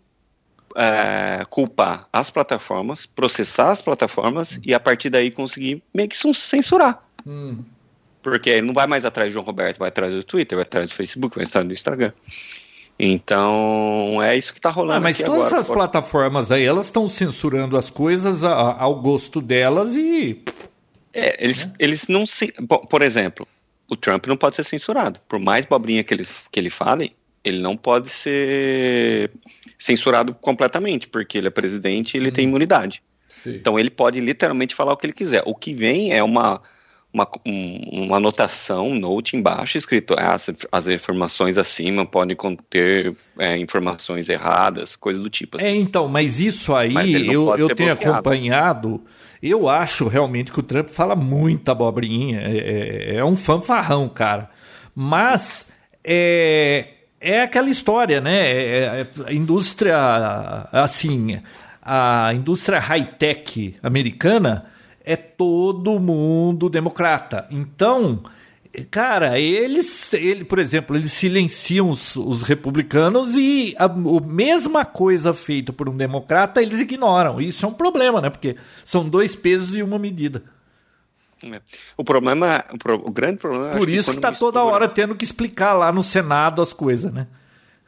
é, 0.75 1.45
culpar 1.49 2.07
as 2.13 2.29
plataformas, 2.29 3.05
processar 3.05 3.71
as 3.71 3.81
plataformas 3.81 4.59
e 4.63 4.73
a 4.73 4.79
partir 4.79 5.09
daí 5.09 5.31
conseguir 5.31 5.83
meio 5.93 6.07
que 6.07 6.15
censurar. 6.33 7.03
Hum. 7.25 7.63
Porque 8.21 8.49
ele 8.49 8.67
não 8.67 8.73
vai 8.73 8.87
mais 8.87 9.05
atrás 9.05 9.29
do 9.29 9.33
João 9.33 9.45
Roberto, 9.45 9.79
vai 9.79 9.89
atrás 9.89 10.13
do 10.13 10.23
Twitter, 10.23 10.57
vai 10.57 10.63
atrás 10.63 10.89
do 10.89 10.95
Facebook, 10.95 11.35
vai 11.35 11.45
atrás 11.45 11.65
do 11.65 11.73
Instagram. 11.73 12.11
Então, 12.99 14.21
é 14.23 14.35
isso 14.37 14.51
que 14.51 14.59
está 14.59 14.69
rolando. 14.69 14.97
Ah, 14.97 15.01
mas 15.01 15.17
todas 15.17 15.45
agora. 15.47 15.61
essas 15.61 15.67
plataformas 15.67 16.51
aí, 16.51 16.63
elas 16.65 16.87
estão 16.87 17.07
censurando 17.07 17.77
as 17.77 17.89
coisas 17.89 18.43
a- 18.43 18.73
ao 18.81 18.95
gosto 19.01 19.39
delas 19.41 19.95
e. 19.95 20.41
É, 21.13 21.43
eles, 21.43 21.71
eles 21.79 22.07
não 22.07 22.25
se. 22.25 22.53
Por 22.89 23.01
exemplo, 23.01 23.47
o 23.89 23.95
Trump 23.95 24.25
não 24.27 24.37
pode 24.37 24.55
ser 24.55 24.63
censurado. 24.65 25.19
Por 25.27 25.39
mais 25.39 25.65
bobrinha 25.65 26.03
que 26.03 26.13
ele, 26.13 26.27
que 26.51 26.59
ele 26.59 26.69
fale, 26.69 27.15
ele 27.43 27.59
não 27.59 27.77
pode 27.77 28.09
ser 28.09 29.31
censurado 29.77 30.33
completamente, 30.33 31.07
porque 31.07 31.37
ele 31.37 31.47
é 31.47 31.51
presidente 31.51 32.15
e 32.15 32.17
ele 32.19 32.31
tem 32.31 32.45
imunidade. 32.45 33.01
Então 33.57 33.77
ele 33.77 33.89
pode 33.89 34.19
literalmente 34.19 34.73
falar 34.73 34.93
o 34.93 34.97
que 34.97 35.05
ele 35.05 35.13
quiser. 35.13 35.43
O 35.45 35.53
que 35.53 35.73
vem 35.73 36.13
é 36.13 36.23
uma, 36.23 36.61
uma, 37.13 37.27
um- 37.45 38.03
uma 38.05 38.17
anotação, 38.17 38.89
um 38.89 38.99
note 38.99 39.35
embaixo, 39.35 39.77
escrito 39.77 40.13
"Ah, 40.17 40.33
as, 40.35 40.49
as 40.71 40.87
informações 40.87 41.57
acima 41.57 42.05
podem 42.05 42.35
conter 42.35 43.15
é, 43.39 43.57
informações 43.57 44.29
erradas, 44.29 44.95
coisa 44.95 45.19
do 45.19 45.29
tipo. 45.29 45.59
É, 45.59 45.69
assim. 45.69 45.79
então, 45.79 46.07
mas 46.07 46.39
isso 46.39 46.75
aí 46.75 46.93
Mas 46.93 47.11
eu, 47.13 47.55
eu 47.57 47.73
tenho 47.75 47.89
bloqueado. 47.95 48.11
acompanhado. 48.17 49.01
Eu 49.41 49.69
acho 49.69 50.07
realmente 50.07 50.51
que 50.51 50.59
o 50.59 50.63
Trump 50.63 50.89
fala 50.89 51.15
muita 51.15 51.71
abobrinha. 51.71 52.39
É, 52.41 52.57
é- 52.57 53.15
é 53.17 53.25
um 53.25 53.35
fanfarrão, 53.37 54.09
cara. 54.09 54.49
Mas 54.95 55.69
é, 56.03 56.87
é 57.21 57.41
aquela 57.41 57.69
história, 57.69 58.19
né? 58.19 58.51
É- 58.51 59.01
é- 59.01 59.07
a 59.27 59.33
indústria, 59.33 59.95
assim, 60.71 61.39
a 61.81 62.31
indústria 62.33 62.79
high-tech 62.79 63.75
americana 63.83 64.65
é 65.07 65.15
todo 65.15 65.99
mundo 65.99 66.69
democrata. 66.69 67.47
Então, 67.49 68.21
Cara, 68.91 69.39
eles, 69.39 70.13
ele, 70.13 70.43
por 70.43 70.59
exemplo, 70.59 70.95
eles 70.95 71.11
silenciam 71.11 71.89
os, 71.89 72.15
os 72.15 72.43
republicanos 72.43 73.35
e 73.35 73.73
a, 73.77 73.85
a 73.85 74.27
mesma 74.27 74.85
coisa 74.85 75.33
feita 75.33 75.73
por 75.73 75.89
um 75.89 75.97
democrata 75.97 76.61
eles 76.61 76.79
ignoram. 76.79 77.41
Isso 77.41 77.65
é 77.65 77.69
um 77.69 77.73
problema, 77.73 78.21
né? 78.21 78.29
Porque 78.29 78.55
são 78.85 79.07
dois 79.07 79.35
pesos 79.35 79.75
e 79.75 79.81
uma 79.81 79.97
medida. 79.97 80.43
É. 81.43 81.61
O 81.95 82.03
problema, 82.03 82.63
o, 82.71 83.07
o 83.07 83.11
grande 83.11 83.37
problema. 83.37 83.71
Por 83.71 83.89
isso 83.89 84.11
que 84.11 84.17
quando 84.17 84.21
tá 84.21 84.31
toda 84.31 84.63
hora 84.63 84.87
tendo 84.87 85.15
que 85.15 85.23
explicar 85.25 85.73
lá 85.73 85.91
no 85.91 86.03
Senado 86.03 86.61
as 86.61 86.73
coisas, 86.73 87.11
né? 87.11 87.27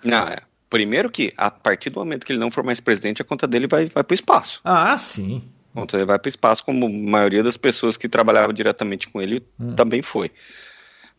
Não, 0.04 0.28
é. 0.28 0.40
Primeiro 0.70 1.10
que, 1.10 1.34
a 1.36 1.52
partir 1.52 1.90
do 1.90 2.00
momento 2.00 2.26
que 2.26 2.32
ele 2.32 2.40
não 2.40 2.52
for 2.52 2.64
mais 2.64 2.80
presidente, 2.80 3.22
a 3.22 3.26
conta 3.26 3.48
dele 3.48 3.68
vai, 3.68 3.88
vai 3.88 4.04
para 4.04 4.14
o 4.14 4.16
espaço. 4.16 4.62
Ah, 4.64 4.96
sim. 4.98 5.44
A 5.80 5.82
conta 5.82 5.98
dele 5.98 6.08
vai 6.08 6.20
para 6.20 6.28
o 6.28 6.30
espaço, 6.30 6.64
como 6.64 6.86
a 6.86 6.90
maioria 6.90 7.44
das 7.44 7.58
pessoas 7.58 7.98
que 7.98 8.08
trabalhavam 8.08 8.54
diretamente 8.54 9.08
com 9.08 9.22
ele 9.22 9.42
Hum. 9.60 9.74
também 9.74 10.02
foi. 10.02 10.32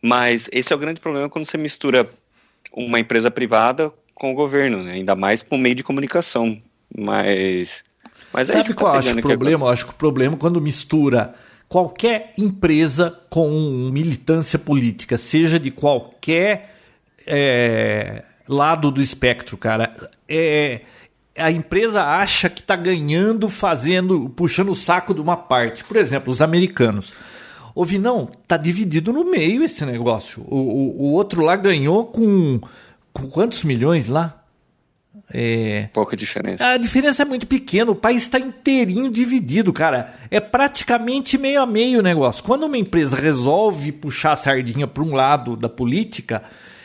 Mas 0.01 0.49
esse 0.51 0.71
é 0.73 0.75
o 0.75 0.79
grande 0.79 0.99
problema 0.99 1.29
quando 1.29 1.45
você 1.45 1.57
mistura 1.57 2.09
uma 2.73 2.99
empresa 2.99 3.29
privada 3.29 3.91
com 4.13 4.31
o 4.31 4.35
governo, 4.35 4.83
né? 4.83 4.93
ainda 4.93 5.15
mais 5.15 5.45
o 5.49 5.57
meio 5.57 5.75
de 5.75 5.83
comunicação. 5.83 6.61
Mas, 6.95 7.83
mas 8.33 8.49
é 8.49 8.53
isso 8.53 8.63
Sabe 8.63 8.67
que 8.67 8.73
qual 8.73 8.91
tá 8.91 8.97
eu 8.97 8.99
acho 8.99 9.19
o 9.19 9.21
problema? 9.21 9.65
Eu 9.65 9.69
acho 9.69 9.85
que 9.85 9.91
o 9.91 9.95
problema 9.95 10.35
é 10.35 10.37
quando 10.37 10.61
mistura 10.61 11.33
qualquer 11.67 12.33
empresa 12.37 13.17
com 13.29 13.49
militância 13.91 14.59
política, 14.59 15.17
seja 15.17 15.57
de 15.57 15.71
qualquer 15.71 16.75
é, 17.25 18.23
lado 18.47 18.91
do 18.91 19.01
espectro, 19.01 19.57
cara. 19.57 19.93
É, 20.27 20.81
a 21.37 21.51
empresa 21.51 22.03
acha 22.03 22.49
que 22.49 22.61
está 22.61 22.75
ganhando 22.75 23.47
fazendo, 23.49 24.29
puxando 24.29 24.69
o 24.69 24.75
saco 24.75 25.13
de 25.13 25.21
uma 25.21 25.37
parte. 25.37 25.83
Por 25.83 25.97
exemplo, 25.97 26.31
os 26.31 26.41
americanos. 26.41 27.13
Ouvi, 27.73 27.97
não, 27.97 28.25
tá 28.47 28.57
dividido 28.57 29.13
no 29.13 29.23
meio 29.23 29.63
esse 29.63 29.85
negócio. 29.85 30.43
O, 30.47 30.57
o, 30.57 31.01
o 31.03 31.11
outro 31.11 31.41
lá 31.41 31.55
ganhou 31.55 32.05
com, 32.05 32.59
com 33.13 33.27
quantos 33.27 33.63
milhões 33.63 34.07
lá? 34.07 34.41
É, 35.33 35.87
Pouca 35.93 36.15
diferença. 36.17 36.65
a 36.65 36.77
diferença 36.77 37.21
é 37.23 37.25
muito 37.25 37.47
pequena, 37.47 37.89
o 37.89 37.95
país 37.95 38.23
está 38.23 38.37
inteirinho 38.37 39.09
dividido, 39.09 39.71
cara. 39.71 40.13
É 40.29 40.41
praticamente 40.41 41.37
meio 41.37 41.61
a 41.61 41.65
meio 41.65 41.99
o 41.99 42.03
negócio. 42.03 42.43
Quando 42.43 42.65
uma 42.65 42.77
empresa 42.77 43.15
resolve 43.15 43.93
puxar 43.93 44.33
a 44.33 44.35
sardinha 44.35 44.87
para 44.87 45.03
um 45.03 45.15
lado 45.15 45.55
da 45.55 45.69
política, 45.69 46.43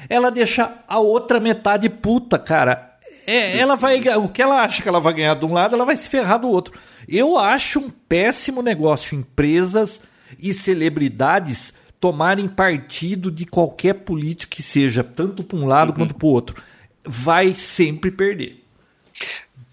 ela 0.08 0.30
deixa 0.30 0.72
a 0.86 1.00
outra 1.00 1.40
metade 1.40 1.88
puta, 1.88 2.38
cara. 2.38 2.95
É, 3.26 3.58
ela 3.58 3.74
vai 3.74 3.98
o 4.16 4.28
que 4.28 4.40
ela 4.40 4.62
acha 4.62 4.82
que 4.82 4.88
ela 4.88 5.00
vai 5.00 5.12
ganhar 5.14 5.34
de 5.34 5.44
um 5.44 5.52
lado, 5.52 5.74
ela 5.74 5.84
vai 5.84 5.96
se 5.96 6.08
ferrar 6.08 6.40
do 6.40 6.48
outro. 6.48 6.78
Eu 7.08 7.36
acho 7.38 7.80
um 7.80 7.90
péssimo 7.90 8.62
negócio 8.62 9.18
empresas 9.18 10.00
e 10.38 10.52
celebridades 10.52 11.74
tomarem 11.98 12.46
partido 12.46 13.30
de 13.30 13.44
qualquer 13.46 13.94
político 13.94 14.54
que 14.54 14.62
seja, 14.62 15.02
tanto 15.02 15.42
para 15.42 15.56
um 15.58 15.66
lado 15.66 15.92
quanto 15.92 16.14
para 16.14 16.26
o 16.26 16.30
outro. 16.30 16.62
Vai 17.04 17.52
sempre 17.52 18.10
perder. 18.10 18.62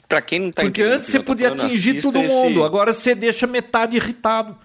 Pra 0.07 0.21
quem 0.21 0.39
não 0.39 0.51
tá 0.51 0.61
Porque 0.63 0.81
antes 0.81 1.09
você 1.09 1.19
podia 1.19 1.49
atingir 1.49 2.01
todo 2.01 2.17
esse- 2.19 2.27
mundo, 2.27 2.63
agora 2.63 2.93
você 2.93 3.13
deixa 3.15 3.45
metade 3.47 3.97
irritado. 3.97 4.55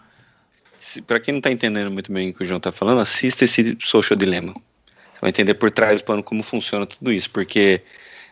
Se, 0.78 1.02
pra 1.02 1.18
quem 1.20 1.34
não 1.34 1.40
tá 1.40 1.50
entendendo 1.50 1.90
muito 1.90 2.10
bem 2.12 2.30
o 2.30 2.34
que 2.34 2.42
o 2.42 2.46
João 2.46 2.60
tá 2.60 2.72
falando, 2.72 3.00
assista 3.00 3.44
esse 3.44 3.76
Social 3.80 4.16
Dilemma. 4.16 4.52
Você 4.54 5.20
vai 5.20 5.30
entender 5.30 5.54
por 5.54 5.70
trás 5.70 6.00
do 6.00 6.04
plano 6.04 6.22
como 6.22 6.42
funciona 6.42 6.86
tudo 6.86 7.10
isso, 7.12 7.28
porque 7.30 7.82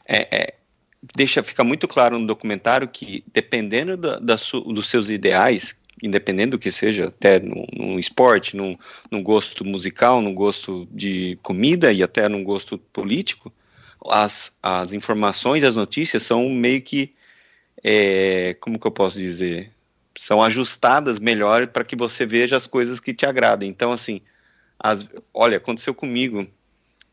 é, 0.07 0.37
é, 0.37 0.55
deixa 1.15 1.43
fica 1.43 1.62
muito 1.65 1.87
claro 1.87 2.19
no 2.19 2.27
documentário 2.27 2.89
que 2.89 3.24
dependendo 3.33 3.97
da, 3.97 4.19
da 4.19 4.39
su- 4.39 4.61
dos 4.61 4.89
seus 4.89 5.11
ideais, 5.11 5.74
independente 6.03 6.51
do 6.51 6.59
que 6.59 6.70
seja, 6.70 7.09
até 7.09 7.41
no, 7.41 7.99
esporte, 7.99 8.57
no, 8.57 8.78
no 9.11 9.23
gosto 9.23 9.65
musical, 9.65 10.20
no 10.20 10.33
gosto 10.33 10.87
de 10.91 11.39
comida 11.43 11.93
e 11.93 12.03
até 12.03 12.28
no 12.28 12.43
gosto 12.43 12.78
político, 12.78 13.53
as, 14.09 14.53
as 14.62 14.93
informações, 14.93 15.65
as 15.65 15.77
notícias 15.77 16.23
são 16.23 16.49
meio 16.49 16.83
que, 16.83 17.12
é, 17.83 18.57
como 18.61 18.78
que 18.78 18.87
eu 18.87 18.91
posso 18.91 19.19
dizer, 19.19 19.73
são 20.19 20.43
ajustadas 20.43 21.19
melhor 21.19 21.69
para 21.69 21.85
que 21.85 21.97
você 21.97 22.27
veja 22.27 22.57
as 22.57 22.66
coisas 22.66 23.01
que 23.01 23.15
te 23.15 23.27
agradam. 23.27 23.69
Então, 23.69 23.93
assim, 23.93 24.20
as, 24.78 25.09
olha, 25.35 25.59
aconteceu 25.59 25.95
comigo 25.95 26.47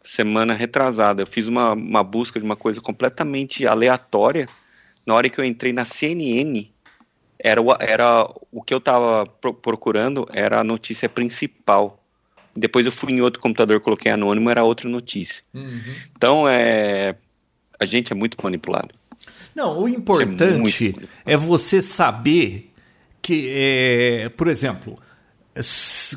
semana 0.03 0.53
retrasada. 0.53 1.21
Eu 1.21 1.27
fiz 1.27 1.47
uma, 1.47 1.73
uma 1.73 2.03
busca 2.03 2.39
de 2.39 2.45
uma 2.45 2.55
coisa 2.55 2.81
completamente 2.81 3.65
aleatória. 3.65 4.47
Na 5.05 5.13
hora 5.13 5.29
que 5.29 5.39
eu 5.39 5.45
entrei 5.45 5.71
na 5.71 5.85
CNN, 5.85 6.69
era 7.39 7.61
o, 7.61 7.75
era 7.79 8.29
o 8.51 8.61
que 8.61 8.73
eu 8.73 8.77
estava 8.77 9.25
pro, 9.25 9.53
procurando, 9.53 10.27
era 10.31 10.59
a 10.59 10.63
notícia 10.63 11.09
principal. 11.09 12.03
Depois 12.55 12.85
eu 12.85 12.91
fui 12.91 13.13
em 13.13 13.21
outro 13.21 13.41
computador, 13.41 13.79
coloquei 13.81 14.11
anônimo, 14.11 14.49
era 14.49 14.63
outra 14.63 14.87
notícia. 14.87 15.43
Uhum. 15.53 15.95
Então, 16.15 16.47
é, 16.47 17.15
a 17.79 17.85
gente 17.85 18.11
é 18.11 18.15
muito 18.15 18.37
manipulado. 18.43 18.93
Não, 19.55 19.79
o 19.79 19.89
importante 19.89 20.95
é, 21.25 21.33
é 21.33 21.37
você 21.37 21.81
saber 21.81 22.71
que, 23.21 23.49
é, 23.53 24.29
por 24.29 24.47
exemplo, 24.47 24.97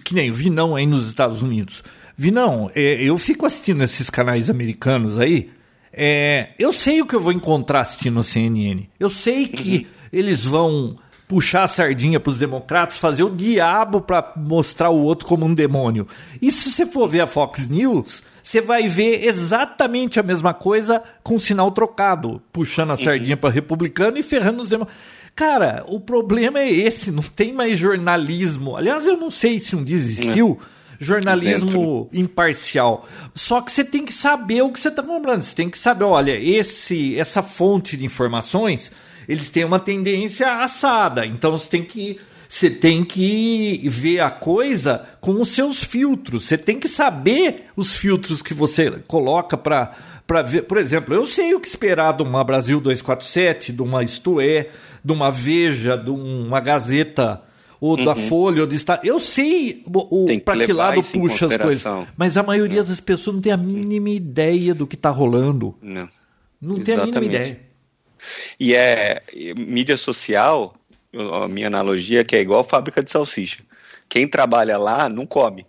que 0.04 0.14
nem 0.14 0.30
vi 0.30 0.50
não 0.50 0.76
aí 0.76 0.86
nos 0.86 1.06
Estados 1.06 1.42
Unidos. 1.42 1.82
Vi 2.16 2.30
não, 2.30 2.70
é, 2.74 3.02
eu 3.02 3.18
fico 3.18 3.44
assistindo 3.44 3.82
esses 3.84 4.08
canais 4.08 4.48
americanos 4.48 5.18
aí. 5.18 5.50
É, 5.92 6.50
eu 6.58 6.72
sei 6.72 7.00
o 7.00 7.06
que 7.06 7.14
eu 7.14 7.20
vou 7.20 7.32
encontrar 7.32 7.80
assistindo 7.80 8.18
a 8.20 8.22
CNN. 8.22 8.84
Eu 8.98 9.08
sei 9.08 9.46
que 9.46 9.78
uhum. 9.78 9.86
eles 10.12 10.44
vão 10.44 10.98
puxar 11.28 11.64
a 11.64 11.68
sardinha 11.68 12.20
para 12.20 12.30
os 12.30 12.38
democratas, 12.38 12.98
fazer 12.98 13.24
o 13.24 13.30
diabo 13.30 14.00
para 14.00 14.32
mostrar 14.36 14.90
o 14.90 15.02
outro 15.02 15.26
como 15.26 15.44
um 15.44 15.54
demônio. 15.54 16.06
E 16.40 16.50
se 16.50 16.70
você 16.70 16.86
for 16.86 17.08
ver 17.08 17.20
a 17.20 17.26
Fox 17.26 17.66
News, 17.68 18.22
você 18.42 18.60
vai 18.60 18.86
ver 18.88 19.24
exatamente 19.24 20.20
a 20.20 20.22
mesma 20.22 20.54
coisa 20.54 21.02
com 21.22 21.38
sinal 21.38 21.70
trocado, 21.72 22.40
puxando 22.52 22.90
a 22.90 22.94
uhum. 22.94 23.04
sardinha 23.04 23.36
para 23.36 23.50
republicano 23.50 24.18
e 24.18 24.22
ferrando 24.22 24.62
os 24.62 24.68
demônios. 24.68 24.94
Cara, 25.34 25.84
o 25.86 26.00
problema 26.00 26.60
é 26.60 26.70
esse, 26.70 27.10
não 27.10 27.22
tem 27.22 27.52
mais 27.52 27.78
jornalismo. 27.78 28.76
Aliás, 28.76 29.06
eu 29.06 29.18
não 29.18 29.30
sei 29.30 29.58
se 29.58 29.76
um 29.76 29.84
dia 29.84 29.96
existiu. 29.96 30.58
É 30.72 30.75
jornalismo 30.98 32.08
imparcial. 32.12 33.06
Só 33.34 33.60
que 33.60 33.70
você 33.72 33.84
tem 33.84 34.04
que 34.04 34.12
saber 34.12 34.62
o 34.62 34.72
que 34.72 34.80
você 34.80 34.88
está 34.88 35.02
comprando. 35.02 35.42
Você 35.42 35.54
tem 35.54 35.70
que 35.70 35.78
saber, 35.78 36.04
olha, 36.04 36.38
esse, 36.38 37.18
essa 37.18 37.42
fonte 37.42 37.96
de 37.96 38.04
informações 38.04 38.90
eles 39.28 39.48
têm 39.48 39.64
uma 39.64 39.80
tendência 39.80 40.62
assada. 40.62 41.26
Então 41.26 41.50
você 41.52 41.68
tem 41.68 41.84
que 41.84 42.18
você 42.48 42.70
tem 42.70 43.04
que 43.04 43.82
ver 43.88 44.20
a 44.20 44.30
coisa 44.30 45.04
com 45.20 45.40
os 45.40 45.48
seus 45.48 45.82
filtros. 45.82 46.44
Você 46.44 46.56
tem 46.56 46.78
que 46.78 46.88
saber 46.88 47.66
os 47.74 47.96
filtros 47.96 48.40
que 48.40 48.54
você 48.54 49.02
coloca 49.06 49.56
para 49.56 49.92
para 50.26 50.42
ver. 50.42 50.62
Por 50.62 50.78
exemplo, 50.78 51.14
eu 51.14 51.24
sei 51.26 51.54
o 51.54 51.60
que 51.60 51.68
esperar 51.68 52.12
de 52.12 52.22
uma 52.22 52.42
Brasil 52.42 52.80
247, 52.80 53.72
de 53.72 53.82
uma 53.82 54.02
Isto 54.02 54.40
É, 54.40 54.70
de 55.04 55.12
uma 55.12 55.30
Veja, 55.30 55.96
de 55.96 56.10
uma 56.10 56.60
Gazeta 56.60 57.42
ou 57.80 57.98
uhum. 57.98 58.04
da 58.04 58.14
Folha 58.14 58.62
ou 58.62 58.66
do 58.66 58.74
Estado. 58.74 59.06
Eu 59.06 59.18
sei 59.18 59.82
para 60.44 60.58
que, 60.58 60.66
que 60.66 60.72
lado 60.72 61.02
puxa 61.02 61.46
as 61.46 61.56
coisas. 61.56 62.08
Mas 62.16 62.36
a 62.36 62.42
maioria 62.42 62.82
não. 62.82 62.88
das 62.88 63.00
pessoas 63.00 63.36
não 63.36 63.42
tem 63.42 63.52
a 63.52 63.56
mínima 63.56 64.10
ideia 64.10 64.74
do 64.74 64.86
que 64.86 64.94
está 64.94 65.10
rolando. 65.10 65.74
Não. 65.80 66.08
Não 66.60 66.76
Exatamente. 66.76 66.84
tem 66.84 66.94
a 66.94 67.06
mínima 67.06 67.24
ideia. 67.24 67.60
E 68.58 68.74
é 68.74 69.22
mídia 69.56 69.96
social, 69.96 70.74
a 71.42 71.46
minha 71.48 71.66
analogia 71.66 72.20
é 72.20 72.24
que 72.24 72.34
é 72.34 72.40
igual 72.40 72.64
fábrica 72.64 73.02
de 73.02 73.10
salsicha. 73.10 73.62
Quem 74.08 74.26
trabalha 74.26 74.78
lá 74.78 75.08
não 75.08 75.26
come. 75.26 75.66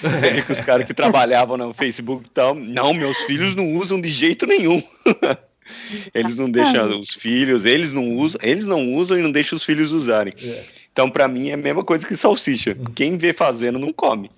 Você 0.00 0.30
vê 0.30 0.42
que 0.42 0.52
os 0.52 0.60
caras 0.62 0.86
que 0.86 0.94
trabalhavam 0.94 1.56
no 1.56 1.72
Facebook 1.72 2.26
e 2.26 2.30
tal, 2.30 2.54
não, 2.54 2.92
meus 2.92 3.16
filhos 3.18 3.54
não 3.54 3.74
usam 3.74 4.00
de 4.00 4.08
jeito 4.08 4.46
nenhum. 4.46 4.82
eles 6.14 6.36
não 6.36 6.50
deixam 6.50 7.00
os 7.00 7.14
filhos, 7.14 7.64
eles 7.64 7.92
não 7.92 8.16
usam, 8.16 8.40
eles 8.42 8.66
não 8.66 8.94
usam 8.94 9.18
e 9.18 9.22
não 9.22 9.32
deixam 9.32 9.56
os 9.56 9.64
filhos 9.64 9.92
usarem. 9.92 10.32
É. 10.38 10.64
Então, 10.96 11.10
para 11.10 11.28
mim, 11.28 11.50
é 11.50 11.52
a 11.52 11.58
mesma 11.58 11.84
coisa 11.84 12.06
que 12.06 12.16
salsicha. 12.16 12.74
Quem 12.94 13.18
vê 13.18 13.34
fazendo 13.34 13.78
não 13.78 13.92
come. 13.92 14.30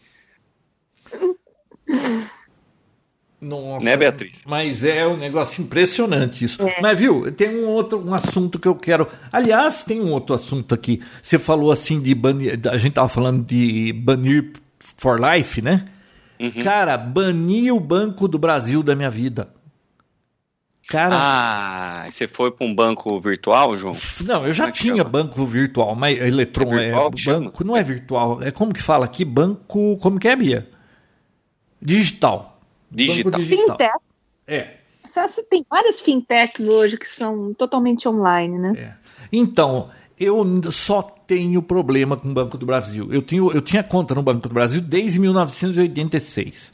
Nossa, 3.40 3.84
né, 3.84 3.96
Beatriz? 3.96 4.40
Mas 4.44 4.84
é 4.84 5.06
um 5.06 5.16
negócio 5.16 5.62
impressionante 5.62 6.44
isso. 6.44 6.60
É. 6.66 6.80
Mas 6.82 6.98
viu, 6.98 7.30
tem 7.30 7.64
um 7.64 7.68
outro 7.68 8.04
um 8.04 8.12
assunto 8.12 8.58
que 8.58 8.66
eu 8.66 8.74
quero. 8.74 9.06
Aliás, 9.30 9.84
tem 9.84 10.00
um 10.00 10.10
outro 10.10 10.34
assunto 10.34 10.74
aqui. 10.74 11.00
Você 11.22 11.38
falou 11.38 11.70
assim 11.70 12.00
de 12.00 12.12
banir. 12.12 12.58
A 12.68 12.76
gente 12.76 12.94
tava 12.94 13.08
falando 13.08 13.44
de 13.46 13.92
banir 13.92 14.50
for 14.96 15.20
life, 15.20 15.62
né? 15.62 15.86
Uhum. 16.40 16.50
Cara, 16.64 16.98
bani 16.98 17.70
o 17.70 17.78
Banco 17.78 18.26
do 18.26 18.36
Brasil 18.36 18.82
da 18.82 18.96
minha 18.96 19.10
vida. 19.10 19.48
Cara. 20.88 21.14
Ah, 21.14 22.06
você 22.10 22.26
foi 22.26 22.50
para 22.50 22.66
um 22.66 22.74
banco 22.74 23.20
virtual, 23.20 23.76
João? 23.76 23.94
Não, 24.24 24.46
eu 24.46 24.52
já 24.54 24.68
é 24.68 24.72
tinha 24.72 24.96
chama? 24.96 25.10
banco 25.10 25.44
virtual, 25.44 25.94
mas 25.94 26.18
eletrônico. 26.18 26.78
É, 26.78 26.86
virtual, 26.86 27.36
é 27.36 27.40
banco, 27.40 27.64
não 27.64 27.76
é 27.76 27.82
virtual. 27.82 28.42
É 28.42 28.50
como 28.50 28.72
que 28.72 28.82
fala 28.82 29.04
aqui? 29.04 29.22
Banco. 29.22 29.98
Como 29.98 30.18
que 30.18 30.26
é, 30.26 30.34
Bia? 30.34 30.66
Digital. 31.80 32.58
Digital. 32.90 33.38
digital. 33.38 33.68
Fintech. 33.68 33.98
É. 34.46 34.78
Tem 35.50 35.64
várias 35.68 36.00
fintechs 36.00 36.66
hoje 36.66 36.96
que 36.96 37.06
são 37.06 37.52
totalmente 37.52 38.08
online, 38.08 38.58
né? 38.58 38.72
É. 38.76 38.92
Então, 39.30 39.90
eu 40.18 40.42
só 40.72 41.02
tenho 41.02 41.62
problema 41.62 42.16
com 42.16 42.30
o 42.30 42.32
Banco 42.32 42.56
do 42.56 42.64
Brasil. 42.64 43.12
Eu, 43.12 43.20
tenho, 43.20 43.52
eu 43.52 43.60
tinha 43.60 43.82
conta 43.82 44.14
no 44.14 44.22
Banco 44.22 44.48
do 44.48 44.54
Brasil 44.54 44.80
desde 44.80 45.20
1986. 45.20 46.72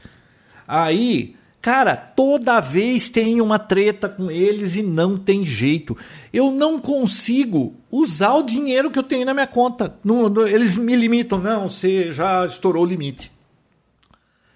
Aí, 0.69 1.35
cara, 1.65 1.97
toda 1.97 2.61
vez 2.61 3.09
tem 3.09 3.41
uma 3.41 3.59
treta 3.59 4.07
com 4.07 4.31
eles 4.31 4.77
e 4.77 4.83
não 4.83 5.17
tem 5.17 5.47
jeito. 5.47 5.97
Eu 6.31 6.51
não 6.51 6.79
consigo 6.79 7.75
usar 7.91 8.35
o 8.35 8.43
dinheiro 8.43 8.91
que 8.91 8.99
eu 8.99 9.03
tenho 9.03 9.25
na 9.25 9.33
minha 9.33 9.47
conta. 9.47 9.97
Não, 10.05 10.47
eles 10.47 10.77
me 10.77 10.95
limitam. 10.95 11.39
Não, 11.39 11.71
você 11.71 12.13
já 12.13 12.45
estourou 12.45 12.83
o 12.83 12.87
limite. 12.87 13.33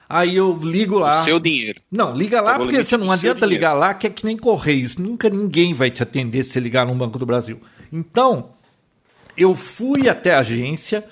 Aí 0.07 0.37
eu 0.37 0.55
ligo 0.63 0.99
lá. 0.99 1.23
O 1.23 1.25
seu 1.25 1.41
dinheiro. 1.41 1.81
Não, 1.91 2.15
liga 2.15 2.43
lá, 2.43 2.59
porque 2.59 2.85
você 2.85 2.99
não 2.99 3.11
adianta 3.11 3.47
ligar 3.47 3.73
lá, 3.73 3.95
que 3.95 4.07
é 4.07 4.11
que 4.11 4.27
nem 4.27 4.37
Correios. 4.37 4.99
Nunca 4.99 5.31
ninguém 5.31 5.73
vai 5.73 5.91
te 5.91 6.03
atender 6.03 6.43
se 6.43 6.61
ligar 6.61 6.85
no 6.87 6.95
Banco 6.95 7.19
do 7.19 7.25
Brasil. 7.25 7.59
Então, 7.91 8.51
eu 9.35 9.57
fui 9.57 10.11
até 10.11 10.35
a 10.35 10.41
agência 10.41 11.03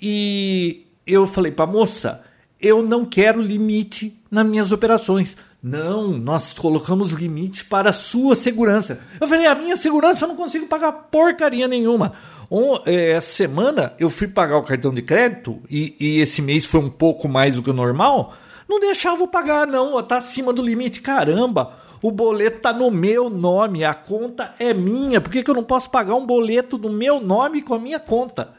e 0.00 0.86
eu 1.04 1.26
falei 1.26 1.50
para 1.50 1.64
a 1.64 1.72
moça, 1.72 2.22
eu 2.64 2.82
não 2.82 3.04
quero 3.04 3.42
limite 3.42 4.18
nas 4.30 4.46
minhas 4.46 4.72
operações. 4.72 5.36
Não, 5.62 6.08
nós 6.08 6.54
colocamos 6.54 7.10
limite 7.10 7.66
para 7.66 7.90
a 7.90 7.92
sua 7.92 8.34
segurança. 8.34 9.00
Eu 9.20 9.28
falei, 9.28 9.46
a 9.46 9.54
minha 9.54 9.76
segurança 9.76 10.24
eu 10.24 10.28
não 10.28 10.36
consigo 10.36 10.66
pagar 10.66 10.92
porcaria 10.92 11.68
nenhuma. 11.68 12.14
Um, 12.50 12.78
é, 12.86 13.12
essa 13.12 13.34
semana 13.34 13.92
eu 13.98 14.08
fui 14.08 14.28
pagar 14.28 14.56
o 14.56 14.62
cartão 14.62 14.94
de 14.94 15.02
crédito 15.02 15.60
e, 15.70 15.94
e, 16.00 16.20
esse 16.20 16.40
mês 16.40 16.64
foi 16.64 16.80
um 16.80 16.88
pouco 16.88 17.28
mais 17.28 17.54
do 17.54 17.62
que 17.62 17.68
o 17.68 17.74
normal. 17.74 18.32
Não 18.66 18.80
deixava 18.80 19.22
eu 19.22 19.28
pagar, 19.28 19.66
não. 19.66 20.02
Tá 20.02 20.16
acima 20.16 20.50
do 20.50 20.62
limite. 20.62 21.02
Caramba, 21.02 21.74
o 22.00 22.10
boleto 22.10 22.60
tá 22.60 22.72
no 22.72 22.90
meu 22.90 23.28
nome, 23.28 23.84
a 23.84 23.92
conta 23.92 24.54
é 24.58 24.72
minha. 24.72 25.20
Por 25.20 25.30
que, 25.30 25.42
que 25.42 25.50
eu 25.50 25.54
não 25.54 25.64
posso 25.64 25.90
pagar 25.90 26.14
um 26.14 26.24
boleto 26.24 26.78
no 26.78 26.88
meu 26.88 27.20
nome 27.20 27.60
com 27.60 27.74
a 27.74 27.78
minha 27.78 28.00
conta? 28.00 28.54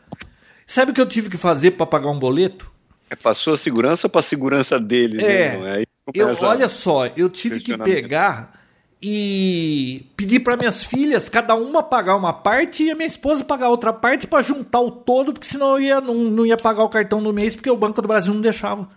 Sabe 0.67 0.91
o 0.91 0.93
que 0.93 1.01
eu 1.01 1.07
tive 1.07 1.29
que 1.29 1.37
fazer 1.37 1.71
para 1.71 1.87
pagar 1.87 2.09
um 2.11 2.19
boleto? 2.19 2.74
É 3.15 3.21
para 3.21 3.33
sua 3.33 3.55
segurança 3.55 4.07
ou 4.07 4.11
para 4.11 4.21
segurança 4.21 4.77
deles? 4.77 5.23
É, 5.23 5.57
né? 5.57 5.83
eu, 6.13 6.27
olha 6.41 6.67
só, 6.67 7.07
eu 7.07 7.29
tive 7.29 7.61
que 7.61 7.77
pegar 7.77 8.59
e 9.01 10.05
pedir 10.17 10.41
para 10.41 10.57
minhas 10.57 10.83
filhas 10.83 11.29
cada 11.29 11.55
uma 11.55 11.81
pagar 11.81 12.15
uma 12.15 12.33
parte 12.33 12.83
e 12.83 12.91
a 12.91 12.95
minha 12.95 13.07
esposa 13.07 13.43
pagar 13.43 13.69
outra 13.69 13.93
parte 13.93 14.27
para 14.27 14.41
juntar 14.41 14.81
o 14.81 14.91
todo, 14.91 15.31
porque 15.31 15.47
senão 15.47 15.77
eu 15.77 15.79
ia, 15.79 16.01
não, 16.01 16.15
não 16.15 16.45
ia 16.45 16.57
pagar 16.57 16.83
o 16.83 16.89
cartão 16.89 17.21
do 17.21 17.31
mês 17.31 17.55
porque 17.55 17.69
o 17.69 17.77
Banco 17.77 18.01
do 18.01 18.07
Brasil 18.07 18.33
não 18.33 18.41
deixava. 18.41 18.89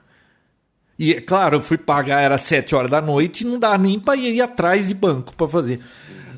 E 0.98 1.12
é 1.12 1.20
claro, 1.20 1.56
eu 1.56 1.62
fui 1.62 1.78
pagar, 1.78 2.20
era 2.22 2.36
7 2.36 2.74
horas 2.74 2.90
da 2.90 3.00
noite 3.00 3.42
e 3.42 3.46
não 3.46 3.58
dá 3.58 3.78
nem 3.78 4.00
para 4.00 4.16
ir 4.16 4.40
atrás 4.40 4.88
de 4.88 4.94
banco 4.94 5.32
para 5.36 5.46
fazer. 5.46 5.80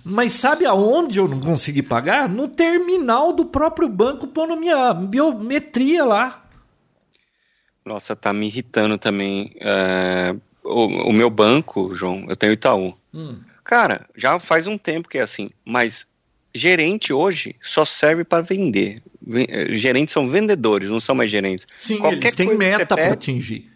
Mas 0.05 0.33
sabe 0.33 0.67
aonde 0.67 1.19
eu 1.19 1.29
não 1.29 1.41
consegui 1.41 1.83
pagar? 1.83 2.29
No 2.29 2.49
terminal 2.49 3.33
do 3.33 3.47
próprio 3.47 3.89
banco 3.89 4.27
pondo 4.27 4.57
minha 4.57 4.93
biometria 4.93 6.05
lá. 6.05 6.43
Nossa, 7.91 8.15
tá 8.15 8.33
me 8.33 8.47
irritando 8.47 8.97
também. 8.97 9.51
É, 9.61 10.33
o, 10.63 11.09
o, 11.09 11.13
meu 11.13 11.29
banco, 11.29 11.93
João, 11.93 12.25
eu 12.29 12.37
tenho 12.37 12.53
Itaú. 12.53 12.95
Hum. 13.13 13.41
Cara, 13.65 14.07
já 14.15 14.39
faz 14.39 14.69
um 14.69 14.79
tempo 14.79 15.09
que 15.09 15.19
é 15.19 15.23
assim, 15.23 15.51
mas 15.65 16.07
gerente 16.55 17.13
hoje 17.13 17.57
só 17.61 17.85
serve 17.85 18.23
para 18.23 18.45
vender. 18.45 19.03
Eh, 19.29 19.75
gerentes 19.75 20.13
são 20.13 20.29
vendedores, 20.29 20.89
não 20.89 21.01
são 21.01 21.17
mais 21.17 21.33
gerentes. 21.33 21.67
Sim, 21.77 21.99
qualquer 21.99 22.19
eles 22.19 22.35
têm 22.37 22.57
meta 22.57 22.87
para 22.87 23.13
atingir. 23.13 23.69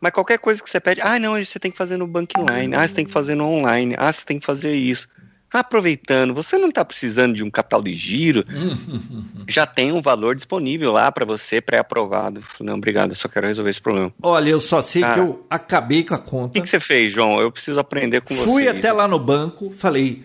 Mas 0.00 0.12
qualquer 0.12 0.38
coisa 0.38 0.62
que 0.62 0.70
você 0.70 0.78
pede, 0.78 1.00
ah, 1.00 1.18
não, 1.18 1.36
você 1.36 1.58
tem 1.58 1.72
que 1.72 1.76
fazer 1.76 1.96
no 1.96 2.06
Bankline, 2.06 2.76
ah, 2.76 2.86
você 2.86 2.94
tem 2.94 3.04
que 3.04 3.10
fazer 3.10 3.34
no 3.34 3.46
online, 3.46 3.96
ah, 3.98 4.12
você 4.12 4.22
tem 4.24 4.38
que 4.38 4.46
fazer 4.46 4.74
isso. 4.74 5.08
Aproveitando, 5.52 6.32
você 6.32 6.56
não 6.56 6.68
está 6.68 6.84
precisando 6.84 7.34
de 7.34 7.42
um 7.42 7.50
capital 7.50 7.82
de 7.82 7.92
giro, 7.94 8.44
já 9.48 9.66
tem 9.66 9.90
um 9.90 10.00
valor 10.00 10.36
disponível 10.36 10.92
lá 10.92 11.10
para 11.10 11.24
você, 11.24 11.60
pré-aprovado. 11.60 12.40
Não, 12.60 12.74
obrigado, 12.74 13.10
eu 13.10 13.16
só 13.16 13.28
quero 13.28 13.48
resolver 13.48 13.70
esse 13.70 13.80
problema. 13.80 14.12
Olha, 14.22 14.48
eu 14.48 14.60
só 14.60 14.80
sei 14.80 15.02
Cara, 15.02 15.14
que 15.14 15.20
eu 15.20 15.44
acabei 15.50 16.04
com 16.04 16.14
a 16.14 16.18
conta. 16.18 16.46
O 16.46 16.50
que, 16.52 16.60
que, 16.60 16.70
você 16.70 16.78
fez, 16.78 17.12
João? 17.12 17.40
Eu 17.40 17.50
preciso 17.50 17.80
aprender 17.80 18.20
com 18.20 18.34
Fui 18.34 18.36
você. 18.36 18.50
Fui 18.50 18.68
até 18.68 18.92
lá 18.92 19.08
no 19.08 19.18
banco, 19.18 19.70
falei, 19.70 20.22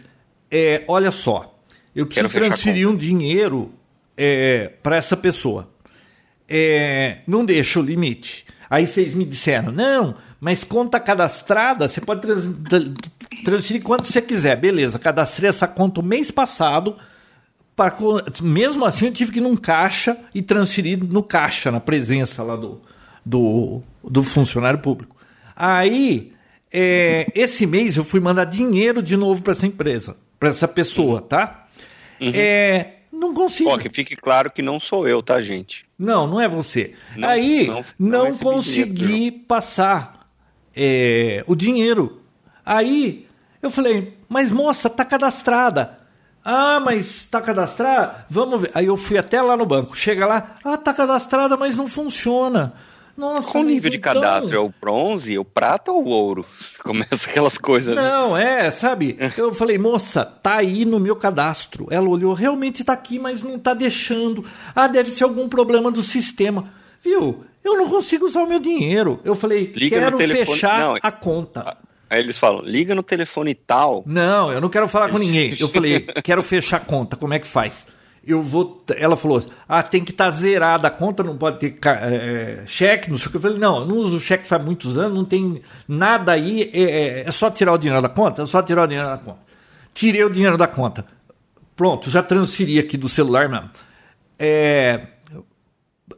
é, 0.52 0.84
olha 0.88 1.10
só, 1.10 1.60
eu 1.96 2.06
preciso 2.06 2.30
transferir 2.30 2.88
um 2.88 2.96
dinheiro 2.96 3.74
é, 4.16 4.74
para 4.84 4.96
essa 4.96 5.18
pessoa. 5.18 5.70
É, 6.48 7.20
não 7.26 7.44
deixa 7.44 7.80
o 7.80 7.84
limite. 7.84 8.46
Aí 8.70 8.86
vocês 8.86 9.14
me 9.14 9.26
disseram, 9.26 9.72
não, 9.72 10.16
mas 10.40 10.64
conta 10.64 11.00
cadastrada, 11.00 11.88
você 11.88 12.02
pode 12.02 12.22
trans, 12.22 12.46
transferir 13.44 13.82
quanto 13.82 14.08
você 14.08 14.22
quiser. 14.22 14.56
Beleza, 14.56 15.00
cadastrei 15.00 15.50
essa 15.50 15.68
conta 15.68 16.02
o 16.02 16.04
mês 16.04 16.32
passado. 16.32 16.98
Pra, 17.76 17.94
mesmo 18.42 18.86
assim, 18.86 19.08
eu 19.08 19.12
tive 19.12 19.32
que 19.34 19.40
ir 19.40 19.42
num 19.42 19.58
caixa 19.58 20.18
e 20.34 20.42
transferir 20.42 21.04
no 21.04 21.22
caixa, 21.22 21.72
na 21.72 21.80
presença 21.80 22.42
lá 22.42 22.56
do, 22.56 22.82
do, 23.26 23.82
do 24.04 24.24
funcionário 24.24 24.80
público. 24.80 25.16
Aí, 25.56 26.32
é, 26.72 27.26
esse 27.34 27.66
mês 27.66 27.98
eu 27.98 28.04
fui 28.04 28.20
mandar 28.20 28.46
dinheiro 28.46 29.02
de 29.02 29.16
novo 29.16 29.42
para 29.42 29.52
essa 29.52 29.66
empresa, 29.66 30.16
para 30.40 30.50
essa 30.50 30.68
pessoa, 30.68 31.22
tá? 31.22 31.68
Uhum. 32.20 32.32
É, 32.34 32.96
não 33.12 33.34
consigo. 33.34 33.70
Ó, 33.70 33.78
que 33.78 33.90
fique 33.90 34.16
claro 34.16 34.52
que 34.52 34.62
não 34.62 34.80
sou 34.80 35.08
eu, 35.08 35.24
tá, 35.24 35.42
gente? 35.42 35.86
Não, 35.98 36.28
não 36.28 36.42
é 36.42 36.48
você. 36.48 36.94
Não, 37.16 37.30
Aí, 37.30 37.68
não, 37.68 37.86
não, 37.98 38.30
não 38.30 38.38
consegui 38.38 38.94
dinheiro, 38.94 39.40
passar 39.48 40.30
é, 40.76 41.44
o 41.48 41.56
dinheiro. 41.56 42.22
Aí, 42.66 43.28
eu 43.62 43.70
falei, 43.70 44.18
mas 44.28 44.52
moça, 44.52 44.90
tá 44.90 45.06
cadastrada. 45.06 46.00
Ah, 46.44 46.80
mas 46.80 47.26
tá 47.26 47.42
cadastrada? 47.42 48.26
Vamos 48.30 48.62
ver. 48.62 48.72
Aí 48.76 48.86
eu 48.86 48.98
fui 48.98 49.18
até 49.18 49.42
lá 49.42 49.58
no 49.58 49.66
banco. 49.66 49.96
Chega 49.96 50.28
lá, 50.28 50.58
ah, 50.64 50.78
tá 50.78 50.94
cadastrada, 50.94 51.58
mas 51.58 51.76
não 51.76 51.88
funciona. 51.88 52.74
Nossa, 53.18 53.50
Qual 53.50 53.64
nível 53.64 53.90
de 53.90 53.98
então... 53.98 54.14
cadastro? 54.14 54.56
É 54.56 54.60
o 54.60 54.70
bronze, 54.82 55.40
o 55.40 55.46
prata 55.46 55.92
ou 55.92 56.04
o 56.04 56.10
ouro? 56.10 56.46
Começa 56.84 57.30
aquelas 57.30 57.58
coisas. 57.58 57.96
Né? 57.96 58.02
Não, 58.02 58.36
né? 58.36 58.68
é, 58.68 58.72
sabe? 58.72 59.18
Eu 59.38 59.54
falei, 59.54 59.78
moça, 59.78 60.26
tá 60.26 60.56
aí 60.56 60.84
no 60.84 61.00
meu 61.00 61.16
cadastro. 61.16 61.88
Ela 61.90 62.10
olhou, 62.10 62.34
realmente 62.34 62.84
tá 62.84 62.94
aqui, 62.94 63.18
mas 63.18 63.42
não 63.42 63.58
tá 63.58 63.74
deixando. 63.74 64.44
Ah, 64.76 64.88
deve 64.88 65.12
ser 65.12 65.24
algum 65.24 65.48
problema 65.48 65.90
do 65.90 66.04
sistema. 66.04 66.70
Viu? 67.02 67.46
Eu 67.64 67.78
não 67.78 67.90
consigo 67.90 68.26
usar 68.26 68.44
o 68.44 68.48
meu 68.48 68.60
dinheiro. 68.60 69.20
Eu 69.24 69.36
falei, 69.36 69.72
Liga 69.76 69.98
quero 69.98 70.18
fechar 70.18 70.80
não, 70.80 70.98
a 71.02 71.12
conta. 71.12 71.78
Aí 72.16 72.22
eles 72.24 72.38
falam, 72.38 72.62
liga 72.64 72.96
no 72.96 73.04
telefone 73.04 73.54
tal. 73.54 74.04
Não, 74.06 74.52
eu 74.52 74.62
não 74.62 74.70
quero 74.70 74.88
falar 74.88 75.10
com 75.10 75.18
ninguém. 75.18 75.56
Eu 75.60 75.68
falei, 75.68 76.00
quero 76.24 76.42
fechar 76.42 76.78
a 76.78 76.80
conta, 76.80 77.16
como 77.16 77.34
é 77.34 77.40
que 77.40 77.48
faz? 77.48 77.86
eu 78.26 78.42
vou. 78.42 78.84
Ela 78.98 79.16
falou: 79.16 79.46
ah, 79.68 79.84
tem 79.84 80.04
que 80.04 80.12
estar 80.12 80.26
tá 80.26 80.32
zerada 80.32 80.88
a 80.88 80.92
conta, 80.92 81.24
não 81.24 81.38
pode 81.38 81.60
ter 81.60 81.78
é, 81.86 82.64
cheque, 82.66 83.10
não 83.10 83.18
sei 83.18 83.28
o 83.28 83.30
que. 83.32 83.38
Eu 83.38 83.42
falei: 83.42 83.58
não, 83.60 83.82
eu 83.82 83.86
não 83.86 83.98
uso 83.98 84.20
cheque 84.20 84.48
faz 84.48 84.64
muitos 84.64 84.98
anos, 84.98 85.16
não 85.16 85.26
tem 85.26 85.62
nada 85.88 86.32
aí, 86.32 86.70
é, 86.74 86.82
é, 86.82 87.28
é, 87.28 87.32
só 87.32 87.52
tirar 87.52 87.74
o 87.74 87.78
dinheiro 87.78 88.02
da 88.02 88.10
conta? 88.10 88.42
É 88.42 88.46
só 88.46 88.64
tirar 88.64 88.86
o 88.86 88.88
dinheiro 88.88 89.10
da 89.10 89.18
conta. 89.18 89.40
Tirei 89.94 90.24
o 90.24 90.30
dinheiro 90.30 90.58
da 90.58 90.68
conta. 90.68 91.06
Pronto, 91.76 92.10
já 92.10 92.24
transferi 92.24 92.80
aqui 92.80 92.98
do 92.98 93.08
celular 93.08 93.48
mesmo. 93.48 93.70
É, 94.40 95.08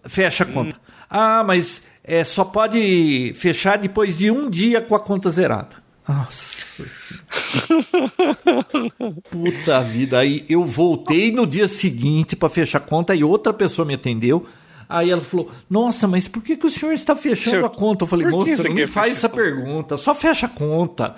fecha 0.05 0.43
a 0.43 0.47
conta. 0.47 0.75
Hum. 0.75 0.79
Ah, 1.09 1.43
mas 1.45 1.83
é, 2.03 2.23
só 2.23 2.45
pode 2.45 3.33
fechar 3.35 3.77
depois 3.77 4.17
de 4.17 4.31
um 4.31 4.49
dia 4.49 4.81
com 4.81 4.95
a 4.95 4.99
conta 4.99 5.29
zerada. 5.29 5.86
Nossa 6.07 6.67
Puta 9.29 9.81
vida. 9.81 10.19
Aí 10.19 10.45
eu 10.47 10.63
voltei 10.63 11.31
no 11.31 11.45
dia 11.45 11.67
seguinte 11.67 12.35
para 12.35 12.49
fechar 12.49 12.77
a 12.77 12.81
conta 12.81 13.15
e 13.15 13.23
outra 13.23 13.53
pessoa 13.53 13.85
me 13.85 13.95
atendeu. 13.95 14.45
Aí 14.87 15.09
ela 15.09 15.21
falou: 15.21 15.51
Nossa, 15.69 16.07
mas 16.07 16.27
por 16.27 16.41
que, 16.41 16.55
que 16.55 16.65
o 16.65 16.69
senhor 16.69 16.93
está 16.93 17.15
fechando 17.15 17.57
senhor, 17.57 17.65
a 17.65 17.69
conta? 17.69 18.03
Eu 18.03 18.07
falei: 18.07 18.27
Moça, 18.27 18.63
não 18.63 18.73
me 18.73 18.87
faz 18.87 19.17
essa 19.17 19.29
pergunta, 19.29 19.97
só 19.97 20.15
fecha 20.15 20.45
a 20.45 20.49
conta. 20.49 21.15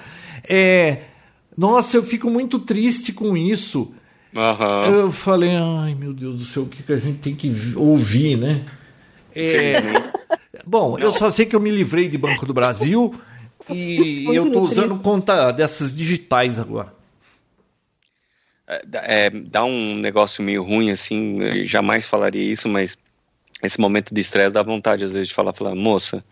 É, 0.47 1.03
nossa, 1.55 1.97
eu 1.97 2.03
fico 2.03 2.29
muito 2.29 2.59
triste 2.59 3.13
com 3.13 3.37
isso. 3.37 3.93
Uhum. 4.33 4.95
Eu 4.95 5.11
falei: 5.11 5.55
Ai, 5.55 5.93
meu 5.93 6.13
Deus 6.13 6.37
do 6.37 6.45
céu, 6.45 6.63
o 6.63 6.67
que, 6.67 6.81
que 6.81 6.93
a 6.93 6.97
gente 6.97 7.19
tem 7.19 7.35
que 7.35 7.53
ouvir, 7.75 8.37
né? 8.37 8.65
É, 9.35 9.81
bom, 10.65 10.97
eu 10.97 11.11
só 11.11 11.29
sei 11.29 11.45
que 11.45 11.55
eu 11.55 11.59
me 11.59 11.69
livrei 11.69 12.09
de 12.09 12.17
Banco 12.17 12.45
do 12.45 12.53
Brasil. 12.53 13.13
E 13.75 14.25
eu 14.25 14.47
estou 14.47 14.63
usando 14.63 14.99
conta 14.99 15.51
dessas 15.51 15.93
digitais 15.93 16.59
agora. 16.59 16.93
É, 18.67 18.81
é, 19.25 19.29
dá 19.29 19.63
um 19.63 19.95
negócio 19.95 20.43
meio 20.43 20.63
ruim, 20.63 20.91
assim, 20.91 21.41
eu 21.41 21.65
jamais 21.65 22.05
falaria 22.05 22.43
isso, 22.43 22.69
mas 22.69 22.95
esse 23.63 23.79
momento 23.79 24.13
de 24.13 24.21
estresse 24.21 24.53
dá 24.53 24.61
vontade, 24.61 25.03
às 25.03 25.11
vezes, 25.11 25.27
de 25.27 25.33
falar, 25.33 25.53
falar, 25.53 25.73
moça, 25.73 26.23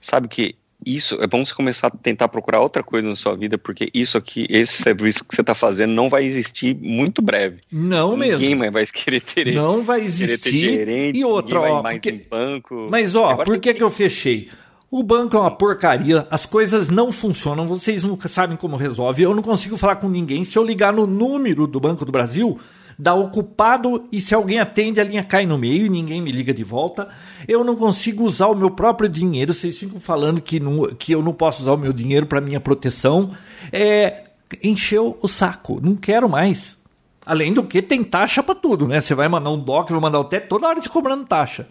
sabe 0.00 0.28
que 0.28 0.54
isso, 0.84 1.20
é 1.20 1.26
bom 1.26 1.44
você 1.44 1.54
começar 1.54 1.88
a 1.88 1.90
tentar 1.90 2.28
procurar 2.28 2.60
outra 2.60 2.82
coisa 2.82 3.08
na 3.08 3.16
sua 3.16 3.34
vida, 3.34 3.56
porque 3.56 3.88
isso 3.94 4.16
aqui, 4.16 4.46
esse 4.48 4.82
serviço 4.82 5.24
que 5.24 5.34
você 5.34 5.40
está 5.40 5.54
fazendo 5.54 5.92
não 5.92 6.08
vai 6.08 6.24
existir 6.24 6.76
muito 6.76 7.22
breve. 7.22 7.60
Não 7.72 8.12
Ninguém 8.12 8.28
mesmo. 8.28 8.48
Ninguém 8.48 8.70
vai 8.70 8.86
querer 8.92 9.20
ter 9.20 9.52
Não 9.52 9.82
vai 9.82 10.02
existir. 10.02 10.50
Gerente, 10.50 11.18
e 11.18 11.24
outra, 11.24 11.60
ó, 11.60 11.82
mais 11.82 11.96
porque... 11.96 12.10
em 12.10 12.26
banco. 12.28 12.88
Mas 12.90 13.16
ó, 13.16 13.36
por 13.36 13.58
que, 13.58 13.74
que 13.74 13.82
eu 13.82 13.90
fechei? 13.90 14.48
O 14.88 15.02
banco 15.02 15.36
é 15.36 15.40
uma 15.40 15.50
porcaria, 15.50 16.26
as 16.30 16.46
coisas 16.46 16.88
não 16.88 17.10
funcionam, 17.10 17.66
vocês 17.66 18.04
nunca 18.04 18.28
sabem 18.28 18.56
como 18.56 18.76
resolve. 18.76 19.22
Eu 19.22 19.34
não 19.34 19.42
consigo 19.42 19.76
falar 19.76 19.96
com 19.96 20.08
ninguém. 20.08 20.44
Se 20.44 20.56
eu 20.56 20.62
ligar 20.62 20.92
no 20.92 21.08
número 21.08 21.66
do 21.66 21.80
Banco 21.80 22.04
do 22.04 22.12
Brasil, 22.12 22.56
dá 22.96 23.12
ocupado 23.12 24.04
e 24.12 24.20
se 24.20 24.32
alguém 24.32 24.60
atende, 24.60 25.00
a 25.00 25.04
linha 25.04 25.24
cai 25.24 25.44
no 25.44 25.58
meio 25.58 25.86
e 25.86 25.88
ninguém 25.88 26.22
me 26.22 26.30
liga 26.30 26.54
de 26.54 26.62
volta. 26.62 27.08
Eu 27.48 27.64
não 27.64 27.74
consigo 27.74 28.24
usar 28.24 28.46
o 28.46 28.54
meu 28.54 28.70
próprio 28.70 29.08
dinheiro. 29.08 29.52
Vocês 29.52 29.76
ficam 29.76 29.98
falando 29.98 30.40
que, 30.40 30.60
não, 30.60 30.86
que 30.94 31.10
eu 31.10 31.20
não 31.20 31.32
posso 31.32 31.62
usar 31.62 31.72
o 31.72 31.78
meu 31.78 31.92
dinheiro 31.92 32.26
para 32.26 32.40
minha 32.40 32.60
proteção. 32.60 33.32
É, 33.72 34.22
encheu 34.62 35.18
o 35.20 35.26
saco, 35.26 35.80
não 35.82 35.96
quero 35.96 36.28
mais. 36.28 36.78
Além 37.24 37.52
do 37.52 37.64
que 37.64 37.82
tem 37.82 38.04
taxa 38.04 38.40
para 38.40 38.54
tudo, 38.54 38.86
né? 38.86 39.00
Você 39.00 39.16
vai 39.16 39.28
mandar 39.28 39.50
um 39.50 39.58
DOC, 39.58 39.90
vai 39.90 40.00
mandar 40.00 40.20
o 40.20 40.24
toda 40.24 40.68
hora 40.68 40.80
te 40.80 40.88
cobrando 40.88 41.24
taxa. 41.24 41.66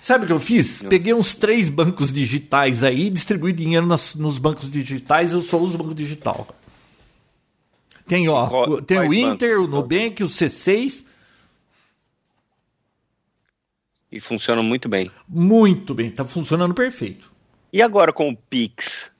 Sabe 0.00 0.24
o 0.24 0.26
que 0.26 0.32
eu 0.32 0.40
fiz? 0.40 0.82
Peguei 0.82 1.12
uns 1.12 1.34
três 1.34 1.68
bancos 1.68 2.12
digitais 2.12 2.84
aí, 2.84 3.10
distribuí 3.10 3.52
dinheiro 3.52 3.86
nas, 3.86 4.14
nos 4.14 4.38
bancos 4.38 4.70
digitais, 4.70 5.32
eu 5.32 5.42
só 5.42 5.58
uso 5.58 5.78
banco 5.78 5.94
digital. 5.94 6.46
Tem, 8.06 8.28
ó, 8.28 8.80
tem 8.82 8.98
o 8.98 9.12
Inter, 9.12 9.60
o 9.60 9.66
Nubank, 9.66 10.22
o 10.22 10.28
C6. 10.28 11.04
E 14.12 14.20
funciona 14.20 14.62
muito 14.62 14.88
bem. 14.88 15.10
Muito 15.28 15.92
bem, 15.92 16.10
tá 16.10 16.24
funcionando 16.24 16.72
perfeito. 16.72 17.30
E 17.72 17.82
agora 17.82 18.12
com 18.12 18.30
o 18.30 18.36
Pix? 18.36 19.10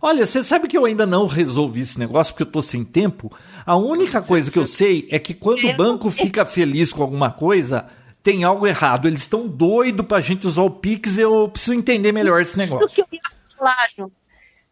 Olha, 0.00 0.26
você 0.26 0.42
sabe 0.42 0.66
que 0.66 0.76
eu 0.76 0.84
ainda 0.84 1.06
não 1.06 1.26
resolvi 1.26 1.82
esse 1.82 1.98
negócio 1.98 2.32
porque 2.32 2.42
eu 2.42 2.50
tô 2.50 2.60
sem 2.60 2.84
tempo? 2.84 3.30
A 3.64 3.76
única 3.76 4.20
coisa 4.20 4.50
que 4.50 4.58
eu 4.58 4.66
sei 4.66 5.06
é 5.10 5.18
que 5.18 5.32
quando 5.32 5.68
o 5.68 5.76
banco 5.76 6.10
fica 6.10 6.44
feliz 6.44 6.92
com 6.92 7.02
alguma 7.02 7.30
coisa, 7.30 7.86
tem 8.22 8.44
algo 8.44 8.66
errado. 8.66 9.08
Eles 9.08 9.20
estão 9.20 9.46
doidos 9.46 10.06
pra 10.06 10.20
gente 10.20 10.46
usar 10.46 10.62
o 10.62 10.70
Pix. 10.70 11.18
Eu 11.18 11.48
preciso 11.48 11.74
entender 11.74 12.12
melhor 12.12 12.40
esse 12.40 12.56
negócio. 12.56 12.86
Isso 12.86 12.94
que 12.94 13.00
eu 13.00 13.06
ia 13.12 13.56
falar, 13.56 13.86
João. 13.94 14.10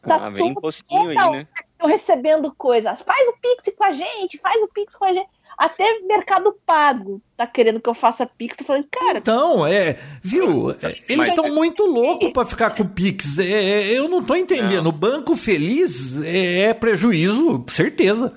Tá 0.02 0.16
ah, 0.26 0.30
vem 0.30 0.54
postinho 0.54 1.10
aí, 1.10 1.30
né? 1.30 1.46
Estão 1.72 1.88
recebendo 1.88 2.54
coisas. 2.56 3.00
Faz 3.00 3.28
o 3.28 3.34
Pix 3.40 3.74
com 3.76 3.84
a 3.84 3.92
gente, 3.92 4.38
faz 4.38 4.62
o 4.62 4.68
Pix 4.68 4.96
com 4.96 5.04
a 5.04 5.12
gente. 5.12 5.28
Até 5.58 6.00
Mercado 6.00 6.56
Pago 6.64 7.20
tá 7.36 7.46
querendo 7.46 7.80
que 7.80 7.88
eu 7.88 7.92
faça 7.92 8.24
Pix. 8.24 8.56
Tô 8.56 8.64
falando, 8.64 8.86
cara. 8.90 9.18
Então, 9.18 9.66
é. 9.66 9.98
Viu? 10.22 10.70
Eles 11.06 11.28
estão 11.28 11.46
é 11.46 11.50
muito 11.50 11.84
loucos 11.84 12.32
para 12.32 12.46
ficar 12.46 12.70
com 12.70 12.82
o 12.82 12.88
Pix. 12.88 13.38
É, 13.38 13.44
é, 13.44 13.98
eu 13.98 14.08
não 14.08 14.24
tô 14.24 14.34
entendendo. 14.34 14.84
Não. 14.84 14.92
Banco 14.92 15.36
feliz 15.36 16.18
é, 16.22 16.60
é 16.60 16.74
prejuízo, 16.74 17.62
certeza. 17.68 18.32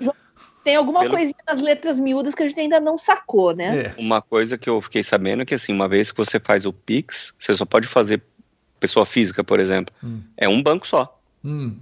Tem 0.63 0.75
alguma 0.75 1.01
Pelo... 1.01 1.15
coisinha 1.15 1.35
nas 1.45 1.61
letras 1.61 1.99
miúdas 1.99 2.33
que 2.33 2.43
a 2.43 2.47
gente 2.47 2.59
ainda 2.59 2.79
não 2.79 2.97
sacou, 2.97 3.53
né? 3.53 3.93
É. 3.95 3.95
Uma 3.97 4.21
coisa 4.21 4.57
que 4.57 4.69
eu 4.69 4.81
fiquei 4.81 5.03
sabendo 5.03 5.43
é 5.43 5.45
que, 5.45 5.55
assim, 5.55 5.73
uma 5.73 5.87
vez 5.87 6.11
que 6.11 6.17
você 6.17 6.39
faz 6.39 6.65
o 6.65 6.71
Pix, 6.71 7.33
você 7.37 7.55
só 7.55 7.65
pode 7.65 7.87
fazer 7.87 8.21
pessoa 8.79 9.05
física, 9.05 9.43
por 9.43 9.59
exemplo. 9.59 9.93
Hum. 10.03 10.21
É 10.37 10.47
um 10.47 10.61
banco 10.61 10.87
só. 10.87 11.19
Hum. 11.43 11.75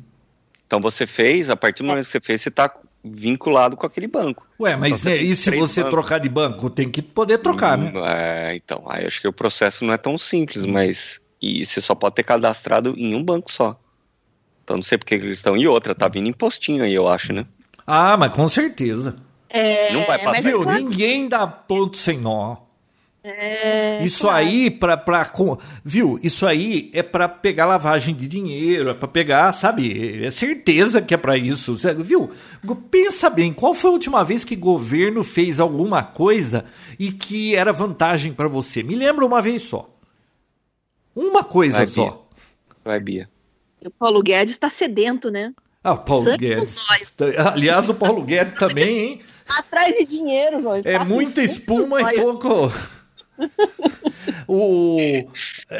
Então 0.66 0.80
você 0.80 1.06
fez, 1.06 1.50
a 1.50 1.56
partir 1.56 1.84
do 1.84 1.88
momento 1.88 2.06
que 2.06 2.12
você 2.12 2.22
fez, 2.22 2.42
você 2.42 2.50
está 2.50 2.74
vinculado 3.04 3.76
com 3.76 3.86
aquele 3.86 4.08
banco. 4.08 4.48
Ué, 4.60 4.76
mas 4.76 5.02
então, 5.02 5.12
né, 5.12 5.18
e 5.18 5.36
se 5.36 5.52
você 5.52 5.82
bancos. 5.82 6.00
trocar 6.00 6.20
de 6.20 6.30
banco? 6.30 6.70
Tem 6.70 6.90
que 6.90 7.02
poder 7.02 7.40
trocar, 7.40 7.78
hum, 7.78 7.92
né? 7.92 8.52
É, 8.52 8.56
então, 8.56 8.84
aí 8.88 9.06
acho 9.06 9.22
que 9.22 9.28
o 9.28 9.34
processo 9.34 9.84
não 9.84 9.94
é 9.94 9.98
tão 9.98 10.18
simples, 10.18 10.64
hum. 10.64 10.72
mas 10.72 11.20
e 11.42 11.66
você 11.66 11.82
só 11.82 11.96
pode 11.96 12.16
ter 12.16 12.24
cadastrado 12.24 12.94
em 12.98 13.16
um 13.16 13.24
banco 13.24 13.52
só. 13.52 13.80
Então 14.64 14.78
não 14.78 14.84
sei 14.84 14.98
porque 14.98 15.16
eles 15.16 15.40
estão. 15.40 15.58
E 15.58 15.68
outra, 15.68 15.96
tá 15.96 16.08
vindo 16.08 16.30
impostinho 16.30 16.84
aí, 16.84 16.94
eu 16.94 17.08
acho, 17.08 17.34
né? 17.34 17.46
Ah, 17.86 18.16
mas 18.18 18.34
com 18.34 18.48
certeza. 18.48 19.16
É, 19.50 19.94
não 19.94 20.06
vai 20.06 20.18
passar. 20.24 20.42
Viu, 20.42 20.64
ninguém 20.64 21.28
dá 21.28 21.46
ponto 21.46 21.98
sem 21.98 22.18
nó. 22.18 22.58
É, 23.24 24.04
isso 24.04 24.24
claro. 24.24 24.38
aí 24.38 24.72
para 24.72 24.98
para 24.98 25.32
viu? 25.86 26.20
Isso 26.24 26.48
aí 26.48 26.90
é 26.92 27.04
para 27.04 27.30
pegar 27.30 27.68
lavagem 27.68 28.16
de 28.16 28.28
dinheiro, 28.28 28.90
é 28.90 28.96
para 28.96 29.08
pegar, 29.08 29.54
sabe? 29.54 30.26
É 30.26 30.32
certeza 30.32 31.04
que 31.04 31.14
é 31.14 31.18
para 31.18 31.38
isso, 31.38 31.78
viu? 32.00 32.32
Pensa 32.90 33.30
bem, 33.30 33.54
qual 33.54 33.76
foi 33.76 33.92
a 33.92 33.94
última 33.94 34.24
vez 34.24 34.44
que 34.44 34.56
governo 34.56 35.24
fez 35.24 35.60
alguma 35.60 36.02
coisa 36.04 36.66
e 36.98 37.12
que 37.12 37.56
era 37.56 37.72
vantagem 37.72 38.34
para 38.34 38.48
você? 38.48 38.82
Me 38.82 38.96
lembra 38.96 39.24
uma 39.24 39.40
vez 39.40 39.62
só. 39.62 39.88
Uma 41.16 41.44
coisa 41.44 41.78
Vai, 41.78 41.86
só. 41.86 42.06
Bia. 42.06 42.18
Vai, 42.84 43.00
Bia. 43.00 43.30
O 43.86 43.92
Paulo 43.92 44.24
Guedes 44.24 44.56
está 44.56 44.70
sedento, 44.70 45.30
né? 45.30 45.54
Ah, 45.84 45.94
o 45.94 45.98
Paulo 45.98 46.26
Sangue 46.26 46.50
Guedes. 46.50 46.76
nos 46.76 47.38
Aliás, 47.38 47.90
o 47.90 47.96
Paulo 47.96 48.22
Guedes 48.22 48.54
também, 48.54 49.00
hein? 49.00 49.22
Atrás 49.50 49.96
de 49.96 50.06
dinheiro, 50.06 50.62
João. 50.62 50.82
É 50.84 51.00
muita 51.00 51.42
espuma 51.42 52.02
e 52.02 52.16
pouco. 52.16 52.72
o, 54.48 54.98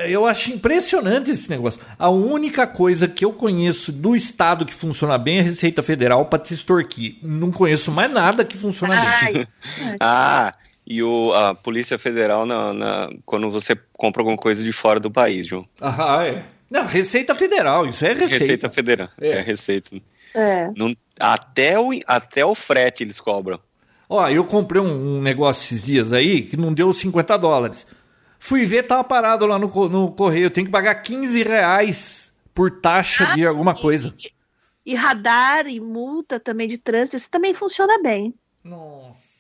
eu 0.08 0.26
acho 0.26 0.52
impressionante 0.52 1.32
esse 1.32 1.50
negócio. 1.50 1.80
A 1.98 2.10
única 2.10 2.66
coisa 2.66 3.08
que 3.08 3.24
eu 3.24 3.32
conheço 3.32 3.92
do 3.92 4.16
Estado 4.16 4.66
que 4.66 4.74
funciona 4.74 5.18
bem 5.18 5.38
é 5.38 5.42
a 5.42 5.44
Receita 5.44 5.84
Federal 5.84 6.26
para 6.26 6.40
te 6.40 6.54
extorquir. 6.54 7.18
Não 7.22 7.52
conheço 7.52 7.92
mais 7.92 8.12
nada 8.12 8.44
que 8.44 8.58
funciona 8.58 8.96
bem. 9.22 9.48
ah, 10.02 10.54
e 10.86 11.04
o, 11.04 11.34
a 11.34 11.54
Polícia 11.54 12.00
Federal 12.00 12.46
na, 12.46 12.74
na, 12.74 13.10
quando 13.26 13.50
você 13.50 13.78
compra 13.94 14.22
alguma 14.22 14.38
coisa 14.38 14.64
de 14.64 14.72
fora 14.72 15.00
do 15.00 15.12
país, 15.12 15.46
João. 15.46 15.66
Ah, 15.80 16.26
é. 16.26 16.44
Não, 16.72 16.86
Receita 16.86 17.36
Federal, 17.36 17.86
isso 17.86 18.06
é 18.06 18.14
Receita. 18.14 18.34
Receita 18.38 18.70
Federal, 18.70 19.10
é, 19.20 19.30
é 19.32 19.42
Receita. 19.42 20.02
É. 20.34 20.72
Não, 20.74 20.96
até, 21.20 21.78
o, 21.78 21.90
até 22.08 22.46
o 22.46 22.56
frete 22.56 23.04
eles 23.04 23.20
cobram. 23.20 23.60
Ó, 24.08 24.26
eu 24.30 24.46
comprei 24.46 24.82
um, 24.82 25.18
um, 25.18 25.22
negócio 25.22 25.64
esses 25.64 25.86
dias 25.86 26.14
aí 26.14 26.44
que 26.44 26.56
não 26.56 26.74
deu 26.74 26.92
50 26.94 27.38
dólares. 27.38 27.86
Fui 28.40 28.66
ver, 28.66 28.88
tava 28.88 29.04
parado 29.04 29.46
lá 29.46 29.60
no, 29.60 29.68
no 29.90 30.12
correio. 30.14 30.50
Tem 30.50 30.64
que 30.64 30.72
pagar 30.72 30.96
15 30.96 31.44
reais 31.44 32.32
por 32.54 32.72
taxa 32.72 33.28
ah, 33.30 33.36
de 33.36 33.46
alguma 33.46 33.76
coisa. 33.76 34.14
E, 34.86 34.94
e 34.94 34.96
radar 34.96 35.68
e 35.68 35.80
multa 35.80 36.40
também 36.40 36.70
de 36.70 36.78
trânsito, 36.78 37.18
isso 37.18 37.30
também 37.30 37.54
funciona 37.54 38.02
bem. 38.02 38.34
Nossa. 38.64 39.32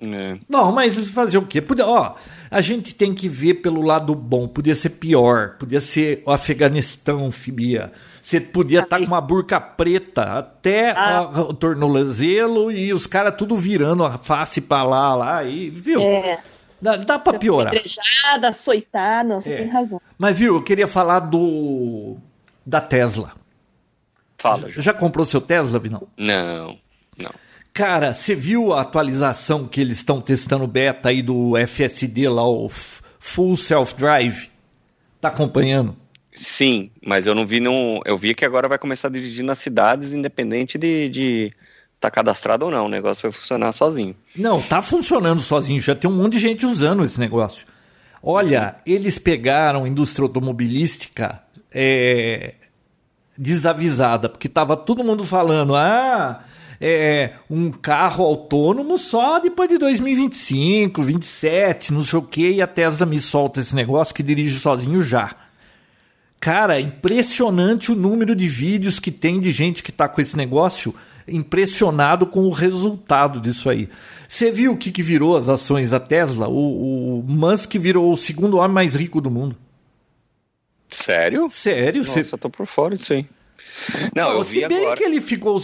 É. 0.00 0.38
Não, 0.48 0.72
mas 0.72 0.98
fazer 1.10 1.38
o 1.38 1.46
quê? 1.46 1.62
Ó, 1.84 2.16
a 2.52 2.60
gente 2.60 2.94
tem 2.94 3.14
que 3.14 3.30
ver 3.30 3.54
pelo 3.54 3.80
lado 3.80 4.14
bom. 4.14 4.46
Podia 4.46 4.74
ser 4.74 4.90
pior. 4.90 5.56
Podia 5.58 5.80
ser 5.80 6.22
o 6.26 6.30
Afeganistão, 6.30 7.32
Fibia. 7.32 7.90
Você 8.20 8.40
podia 8.40 8.80
estar 8.80 8.98
tá 8.98 9.02
com 9.02 9.10
uma 9.10 9.20
burca 9.22 9.58
preta 9.58 10.38
até 10.38 10.90
ah. 10.90 11.22
o 11.48 11.54
tornozelo 11.54 12.70
e 12.70 12.92
os 12.92 13.06
caras 13.06 13.34
tudo 13.38 13.56
virando 13.56 14.04
a 14.04 14.18
face 14.18 14.60
para 14.60 14.84
lá, 14.84 15.14
lá. 15.14 15.44
E, 15.44 15.70
viu? 15.70 16.02
É. 16.02 16.40
Dá, 16.80 16.96
dá 16.96 17.18
pra 17.18 17.38
piorar. 17.38 17.72
Pedrejada, 17.72 18.48
açoitar, 18.48 19.24
não, 19.24 19.40
você 19.40 19.52
é. 19.52 19.56
tem 19.58 19.68
razão. 19.68 20.00
Mas, 20.18 20.38
viu, 20.38 20.56
eu 20.56 20.62
queria 20.62 20.86
falar 20.86 21.20
do. 21.20 22.18
da 22.66 22.80
Tesla. 22.80 23.32
Fala, 24.36 24.68
Já, 24.68 24.82
já 24.82 24.92
comprou 24.92 25.24
seu 25.24 25.40
Tesla, 25.40 25.78
Vinão? 25.78 26.06
Não, 26.18 26.66
não. 26.66 26.78
Cara, 27.72 28.12
você 28.12 28.34
viu 28.34 28.72
a 28.74 28.82
atualização 28.82 29.66
que 29.66 29.80
eles 29.80 29.98
estão 29.98 30.20
testando 30.20 30.66
beta 30.66 31.08
aí 31.08 31.22
do 31.22 31.54
FSD 31.56 32.28
lá, 32.28 32.46
o 32.46 32.68
Full 32.68 33.56
Self 33.56 33.94
Drive? 33.94 34.50
Tá 35.20 35.28
acompanhando? 35.28 35.96
Sim, 36.34 36.90
mas 37.04 37.26
eu 37.26 37.34
não 37.34 37.46
vi 37.46 37.60
não. 37.60 38.00
Eu 38.04 38.18
vi 38.18 38.34
que 38.34 38.44
agora 38.44 38.68
vai 38.68 38.78
começar 38.78 39.08
a 39.08 39.10
dirigir 39.10 39.44
nas 39.44 39.58
cidades, 39.58 40.12
independente 40.12 40.76
de, 40.76 41.08
de 41.08 41.52
tá 41.98 42.10
cadastrado 42.10 42.66
ou 42.66 42.70
não. 42.70 42.86
O 42.86 42.88
negócio 42.90 43.22
vai 43.22 43.32
funcionar 43.32 43.72
sozinho. 43.72 44.14
Não, 44.36 44.60
tá 44.60 44.82
funcionando 44.82 45.40
sozinho. 45.40 45.80
Já 45.80 45.94
tem 45.94 46.10
um 46.10 46.14
monte 46.14 46.32
de 46.34 46.40
gente 46.40 46.66
usando 46.66 47.02
esse 47.04 47.18
negócio. 47.18 47.66
Olha, 48.22 48.76
eles 48.86 49.18
pegaram 49.18 49.84
a 49.84 49.88
indústria 49.88 50.24
automobilística 50.24 51.42
é, 51.72 52.54
desavisada, 53.36 54.28
porque 54.28 54.48
tava 54.48 54.76
todo 54.76 55.02
mundo 55.02 55.24
falando, 55.24 55.74
ah, 55.74 56.44
é, 56.84 57.34
um 57.48 57.70
carro 57.70 58.24
autônomo 58.24 58.98
só 58.98 59.38
depois 59.38 59.68
de 59.68 59.78
2025, 59.78 61.00
27, 61.00 61.92
não 61.92 62.02
sei 62.02 62.18
o 62.18 62.22
que, 62.22 62.50
e 62.50 62.60
a 62.60 62.66
Tesla 62.66 63.06
me 63.06 63.20
solta 63.20 63.60
esse 63.60 63.72
negócio 63.72 64.12
que 64.12 64.20
dirige 64.20 64.58
sozinho 64.58 65.00
já. 65.00 65.36
Cara, 66.40 66.80
impressionante 66.80 67.92
o 67.92 67.94
número 67.94 68.34
de 68.34 68.48
vídeos 68.48 68.98
que 68.98 69.12
tem 69.12 69.38
de 69.38 69.52
gente 69.52 69.80
que 69.80 69.90
está 69.90 70.08
com 70.08 70.20
esse 70.20 70.36
negócio 70.36 70.92
impressionado 71.28 72.26
com 72.26 72.40
o 72.40 72.50
resultado 72.50 73.40
disso 73.40 73.70
aí. 73.70 73.88
Você 74.26 74.50
viu 74.50 74.72
o 74.72 74.76
que, 74.76 74.90
que 74.90 75.04
virou 75.04 75.36
as 75.36 75.48
ações 75.48 75.90
da 75.90 76.00
Tesla? 76.00 76.48
O, 76.48 77.20
o 77.20 77.22
Musk 77.22 77.74
virou 77.74 78.10
o 78.10 78.16
segundo 78.16 78.56
homem 78.56 78.74
mais 78.74 78.96
rico 78.96 79.20
do 79.20 79.30
mundo. 79.30 79.54
Sério? 80.90 81.48
Sério? 81.48 82.02
Nossa, 82.02 82.24
cê... 82.24 82.36
tô 82.36 82.50
por 82.50 82.66
fora 82.66 82.96
disso 82.96 83.12
aí. 83.12 83.24
Não, 84.14 84.32
eu 84.32 84.44
se 84.44 84.60
vi 84.60 84.68
bem 84.68 84.78
agora. 84.78 84.96
que 84.96 85.04
ele 85.04 85.20
ficou. 85.20 85.60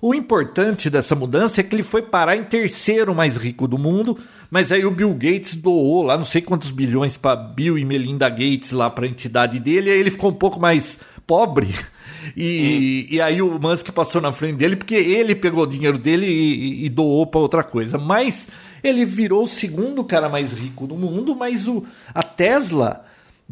O 0.00 0.14
importante 0.14 0.88
dessa 0.88 1.14
mudança 1.14 1.60
é 1.60 1.64
que 1.64 1.74
ele 1.74 1.82
foi 1.82 2.02
parar 2.02 2.36
em 2.36 2.44
terceiro 2.44 3.14
mais 3.14 3.36
rico 3.36 3.66
do 3.66 3.78
mundo, 3.78 4.18
mas 4.50 4.72
aí 4.72 4.84
o 4.84 4.90
Bill 4.90 5.12
Gates 5.14 5.54
doou 5.54 6.02
lá 6.02 6.16
não 6.16 6.24
sei 6.24 6.42
quantos 6.42 6.70
bilhões 6.70 7.16
para 7.16 7.36
Bill 7.36 7.78
e 7.78 7.84
Melinda 7.84 8.28
Gates 8.28 8.72
lá 8.72 8.90
para 8.90 9.06
a 9.06 9.08
entidade 9.08 9.58
dele, 9.58 9.90
e 9.90 9.92
aí 9.92 10.00
ele 10.00 10.10
ficou 10.10 10.30
um 10.30 10.34
pouco 10.34 10.60
mais 10.60 10.98
pobre. 11.26 11.74
E, 12.36 13.08
hum. 13.10 13.14
e 13.14 13.20
aí 13.20 13.42
o 13.42 13.58
Musk 13.58 13.90
passou 13.90 14.20
na 14.20 14.32
frente 14.32 14.56
dele 14.56 14.76
porque 14.76 14.94
ele 14.94 15.34
pegou 15.34 15.64
o 15.64 15.66
dinheiro 15.66 15.98
dele 15.98 16.24
e, 16.24 16.86
e 16.86 16.88
doou 16.88 17.26
para 17.26 17.40
outra 17.40 17.64
coisa. 17.64 17.98
Mas 17.98 18.48
ele 18.82 19.04
virou 19.04 19.42
o 19.42 19.48
segundo 19.48 20.04
cara 20.04 20.28
mais 20.28 20.52
rico 20.52 20.86
do 20.86 20.94
mundo, 20.94 21.34
mas 21.34 21.66
o, 21.66 21.84
a 22.14 22.22
Tesla 22.22 23.04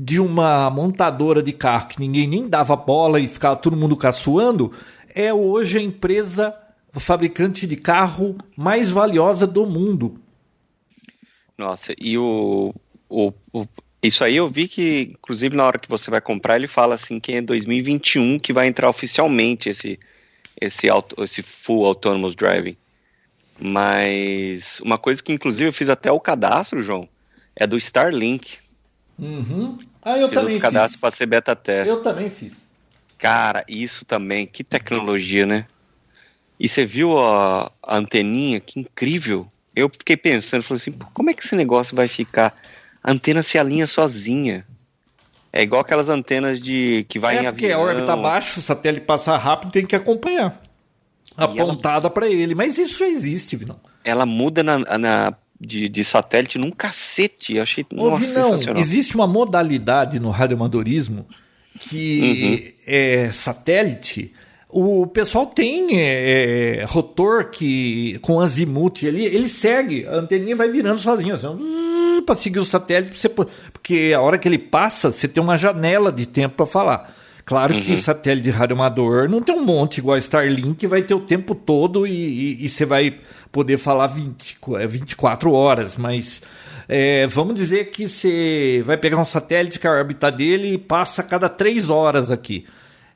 de 0.03 0.19
uma 0.19 0.71
montadora 0.71 1.43
de 1.43 1.53
carro 1.53 1.89
que 1.89 2.01
ninguém 2.01 2.27
nem 2.27 2.49
dava 2.49 2.75
bola 2.75 3.21
e 3.21 3.29
ficava 3.29 3.55
todo 3.55 3.77
mundo 3.77 3.95
caçoando, 3.95 4.73
é 5.15 5.31
hoje 5.31 5.77
a 5.77 5.83
empresa 5.83 6.57
fabricante 6.95 7.67
de 7.67 7.77
carro 7.77 8.35
mais 8.57 8.91
valiosa 8.91 9.47
do 9.47 9.67
mundo. 9.67 10.19
Nossa, 11.59 11.95
e 12.01 12.17
o, 12.17 12.75
o, 13.11 13.31
o, 13.53 13.67
isso 14.03 14.25
aí 14.25 14.37
eu 14.37 14.49
vi 14.49 14.69
que, 14.69 15.13
inclusive 15.13 15.55
na 15.55 15.67
hora 15.67 15.79
que 15.79 15.89
você 15.89 16.11
vai 16.11 16.23
comprar, 16.23 16.57
ele 16.57 16.67
fala 16.67 16.95
assim 16.95 17.21
que 17.21 17.35
é 17.35 17.43
2021 17.43 18.39
que 18.39 18.55
vai 18.55 18.69
entrar 18.69 18.89
oficialmente 18.89 19.69
esse, 19.69 20.01
esse, 20.59 20.89
auto, 20.89 21.23
esse 21.23 21.43
full 21.43 21.85
autonomous 21.85 22.35
driving. 22.35 22.75
Mas 23.61 24.81
uma 24.81 24.97
coisa 24.97 25.23
que 25.23 25.31
inclusive 25.31 25.69
eu 25.69 25.75
fiz 25.75 25.91
até 25.91 26.11
o 26.11 26.19
cadastro, 26.19 26.81
João, 26.81 27.07
é 27.55 27.67
do 27.67 27.77
Starlink. 27.77 28.57
Uhum. 29.19 29.90
Ah, 30.03 30.19
eu 30.19 30.29
fiz 30.29 30.39
também 30.39 30.55
fiz. 30.55 30.63
cadastro 30.63 31.01
para 31.01 31.11
ser 31.11 31.27
beta 31.27 31.55
teste. 31.55 31.89
Eu 31.89 32.03
também 32.03 32.31
fiz. 32.31 32.55
Cara, 33.19 33.65
isso 33.69 34.05
também, 34.05 34.47
que 34.47 34.65
tecnologia, 34.65 35.45
né? 35.45 35.67
E 36.59 36.69
você 36.69 36.87
viu 36.87 37.19
a, 37.19 37.71
a 37.83 37.97
anteninha, 37.97 38.61
que 38.61 38.81
incrível. 38.81 39.47
Eu 39.75 39.89
fiquei 39.89 40.17
pensando, 40.17 40.63
falei 40.63 40.81
assim, 40.81 40.93
como 41.13 41.31
é 41.31 41.35
que 41.35 41.45
esse 41.45 41.55
negócio 41.55 41.95
vai 41.95 42.09
ficar? 42.09 42.55
A 43.03 43.13
antena 43.13 43.43
se 43.43 43.59
alinha 43.59 43.87
sozinha. 43.87 44.67
É 45.53 45.63
igual 45.63 45.81
aquelas 45.81 46.09
antenas 46.09 46.61
de 46.61 47.05
que 47.09 47.19
vai 47.19 47.35
é 47.35 47.37
em 47.37 47.39
avião. 47.47 47.53
porque 47.53 47.73
a 47.73 47.79
órbita 47.79 48.13
abaixo, 48.13 48.61
o 48.61 48.63
satélite 48.63 49.05
passar 49.05 49.37
rápido, 49.37 49.73
tem 49.73 49.85
que 49.85 49.97
acompanhar. 49.97 50.61
Apontada 51.37 52.07
ela... 52.07 52.11
para 52.11 52.29
ele. 52.29 52.55
Mas 52.55 52.79
isso 52.79 52.99
já 52.99 53.09
existe, 53.09 53.57
Vinão. 53.57 53.81
Ela 54.05 54.25
muda 54.25 54.63
na, 54.63 54.79
na 54.99 55.35
de, 55.61 55.89
de 55.89 56.05
satélite 56.05 56.59
num 56.59 56.71
cacete. 56.71 57.57
Eu 57.57 57.63
achei 57.63 57.85
nossa, 57.93 58.33
não, 58.33 58.45
sensacional. 58.45 58.81
Existe 58.81 59.15
uma 59.15 59.27
modalidade 59.27 60.19
no 60.19 60.31
radioamadorismo 60.31 61.27
que 61.79 62.75
uhum. 62.85 62.85
é 62.87 63.33
satélite. 63.33 64.33
O 64.69 65.07
pessoal 65.07 65.47
tem 65.47 65.99
é, 65.99 66.79
é, 66.81 66.85
rotor 66.85 67.51
que 67.51 68.19
com 68.23 68.41
azimuth, 68.41 69.03
ele, 69.03 69.25
ele 69.25 69.49
segue, 69.49 70.07
a 70.07 70.15
anteninha 70.15 70.55
vai 70.55 70.71
virando 70.71 70.99
sozinho, 70.99 71.35
assim, 71.35 72.23
para 72.25 72.37
seguir 72.37 72.61
o 72.61 72.65
satélite, 72.65 73.19
você, 73.19 73.29
porque 73.29 74.13
a 74.15 74.21
hora 74.21 74.39
que 74.39 74.47
ele 74.47 74.59
passa, 74.59 75.11
você 75.11 75.27
tem 75.27 75.43
uma 75.43 75.57
janela 75.57 76.13
de 76.13 76.25
tempo 76.25 76.55
para 76.57 76.67
falar. 76.67 77.17
Claro 77.51 77.75
uhum. 77.75 77.81
que 77.81 77.97
satélite 77.97 78.45
de 78.45 78.51
rádio 78.53 78.77
amador 78.77 79.29
não 79.29 79.43
tem 79.43 79.53
um 79.53 79.65
monte 79.65 79.99
igual 79.99 80.15
a 80.15 80.21
Starlink, 80.21 80.87
vai 80.87 81.03
ter 81.03 81.15
o 81.15 81.19
tempo 81.19 81.53
todo 81.53 82.07
e, 82.07 82.69
você 82.69 82.85
vai 82.85 83.19
poder 83.51 83.77
falar 83.77 84.07
20, 84.07 84.57
24 84.89 85.51
é, 85.51 85.53
horas, 85.53 85.97
mas 85.97 86.43
é, 86.89 87.27
vamos 87.27 87.57
dizer 87.57 87.91
que 87.91 88.07
você 88.07 88.85
vai 88.87 88.97
pegar 88.97 89.17
um 89.17 89.25
satélite 89.25 89.81
que 89.81 89.87
a 89.89 89.91
órbita 89.91 90.31
dele 90.31 90.75
e 90.75 90.79
passa 90.79 91.23
a 91.23 91.25
cada 91.25 91.49
3 91.49 91.91
horas 91.91 92.31
aqui. 92.31 92.67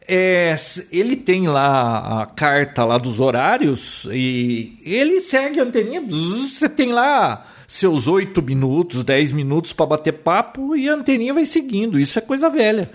É, 0.05 0.57
ele 0.91 1.15
tem 1.15 1.47
lá 1.47 2.23
a 2.23 2.27
carta 2.27 2.85
lá 2.85 2.99
dos 2.99 3.21
horários 3.21 4.09
e 4.11 4.77
ele 4.85 5.21
segue 5.21 5.61
a 5.61 5.63
anteninha. 5.63 6.03
Você 6.05 6.69
tem 6.69 6.91
lá 6.91 7.47
seus 7.69 8.09
8 8.09 8.43
minutos, 8.43 9.05
10 9.05 9.31
minutos 9.31 9.73
para 9.73 9.87
bater 9.87 10.13
papo 10.13 10.75
e 10.75 10.89
a 10.89 10.95
anteninha 10.95 11.33
vai 11.33 11.45
seguindo. 11.45 12.01
Isso 12.01 12.19
é 12.19 12.23
coisa 12.23 12.51
velha. 12.51 12.91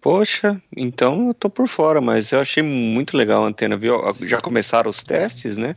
Poxa, 0.00 0.60
então 0.76 1.28
eu 1.28 1.34
tô 1.34 1.50
por 1.50 1.66
fora, 1.66 2.00
mas 2.00 2.30
eu 2.30 2.40
achei 2.40 2.62
muito 2.62 3.16
legal 3.16 3.44
a 3.44 3.48
antena, 3.48 3.76
viu? 3.76 3.96
Já 4.22 4.40
começaram 4.40 4.90
os 4.90 5.02
testes, 5.02 5.56
né? 5.56 5.76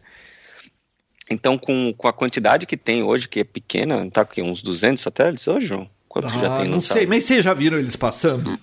Então, 1.29 1.57
com, 1.57 1.93
com 1.97 2.07
a 2.07 2.13
quantidade 2.13 2.65
que 2.65 2.77
tem 2.77 3.01
hoje, 3.03 3.27
que 3.27 3.39
é 3.39 3.43
pequena, 3.43 4.09
tá 4.11 4.25
com 4.25 4.41
uns 4.41 4.61
200 4.61 5.01
satélites 5.01 5.47
hoje, 5.47 5.67
João? 5.67 5.89
Quantos 6.07 6.33
ah, 6.33 6.39
já 6.39 6.57
tem? 6.57 6.65
Não, 6.65 6.75
não 6.75 6.81
sei, 6.81 7.07
mas 7.07 7.23
vocês 7.23 7.43
já 7.43 7.53
viram 7.53 7.79
eles 7.79 7.95
passando? 7.95 8.59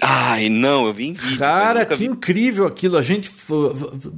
Ai, 0.00 0.48
não, 0.48 0.86
eu 0.86 0.94
vi 0.94 1.08
em 1.08 1.12
vídeo. 1.12 1.38
Cara, 1.38 1.84
que 1.84 1.96
vi. 1.96 2.06
incrível 2.06 2.66
aquilo. 2.66 2.96
A 2.96 3.02
gente, 3.02 3.30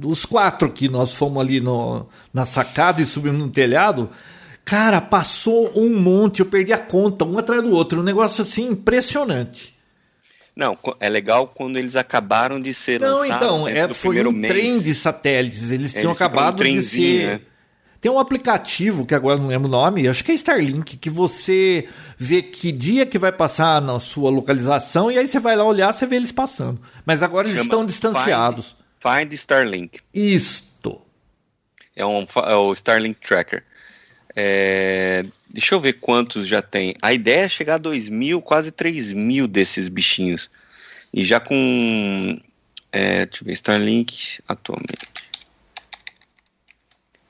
os 0.05 0.23
quatro 0.23 0.71
que 0.71 0.87
nós 0.87 1.13
fomos 1.13 1.41
ali 1.41 1.59
no, 1.59 2.07
na 2.33 2.45
sacada 2.45 3.01
e 3.01 3.05
subimos 3.05 3.41
no 3.41 3.49
telhado, 3.49 4.09
cara, 4.63 5.01
passou 5.01 5.71
um 5.75 5.99
monte, 5.99 6.39
eu 6.39 6.45
perdi 6.45 6.71
a 6.71 6.77
conta, 6.77 7.25
um 7.25 7.37
atrás 7.37 7.61
do 7.61 7.71
outro. 7.71 7.99
Um 7.99 8.03
negócio 8.03 8.43
assim 8.43 8.67
impressionante. 8.69 9.72
Não, 10.55 10.77
é 10.99 11.09
legal 11.09 11.47
quando 11.47 11.77
eles 11.77 11.95
acabaram 11.95 12.61
de 12.61 12.73
ser 12.73 12.99
Não, 12.99 13.19
lançados. 13.19 13.35
então, 13.47 13.65
dentro 13.65 13.91
é, 13.91 13.93
foi 13.95 14.25
um 14.25 14.31
mês. 14.31 14.53
trem 14.53 14.79
de 14.79 14.93
satélites. 14.93 15.71
Eles 15.71 15.91
tinham 15.93 16.11
Eles 16.11 16.11
ficam 16.11 16.11
acabado 16.11 16.61
um 16.61 16.65
de 16.65 16.81
ser. 16.81 17.27
né? 17.27 17.41
Tem 17.99 18.11
um 18.11 18.19
aplicativo 18.19 19.05
que 19.05 19.15
agora 19.15 19.39
não 19.39 19.47
lembro 19.47 19.67
o 19.69 19.71
nome, 19.71 20.07
acho 20.09 20.25
que 20.25 20.31
é 20.33 20.35
Starlink, 20.35 20.97
que 20.97 21.09
você 21.09 21.87
vê 22.17 22.41
que 22.41 22.69
dia 22.69 23.05
que 23.05 23.17
vai 23.17 23.31
passar 23.31 23.81
na 23.81 23.97
sua 23.97 24.29
localização 24.29 25.09
e 25.09 25.17
aí 25.17 25.25
você 25.25 25.39
vai 25.39 25.55
lá 25.55 25.63
olhar, 25.63 25.93
você 25.93 26.05
vê 26.05 26.17
eles 26.17 26.31
passando. 26.31 26.81
Mas 27.05 27.23
agora 27.23 27.47
eles 27.47 27.59
Chama 27.59 27.67
estão 27.67 27.85
distanciados. 27.85 28.75
Find, 28.99 29.21
Find 29.29 29.33
Starlink. 29.33 29.99
Isto. 30.13 30.99
É, 31.95 32.05
um, 32.05 32.27
é 32.45 32.55
o 32.55 32.73
Starlink 32.73 33.19
Tracker. 33.25 33.63
É, 34.35 35.23
deixa 35.49 35.75
eu 35.75 35.79
ver 35.79 35.93
quantos 35.93 36.47
já 36.47 36.61
tem. 36.61 36.95
A 37.01 37.13
ideia 37.13 37.45
é 37.45 37.49
chegar 37.49 37.75
a 37.75 37.79
2 37.79 38.09
mil, 38.09 38.41
quase 38.41 38.71
3 38.71 39.13
mil 39.13 39.47
desses 39.47 39.87
bichinhos. 39.87 40.49
E 41.13 41.23
já 41.23 41.39
com. 41.39 42.37
É, 42.91 43.25
deixa 43.25 43.43
eu 43.43 43.45
ver, 43.45 43.53
Starlink 43.53 44.41
atualmente. 44.47 45.07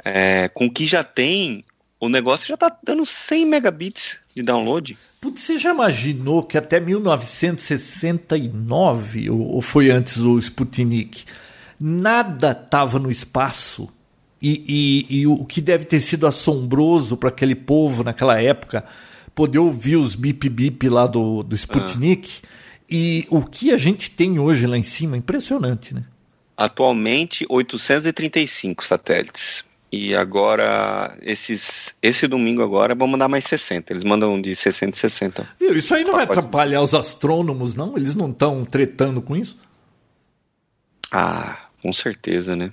É, 0.04 0.50
com 0.50 0.66
o 0.66 0.72
que 0.72 0.86
já 0.86 1.02
tem, 1.04 1.64
o 2.00 2.10
negócio 2.10 2.48
já 2.48 2.58
tá 2.58 2.76
dando 2.84 3.06
100 3.06 3.46
megabits 3.46 4.18
de 4.36 4.42
download. 4.42 4.98
Putz, 5.22 5.42
você 5.42 5.58
já 5.58 5.72
imaginou 5.72 6.44
que 6.44 6.58
até 6.58 6.80
1969, 6.80 9.30
ou 9.30 9.54
ou 9.54 9.62
foi 9.62 9.90
antes 9.90 10.18
o 10.18 10.38
Sputnik, 10.38 11.24
nada 11.80 12.52
estava 12.52 13.00
no 13.00 13.10
espaço? 13.10 13.90
E, 14.44 15.06
e- 15.10 15.20
e 15.22 15.28
o 15.28 15.46
que 15.46 15.62
deve 15.62 15.86
ter 15.86 16.02
sido 16.02 16.28
assombroso 16.28 17.16
para 17.16 17.30
aquele 17.30 17.56
povo 17.56 18.04
naquela 18.04 18.40
época, 18.42 18.84
poder 19.34 19.60
ouvir 19.60 19.96
os 19.96 20.16
bip-bip 20.16 20.90
lá 20.90 21.08
do, 21.08 21.42
do 21.44 21.56
Sputnik. 21.56 22.42
E 22.90 23.26
o 23.30 23.42
que 23.42 23.72
a 23.72 23.78
gente 23.78 24.12
tem 24.12 24.38
hoje 24.40 24.68
lá 24.68 24.78
em 24.78 24.84
cima, 24.84 25.16
impressionante, 25.16 25.96
né? 25.96 26.04
Atualmente, 26.58 27.46
835 27.50 28.86
satélites. 28.86 29.64
E 29.92 30.16
agora, 30.16 31.16
esses, 31.22 31.94
esse 32.02 32.28
domingo 32.28 32.62
agora, 32.64 32.94
vão 32.96 33.08
mandar 33.08 33.28
mais 33.30 33.46
60. 33.46 33.94
Eles 33.94 34.04
mandam 34.04 34.42
de 34.42 34.56
60 34.56 34.98
em 34.98 35.00
60. 35.00 35.48
Viu? 35.60 35.76
Isso 35.78 35.94
aí 35.96 36.04
não 36.04 36.14
vai 36.14 36.24
atrapalhar 36.26 36.82
os 36.82 36.94
astrônomos, 36.94 37.76
não? 37.76 37.96
Eles 37.96 38.14
não 38.16 38.30
estão 38.30 38.66
tretando 38.66 39.22
com 39.22 39.36
isso? 39.36 39.58
Ah, 41.12 41.68
com 41.82 41.94
certeza, 41.94 42.56
né? 42.56 42.72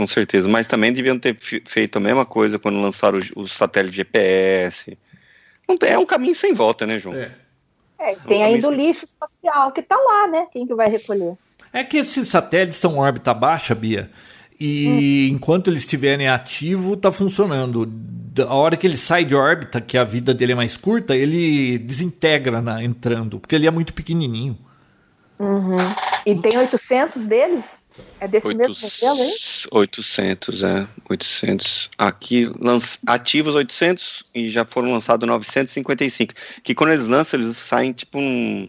Com 0.00 0.06
certeza. 0.06 0.48
Mas 0.48 0.66
também 0.66 0.94
deviam 0.94 1.18
ter 1.18 1.36
fe- 1.38 1.62
feito 1.66 1.96
a 1.96 2.00
mesma 2.00 2.24
coisa 2.24 2.58
quando 2.58 2.80
lançaram 2.80 3.18
os, 3.18 3.30
os 3.36 3.52
satélites 3.52 3.96
GPS. 3.96 4.96
Não 5.68 5.76
tem- 5.76 5.90
É 5.90 5.98
um 5.98 6.06
caminho 6.06 6.34
sem 6.34 6.54
volta, 6.54 6.86
né, 6.86 6.98
João? 6.98 7.14
É. 7.14 7.30
É, 7.98 8.14
tem 8.26 8.42
ainda 8.42 8.66
o 8.68 8.72
lixo 8.72 9.04
espacial 9.04 9.70
que 9.72 9.82
tá 9.82 9.94
lá, 9.96 10.26
né? 10.26 10.46
Quem 10.50 10.66
que 10.66 10.74
vai 10.74 10.88
recolher? 10.88 11.34
É 11.70 11.84
que 11.84 11.98
esses 11.98 12.28
satélites 12.28 12.78
são 12.78 12.96
órbita 12.96 13.34
baixa, 13.34 13.74
Bia. 13.74 14.10
E 14.58 15.28
enquanto 15.30 15.68
eles 15.68 15.80
estiverem 15.82 16.26
ativos, 16.26 16.96
tá 16.96 17.12
funcionando. 17.12 17.84
Da- 17.84 18.44
A 18.44 18.54
hora 18.54 18.78
que 18.78 18.86
ele 18.86 18.96
sai 18.96 19.26
de 19.26 19.34
órbita, 19.34 19.82
que 19.82 19.98
a 19.98 20.04
vida 20.04 20.32
dele 20.32 20.52
é 20.52 20.54
mais 20.54 20.78
curta, 20.78 21.14
ele 21.14 21.76
desintegra 21.76 22.62
na, 22.62 22.82
entrando, 22.82 23.38
porque 23.38 23.54
ele 23.54 23.66
é 23.66 23.70
muito 23.70 23.92
pequenininho. 23.92 24.56
E 26.24 26.34
tem 26.36 26.56
800 26.56 27.26
deles? 27.26 27.79
É 28.20 28.28
desse 28.28 28.52
mesmo 28.54 28.76
modelo, 28.80 29.22
hein? 29.24 29.34
800, 29.72 30.62
é. 30.62 30.86
800. 31.08 31.90
Aqui, 31.98 32.50
lanç- 32.58 32.98
ativos 33.06 33.54
800 33.54 34.24
e 34.34 34.50
já 34.50 34.64
foram 34.64 34.92
lançados 34.92 35.26
955. 35.26 36.34
Que 36.62 36.74
quando 36.74 36.90
eles 36.92 37.06
lançam, 37.08 37.40
eles 37.40 37.56
saem 37.56 37.92
tipo 37.92 38.18
um. 38.18 38.68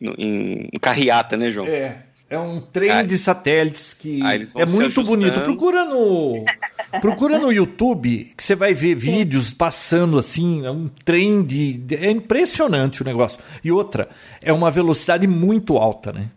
Em, 0.00 0.68
em 0.72 0.78
carreata, 0.80 1.36
né, 1.36 1.50
João? 1.50 1.66
É. 1.66 2.02
É 2.28 2.38
um 2.38 2.58
trem 2.58 2.90
Aí- 2.90 3.06
de 3.06 3.16
satélites 3.16 3.94
que 3.94 4.20
é 4.56 4.66
muito 4.66 5.04
bonito. 5.04 5.40
Procura 5.42 5.84
no 5.84 6.44
procura 7.00 7.38
no 7.38 7.52
YouTube 7.52 8.32
que 8.36 8.42
você 8.42 8.54
vai 8.56 8.72
ver 8.74 8.94
vídeos 8.96 9.52
passando 9.52 10.18
assim, 10.18 10.64
é 10.66 10.70
um 10.70 10.88
trem 11.04 11.44
de 11.44 11.74
de- 11.74 11.94
é 11.96 12.10
impressionante 12.10 13.02
o 13.02 13.04
negócio. 13.04 13.38
E 13.62 13.70
outra, 13.70 14.08
é 14.40 14.52
uma 14.52 14.70
velocidade 14.70 15.26
muito 15.28 15.76
alta, 15.76 16.12
né? 16.12 16.30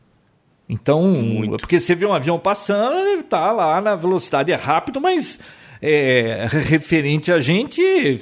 Então, 0.70 1.02
Muito. 1.02 1.58
porque 1.58 1.80
você 1.80 1.96
vê 1.96 2.06
um 2.06 2.14
avião 2.14 2.38
passando, 2.38 3.08
ele 3.08 3.24
tá 3.24 3.52
lá 3.52 3.80
na 3.80 3.96
velocidade 3.96 4.52
é 4.52 4.56
rápido, 4.56 5.00
mas 5.00 5.40
é, 5.82 6.48
referente 6.52 7.32
a 7.32 7.40
gente 7.40 8.20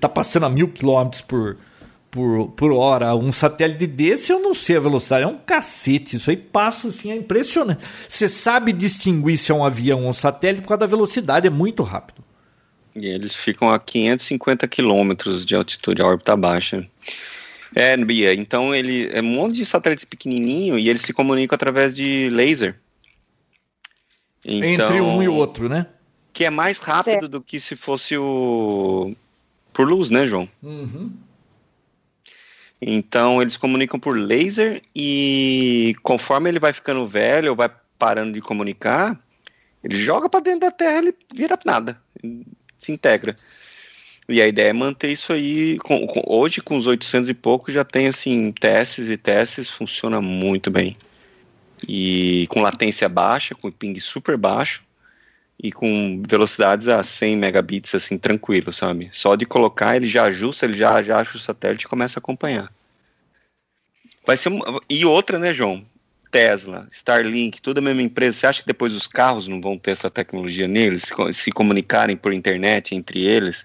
tá 0.00 0.08
passando 0.08 0.46
a 0.46 0.48
mil 0.48 0.68
quilômetros 0.68 1.20
por 1.20 1.58
por, 2.14 2.48
por 2.52 2.72
hora. 2.72 3.16
Um 3.16 3.32
satélite 3.32 3.88
desse, 3.88 4.30
eu 4.32 4.38
não 4.38 4.54
sei 4.54 4.76
a 4.76 4.80
velocidade. 4.80 5.24
É 5.24 5.26
um 5.26 5.36
cacete. 5.36 6.14
Isso 6.14 6.30
aí 6.30 6.36
passa 6.36 6.86
assim, 6.86 7.10
é 7.10 7.16
impressionante. 7.16 7.84
Você 8.08 8.28
sabe 8.28 8.72
distinguir 8.72 9.36
se 9.36 9.50
é 9.50 9.54
um 9.54 9.64
avião 9.64 10.04
ou 10.04 10.08
um 10.08 10.12
satélite 10.12 10.62
por 10.62 10.68
causa 10.68 10.80
da 10.80 10.86
velocidade, 10.86 11.48
é 11.48 11.50
muito 11.50 11.82
rápido. 11.82 12.22
E 12.94 13.06
eles 13.06 13.34
ficam 13.34 13.72
a 13.72 13.80
550 13.80 14.68
quilômetros 14.68 15.44
de 15.44 15.56
altitude, 15.56 16.00
a 16.00 16.06
órbita 16.06 16.36
baixa. 16.36 16.86
É, 17.74 17.96
Bia, 17.96 18.32
então 18.32 18.74
ele 18.74 19.10
é 19.12 19.20
um 19.20 19.24
monte 19.24 19.56
de 19.56 19.66
satélites 19.66 20.04
pequenininho 20.04 20.78
e 20.78 20.88
eles 20.88 21.02
se 21.02 21.12
comunicam 21.12 21.56
através 21.56 21.94
de 21.94 22.28
laser. 22.30 22.78
Então, 24.44 24.86
Entre 24.86 25.00
um 25.00 25.22
e 25.22 25.28
o 25.28 25.34
outro, 25.34 25.68
né? 25.68 25.86
Que 26.32 26.44
é 26.44 26.50
mais 26.50 26.78
rápido 26.78 27.04
Certo. 27.04 27.28
do 27.28 27.40
que 27.40 27.58
se 27.58 27.74
fosse 27.74 28.16
o 28.16 29.14
por 29.72 29.88
luz, 29.88 30.08
né, 30.08 30.26
João? 30.26 30.48
Uhum. 30.62 31.10
Então 32.80 33.42
eles 33.42 33.56
comunicam 33.56 33.98
por 33.98 34.16
laser 34.16 34.82
e 34.94 35.96
conforme 36.02 36.48
ele 36.48 36.60
vai 36.60 36.72
ficando 36.72 37.06
velho 37.06 37.50
ou 37.50 37.56
vai 37.56 37.70
parando 37.98 38.32
de 38.32 38.40
comunicar, 38.40 39.18
ele 39.82 39.96
joga 39.96 40.28
para 40.28 40.40
dentro 40.40 40.60
da 40.60 40.70
Terra, 40.70 40.98
ele 40.98 41.14
vira 41.34 41.58
nada, 41.64 42.00
se 42.78 42.92
integra. 42.92 43.34
E 44.28 44.40
a 44.40 44.48
ideia 44.48 44.68
é 44.68 44.72
manter 44.72 45.12
isso 45.12 45.32
aí. 45.32 45.78
com- 45.78 46.06
com- 46.06 46.22
hoje, 46.26 46.60
com 46.60 46.76
os 46.76 46.86
800 46.86 47.28
e 47.28 47.34
pouco, 47.34 47.70
já 47.70 47.84
tem 47.84 48.06
assim 48.08 48.52
testes 48.52 49.08
e 49.10 49.16
testes, 49.16 49.68
funciona 49.68 50.20
muito 50.20 50.70
bem. 50.70 50.96
E 51.86 52.46
com 52.48 52.60
latência 52.62 53.08
baixa, 53.08 53.54
com 53.54 53.70
ping 53.70 53.98
super 54.00 54.36
baixo 54.36 54.82
e 55.62 55.70
com 55.70 56.22
velocidades 56.26 56.88
a 56.88 57.02
100 57.04 57.36
megabits, 57.36 57.94
assim, 57.94 58.16
tranquilo, 58.18 58.72
sabe? 58.72 59.10
Só 59.12 59.34
de 59.36 59.44
colocar, 59.44 59.96
ele 59.96 60.06
já 60.06 60.24
ajusta, 60.24 60.64
ele 60.64 60.76
já, 60.76 61.02
já 61.02 61.20
acha 61.20 61.36
o 61.36 61.40
satélite 61.40 61.84
e 61.84 61.88
começa 61.88 62.18
a 62.18 62.20
acompanhar. 62.20 62.72
Vai 64.26 64.36
ser 64.36 64.50
E 64.88 65.04
outra, 65.04 65.38
né, 65.38 65.52
João? 65.52 65.84
Tesla, 66.30 66.88
Starlink, 66.90 67.62
tudo 67.62 67.78
a 67.78 67.80
mesma 67.80 68.02
empresa. 68.02 68.38
Você 68.38 68.46
acha 68.46 68.60
que 68.62 68.66
depois 68.66 68.92
os 68.92 69.06
carros 69.06 69.46
não 69.46 69.60
vão 69.60 69.78
ter 69.78 69.92
essa 69.92 70.10
tecnologia 70.10 70.66
neles, 70.66 71.12
se 71.32 71.52
comunicarem 71.52 72.16
por 72.16 72.32
internet 72.32 72.94
entre 72.94 73.24
eles? 73.24 73.64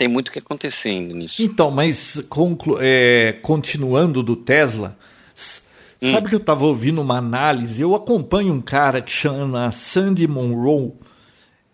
Tem 0.00 0.08
muito 0.08 0.28
o 0.28 0.32
que 0.32 0.38
acontecendo 0.38 1.14
nisso. 1.14 1.42
Então, 1.42 1.70
mas 1.70 2.24
conclu- 2.30 2.78
é, 2.80 3.34
continuando 3.42 4.22
do 4.22 4.34
Tesla, 4.34 4.96
s- 5.36 5.60
sabe 6.00 6.30
que 6.30 6.34
eu 6.34 6.38
estava 6.40 6.64
ouvindo 6.64 7.02
uma 7.02 7.18
análise? 7.18 7.82
Eu 7.82 7.94
acompanho 7.94 8.54
um 8.54 8.62
cara 8.62 9.02
que 9.02 9.12
chama 9.12 9.70
Sandy 9.70 10.26
Monroe. 10.26 10.92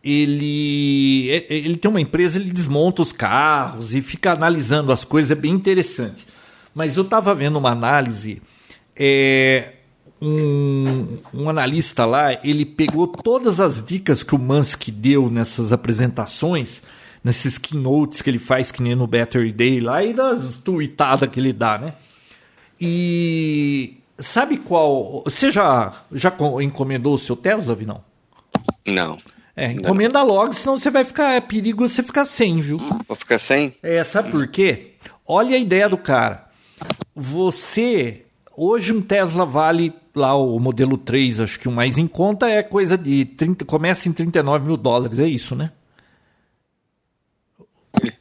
Ele, 0.03 1.31
é- 1.31 1.47
ele 1.55 1.77
tem 1.77 1.89
uma 1.89 2.01
empresa, 2.01 2.37
ele 2.37 2.53
desmonta 2.53 3.01
os 3.01 3.13
carros 3.13 3.95
e 3.95 4.03
fica 4.03 4.33
analisando 4.33 4.91
as 4.91 5.05
coisas, 5.05 5.31
é 5.31 5.35
bem 5.41 5.53
interessante. 5.53 6.27
Mas 6.75 6.97
eu 6.97 7.05
estava 7.05 7.33
vendo 7.33 7.61
uma 7.61 7.71
análise, 7.71 8.43
é, 8.97 9.75
um, 10.21 11.19
um 11.33 11.49
analista 11.49 12.05
lá, 12.05 12.33
ele 12.45 12.65
pegou 12.67 13.07
todas 13.07 13.61
as 13.61 13.81
dicas 13.85 14.25
que 14.25 14.35
o 14.35 14.39
Musk 14.39 14.89
deu 14.91 15.31
nessas 15.31 15.73
apresentações, 15.73 16.83
nesses 17.27 17.59
keynotes 17.59 18.23
que 18.23 18.31
ele 18.31 18.39
faz, 18.39 18.71
que 18.71 18.81
nem 18.81 18.95
no 18.95 19.05
Battery 19.07 19.51
Day 19.53 19.81
lá, 19.81 20.03
e 20.05 20.15
das 20.15 20.59
tuitadas 20.59 21.29
que 21.29 21.41
ele 21.41 21.53
dá, 21.53 21.77
né? 21.77 21.95
E 22.81 23.97
sabe 24.19 24.59
qual. 24.59 25.23
Você 25.25 25.51
já, 25.51 25.93
já 26.13 26.31
co- 26.31 26.61
encomendou 26.61 27.15
o 27.15 27.19
seu 27.19 27.35
Tesla, 27.35 27.75
Vinão? 27.75 28.01
Não. 28.87 29.19
É, 29.57 29.73
encomenda 29.73 30.23
logo, 30.23 30.53
senão 30.53 30.79
você 30.79 30.89
vai 30.91 31.05
ficar. 31.05 31.35
É 31.35 31.41
perigo 31.41 31.89
você 31.89 32.03
ficar 32.03 32.25
sem, 32.25 32.61
viu? 32.61 32.79
Vou 33.09 33.17
ficar 33.17 33.39
sem? 33.41 33.75
É, 33.83 34.05
sabe 34.05 34.31
por 34.31 34.47
quê? 34.47 34.93
Olha 35.27 35.57
a 35.57 35.59
ideia 35.59 35.89
do 35.89 35.99
cara. 35.99 36.47
Você. 37.15 38.23
Hoje 38.57 38.93
um 38.95 39.03
Tesla 39.03 39.45
vale 39.45 39.93
lá 40.15 40.35
o 40.35 40.59
modelo 40.59 40.97
3, 40.97 41.41
acho 41.41 41.61
que 41.61 41.69
o 41.69 41.73
mais 41.73 41.99
em 41.99 42.07
conta 42.07 42.49
é 42.49 42.63
coisa 42.63 42.97
de 42.97 43.25
30, 43.27 43.67
começa 43.67 44.09
em 44.09 44.13
39 44.13 44.67
mil 44.67 44.77
dólares, 44.79 45.19
é 45.19 45.27
isso, 45.27 45.55
né? 45.55 45.73
Ele 48.03 48.13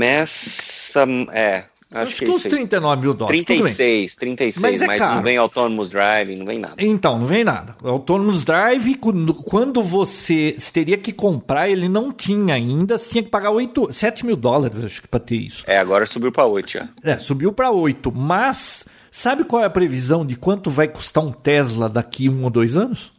começa. 0.00 1.04
É. 1.32 1.64
Acho 1.92 2.02
Acho 2.04 2.16
que 2.18 2.24
que 2.24 2.30
é 2.30 2.34
uns 2.34 2.36
isso 2.44 2.46
aí. 2.46 2.50
39 2.68 3.02
mil 3.02 3.14
dólares. 3.14 3.40
tudo 3.44 3.48
bem. 3.64 3.74
36, 3.74 4.14
36, 4.14 4.62
Mas 4.62 4.80
mas, 4.80 4.90
é 4.92 4.96
caro. 4.98 5.14
não 5.16 5.22
vem 5.24 5.36
Autonomous 5.36 5.88
Driving, 5.90 6.36
não 6.36 6.46
vem 6.46 6.58
nada. 6.60 6.74
Então, 6.78 7.18
não 7.18 7.26
vem 7.26 7.42
nada. 7.42 7.74
Autonomous 7.82 8.44
Drive, 8.44 8.94
quando- 8.94 9.82
você 9.82 10.56
teria 10.72 10.96
que 10.96 11.12
comprar, 11.12 11.68
ele 11.68 11.88
não 11.88 12.12
tinha 12.12 12.54
ainda, 12.54 12.96
você 12.96 13.10
tinha 13.10 13.22
que 13.24 13.28
pagar 13.28 13.50
8, 13.50 13.92
7 13.92 14.24
mil 14.24 14.36
dólares, 14.36 14.84
acho 14.84 15.02
que, 15.02 15.08
pra 15.08 15.18
ter 15.18 15.34
isso. 15.34 15.64
É, 15.66 15.78
agora 15.78 16.06
subiu 16.06 16.30
pra 16.30 16.46
8 16.46 16.70
já. 16.70 16.88
É, 17.02 17.18
subiu 17.18 17.52
para 17.52 17.72
8. 17.72 18.12
Mas, 18.12 18.86
sabe 19.10 19.42
qual 19.42 19.60
é 19.60 19.66
a 19.66 19.70
previsão 19.70 20.24
de 20.24 20.36
quanto 20.36 20.70
vai 20.70 20.86
custar 20.86 21.24
um 21.24 21.32
Tesla 21.32 21.88
daqui 21.88 22.28
um 22.28 22.44
ou 22.44 22.50
dois 22.50 22.76
anos? 22.76 23.12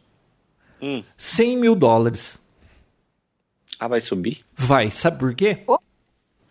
Hum. 0.80 1.02
100 1.18 1.58
mil 1.58 1.74
dólares. 1.74 2.40
Ah, 3.84 3.88
vai 3.88 4.00
subir? 4.00 4.44
Vai, 4.54 4.92
sabe 4.92 5.18
por 5.18 5.34
quê? 5.34 5.58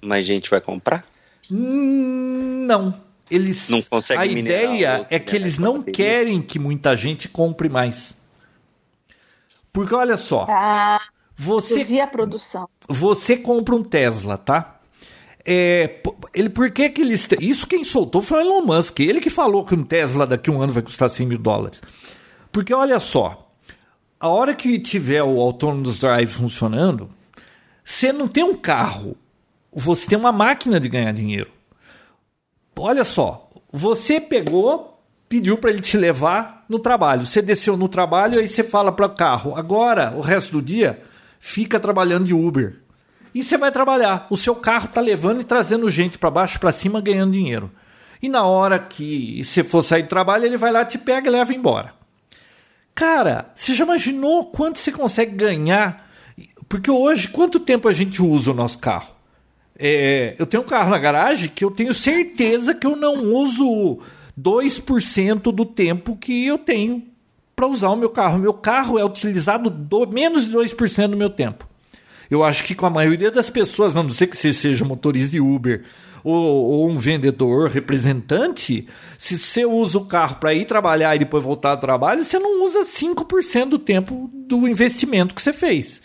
Mas 0.01 0.25
gente 0.25 0.49
vai 0.49 0.59
comprar? 0.59 1.05
Hum, 1.49 2.65
Não. 2.67 2.93
Eles, 3.29 3.69
Não 3.69 3.81
consegue 3.83 4.19
a 4.21 4.25
ideia 4.25 5.07
é 5.09 5.17
que 5.17 5.33
eles 5.33 5.57
não 5.57 5.75
bateria. 5.77 5.93
querem 5.93 6.41
que 6.41 6.59
muita 6.59 6.93
gente 6.97 7.29
compre 7.29 7.69
mais. 7.69 8.17
Porque 9.71 9.95
olha 9.95 10.17
só, 10.17 10.45
Ah, 10.49 10.99
você 11.37 12.01
a 12.01 12.07
produção. 12.07 12.67
você 12.89 13.37
compra 13.37 13.73
um 13.73 13.81
Tesla, 13.83 14.37
tá? 14.37 14.81
É, 15.45 16.01
ele, 16.33 16.49
por 16.49 16.69
que 16.71 16.89
que 16.89 16.99
eles... 16.99 17.29
Isso 17.39 17.65
quem 17.65 17.85
soltou 17.85 18.21
foi 18.21 18.39
o 18.39 18.41
Elon 18.41 18.63
Musk. 18.65 18.99
Ele 18.99 19.21
que 19.21 19.29
falou 19.29 19.63
que 19.63 19.73
um 19.73 19.83
Tesla 19.85 20.27
daqui 20.27 20.49
a 20.49 20.53
um 20.53 20.61
ano 20.61 20.73
vai 20.73 20.83
custar 20.83 21.09
100 21.09 21.25
mil 21.27 21.37
dólares. 21.39 21.81
Porque 22.51 22.73
olha 22.73 22.99
só, 22.99 23.49
a 24.19 24.27
hora 24.27 24.53
que 24.53 24.77
tiver 24.77 25.23
o 25.23 25.39
Autonomous 25.39 25.99
Drive 25.99 26.27
funcionando, 26.29 27.09
você 27.91 28.13
não 28.13 28.25
tem 28.25 28.41
um 28.41 28.55
carro, 28.55 29.17
você 29.69 30.07
tem 30.07 30.17
uma 30.17 30.31
máquina 30.31 30.79
de 30.79 30.87
ganhar 30.87 31.11
dinheiro. 31.11 31.51
Olha 32.79 33.03
só, 33.03 33.49
você 33.69 34.19
pegou, 34.19 35.03
pediu 35.27 35.57
para 35.57 35.71
ele 35.71 35.81
te 35.81 35.97
levar 35.97 36.63
no 36.69 36.79
trabalho. 36.79 37.25
Você 37.25 37.41
desceu 37.41 37.75
no 37.75 37.89
trabalho 37.89 38.39
aí 38.39 38.47
você 38.47 38.63
fala 38.63 38.93
para 38.93 39.07
o 39.07 39.15
carro: 39.15 39.55
agora, 39.57 40.13
o 40.15 40.21
resto 40.21 40.53
do 40.53 40.61
dia, 40.61 41.03
fica 41.37 41.81
trabalhando 41.81 42.25
de 42.25 42.33
Uber. 42.33 42.79
E 43.35 43.43
você 43.43 43.57
vai 43.57 43.71
trabalhar. 43.71 44.25
O 44.29 44.37
seu 44.37 44.55
carro 44.55 44.87
tá 44.87 45.01
levando 45.01 45.41
e 45.41 45.45
trazendo 45.45 45.89
gente 45.89 46.17
para 46.17 46.31
baixo, 46.31 46.61
para 46.61 46.71
cima, 46.71 47.01
ganhando 47.01 47.33
dinheiro. 47.33 47.69
E 48.21 48.29
na 48.29 48.45
hora 48.45 48.79
que 48.79 49.43
você 49.43 49.65
for 49.65 49.83
sair 49.83 50.03
do 50.03 50.09
trabalho, 50.09 50.45
ele 50.45 50.57
vai 50.57 50.71
lá, 50.71 50.85
te 50.85 50.97
pega 50.97 51.27
e 51.27 51.31
leva 51.31 51.53
embora. 51.53 51.93
Cara, 52.95 53.51
você 53.53 53.73
já 53.73 53.83
imaginou 53.83 54.45
quanto 54.45 54.79
você 54.79 54.93
consegue 54.93 55.35
ganhar? 55.35 56.09
Porque 56.71 56.89
hoje, 56.89 57.27
quanto 57.27 57.59
tempo 57.59 57.89
a 57.89 57.91
gente 57.91 58.21
usa 58.21 58.51
o 58.51 58.53
nosso 58.53 58.79
carro? 58.79 59.13
É, 59.77 60.37
eu 60.39 60.45
tenho 60.45 60.63
um 60.63 60.65
carro 60.65 60.89
na 60.89 60.97
garagem 60.97 61.51
que 61.53 61.65
eu 61.65 61.69
tenho 61.69 61.93
certeza 61.93 62.73
que 62.73 62.87
eu 62.87 62.95
não 62.95 63.25
uso 63.25 63.99
2% 64.39 65.51
do 65.51 65.65
tempo 65.65 66.15
que 66.15 66.47
eu 66.47 66.57
tenho 66.57 67.03
para 67.57 67.67
usar 67.67 67.89
o 67.89 67.97
meu 67.97 68.09
carro. 68.09 68.39
Meu 68.39 68.53
carro 68.53 68.97
é 68.97 69.03
utilizado 69.03 69.69
do, 69.69 70.07
menos 70.07 70.45
de 70.45 70.55
2% 70.55 71.09
do 71.09 71.17
meu 71.17 71.29
tempo. 71.29 71.67
Eu 72.29 72.41
acho 72.41 72.63
que 72.63 72.73
com 72.73 72.85
a 72.85 72.89
maioria 72.89 73.29
das 73.29 73.49
pessoas, 73.49 73.97
a 73.97 74.01
não 74.01 74.09
ser 74.09 74.27
que 74.27 74.37
você 74.37 74.53
seja 74.53 74.85
motorista 74.85 75.33
de 75.33 75.41
Uber 75.41 75.83
ou, 76.23 76.37
ou 76.37 76.89
um 76.89 76.97
vendedor 76.97 77.69
representante, 77.69 78.87
se 79.17 79.37
você 79.37 79.65
usa 79.65 79.97
o 79.97 80.05
carro 80.05 80.37
para 80.37 80.53
ir 80.53 80.63
trabalhar 80.63 81.17
e 81.17 81.19
depois 81.19 81.43
voltar 81.43 81.71
ao 81.71 81.77
trabalho, 81.81 82.23
você 82.23 82.39
não 82.39 82.63
usa 82.63 82.83
5% 82.83 83.67
do 83.67 83.77
tempo 83.77 84.29
do 84.33 84.69
investimento 84.69 85.35
que 85.35 85.41
você 85.41 85.51
fez. 85.51 86.01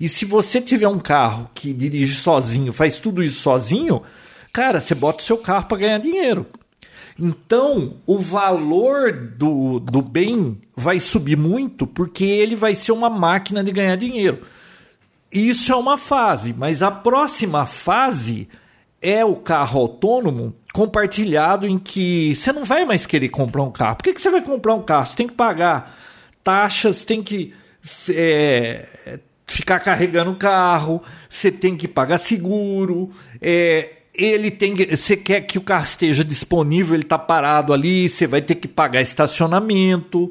E 0.00 0.08
se 0.08 0.24
você 0.24 0.62
tiver 0.62 0.88
um 0.88 0.98
carro 0.98 1.50
que 1.54 1.74
dirige 1.74 2.14
sozinho, 2.14 2.72
faz 2.72 2.98
tudo 2.98 3.22
isso 3.22 3.42
sozinho, 3.42 4.02
cara, 4.50 4.80
você 4.80 4.94
bota 4.94 5.18
o 5.18 5.26
seu 5.26 5.36
carro 5.36 5.66
para 5.66 5.76
ganhar 5.76 5.98
dinheiro. 5.98 6.46
Então, 7.18 7.98
o 8.06 8.18
valor 8.18 9.12
do, 9.12 9.78
do 9.78 10.00
bem 10.00 10.58
vai 10.74 10.98
subir 10.98 11.36
muito 11.36 11.86
porque 11.86 12.24
ele 12.24 12.56
vai 12.56 12.74
ser 12.74 12.92
uma 12.92 13.10
máquina 13.10 13.62
de 13.62 13.70
ganhar 13.70 13.96
dinheiro. 13.96 14.40
Isso 15.30 15.70
é 15.70 15.76
uma 15.76 15.98
fase, 15.98 16.54
mas 16.56 16.82
a 16.82 16.90
próxima 16.90 17.66
fase 17.66 18.48
é 19.02 19.22
o 19.22 19.36
carro 19.36 19.82
autônomo 19.82 20.56
compartilhado 20.72 21.66
em 21.66 21.78
que 21.78 22.34
você 22.34 22.52
não 22.52 22.64
vai 22.64 22.86
mais 22.86 23.04
querer 23.04 23.28
comprar 23.28 23.62
um 23.64 23.70
carro. 23.70 23.96
Por 23.96 24.04
que, 24.04 24.14
que 24.14 24.20
você 24.20 24.30
vai 24.30 24.42
comprar 24.42 24.74
um 24.74 24.82
carro? 24.82 25.04
Você 25.04 25.16
tem 25.16 25.28
que 25.28 25.34
pagar 25.34 25.94
taxas, 26.42 27.04
tem 27.04 27.22
que 27.22 27.52
é, 28.08 29.20
ficar 29.52 29.80
carregando 29.80 30.30
o 30.30 30.36
carro, 30.36 31.02
você 31.28 31.50
tem 31.50 31.76
que 31.76 31.88
pagar 31.88 32.18
seguro, 32.18 33.10
é, 33.40 33.90
ele 34.14 34.50
tem 34.50 34.74
você 34.74 35.16
quer 35.16 35.42
que 35.42 35.58
o 35.58 35.62
carro 35.62 35.84
esteja 35.84 36.24
disponível, 36.24 36.94
ele 36.94 37.02
está 37.02 37.18
parado 37.18 37.72
ali, 37.72 38.08
você 38.08 38.26
vai 38.26 38.42
ter 38.42 38.56
que 38.56 38.68
pagar 38.68 39.00
estacionamento. 39.00 40.30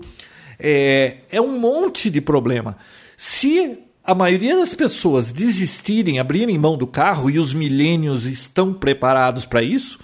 É, 0.59 1.17
é 1.31 1.41
um 1.41 1.57
monte 1.57 2.09
de 2.09 2.19
problema. 2.19 2.77
Se 3.15 3.79
a 4.03 4.13
maioria 4.13 4.57
das 4.57 4.73
pessoas 4.73 5.31
desistirem, 5.31 6.19
abrirem 6.19 6.57
mão 6.57 6.77
do 6.77 6.87
carro 6.87 7.29
e 7.29 7.39
os 7.39 7.53
milênios 7.53 8.25
estão 8.25 8.73
preparados 8.73 9.45
para 9.45 9.61
isso, 9.61 9.99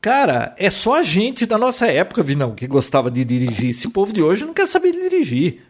cara, 0.00 0.54
é 0.58 0.68
só 0.70 0.96
a 0.96 1.02
gente 1.02 1.46
da 1.46 1.56
nossa 1.56 1.86
época, 1.86 2.22
Vinão, 2.22 2.54
que 2.54 2.66
gostava 2.66 3.10
de 3.10 3.24
dirigir. 3.24 3.70
Esse 3.70 3.88
povo 3.88 4.12
de 4.12 4.22
hoje 4.22 4.44
não 4.44 4.52
quer 4.52 4.66
saber 4.66 4.92
dirigir. 4.92 5.62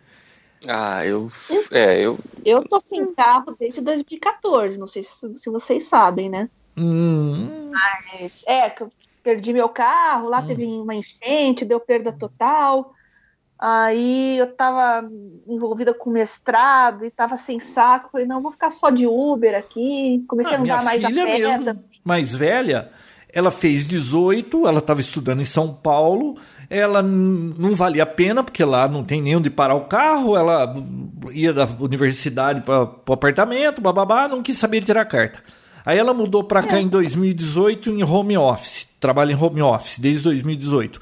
Ah, 0.68 1.04
eu. 1.06 1.28
É, 1.70 2.00
eu. 2.04 2.18
Eu 2.44 2.62
tô 2.68 2.80
sem 2.84 3.14
carro 3.14 3.56
desde 3.58 3.80
2014, 3.80 4.78
não 4.78 4.86
sei 4.86 5.02
se, 5.02 5.10
se 5.36 5.50
vocês 5.50 5.84
sabem, 5.84 6.28
né? 6.28 6.48
Hum, 6.76 7.70
Mas, 7.72 8.44
é, 8.46 8.68
que 8.70 8.82
eu 8.82 8.92
perdi 9.22 9.52
meu 9.52 9.68
carro, 9.68 10.28
lá 10.28 10.42
teve 10.42 10.64
uma 10.66 10.94
enchente, 10.94 11.64
deu 11.64 11.80
perda 11.80 12.12
total. 12.12 12.92
Aí 13.58 14.38
eu 14.38 14.54
tava 14.54 15.06
envolvida 15.46 15.92
com 15.92 16.08
mestrado 16.10 17.04
e 17.04 17.10
tava 17.10 17.36
sem 17.36 17.60
saco. 17.60 18.08
Falei, 18.10 18.26
não, 18.26 18.40
vou 18.40 18.52
ficar 18.52 18.70
só 18.70 18.88
de 18.88 19.06
Uber 19.06 19.54
aqui. 19.54 20.24
Comecei 20.26 20.54
a 20.54 20.58
Ah, 20.58 20.62
minha 20.62 20.74
andar 20.74 20.84
mais 20.84 21.04
a 21.04 21.08
filha 21.08 21.24
pé. 21.26 21.38
mesmo, 21.38 21.84
mais 22.02 22.34
velha, 22.34 22.90
ela 23.32 23.50
fez 23.50 23.86
18, 23.86 24.66
ela 24.66 24.78
estava 24.78 25.00
estudando 25.00 25.42
em 25.42 25.44
São 25.44 25.74
Paulo, 25.74 26.38
ela 26.70 27.02
não 27.02 27.74
valia 27.74 28.04
a 28.04 28.06
pena, 28.06 28.44
porque 28.44 28.64
lá 28.64 28.86
não 28.86 29.02
tem 29.02 29.20
nem 29.20 29.34
onde 29.34 29.50
parar 29.50 29.74
o 29.74 29.86
carro, 29.86 30.36
ela 30.36 30.72
ia 31.32 31.52
da 31.52 31.68
universidade 31.80 32.60
para 32.60 32.84
o 32.84 33.12
apartamento, 33.12 33.82
bababá, 33.82 34.28
não 34.28 34.40
quis 34.40 34.56
saber 34.56 34.80
tirar 34.84 35.04
carta. 35.04 35.42
Aí 35.84 35.98
ela 35.98 36.14
mudou 36.14 36.44
para 36.44 36.62
cá 36.62 36.78
em 36.80 36.86
2018 36.86 37.90
em 37.90 38.04
home 38.04 38.38
office, 38.38 38.86
trabalha 39.00 39.32
em 39.32 39.36
home 39.36 39.60
office 39.60 39.98
desde 39.98 40.22
2018. 40.24 41.00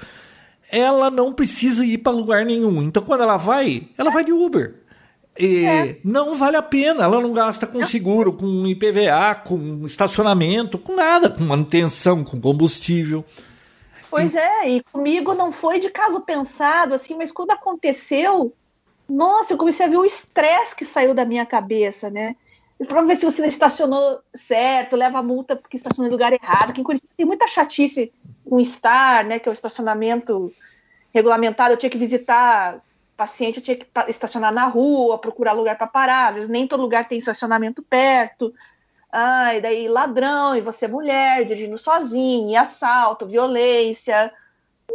Ela 0.72 1.10
não 1.10 1.34
precisa 1.34 1.84
ir 1.84 1.98
para 1.98 2.12
lugar 2.12 2.46
nenhum, 2.46 2.82
então 2.82 3.02
quando 3.02 3.22
ela 3.22 3.36
vai, 3.36 3.88
ela 3.98 4.10
vai 4.10 4.24
de 4.24 4.32
Uber. 4.32 4.74
E 5.38 5.98
Não 6.02 6.34
vale 6.34 6.56
a 6.56 6.62
pena, 6.62 7.04
ela 7.04 7.20
não 7.20 7.32
gasta 7.32 7.66
com 7.66 7.84
seguro, 7.84 8.32
com 8.32 8.66
IPVA, 8.66 9.34
com 9.44 9.84
estacionamento, 9.84 10.78
com 10.78 10.96
nada, 10.96 11.28
com 11.30 11.44
manutenção, 11.44 12.24
com 12.24 12.40
combustível. 12.40 13.24
Pois 14.10 14.34
é, 14.34 14.68
e 14.68 14.82
comigo 14.84 15.34
não 15.34 15.52
foi 15.52 15.78
de 15.78 15.90
caso 15.90 16.20
pensado, 16.20 16.94
assim, 16.94 17.14
mas 17.14 17.30
quando 17.30 17.50
aconteceu, 17.50 18.54
nossa, 19.08 19.52
eu 19.52 19.58
comecei 19.58 19.86
a 19.86 19.88
ver 19.88 19.98
o 19.98 20.04
estresse 20.04 20.74
que 20.74 20.84
saiu 20.84 21.14
da 21.14 21.24
minha 21.24 21.46
cabeça, 21.46 22.10
né? 22.10 22.36
E 22.80 22.84
Pra 22.84 23.02
ver 23.02 23.16
se 23.16 23.24
você 23.24 23.46
estacionou 23.46 24.20
certo, 24.34 24.96
leva 24.96 25.18
a 25.18 25.22
multa 25.22 25.56
porque 25.56 25.76
estacionou 25.76 26.08
no 26.08 26.14
lugar 26.14 26.32
errado. 26.32 26.72
Que 26.72 26.80
em 26.80 26.84
tem 27.16 27.26
muita 27.26 27.46
chatice 27.46 28.12
com 28.48 28.60
estar, 28.60 29.24
né? 29.24 29.38
Que 29.38 29.48
é 29.48 29.52
o 29.52 29.52
estacionamento 29.52 30.52
regulamentado. 31.12 31.72
Eu 31.72 31.76
tinha 31.76 31.90
que 31.90 31.98
visitar 31.98 32.80
paciente, 33.16 33.56
eu 33.56 33.62
tinha 33.62 33.76
que 33.76 33.86
estacionar 34.08 34.52
na 34.52 34.66
rua, 34.66 35.18
procurar 35.18 35.52
lugar 35.52 35.76
para 35.76 35.88
parar. 35.88 36.28
Às 36.28 36.36
vezes 36.36 36.50
nem 36.50 36.68
todo 36.68 36.82
lugar 36.82 37.08
tem 37.08 37.18
estacionamento 37.18 37.82
perto. 37.82 38.54
Ai, 39.10 39.60
daí 39.60 39.88
ladrão, 39.88 40.54
e 40.54 40.60
você 40.60 40.86
mulher, 40.86 41.44
dirigindo 41.44 41.78
sozinha, 41.78 42.52
e 42.52 42.56
assalto, 42.56 43.26
violência. 43.26 44.32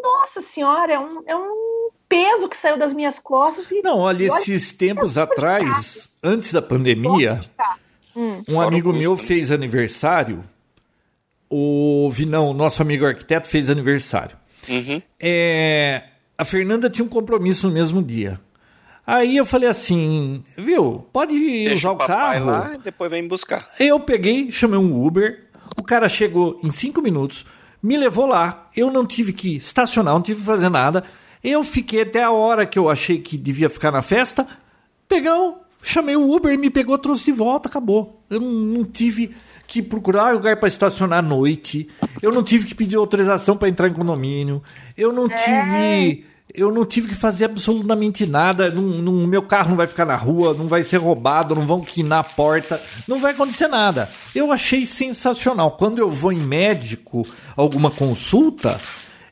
Nossa 0.02 0.42
senhora, 0.42 0.94
é 0.94 1.00
um, 1.00 1.24
é 1.26 1.36
um 1.36 1.90
peso 2.08 2.48
que 2.48 2.58
saiu 2.58 2.78
das 2.78 2.94
minhas 2.94 3.18
costas. 3.20 3.70
E 3.72 3.82
Não, 3.82 4.00
olha, 4.00 4.24
e 4.24 4.30
olha 4.30 4.40
esses 4.40 4.72
tempos 4.72 5.18
atrás, 5.18 6.10
antes 6.24 6.54
da 6.54 6.62
pandemia, 6.62 7.40
Hum. 8.16 8.44
um 8.48 8.62
amigo 8.62 8.94
meu 8.94 9.18
fez 9.18 9.52
aniversário. 9.52 10.44
O 11.50 12.10
Vinão, 12.12 12.54
nosso 12.54 12.82
amigo 12.82 13.06
arquiteto, 13.06 13.48
fez 13.48 13.70
aniversário. 13.70 14.38
Uhum. 14.70 15.02
É, 15.20 16.04
a 16.38 16.46
Fernanda 16.46 16.90
tinha 16.90 17.06
um 17.06 17.10
compromisso 17.10 17.68
no 17.68 17.74
mesmo 17.74 18.02
dia. 18.02 18.40
Aí 19.06 19.36
eu 19.36 19.46
falei 19.46 19.68
assim, 19.68 20.44
viu, 20.58 21.06
pode 21.12 21.38
Deixa 21.38 21.90
usar 21.90 21.92
o 21.92 21.98
carro. 22.08 22.46
lá 22.46 22.72
e 22.74 22.78
depois 22.78 23.12
vem 23.12 23.28
buscar. 23.28 23.68
Eu 23.80 24.00
peguei, 24.00 24.50
chamei 24.50 24.80
um 24.80 25.06
Uber, 25.06 25.44
o 25.78 25.84
cara 25.84 26.08
chegou 26.08 26.58
em 26.64 26.72
cinco 26.72 27.02
minutos, 27.02 27.46
me 27.82 27.98
levou 27.98 28.26
lá, 28.26 28.70
eu 28.76 28.90
não 28.90 29.06
tive 29.06 29.34
que 29.34 29.58
estacionar, 29.58 30.14
não 30.14 30.22
tive 30.22 30.40
que 30.40 30.46
fazer 30.46 30.70
nada. 30.70 31.04
Eu 31.44 31.66
fiquei 31.66 32.04
até 32.04 32.24
a 32.24 32.32
hora 32.32 32.66
que 32.66 32.80
eu 32.80 32.90
achei 32.90 33.20
que 33.20 33.38
devia 33.38 33.70
ficar 33.70 33.92
na 33.92 34.02
festa, 34.02 34.48
pegou, 35.06 35.62
chamei 35.82 36.16
o 36.16 36.34
Uber, 36.34 36.58
me 36.58 36.70
pegou, 36.70 36.98
trouxe 36.98 37.26
de 37.26 37.34
volta, 37.34 37.68
acabou. 37.68 38.24
Eu 38.30 38.40
não, 38.40 38.50
não 38.50 38.86
tive 38.86 39.36
que 39.68 39.82
procurar 39.82 40.34
lugar 40.34 40.58
para 40.58 40.68
estacionar 40.70 41.20
à 41.20 41.22
noite. 41.22 41.90
Eu 42.22 42.32
não 42.32 42.42
tive 42.42 42.66
que 42.66 42.76
pedir 42.76 42.96
autorização 42.96 43.58
para 43.58 43.68
entrar 43.68 43.90
em 43.90 43.94
condomínio. 43.94 44.64
Eu 44.96 45.12
não 45.12 45.26
é. 45.26 45.36
tive 45.36 46.26
eu 46.54 46.72
não 46.72 46.86
tive 46.86 47.10
que 47.10 47.16
fazer 47.16 47.46
absolutamente 47.46 48.26
nada. 48.26 48.70
Não, 48.70 49.12
meu 49.28 49.42
carro 49.42 49.70
não 49.70 49.78
vai 49.78 49.88
ficar 49.88 50.06
na 50.06 50.16
rua, 50.16 50.54
não 50.54 50.68
vai 50.68 50.84
ser 50.84 50.98
roubado, 50.98 51.56
não 51.56 51.66
vão 51.66 51.82
quinar 51.82 52.20
a 52.20 52.24
porta, 52.24 52.82
não 53.08 53.20
vai 53.20 53.32
acontecer 53.32 53.68
nada. 53.68 54.10
Eu 54.36 54.52
achei 54.52 54.86
sensacional. 54.86 55.72
Quando 55.72 56.00
eu 56.00 56.10
vou 56.10 56.32
em 56.32 56.40
médico, 56.40 57.26
alguma 57.56 57.90
consulta, 57.90 58.80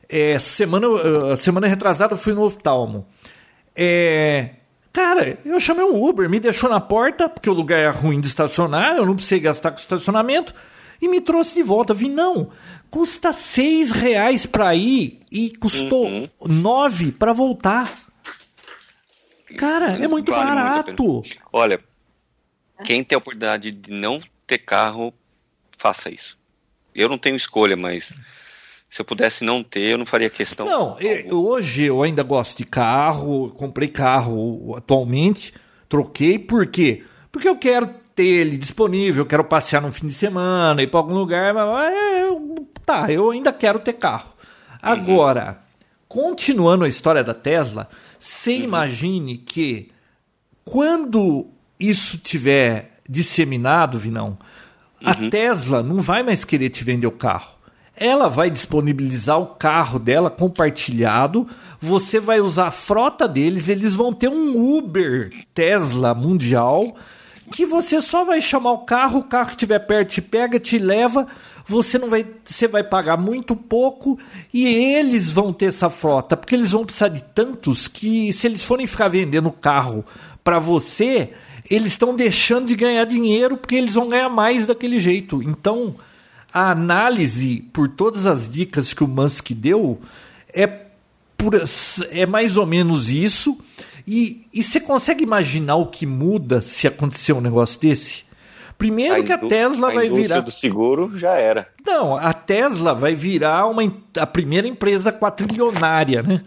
é, 0.08 0.38
semana, 0.38 1.36
semana 1.36 1.66
retrasada 1.66 2.14
eu 2.14 2.18
fui 2.18 2.32
no 2.32 2.44
oftalmo. 2.44 3.06
É, 3.74 4.50
cara, 4.92 5.38
eu 5.44 5.58
chamei 5.60 5.84
um 5.84 6.02
Uber, 6.04 6.28
me 6.28 6.40
deixou 6.40 6.68
na 6.68 6.80
porta, 6.80 7.28
porque 7.28 7.48
o 7.48 7.54
lugar 7.54 7.78
é 7.78 7.88
ruim 7.88 8.20
de 8.20 8.26
estacionar, 8.26 8.96
eu 8.96 9.06
não 9.06 9.14
precisei 9.14 9.40
gastar 9.40 9.70
com 9.70 9.78
estacionamento, 9.78 10.54
e 11.02 11.08
me 11.08 11.20
trouxe 11.20 11.56
de 11.56 11.62
volta. 11.64 11.92
Vi, 11.92 12.08
não, 12.08 12.50
custa 12.88 13.32
seis 13.32 13.90
reais 13.90 14.46
para 14.46 14.74
ir 14.76 15.20
e 15.30 15.50
custou 15.56 16.06
uhum. 16.06 16.28
nove 16.46 17.10
para 17.10 17.32
voltar. 17.32 17.92
Cara, 19.58 20.02
é 20.02 20.06
muito 20.06 20.30
vale 20.30 20.44
barato. 20.44 21.04
Muito 21.04 21.28
Olha, 21.52 21.80
quem 22.84 23.02
tem 23.02 23.16
a 23.16 23.18
oportunidade 23.18 23.72
de 23.72 23.92
não 23.92 24.20
ter 24.46 24.58
carro, 24.58 25.12
faça 25.76 26.08
isso. 26.08 26.38
Eu 26.94 27.08
não 27.08 27.18
tenho 27.18 27.36
escolha, 27.36 27.76
mas 27.76 28.14
se 28.88 29.00
eu 29.00 29.04
pudesse 29.04 29.44
não 29.44 29.62
ter, 29.64 29.92
eu 29.92 29.98
não 29.98 30.06
faria 30.06 30.30
questão. 30.30 30.66
Não, 30.66 31.00
eu, 31.00 31.44
hoje 31.44 31.84
eu 31.84 32.02
ainda 32.02 32.22
gosto 32.22 32.58
de 32.58 32.64
carro, 32.64 33.50
comprei 33.50 33.88
carro 33.88 34.76
atualmente, 34.76 35.52
troquei, 35.88 36.38
por 36.38 36.66
quê? 36.66 37.04
Porque 37.30 37.48
eu 37.48 37.56
quero 37.56 38.01
ter 38.14 38.24
ele 38.24 38.56
disponível, 38.56 39.22
eu 39.22 39.26
quero 39.26 39.44
passear 39.44 39.80
no 39.80 39.92
fim 39.92 40.06
de 40.06 40.12
semana, 40.12 40.82
ir 40.82 40.88
para 40.88 41.00
algum 41.00 41.14
lugar, 41.14 41.54
mas, 41.54 41.94
é, 41.94 42.28
tá, 42.84 43.10
eu 43.10 43.30
ainda 43.30 43.52
quero 43.52 43.78
ter 43.78 43.94
carro. 43.94 44.32
Agora, 44.80 45.50
uhum. 45.50 45.56
continuando 46.08 46.84
a 46.84 46.88
história 46.88 47.22
da 47.24 47.34
Tesla, 47.34 47.88
você 48.18 48.56
uhum. 48.56 48.64
imagine 48.64 49.38
que 49.38 49.90
quando 50.64 51.46
isso 51.78 52.18
tiver 52.18 52.98
disseminado, 53.08 53.98
Vinão, 53.98 54.38
uhum. 55.00 55.08
a 55.08 55.30
Tesla 55.30 55.82
não 55.82 55.96
vai 55.96 56.22
mais 56.22 56.44
querer 56.44 56.68
te 56.68 56.84
vender 56.84 57.06
o 57.06 57.12
carro 57.12 57.62
ela 57.94 58.28
vai 58.28 58.50
disponibilizar 58.50 59.38
o 59.38 59.46
carro 59.46 59.98
dela 59.98 60.30
compartilhado, 60.30 61.46
você 61.80 62.18
vai 62.18 62.40
usar 62.40 62.68
a 62.68 62.72
frota 62.72 63.28
deles, 63.28 63.68
eles 63.68 63.94
vão 63.94 64.12
ter 64.12 64.28
um 64.28 64.76
Uber 64.76 65.30
Tesla 65.54 66.14
mundial 66.14 66.96
que 67.52 67.66
você 67.66 68.00
só 68.00 68.24
vai 68.24 68.40
chamar 68.40 68.72
o 68.72 68.78
carro, 68.78 69.20
o 69.20 69.24
carro 69.24 69.48
que 69.48 69.52
estiver 69.52 69.78
perto 69.78 70.08
te 70.08 70.22
pega, 70.22 70.58
te 70.58 70.78
leva, 70.78 71.26
você 71.64 71.98
não 71.98 72.08
vai, 72.08 72.26
você 72.44 72.66
vai 72.66 72.82
pagar 72.82 73.16
muito 73.16 73.54
pouco 73.54 74.18
e 74.52 74.66
eles 74.66 75.30
vão 75.30 75.52
ter 75.52 75.66
essa 75.66 75.88
frota, 75.88 76.36
porque 76.36 76.54
eles 76.54 76.72
vão 76.72 76.84
precisar 76.84 77.08
de 77.08 77.22
tantos 77.22 77.86
que 77.86 78.32
se 78.32 78.46
eles 78.46 78.64
forem 78.64 78.86
ficar 78.86 79.08
vendendo 79.08 79.50
carro 79.52 80.04
para 80.42 80.58
você, 80.58 81.30
eles 81.70 81.92
estão 81.92 82.16
deixando 82.16 82.66
de 82.66 82.74
ganhar 82.74 83.04
dinheiro 83.04 83.56
porque 83.56 83.76
eles 83.76 83.94
vão 83.94 84.08
ganhar 84.08 84.28
mais 84.28 84.66
daquele 84.66 84.98
jeito. 84.98 85.42
Então, 85.42 85.94
a 86.52 86.70
análise 86.70 87.64
por 87.72 87.88
todas 87.88 88.26
as 88.26 88.50
dicas 88.50 88.92
que 88.92 89.04
o 89.04 89.08
Musk 89.08 89.52
deu 89.52 90.00
é, 90.52 90.66
por, 91.36 91.54
é 92.10 92.26
mais 92.26 92.56
ou 92.56 92.66
menos 92.66 93.10
isso. 93.10 93.58
E, 94.06 94.46
e 94.52 94.62
você 94.62 94.80
consegue 94.80 95.22
imaginar 95.22 95.76
o 95.76 95.86
que 95.86 96.06
muda 96.06 96.60
se 96.60 96.86
acontecer 96.86 97.32
um 97.32 97.40
negócio 97.40 97.80
desse? 97.80 98.24
Primeiro 98.76 99.20
a 99.20 99.24
que 99.24 99.32
a 99.32 99.38
Tesla 99.38 99.90
a 99.90 99.94
vai 99.94 100.08
virar. 100.08 100.40
do 100.40 100.50
seguro 100.50 101.16
já 101.16 101.34
era. 101.34 101.68
Não, 101.86 102.16
a 102.16 102.32
Tesla 102.32 102.94
vai 102.94 103.14
virar 103.14 103.66
uma, 103.66 103.82
a 104.18 104.26
primeira 104.26 104.66
empresa 104.66 105.12
quatrilionária, 105.12 106.22
né? 106.22 106.42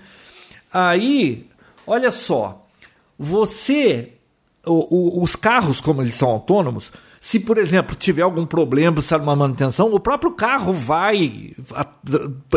Aí, 0.73 1.47
olha 1.87 2.11
só, 2.11 2.65
você. 3.17 4.11
O, 4.65 5.19
o, 5.19 5.23
os 5.23 5.35
carros, 5.35 5.79
como 5.79 6.01
eles 6.01 6.15
são 6.15 6.27
autônomos, 6.27 6.91
se, 7.21 7.39
por 7.39 7.57
exemplo, 7.57 7.95
tiver 7.95 8.21
algum 8.21 8.45
problema, 8.45 8.93
precisar 8.93 9.17
de 9.17 9.23
uma 9.23 9.35
manutenção, 9.35 9.93
o 9.93 9.99
próprio 9.99 10.31
carro 10.33 10.73
vai, 10.73 11.53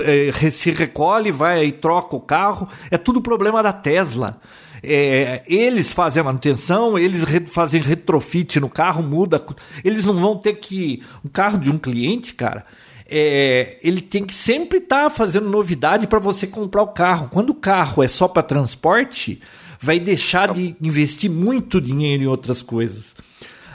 é, 0.03 0.51
se 0.51 0.71
recolhe, 0.71 1.31
vai 1.31 1.65
e 1.65 1.73
troca 1.73 2.17
o 2.17 2.21
carro. 2.21 2.69
É 2.91 2.99
tudo 2.99 3.23
problema 3.23 3.63
da 3.63 3.73
Tesla. 3.73 4.41
É, 4.83 5.43
eles 5.47 5.93
fazem 5.93 6.21
a 6.21 6.25
manutenção, 6.25 6.99
eles 6.99 7.25
re, 7.25 7.41
fazem 7.47 7.81
retrofit 7.81 8.61
no 8.61 8.69
carro, 8.69 9.03
muda. 9.03 9.45
Eles 9.85 10.05
não 10.05 10.15
vão 10.15 10.37
ter 10.37 10.55
que. 10.55 11.03
O 11.25 11.29
carro 11.29 11.59
de 11.59 11.71
um 11.71 11.79
cliente, 11.79 12.35
cara, 12.35 12.65
é, 13.09 13.79
ele 13.83 14.01
tem 14.01 14.25
que 14.25 14.35
sempre 14.35 14.79
estar 14.79 15.05
tá 15.05 15.11
fazendo 15.11 15.49
novidade 15.49 16.07
para 16.07 16.19
você 16.19 16.47
comprar 16.47 16.83
o 16.83 16.89
carro. 16.89 17.29
Quando 17.31 17.51
o 17.51 17.55
carro 17.55 18.03
é 18.03 18.09
só 18.09 18.29
para 18.29 18.43
transporte, 18.43 19.41
vai 19.81 19.99
deixar 19.99 20.53
de 20.53 20.77
investir 20.81 21.31
muito 21.31 21.81
dinheiro 21.81 22.23
em 22.25 22.27
outras 22.27 22.63
coisas. 22.63 23.15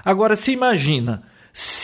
Agora, 0.05 0.35
você 0.35 0.51
imagina. 0.51 1.23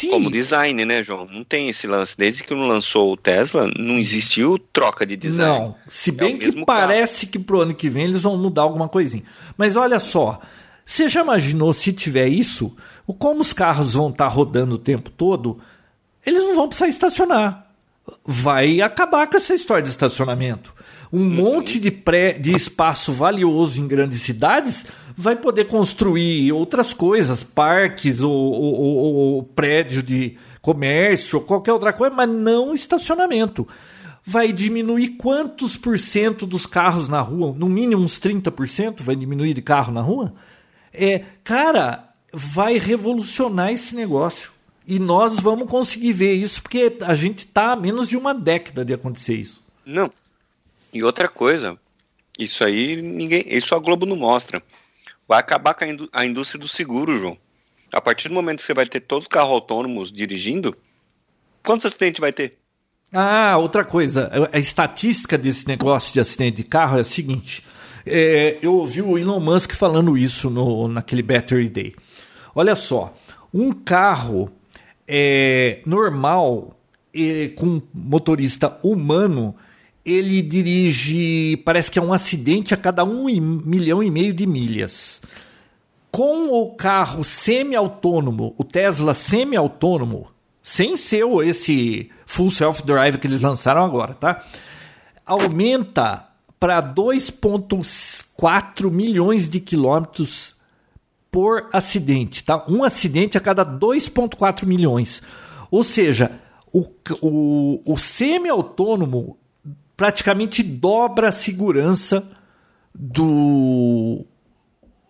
Como 0.10 0.32
design, 0.32 0.84
né, 0.84 1.04
João? 1.04 1.28
Não 1.32 1.44
tem 1.44 1.70
esse 1.70 1.86
lance. 1.86 2.18
Desde 2.18 2.44
que 2.44 2.56
não 2.56 2.68
lançou 2.68 3.14
o 3.14 3.18
Tesla, 3.18 3.70
não 3.78 4.00
existiu 4.00 4.58
troca 4.58 5.06
de 5.06 5.16
design. 5.16 5.60
Não. 5.60 5.76
Se 5.88 6.12
bem 6.12 6.36
é 6.36 6.38
que 6.40 6.66
parece 6.66 7.28
carro. 7.28 7.32
que 7.32 7.40
pro 7.40 7.62
ano 7.62 7.76
que 7.76 7.88
vem 7.88 8.06
eles 8.06 8.22
vão 8.22 8.36
mudar 8.36 8.64
alguma 8.64 8.90
coisinha. 8.90 9.24
Mas 9.56 9.76
olha 9.76 10.00
só. 10.00 10.42
Você 10.84 11.08
já 11.08 11.22
imaginou 11.22 11.72
se 11.72 11.94
tiver 11.94 12.28
isso? 12.28 12.76
Como 13.20 13.42
os 13.42 13.54
carros 13.54 13.94
vão 13.94 14.10
estar 14.10 14.28
tá 14.28 14.34
rodando 14.34 14.74
o 14.74 14.80
tempo 14.80 15.12
todo? 15.12 15.60
Eles 16.26 16.42
não 16.42 16.56
vão 16.56 16.68
precisar 16.68 16.88
estacionar. 16.88 17.68
Vai 18.26 18.82
acabar 18.82 19.28
com 19.28 19.38
essa 19.38 19.54
história 19.54 19.84
de 19.84 19.90
estacionamento. 19.90 20.74
Um 21.12 21.20
uhum. 21.20 21.30
monte 21.30 21.80
de, 21.80 21.90
pré, 21.90 22.34
de 22.34 22.56
espaço 22.56 23.12
valioso 23.12 23.82
em 23.82 23.88
grandes 23.88 24.22
cidades 24.22 24.86
vai 25.18 25.36
poder 25.36 25.66
construir 25.66 26.52
outras 26.54 26.94
coisas, 26.94 27.44
parques 27.44 28.22
ou, 28.22 28.32
ou, 28.32 28.76
ou, 28.76 29.16
ou 29.16 29.44
prédio 29.44 30.02
de 30.02 30.38
comércio, 30.62 31.42
qualquer 31.42 31.74
outra 31.74 31.92
coisa, 31.92 32.16
mas 32.16 32.30
não 32.30 32.74
estacionamento. 32.74 33.68
Vai 34.26 34.54
diminuir 34.54 35.18
quantos 35.18 35.76
por 35.76 35.98
cento 35.98 36.46
dos 36.46 36.66
carros 36.66 37.10
na 37.10 37.20
rua? 37.20 37.54
No 37.58 37.68
mínimo 37.68 38.02
uns 38.02 38.20
30% 38.20 39.02
vai 39.02 39.16
diminuir 39.16 39.54
de 39.54 39.62
carro 39.62 39.92
na 39.92 40.02
rua? 40.02 40.34
É, 40.94 41.24
cara, 41.44 42.14
vai 42.32 42.78
revolucionar 42.78 43.72
esse 43.72 43.96
negócio. 43.96 44.52
E 44.86 45.00
nós 45.00 45.40
vamos 45.40 45.68
conseguir 45.68 46.14
ver 46.14 46.34
isso 46.34 46.62
porque 46.62 46.98
a 47.02 47.14
gente 47.14 47.40
está 47.40 47.74
a 47.74 47.76
menos 47.76 48.10
de 48.10 48.18
uma 48.18 48.34
década 48.34 48.86
de 48.86 48.94
acontecer 48.94 49.36
isso. 49.36 49.64
Não. 49.86 50.12
E 50.94 51.04
outra 51.04 51.28
coisa, 51.28 51.78
isso 52.38 52.64
aí 52.64 53.02
ninguém, 53.02 53.44
isso 53.48 53.76
a 53.76 53.80
Globo 53.80 54.06
não 54.06 54.16
mostra 54.16 54.62
vai 55.30 55.40
acabar 55.40 55.76
com 55.76 55.86
a, 56.12 56.26
indústria 56.26 56.60
do 56.60 56.68
seguro, 56.68 57.20
João. 57.20 57.38
A 57.94 58.02
partir 58.02 58.30
do 58.30 58.34
momento 58.34 58.62
que 58.62 58.66
você 58.66 58.74
vai 58.74 58.88
ter 58.88 59.00
todo 59.00 59.30
carro 59.30 59.54
autônomo 59.54 60.04
dirigindo, 60.12 60.76
quantos 61.64 61.86
acidentes 61.86 62.20
vai 62.20 62.34
ter? 62.34 62.58
Ah, 63.14 63.56
outra 63.58 63.86
coisa. 63.86 64.32
A 64.52 64.58
estatística 64.58 65.38
desse 65.38 65.68
negócio 65.68 66.14
de 66.14 66.20
acidente 66.20 66.58
de 66.58 66.64
carro 66.64 66.98
é 66.98 67.02
a 67.02 67.04
seguinte. 67.04 67.64
É, 68.06 68.58
eu 68.60 68.74
ouvi 68.74 69.04
o 69.04 69.20
Elon 69.20 69.40
Musk 69.40 69.74
falando 69.74 70.18
isso 70.18 70.50
no, 70.50 70.88
naquele 70.88 71.22
Battery 71.22 71.70
Day. 71.70 71.96
Olha 72.56 72.74
só, 72.74 73.14
um 73.54 73.72
carro 73.72 74.52
é, 75.08 75.80
normal 75.86 76.76
é, 77.14 77.50
com 77.50 77.82
motorista 77.94 78.80
humano 78.84 79.56
ele 80.06 80.42
dirige, 80.42 81.58
parece 81.58 81.92
que 81.92 82.00
é 82.00 82.02
um 82.02 82.14
acidente 82.14 82.74
a 82.74 82.78
cada 82.78 83.04
um 83.04 83.26
milhão 83.26 84.02
e 84.02 84.10
meio 84.10 84.34
de 84.34 84.48
milhas. 84.48 85.22
Com 86.12 86.50
o 86.50 86.74
carro 86.76 87.24
semi-autônomo, 87.24 88.56
o 88.58 88.64
Tesla 88.64 89.14
semi-autônomo, 89.14 90.26
sem 90.64 90.98
ser 90.98 91.24
esse 91.44 92.10
full 92.26 92.50
self-drive 92.50 93.20
que 93.20 93.28
eles 93.28 93.42
lançaram 93.42 93.84
agora, 93.84 94.16
tá? 94.16 94.44
Aumenta 95.26 96.28
para 96.60 96.82
2,4 96.82 98.90
milhões 98.90 99.48
de 99.50 99.60
quilômetros 99.60 100.56
por 101.32 101.70
acidente, 101.72 102.44
tá? 102.44 102.66
Um 102.68 102.84
acidente 102.84 103.38
a 103.38 103.42
cada 103.42 103.64
2,4 103.64 104.66
milhões. 104.66 105.22
Ou 105.70 105.84
seja, 105.84 106.32
o, 106.74 106.88
o, 107.22 107.84
o 107.86 107.96
semi-autônomo 107.98 109.38
praticamente 110.00 110.64
dobra 110.64 111.28
a 111.28 111.32
segurança 111.32 112.26
do, 112.96 114.26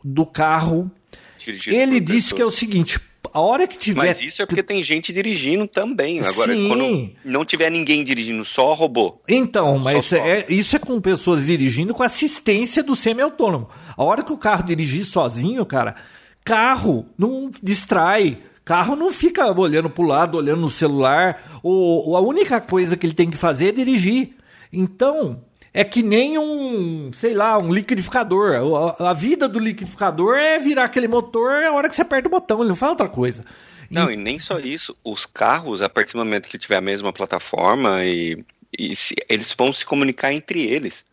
do 0.04 0.26
carro. 0.26 0.90
Dirigido 1.38 1.76
Ele 1.76 2.00
disse 2.00 2.34
que 2.34 2.42
é 2.42 2.46
o 2.46 2.50
seguinte: 2.50 3.00
a 3.32 3.40
hora 3.40 3.68
que 3.68 3.78
tiver. 3.78 4.00
Mas 4.00 4.20
isso 4.20 4.42
é 4.42 4.48
porque 4.48 4.64
tem 4.64 4.82
gente 4.82 5.14
dirigindo 5.14 5.68
também. 5.68 6.20
Agora, 6.22 6.56
Sim. 6.56 6.68
quando 6.68 7.12
não 7.24 7.46
tiver 7.46 7.70
ninguém 7.70 8.04
dirigindo, 8.04 8.44
só 8.44 8.74
robô. 8.74 9.22
Então, 9.28 9.78
mas 9.78 10.12
é, 10.12 10.48
isso 10.50 10.76
é 10.76 10.80
com 10.80 11.00
pessoas 11.00 11.46
dirigindo 11.46 11.94
com 11.94 12.02
assistência 12.02 12.82
do 12.82 12.96
semi-autônomo. 12.96 13.70
A 13.96 14.04
hora 14.04 14.24
que 14.24 14.34
o 14.34 14.40
carro 14.40 14.64
dirigir 14.64 15.06
sozinho, 15.06 15.64
cara, 15.68 15.98
carro 16.44 17.06
não 17.16 17.52
distrai. 17.62 18.40
Carro 18.66 18.96
não 18.96 19.12
fica 19.12 19.52
olhando 19.52 19.90
pro 19.90 20.04
lado, 20.04 20.36
olhando 20.36 20.62
no 20.62 20.70
celular. 20.70 21.60
O, 21.62 22.16
a 22.18 22.22
única 22.22 22.60
coisa 22.60 22.98
que 22.98 23.06
ele 23.06 23.14
tem 23.14 23.30
que 23.30 23.38
fazer 23.38 23.68
é 23.68 23.72
dirigir. 23.72 24.39
Então, 24.72 25.44
é 25.74 25.84
que 25.84 26.02
nem 26.02 26.38
um, 26.38 27.12
sei 27.14 27.34
lá, 27.34 27.58
um 27.58 27.74
liquidificador. 27.74 28.96
A, 29.00 29.14
vida 29.14 29.48
do 29.48 29.60
liquidificador 29.60 30.38
é 30.38 30.60
virar 30.60 30.86
aquele 30.86 31.08
motor 31.08 31.64
a 31.64 31.72
hora 31.72 31.90
que 31.90 31.96
você 31.96 32.02
aperta 32.02 32.28
o 32.28 32.32
botão, 32.32 32.60
ele 32.60 32.70
não 32.70 32.76
faz 32.76 32.92
outra 32.92 33.10
coisa. 33.10 33.46
Não, 33.90 34.12
e 34.12 34.16
nem 34.16 34.38
só 34.38 34.60
isso. 34.60 34.96
Os 35.04 35.26
carros, 35.26 35.82
a 35.82 35.90
partir 35.90 36.14
do 36.14 36.20
momento 36.20 36.48
que 36.48 36.58
tiver 36.58 36.78
a 36.78 36.82
mesma 36.82 37.12
plataforma, 37.12 38.04
e, 38.06 38.44
e 38.78 38.96
se, 38.96 39.16
eles 39.28 39.54
vão 39.58 39.74
se 39.74 39.86
comunicar 39.86 40.32
entre 40.32 40.64
eles. 40.64 41.04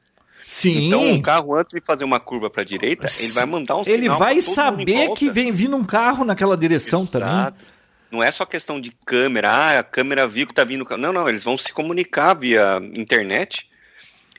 Sim. 0.47 0.87
Então, 0.87 1.15
o 1.15 1.23
carro, 1.23 1.57
antes 1.57 1.75
de 1.75 1.85
fazer 1.85 2.05
uma 2.05 2.21
curva 2.21 2.49
para 2.49 2.63
a 2.63 2.65
direita, 2.65 3.09
ele 3.19 3.33
vai 3.33 3.47
mandar 3.47 3.77
um 3.77 3.85
sinal. 3.85 3.99
Ele 3.99 4.09
vai 4.09 4.41
saber 4.41 5.13
que 5.15 5.29
vem 5.29 5.51
vindo 5.51 5.77
um 5.77 5.85
carro 5.85 6.25
naquela 6.25 6.57
direção 6.57 7.03
Exato. 7.03 7.19
também. 7.19 7.76
Não 8.11 8.23
é 8.23 8.31
só 8.31 8.45
questão 8.45 8.81
de 8.81 8.93
câmera, 9.05 9.51
ah, 9.51 9.79
a 9.81 9.83
câmera 9.83 10.27
viu 10.27 10.47
que 10.47 10.55
tá 10.55 10.65
vindo. 10.65 10.87
Não, 10.97 11.13
não, 11.13 11.29
eles 11.29 11.45
vão 11.45 11.59
se 11.59 11.73
comunicar 11.73 12.35
via 12.35 12.81
internet 12.95 13.69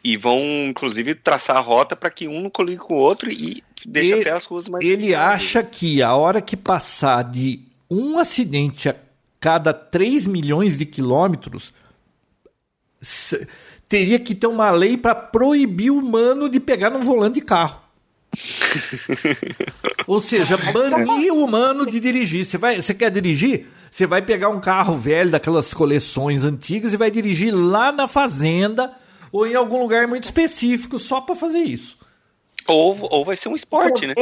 e 0.03 0.15
vão, 0.15 0.41
inclusive, 0.68 1.15
traçar 1.15 1.57
a 1.57 1.60
rota 1.60 1.95
para 1.95 2.10
que 2.10 2.27
um 2.27 2.41
não 2.41 2.49
coligue 2.49 2.80
com 2.80 2.94
o 2.94 2.98
outro 2.98 3.30
e 3.30 3.64
deixe 3.85 4.14
ele, 4.14 4.22
até 4.22 4.31
as 4.31 4.45
ruas 4.45 4.68
mais. 4.69 4.85
Ele 4.85 5.14
acha 5.14 5.61
que 5.64 6.02
a 6.02 6.15
hora 6.15 6.41
que 6.41 6.56
passar 6.56 7.23
de 7.23 7.60
um 7.89 8.18
acidente 8.18 8.89
a 8.89 8.95
cada 9.39 9.73
3 9.73 10.27
milhões 10.27 10.77
de 10.77 10.85
quilômetros 10.85 11.73
teria 13.88 14.19
que 14.19 14.34
ter 14.34 14.48
uma 14.48 14.72
lei 14.72 14.98
para 14.98 15.15
proibir 15.15 15.91
o 15.91 15.99
humano 15.99 16.49
de 16.49 16.60
pegar 16.60 16.89
no 16.89 16.99
volante 16.99 17.35
de 17.35 17.45
carro. 17.45 17.81
Ou 20.06 20.20
seja, 20.20 20.58
banir 20.58 21.34
o 21.34 21.44
humano 21.44 21.86
de 21.86 21.99
dirigir. 21.99 22.45
Você, 22.45 22.58
vai, 22.58 22.82
você 22.82 22.94
quer 22.94 23.12
dirigir? 23.12 23.68
Você 23.90 24.06
vai 24.06 24.22
pegar 24.22 24.49
um 24.49 24.60
carro 24.60 24.95
velho 24.95 25.32
daquelas 25.32 25.74
coleções 25.74 26.44
antigas 26.44 26.94
e 26.94 26.98
vai 26.98 27.10
dirigir 27.10 27.54
lá 27.54 27.91
na 27.91 28.08
fazenda 28.08 28.95
ou 29.32 29.48
em 29.48 29.56
algum 29.56 29.82
lugar 29.82 30.08
muito 30.08 30.24
específico 30.24 30.99
só 30.99 31.22
para 31.22 31.36
fazer 31.36 31.60
isso. 31.60 31.98
Ou, 32.68 32.98
ou 33.10 33.26
vai 33.26 33.36
ser 33.36 33.49
um 33.49 33.56
esporte, 33.56 34.08
né? 34.08 34.14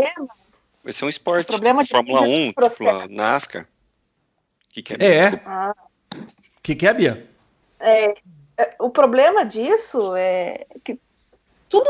Vai 0.84 0.94
ser 0.94 1.06
um 1.06 1.10
esporte. 1.10 1.48
problema 1.48 1.84
tipo, 1.84 1.96
Fórmula 1.96 2.22
1, 2.22 2.48
tipo, 2.48 3.14
NASCAR. 3.14 3.64
O 3.64 4.74
que, 4.74 4.84
que 4.84 4.94
é? 4.94 5.18
É. 5.18 5.30
O 5.30 5.42
ah. 5.46 5.76
que, 6.62 6.76
que 6.76 6.88
é, 6.88 6.94
Bia? 6.94 7.30
É, 7.80 8.14
é, 8.58 8.76
o 8.80 8.90
problema 8.90 9.46
disso 9.46 10.16
é 10.16 10.66
que 10.84 11.00
tudo, 11.68 11.90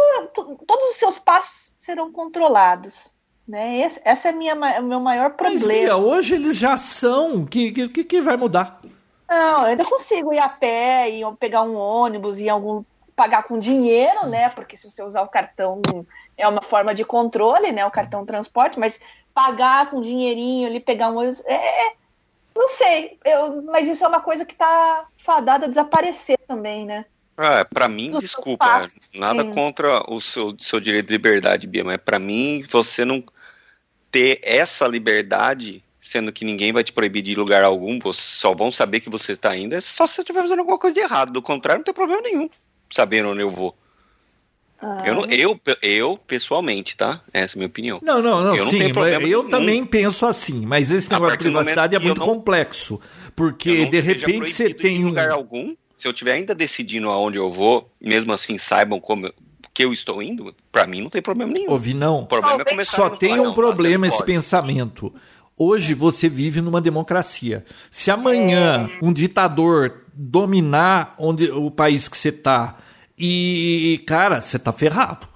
todos 0.66 0.92
os 0.92 0.96
seus 0.96 1.20
passos 1.20 1.65
serão 1.86 2.12
controlados. 2.12 3.14
Né? 3.48 3.80
Esse, 3.82 4.02
essa 4.04 4.30
é 4.30 4.32
minha, 4.32 4.56
o 4.56 4.84
meu 4.84 5.00
maior 5.00 5.32
problema. 5.32 5.68
Mas, 5.68 5.68
Bia, 5.68 5.96
hoje 5.96 6.36
eles 6.36 6.58
já 6.58 6.78
são. 6.78 7.44
O 7.44 7.48
que, 7.48 7.72
que, 7.90 8.04
que 8.04 8.22
vai 8.22 8.36
mudar? 8.36 8.82
Não, 9.30 9.62
eu 9.62 9.66
ainda 9.66 9.86
consigo 9.86 10.34
ir 10.34 10.40
a 10.40 10.50
pé, 10.50 11.10
ir 11.10 11.26
pegar 11.40 11.62
um 11.62 11.76
ônibus, 11.76 12.40
ir 12.40 12.50
algum 12.50 12.84
pagar 13.16 13.44
com 13.44 13.58
dinheiro, 13.58 14.28
né? 14.28 14.50
Porque 14.50 14.76
se 14.76 14.90
você 14.90 15.02
usar 15.02 15.22
o 15.22 15.30
cartão 15.30 15.82
é 16.38 16.48
uma 16.48 16.62
forma 16.62 16.94
de 16.94 17.06
controle, 17.06 17.72
né? 17.72 17.86
O 17.86 17.92
cartão 17.92 18.26
transporte, 18.26 18.80
mas 18.80 19.00
pagar 19.34 19.90
com 19.90 20.02
dinheirinho 20.02 20.68
ali, 20.68 20.80
pegar 20.80 21.10
um 21.10 21.18
ônibus, 21.18 21.44
é, 21.46 21.88
é 21.88 21.94
não 22.56 22.70
sei, 22.70 23.20
eu, 23.26 23.62
mas 23.64 23.88
isso 23.88 24.04
é 24.04 24.08
uma 24.08 24.22
coisa 24.22 24.46
que 24.46 24.54
está 24.54 25.06
fadada 25.18 25.66
a 25.66 25.70
desaparecer 25.70 26.40
também, 26.48 26.86
né? 26.86 27.06
Ah, 27.38 27.66
para 27.66 27.88
mim, 27.88 28.12
desculpa, 28.18 28.66
passos, 28.66 29.12
nada 29.14 29.44
sim. 29.44 29.54
contra 29.54 30.10
o 30.10 30.22
seu, 30.22 30.56
seu 30.60 30.80
direito 30.80 31.08
de 31.08 31.14
liberdade, 31.14 31.68
Bia, 31.68 31.84
mas 31.84 31.98
para 31.98 32.18
mim, 32.18 32.64
você 32.70 33.04
não 33.04 33.24
ter 34.10 34.40
essa 34.42 34.88
liberdade, 34.88 35.84
sendo 36.00 36.32
que 36.32 36.46
ninguém 36.46 36.72
vai 36.72 36.84
te 36.84 36.94
proibir 36.94 37.22
de 37.22 37.34
ir 37.34 37.38
lugar 37.38 37.64
algum, 37.64 38.00
você 38.00 38.22
só 38.22 38.56
vão 38.56 38.72
saber 38.72 39.02
que 39.02 39.10
você 39.10 39.34
está 39.34 39.56
indo, 39.56 39.76
é 39.76 39.82
só 39.82 40.08
se 40.08 40.16
você 40.16 40.22
estiver 40.22 40.42
fazendo 40.42 40.60
alguma 40.60 40.80
coisa 40.80 40.94
de 40.94 41.02
errado. 41.02 41.34
Do 41.34 41.42
contrário, 41.42 41.80
não 41.80 41.84
tem 41.84 41.94
problema 41.94 42.22
nenhum 42.22 42.50
sabendo 42.94 43.30
onde 43.30 43.42
eu 43.42 43.52
vou. 43.52 43.76
Ah, 44.82 45.04
eu, 45.06 45.16
não, 45.16 45.26
eu, 45.26 45.60
eu, 45.82 46.18
pessoalmente, 46.18 46.98
tá? 46.98 47.22
Essa 47.34 47.54
é 47.54 47.56
a 47.56 47.60
minha 47.60 47.68
opinião. 47.68 48.00
Não, 48.04 48.22
não, 48.22 48.44
não, 48.44 48.56
eu 48.56 48.66
sim, 48.66 48.92
não 48.92 49.08
eu 49.08 49.46
também 49.46 49.86
penso 49.86 50.26
assim, 50.26 50.66
mas 50.66 50.92
esse 50.92 51.10
negócio 51.10 51.38
de 51.38 51.44
privacidade 51.44 51.96
é 51.96 52.00
muito 52.00 52.20
não, 52.20 52.26
complexo, 52.26 53.00
porque 53.36 53.86
de 53.86 54.00
repente 54.02 54.52
você 54.52 54.74
tem 54.74 55.04
um... 55.06 55.10
lugar 55.10 55.32
algum, 55.32 55.74
se 56.06 56.08
eu 56.08 56.12
estiver 56.12 56.34
ainda 56.34 56.54
decidindo 56.54 57.10
aonde 57.10 57.40
eu 57.40 57.52
vou, 57.52 57.90
mesmo 58.00 58.32
assim 58.32 58.60
saibam 58.60 59.00
como 59.00 59.34
que 59.74 59.84
eu 59.84 59.92
estou 59.92 60.22
indo, 60.22 60.56
para 60.72 60.86
mim 60.86 61.02
não 61.02 61.10
tem 61.10 61.20
problema 61.20 61.52
nenhum. 61.52 61.72
Ouvi 61.72 61.96
não. 61.96 62.20
O 62.20 62.28
problema 62.28 62.62
é 62.62 62.64
começar 62.64 62.96
Só 62.96 63.10
tem 63.10 63.40
um 63.40 63.52
problema 63.54 64.06
esse 64.06 64.24
pensamento. 64.24 65.12
Hoje 65.58 65.96
você 65.96 66.30
vive 66.30 66.62
numa 66.62 66.80
democracia. 66.80 67.66
Se 67.90 68.12
amanhã 68.12 68.88
é. 68.88 69.04
um 69.04 69.12
ditador 69.12 70.06
dominar 70.14 71.16
onde 71.18 71.50
o 71.52 71.72
país 71.72 72.08
que 72.08 72.18
você 72.18 72.30
está 72.30 72.78
e, 73.18 74.04
cara, 74.06 74.42
você 74.42 74.60
tá 74.60 74.72
ferrado. 74.72 75.28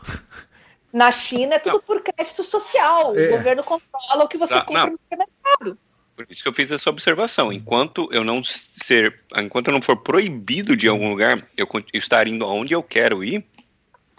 Na 0.93 1.11
China 1.11 1.55
é 1.55 1.59
tudo 1.59 1.73
não. 1.73 1.81
por 1.81 2.01
crédito 2.03 2.43
social. 2.43 3.17
É. 3.17 3.27
O 3.27 3.37
governo 3.37 3.63
controla 3.63 4.23
o 4.23 4.27
que 4.27 4.37
você 4.37 4.53
tá, 4.53 4.61
compra 4.61 4.85
não. 4.85 4.91
no 4.91 4.99
supermercado. 4.99 5.88
Por 6.19 6.25
isso 6.29 6.43
que 6.43 6.49
eu 6.49 6.53
fiz 6.53 6.69
essa 6.69 6.89
observação. 6.89 7.49
Enquanto 7.49 8.09
eu 8.11 8.25
não 8.25 8.43
ser, 8.43 9.21
enquanto 9.37 9.69
eu 9.69 9.73
não 9.73 9.81
for 9.81 9.95
proibido 9.95 10.75
de 10.75 10.85
algum 10.85 11.09
lugar, 11.09 11.41
eu 11.55 11.65
estar 11.93 12.27
indo 12.27 12.43
aonde 12.43 12.73
eu 12.73 12.83
quero 12.83 13.23
ir, 13.23 13.41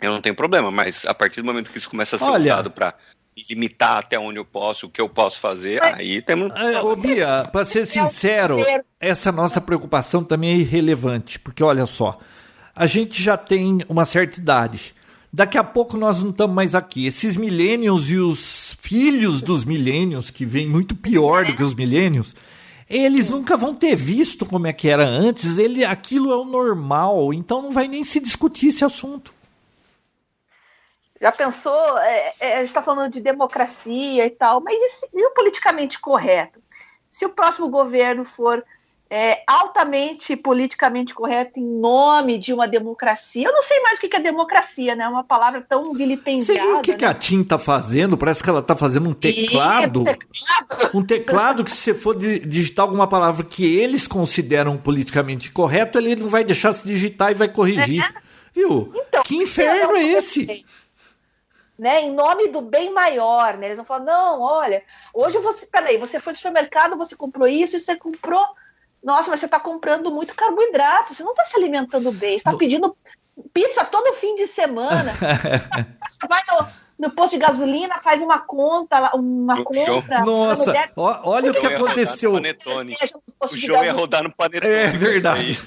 eu 0.01 0.11
não 0.11 0.23
tenho 0.23 0.35
problema. 0.35 0.71
Mas 0.71 1.05
a 1.05 1.13
partir 1.13 1.43
do 1.43 1.45
momento 1.45 1.71
que 1.71 1.77
isso 1.77 1.91
começa 1.91 2.17
a 2.17 2.19
ser 2.19 2.25
Olha, 2.25 2.55
usado 2.55 2.71
para 2.71 2.95
limitar 3.51 3.99
até 3.99 4.19
onde 4.19 4.39
eu 4.39 4.47
posso, 4.47 4.87
o 4.87 4.89
que 4.89 4.99
eu 4.99 5.11
posso 5.11 5.41
fazer, 5.41 5.79
mas, 5.79 5.99
aí 5.99 6.23
temos. 6.23 6.51
É, 6.59 6.81
ô 6.81 6.97
Bia, 6.97 7.47
para 7.53 7.67
ser 7.67 7.85
sincero, 7.85 8.65
essa 8.99 9.31
nossa 9.31 9.61
preocupação 9.61 10.25
também 10.25 10.53
é 10.53 10.57
irrelevante, 10.57 11.39
porque 11.39 11.63
olha 11.63 11.85
só, 11.85 12.19
a 12.75 12.87
gente 12.87 13.23
já 13.23 13.37
tem 13.37 13.85
uma 13.91 14.07
certa 14.07 14.41
idade. 14.41 14.95
Daqui 15.33 15.57
a 15.57 15.63
pouco 15.63 15.97
nós 15.97 16.23
não 16.23 16.31
estamos 16.31 16.55
mais 16.55 16.75
aqui. 16.75 17.07
Esses 17.07 17.37
milênios 17.37 18.11
e 18.11 18.17
os 18.17 18.75
filhos 18.81 19.41
dos 19.41 19.65
milênios, 19.65 20.29
que 20.29 20.45
vêm 20.45 20.69
muito 20.69 20.97
pior 20.97 21.45
do 21.45 21.55
que 21.55 21.63
os 21.63 21.75
milênios, 21.75 22.35
eles 22.89 23.31
nunca 23.31 23.57
vão 23.57 23.73
ter 23.73 23.95
visto 23.95 24.45
como 24.45 24.67
é 24.67 24.73
que 24.73 24.89
era 24.89 25.07
antes. 25.07 25.57
Ele, 25.57 25.85
aquilo 25.85 26.33
é 26.33 26.37
o 26.37 26.45
normal, 26.45 27.33
então 27.33 27.63
não 27.63 27.71
vai 27.71 27.87
nem 27.87 28.03
se 28.03 28.19
discutir 28.19 28.69
esse 28.69 28.85
assunto. 28.85 29.33
Já 31.21 31.31
pensou? 31.31 31.99
É, 31.99 32.33
é, 32.41 32.55
a 32.55 32.59
gente 32.59 32.69
está 32.69 32.83
falando 32.83 33.13
de 33.13 33.21
democracia 33.21 34.27
e 34.27 34.31
tal, 34.31 34.61
mas 34.61 34.81
e, 34.81 35.11
e 35.13 35.27
o 35.27 35.31
politicamente 35.31 36.01
correto? 36.01 36.61
Se 37.09 37.25
o 37.25 37.29
próximo 37.29 37.69
governo 37.69 38.25
for 38.25 38.65
é, 39.13 39.43
altamente 39.45 40.37
politicamente 40.37 41.13
correto 41.13 41.59
em 41.59 41.81
nome 41.81 42.39
de 42.39 42.55
uma 42.55 42.69
democracia. 42.69 43.49
Eu 43.49 43.53
não 43.53 43.63
sei 43.63 43.81
mais 43.81 43.99
o 43.99 44.01
que 44.01 44.15
é 44.15 44.21
democracia, 44.21 44.95
né? 44.95 45.03
É 45.03 45.09
uma 45.09 45.25
palavra 45.25 45.61
tão 45.69 45.93
vilipendiada. 45.93 46.61
Você 46.61 46.61
viu 46.61 46.79
o 46.79 46.81
que, 46.81 46.93
né? 46.93 46.99
que 46.99 47.05
a 47.05 47.13
TIM 47.13 47.43
tá 47.43 47.59
fazendo? 47.59 48.17
Parece 48.17 48.41
que 48.41 48.49
ela 48.49 48.63
tá 48.63 48.77
fazendo 48.77 49.09
um 49.09 49.13
teclado. 49.13 50.03
E, 50.03 50.05
teclado. 50.05 50.97
Um 50.97 51.05
teclado 51.05 51.65
que 51.65 51.73
se 51.73 51.93
você 51.93 51.95
for 51.95 52.17
digitar 52.17 52.85
alguma 52.85 53.09
palavra 53.09 53.45
que 53.45 53.65
eles 53.65 54.07
consideram 54.07 54.77
politicamente 54.77 55.51
correto, 55.51 55.99
ele 55.99 56.15
não 56.15 56.29
vai 56.29 56.45
deixar 56.45 56.73
se 56.73 56.87
digitar 56.87 57.33
e 57.33 57.35
vai 57.35 57.49
corrigir. 57.49 58.05
É. 58.05 58.31
Viu? 58.53 58.93
Então, 58.95 59.25
que 59.25 59.35
inferno 59.35 59.97
é 59.97 60.05
esse? 60.05 60.65
Né, 61.77 62.03
em 62.03 62.13
nome 62.13 62.49
do 62.49 62.61
bem 62.61 62.93
maior, 62.93 63.57
né? 63.57 63.67
Eles 63.67 63.79
vão 63.79 63.87
falar, 63.87 64.05
não, 64.05 64.43
olha, 64.43 64.85
hoje 65.15 65.39
você, 65.39 65.67
peraí, 65.67 65.97
você 65.97 66.21
foi 66.21 66.35
no 66.35 66.37
supermercado, 66.37 66.97
você 66.97 67.17
comprou 67.17 67.49
isso, 67.49 67.75
e 67.75 67.81
você 67.81 67.97
comprou 67.97 68.45
nossa, 69.03 69.31
mas 69.31 69.41
você 69.41 69.47
está 69.47 69.59
comprando 69.59 70.11
muito 70.11 70.35
carboidrato, 70.35 71.15
você 71.15 71.23
não 71.23 71.33
está 71.33 71.45
se 71.45 71.57
alimentando 71.57 72.13
bem, 72.13 72.37
está 72.37 72.53
pedindo 72.55 72.95
pizza 73.53 73.85
todo 73.85 74.15
fim 74.15 74.35
de 74.35 74.47
semana. 74.47 75.13
você 76.07 76.27
vai 76.29 76.43
no, 76.49 76.67
no 77.07 77.11
posto 77.11 77.33
de 77.33 77.39
gasolina, 77.39 77.99
faz 78.03 78.21
uma 78.21 78.39
conta, 78.39 79.11
uma 79.15 79.65
compra. 79.65 80.23
Nossa, 80.25 80.67
mulher, 80.67 80.93
olha 80.97 81.51
o 81.51 81.55
que 81.55 81.67
aconteceu. 81.67 82.35
O 82.35 83.57
João 83.57 83.83
ia 83.83 83.93
rodar 83.93 84.23
no 84.23 84.31
panetone. 84.31 84.73
É 84.73 84.89
verdade. 84.89 85.59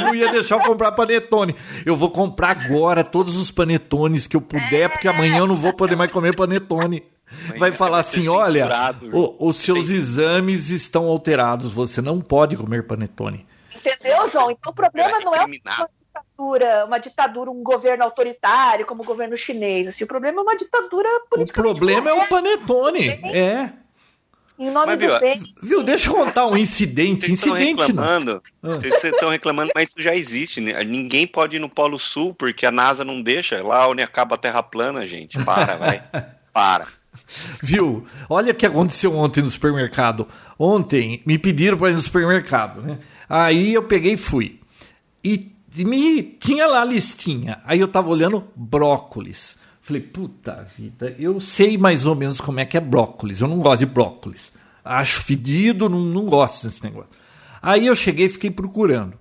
Não 0.00 0.14
ia 0.14 0.32
deixar 0.32 0.56
eu 0.56 0.66
comprar 0.66 0.90
panetone. 0.92 1.54
Eu 1.86 1.94
vou 1.94 2.10
comprar 2.10 2.50
agora 2.50 3.04
todos 3.04 3.36
os 3.36 3.52
panetones 3.52 4.26
que 4.26 4.36
eu 4.36 4.40
puder, 4.40 4.82
é. 4.82 4.88
porque 4.88 5.06
amanhã 5.06 5.38
eu 5.38 5.46
não 5.46 5.54
vou 5.54 5.72
poder 5.72 5.94
mais 5.94 6.10
comer 6.10 6.34
panetone 6.34 7.04
vai 7.58 7.72
falar 7.72 8.00
assim: 8.00 8.28
olha, 8.28 8.68
o, 9.12 9.48
os 9.48 9.56
seus 9.56 9.90
exames 9.90 10.70
estão 10.70 11.06
alterados, 11.06 11.72
você 11.72 12.00
não 12.00 12.20
pode 12.20 12.56
comer 12.56 12.86
panetone. 12.86 13.46
Entendeu, 13.74 14.28
João? 14.30 14.50
Então 14.50 14.72
o 14.72 14.74
problema 14.74 15.20
não 15.20 15.34
é 15.34 15.44
uma 15.44 15.48
ditadura, 15.48 16.84
uma 16.84 16.98
ditadura, 16.98 17.50
um 17.50 17.62
governo 17.62 18.04
autoritário 18.04 18.86
como 18.86 19.02
o 19.02 19.06
governo 19.06 19.36
chinês. 19.36 19.88
Assim, 19.88 20.04
o 20.04 20.08
problema 20.08 20.40
é 20.40 20.42
uma 20.42 20.56
ditadura 20.56 21.08
política. 21.30 21.60
O 21.60 21.64
problema 21.64 22.10
é 22.10 22.12
o 22.12 22.26
panetone. 22.26 23.08
É. 23.24 23.72
Em 24.58 24.70
nome 24.72 24.96
mas, 24.96 24.98
do 24.98 25.20
bem. 25.20 25.54
Viu, 25.62 25.84
deixa 25.84 26.10
eu 26.10 26.14
contar 26.14 26.46
um 26.46 26.56
incidente. 26.56 27.26
Vocês 27.26 27.46
incidente 27.46 27.86
reclamando, 27.86 28.42
não. 28.60 28.72
Ah. 28.72 28.74
Vocês 28.74 29.04
estão 29.04 29.28
reclamando, 29.28 29.70
mas 29.72 29.90
isso 29.90 30.02
já 30.02 30.16
existe. 30.16 30.60
Né? 30.60 30.82
Ninguém 30.82 31.28
pode 31.28 31.56
ir 31.56 31.60
no 31.60 31.68
Polo 31.68 31.98
Sul 31.98 32.34
porque 32.34 32.66
a 32.66 32.72
NASA 32.72 33.04
não 33.04 33.22
deixa. 33.22 33.62
Lá 33.62 33.86
onde 33.88 34.02
acaba 34.02 34.34
a 34.34 34.38
Terra 34.38 34.60
plana, 34.60 35.06
gente. 35.06 35.42
Para, 35.44 35.76
vai. 35.76 36.02
Para. 36.52 36.88
Viu? 37.62 38.06
Olha 38.28 38.52
o 38.52 38.54
que 38.54 38.66
aconteceu 38.66 39.14
ontem 39.16 39.42
no 39.42 39.50
supermercado. 39.50 40.26
Ontem 40.58 41.22
me 41.26 41.38
pediram 41.38 41.76
para 41.76 41.90
ir 41.90 41.94
no 41.94 42.02
supermercado, 42.02 42.82
né? 42.82 42.98
Aí 43.28 43.74
eu 43.74 43.82
peguei 43.82 44.14
e 44.14 44.16
fui. 44.16 44.60
E 45.22 45.52
me 45.76 46.22
tinha 46.22 46.66
lá 46.66 46.82
a 46.82 46.84
listinha. 46.84 47.60
Aí 47.64 47.80
eu 47.80 47.88
tava 47.88 48.08
olhando 48.08 48.48
brócolis. 48.56 49.58
Falei, 49.80 50.02
puta 50.02 50.66
vida, 50.76 51.14
eu 51.18 51.40
sei 51.40 51.78
mais 51.78 52.06
ou 52.06 52.14
menos 52.14 52.40
como 52.40 52.60
é 52.60 52.64
que 52.64 52.76
é 52.76 52.80
brócolis. 52.80 53.40
Eu 53.40 53.48
não 53.48 53.58
gosto 53.58 53.80
de 53.80 53.86
brócolis. 53.86 54.52
Acho 54.84 55.20
fedido, 55.22 55.88
não, 55.88 56.00
não 56.00 56.26
gosto 56.26 56.66
desse 56.66 56.82
negócio. 56.84 57.10
Aí 57.60 57.86
eu 57.86 57.94
cheguei 57.94 58.26
e 58.26 58.30
fiquei 58.30 58.50
procurando. 58.50 59.14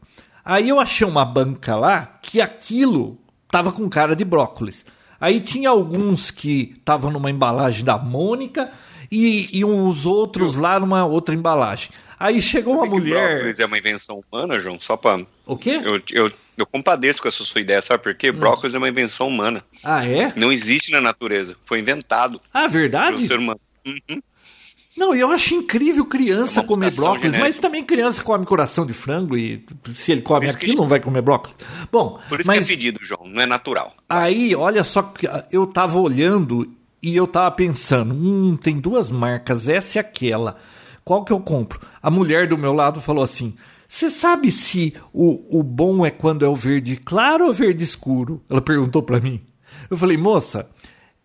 Aí 0.44 0.70
eu 0.70 0.80
achei 0.80 1.06
uma 1.06 1.26
banca 1.26 1.76
lá 1.76 2.20
que 2.22 2.40
aquilo 2.42 3.18
tava 3.50 3.72
com 3.72 3.90
cara 3.90 4.16
de 4.16 4.24
brócolis. 4.24 4.86
Aí 5.20 5.40
tinha 5.40 5.70
alguns 5.70 6.32
que 6.32 6.76
estavam 6.78 7.12
numa 7.12 7.30
embalagem 7.30 7.84
da 7.84 7.98
Mônica 7.98 8.72
e, 9.12 9.50
e 9.58 9.66
uns 9.66 10.06
outros 10.06 10.56
lá 10.56 10.80
numa 10.80 11.06
outra 11.06 11.34
embalagem. 11.34 11.90
Aí 12.20 12.42
chegou 12.42 12.76
uma 12.76 12.86
mulher. 12.86 13.36
Brócolis 13.36 13.60
é 13.60 13.66
uma 13.66 13.78
invenção 13.78 14.24
humana, 14.32 14.60
João? 14.60 14.80
Só 14.80 14.98
pra. 14.98 15.20
O 15.46 15.56
quê? 15.56 15.80
Eu, 15.84 16.02
eu, 16.12 16.32
eu 16.58 16.66
compadeço 16.66 17.22
com 17.22 17.28
essa 17.28 17.44
sua 17.44 17.62
ideia, 17.62 17.82
sabe 17.82 18.02
por 18.02 18.16
quê? 18.16 18.32
Hum. 18.32 18.34
Brócolis 18.34 18.74
é 18.74 18.78
uma 18.78 18.90
invenção 18.90 19.28
humana. 19.28 19.64
Ah, 19.84 20.06
é? 20.06 20.34
Não 20.36 20.52
existe 20.52 20.92
na 20.92 21.00
natureza. 21.00 21.56
Foi 21.64 21.80
inventado. 21.80 22.42
Ah, 22.52 22.68
verdade? 22.68 23.18
Pelo 23.18 23.28
ser 23.28 23.38
humano. 23.38 23.60
Uhum. 23.86 24.22
Não, 24.98 25.14
eu 25.14 25.30
acho 25.30 25.54
incrível 25.54 26.04
criança 26.06 26.62
é 26.62 26.64
comer 26.64 26.92
brócolis, 26.92 27.34
genética. 27.34 27.46
mas 27.46 27.60
também 27.60 27.84
criança 27.84 28.24
come 28.24 28.46
coração 28.46 28.84
de 28.84 28.94
frango 28.94 29.38
e 29.38 29.64
se 29.94 30.12
ele 30.12 30.24
come 30.24 30.50
aquilo 30.50 30.72
que... 30.72 30.78
não 30.78 30.88
vai 30.88 31.00
comer 31.00 31.22
brócolis. 31.22 31.56
Bom, 31.92 32.20
por 32.28 32.40
isso 32.40 32.48
mas... 32.48 32.66
que 32.66 32.74
é 32.74 32.76
pedido, 32.76 33.00
João, 33.04 33.28
não 33.28 33.42
é 33.42 33.46
natural. 33.46 33.94
Aí, 34.10 34.56
olha 34.56 34.84
só 34.84 35.04
que 35.04 35.28
eu 35.52 35.68
tava 35.68 36.00
olhando 36.00 36.68
e 37.02 37.16
eu 37.16 37.28
tava 37.28 37.52
pensando, 37.52 38.16
hum, 38.16 38.58
tem 38.58 38.80
duas 38.80 39.12
marcas, 39.12 39.70
essa 39.70 39.98
e 39.98 40.02
aquela. 40.02 40.58
Qual 41.04 41.24
que 41.24 41.32
eu 41.32 41.40
compro? 41.40 41.80
A 42.02 42.10
mulher 42.10 42.48
do 42.48 42.58
meu 42.58 42.74
lado 42.74 43.00
falou 43.00 43.24
assim: 43.24 43.56
"Você 43.88 44.10
sabe 44.10 44.50
se 44.50 44.96
o, 45.14 45.60
o 45.60 45.64
bom 45.64 46.06
é 46.06 46.10
quando 46.12 46.44
é 46.44 46.50
o 46.50 46.56
verde 46.56 46.98
claro 46.98 47.46
ou 47.46 47.54
verde 47.54 47.84
escuro?" 47.84 48.44
Ela 48.50 48.62
perguntou 48.62 49.04
para 49.04 49.22
mim. 49.22 49.42
Eu 49.90 49.96
falei: 49.96 50.18
"Moça, 50.18 50.70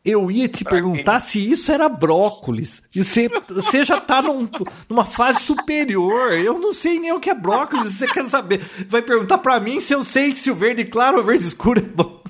eu 0.04 0.30
ia 0.30 0.48
te 0.48 0.64
pra 0.64 0.72
perguntar 0.72 1.20
quem? 1.20 1.28
se 1.28 1.50
isso 1.50 1.70
era 1.70 1.88
brócolis. 1.88 2.82
E 2.94 3.02
você, 3.04 3.28
você 3.48 3.84
já 3.84 4.00
tá 4.00 4.20
num, 4.20 4.48
numa 4.88 5.04
fase 5.04 5.40
superior. 5.40 6.32
Eu 6.32 6.58
não 6.58 6.74
sei 6.74 6.98
nem 6.98 7.12
o 7.12 7.20
que 7.20 7.30
é 7.30 7.34
brócolis. 7.34 7.94
Você 7.94 8.06
quer 8.06 8.24
saber? 8.24 8.60
Vai 8.88 9.02
perguntar 9.02 9.38
para 9.38 9.60
mim 9.60 9.78
se 9.80 9.94
eu 9.94 10.02
sei 10.02 10.34
se 10.34 10.50
o 10.50 10.54
verde 10.54 10.84
claro 10.84 11.18
ou 11.18 11.24
verde 11.24 11.46
escuro 11.46 11.78
é 11.78 11.82
bom. 11.82 12.22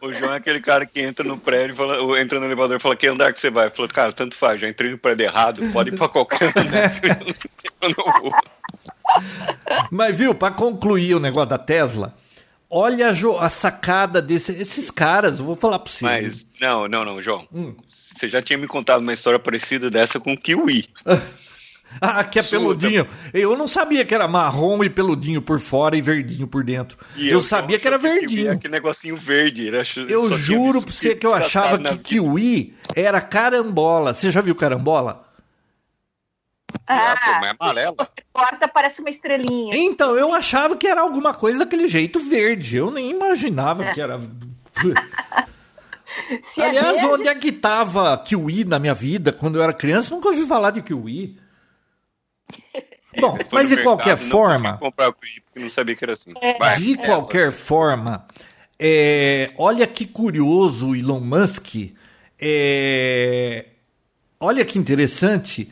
O 0.00 0.12
João 0.12 0.32
é 0.32 0.36
aquele 0.36 0.60
cara 0.60 0.86
que 0.86 1.00
entra 1.00 1.26
no 1.26 1.38
prédio, 1.38 1.74
fala, 1.74 2.00
ou 2.00 2.16
entra 2.16 2.38
no 2.38 2.46
elevador 2.46 2.76
e 2.76 2.80
fala: 2.80 2.94
Que 2.94 3.08
andar 3.08 3.32
que 3.32 3.40
você 3.40 3.50
vai? 3.50 3.70
Falou, 3.70 3.88
cara, 3.88 4.12
tanto 4.12 4.36
faz, 4.36 4.60
já 4.60 4.68
entrei 4.68 4.90
no 4.90 4.98
prédio 4.98 5.24
errado, 5.24 5.62
pode 5.72 5.90
ir 5.90 5.96
pra 5.96 6.08
qualquer 6.08 6.52
andar. 6.56 6.92
Mas 9.90 10.16
viu, 10.16 10.34
para 10.34 10.54
concluir 10.54 11.14
o 11.14 11.20
negócio 11.20 11.48
da 11.48 11.58
Tesla, 11.58 12.14
Olha 12.68 13.10
a, 13.10 13.46
a 13.46 13.48
sacada 13.48 14.20
desses 14.20 14.90
caras, 14.90 15.38
eu 15.38 15.44
vou 15.44 15.56
falar 15.56 15.78
pra 15.78 15.92
você. 15.92 16.04
Mas, 16.04 16.46
não, 16.60 16.88
não, 16.88 17.04
não, 17.04 17.22
João. 17.22 17.46
Hum. 17.52 17.74
Você 17.88 18.28
já 18.28 18.42
tinha 18.42 18.58
me 18.58 18.66
contado 18.66 19.00
uma 19.00 19.12
história 19.12 19.38
parecida 19.38 19.90
dessa 19.90 20.18
com 20.18 20.32
o 20.32 20.36
Kiwi. 20.36 20.88
ah, 22.00 22.24
que 22.24 22.38
é 22.38 22.42
peludinho. 22.42 23.06
Eu 23.32 23.56
não 23.56 23.68
sabia 23.68 24.04
que 24.04 24.14
era 24.14 24.26
marrom 24.26 24.82
e 24.82 24.90
peludinho 24.90 25.40
por 25.40 25.60
fora 25.60 25.96
e 25.96 26.00
verdinho 26.00 26.48
por 26.48 26.64
dentro. 26.64 26.98
E 27.14 27.28
eu, 27.28 27.34
eu 27.34 27.40
sabia 27.40 27.78
que 27.78 27.86
era 27.86 27.98
verdinho. 27.98 28.44
Que 28.44 28.48
aquele 28.48 28.72
negocinho 28.72 29.16
verde. 29.16 29.68
Era, 29.68 29.82
eu 30.08 30.36
juro 30.36 30.82
pra 30.82 30.92
você 30.92 31.14
que 31.14 31.26
eu 31.26 31.34
achava 31.34 31.78
que 31.78 31.98
kiwi 31.98 32.74
era 32.94 33.20
carambola. 33.20 34.12
Você 34.12 34.32
já 34.32 34.40
viu 34.40 34.54
carambola? 34.54 35.25
Ah, 36.86 37.16
pô, 37.24 37.30
mas 37.32 37.44
é 37.44 37.56
amarela. 37.58 37.96
Você 37.98 38.22
corta, 38.32 38.68
parece 38.68 39.00
uma 39.00 39.10
estrelinha. 39.10 39.76
Então, 39.76 40.16
eu 40.16 40.32
achava 40.32 40.76
que 40.76 40.86
era 40.86 41.00
alguma 41.00 41.34
coisa 41.34 41.60
daquele 41.60 41.88
jeito 41.88 42.20
verde. 42.20 42.76
Eu 42.76 42.90
nem 42.90 43.10
imaginava 43.10 43.84
é. 43.84 43.92
que 43.92 44.00
era. 44.00 44.18
É 46.56 46.62
Aliás, 46.62 46.98
é 46.98 47.06
onde 47.06 47.28
é 47.28 47.34
que 47.34 47.52
tava 47.52 48.16
kiwi 48.18 48.64
na 48.64 48.78
minha 48.78 48.94
vida 48.94 49.32
quando 49.32 49.56
eu 49.56 49.62
era 49.62 49.72
criança? 49.74 50.14
Nunca 50.14 50.28
ouvi 50.28 50.46
falar 50.46 50.70
de 50.70 50.80
kiwi. 50.80 51.38
Bom, 53.20 53.36
mas 53.52 53.68
de 53.68 53.82
qualquer 53.82 54.16
forma. 54.16 54.78
Comprar 54.78 55.12
kiwi 55.12 55.40
porque 55.42 55.60
não 55.60 55.68
sabia 55.68 55.94
que 55.94 56.04
era 56.04 56.14
assim. 56.14 56.32
É, 56.40 56.70
de 56.78 56.94
é, 56.94 56.96
qualquer 56.96 57.52
forma, 57.52 58.26
é, 58.78 59.50
olha 59.58 59.86
que 59.86 60.06
curioso 60.06 60.90
o 60.90 60.96
Elon 60.96 61.20
Musk. 61.20 61.92
É, 62.40 63.66
olha 64.40 64.64
que 64.64 64.78
interessante 64.78 65.70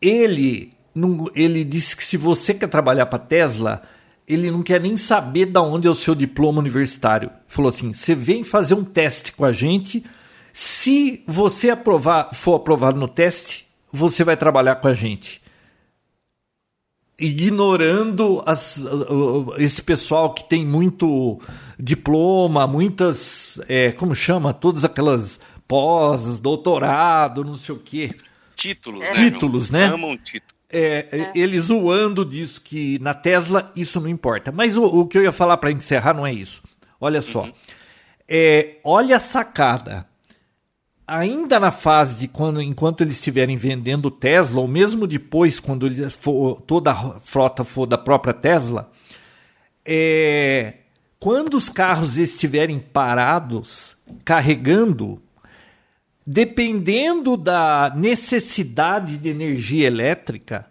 ele, 0.00 0.72
não, 0.94 1.30
ele 1.34 1.64
disse 1.64 1.96
que 1.96 2.04
se 2.04 2.16
você 2.16 2.54
quer 2.54 2.68
trabalhar 2.68 3.06
para 3.06 3.18
Tesla, 3.18 3.82
ele 4.26 4.50
não 4.50 4.62
quer 4.62 4.80
nem 4.80 4.96
saber 4.96 5.46
da 5.46 5.62
onde 5.62 5.86
é 5.86 5.90
o 5.90 5.94
seu 5.94 6.14
diploma 6.14 6.58
universitário. 6.58 7.30
Falou 7.46 7.68
assim: 7.68 7.92
você 7.92 8.14
vem 8.14 8.42
fazer 8.42 8.74
um 8.74 8.84
teste 8.84 9.32
com 9.32 9.44
a 9.44 9.52
gente. 9.52 10.04
Se 10.52 11.22
você 11.26 11.70
aprovar, 11.70 12.30
for 12.34 12.56
aprovado 12.56 12.98
no 12.98 13.08
teste, 13.08 13.66
você 13.92 14.24
vai 14.24 14.36
trabalhar 14.36 14.76
com 14.76 14.88
a 14.88 14.94
gente. 14.94 15.42
Ignorando 17.18 18.42
as, 18.44 18.84
esse 19.58 19.80
pessoal 19.82 20.34
que 20.34 20.44
tem 20.44 20.66
muito 20.66 21.40
diploma, 21.78 22.66
muitas, 22.66 23.60
é, 23.68 23.92
como 23.92 24.14
chama? 24.14 24.52
Todas 24.52 24.84
aquelas 24.84 25.40
pós, 25.66 26.40
doutorado, 26.40 27.44
não 27.44 27.56
sei 27.56 27.74
o 27.74 27.78
quê 27.78 28.14
títulos, 28.56 29.00
né? 29.00 29.10
Títulos, 29.10 29.70
né? 29.70 29.86
Amam 29.86 30.16
títulos. 30.16 30.56
É, 30.68 31.08
é. 31.12 31.32
Ele 31.34 31.58
zoando 31.60 32.24
disso 32.24 32.60
que 32.60 32.98
na 32.98 33.14
Tesla 33.14 33.70
isso 33.76 34.00
não 34.00 34.08
importa. 34.08 34.50
Mas 34.50 34.76
o, 34.76 34.84
o 34.84 35.06
que 35.06 35.16
eu 35.18 35.22
ia 35.22 35.32
falar 35.32 35.56
para 35.58 35.70
encerrar 35.70 36.14
não 36.14 36.26
é 36.26 36.32
isso. 36.32 36.62
Olha 37.00 37.22
só. 37.22 37.42
Uhum. 37.42 37.52
É, 38.28 38.78
olha 38.82 39.16
a 39.16 39.20
sacada. 39.20 40.06
Ainda 41.06 41.60
na 41.60 41.70
fase 41.70 42.18
de 42.18 42.28
quando, 42.28 42.60
enquanto 42.60 43.02
eles 43.02 43.14
estiverem 43.14 43.56
vendendo 43.56 44.10
Tesla, 44.10 44.60
ou 44.60 44.66
mesmo 44.66 45.06
depois, 45.06 45.60
quando 45.60 45.88
for, 46.10 46.60
toda 46.62 46.90
a 46.90 47.20
frota 47.20 47.62
for 47.62 47.86
da 47.86 47.96
própria 47.96 48.34
Tesla, 48.34 48.90
é, 49.84 50.78
quando 51.20 51.54
os 51.54 51.68
carros 51.68 52.18
estiverem 52.18 52.80
parados, 52.80 53.96
carregando, 54.24 55.22
dependendo 56.26 57.36
da 57.36 57.92
necessidade 57.94 59.16
de 59.16 59.28
energia 59.28 59.86
elétrica, 59.86 60.66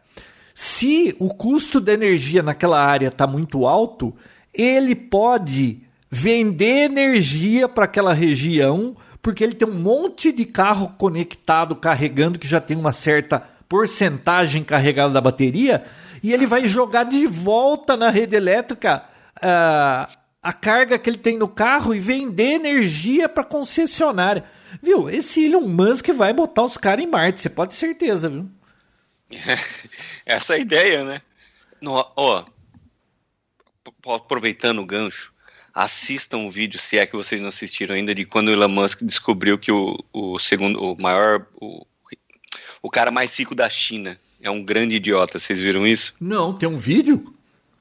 se 0.54 1.16
o 1.20 1.34
custo 1.34 1.80
da 1.80 1.94
energia 1.94 2.44
naquela 2.44 2.84
área 2.84 3.08
está 3.08 3.26
muito 3.26 3.66
alto, 3.66 4.14
ele 4.54 4.94
pode 4.94 5.82
vender 6.10 6.86
energia 6.86 7.68
para 7.68 7.86
aquela 7.86 8.14
região, 8.14 8.96
porque 9.22 9.44
ele 9.44 9.54
tem 9.54 9.68
um 9.68 9.80
monte 9.80 10.32
de 10.32 10.46
carro 10.46 10.94
conectado, 10.98 11.76
carregando, 11.76 12.40
que 12.40 12.48
já 12.48 12.62
tem 12.62 12.78
uma 12.78 12.92
certa 12.92 13.44
porcentagem 13.68 14.64
carregada 14.64 15.14
da 15.14 15.22
bateria, 15.22 15.84
e 16.22 16.32
ele 16.32 16.46
vai 16.46 16.68
jogar 16.68 17.04
de 17.04 17.26
volta 17.26 17.98
na 17.98 18.10
rede 18.10 18.36
elétrica 18.36 19.04
uh, 19.38 20.25
a 20.46 20.54
carga 20.54 21.00
que 21.00 21.10
ele 21.10 21.18
tem 21.18 21.40
no 21.40 21.48
carro 21.48 21.92
e 21.92 21.98
vender 21.98 22.54
energia 22.54 23.28
para 23.28 23.44
concessionária. 23.44 24.44
Viu? 24.80 25.10
Esse 25.10 25.44
Elon 25.44 25.68
Musk 25.68 26.10
vai 26.10 26.34
botar 26.34 26.64
os 26.64 26.78
caras 26.78 27.04
em 27.04 27.08
Marte, 27.08 27.42
você 27.42 27.50
pode 27.50 27.72
ter 27.72 27.78
certeza, 27.78 28.30
viu? 28.30 28.48
Essa 30.24 30.54
é 30.54 30.58
a 30.58 30.60
ideia, 30.60 31.04
né? 31.04 31.20
No, 31.82 31.94
ó, 32.16 32.46
aproveitando 34.14 34.84
o 34.84 34.86
gancho, 34.86 35.34
assistam 35.74 36.38
o 36.38 36.52
vídeo, 36.52 36.80
se 36.80 37.00
é 37.00 37.08
que 37.08 37.16
vocês 37.16 37.42
não 37.42 37.50
assistiram 37.50 37.96
ainda, 37.96 38.14
de 38.14 38.24
quando 38.24 38.50
o 38.50 38.52
Elon 38.52 38.68
Musk 38.68 39.02
descobriu 39.02 39.58
que 39.58 39.72
o, 39.72 39.98
o 40.14 40.38
segundo, 40.38 40.80
o 40.80 41.02
maior, 41.02 41.48
o, 41.60 41.88
o 42.84 42.92
cara 42.92 43.10
mais 43.10 43.36
rico 43.36 43.56
da 43.56 43.68
China 43.68 44.16
é 44.40 44.52
um 44.52 44.64
grande 44.64 44.98
idiota. 44.98 45.40
Vocês 45.40 45.60
viram 45.60 45.88
isso? 45.88 46.14
Não, 46.20 46.54
tem 46.54 46.70
um 46.70 46.78
vídeo? 46.78 47.34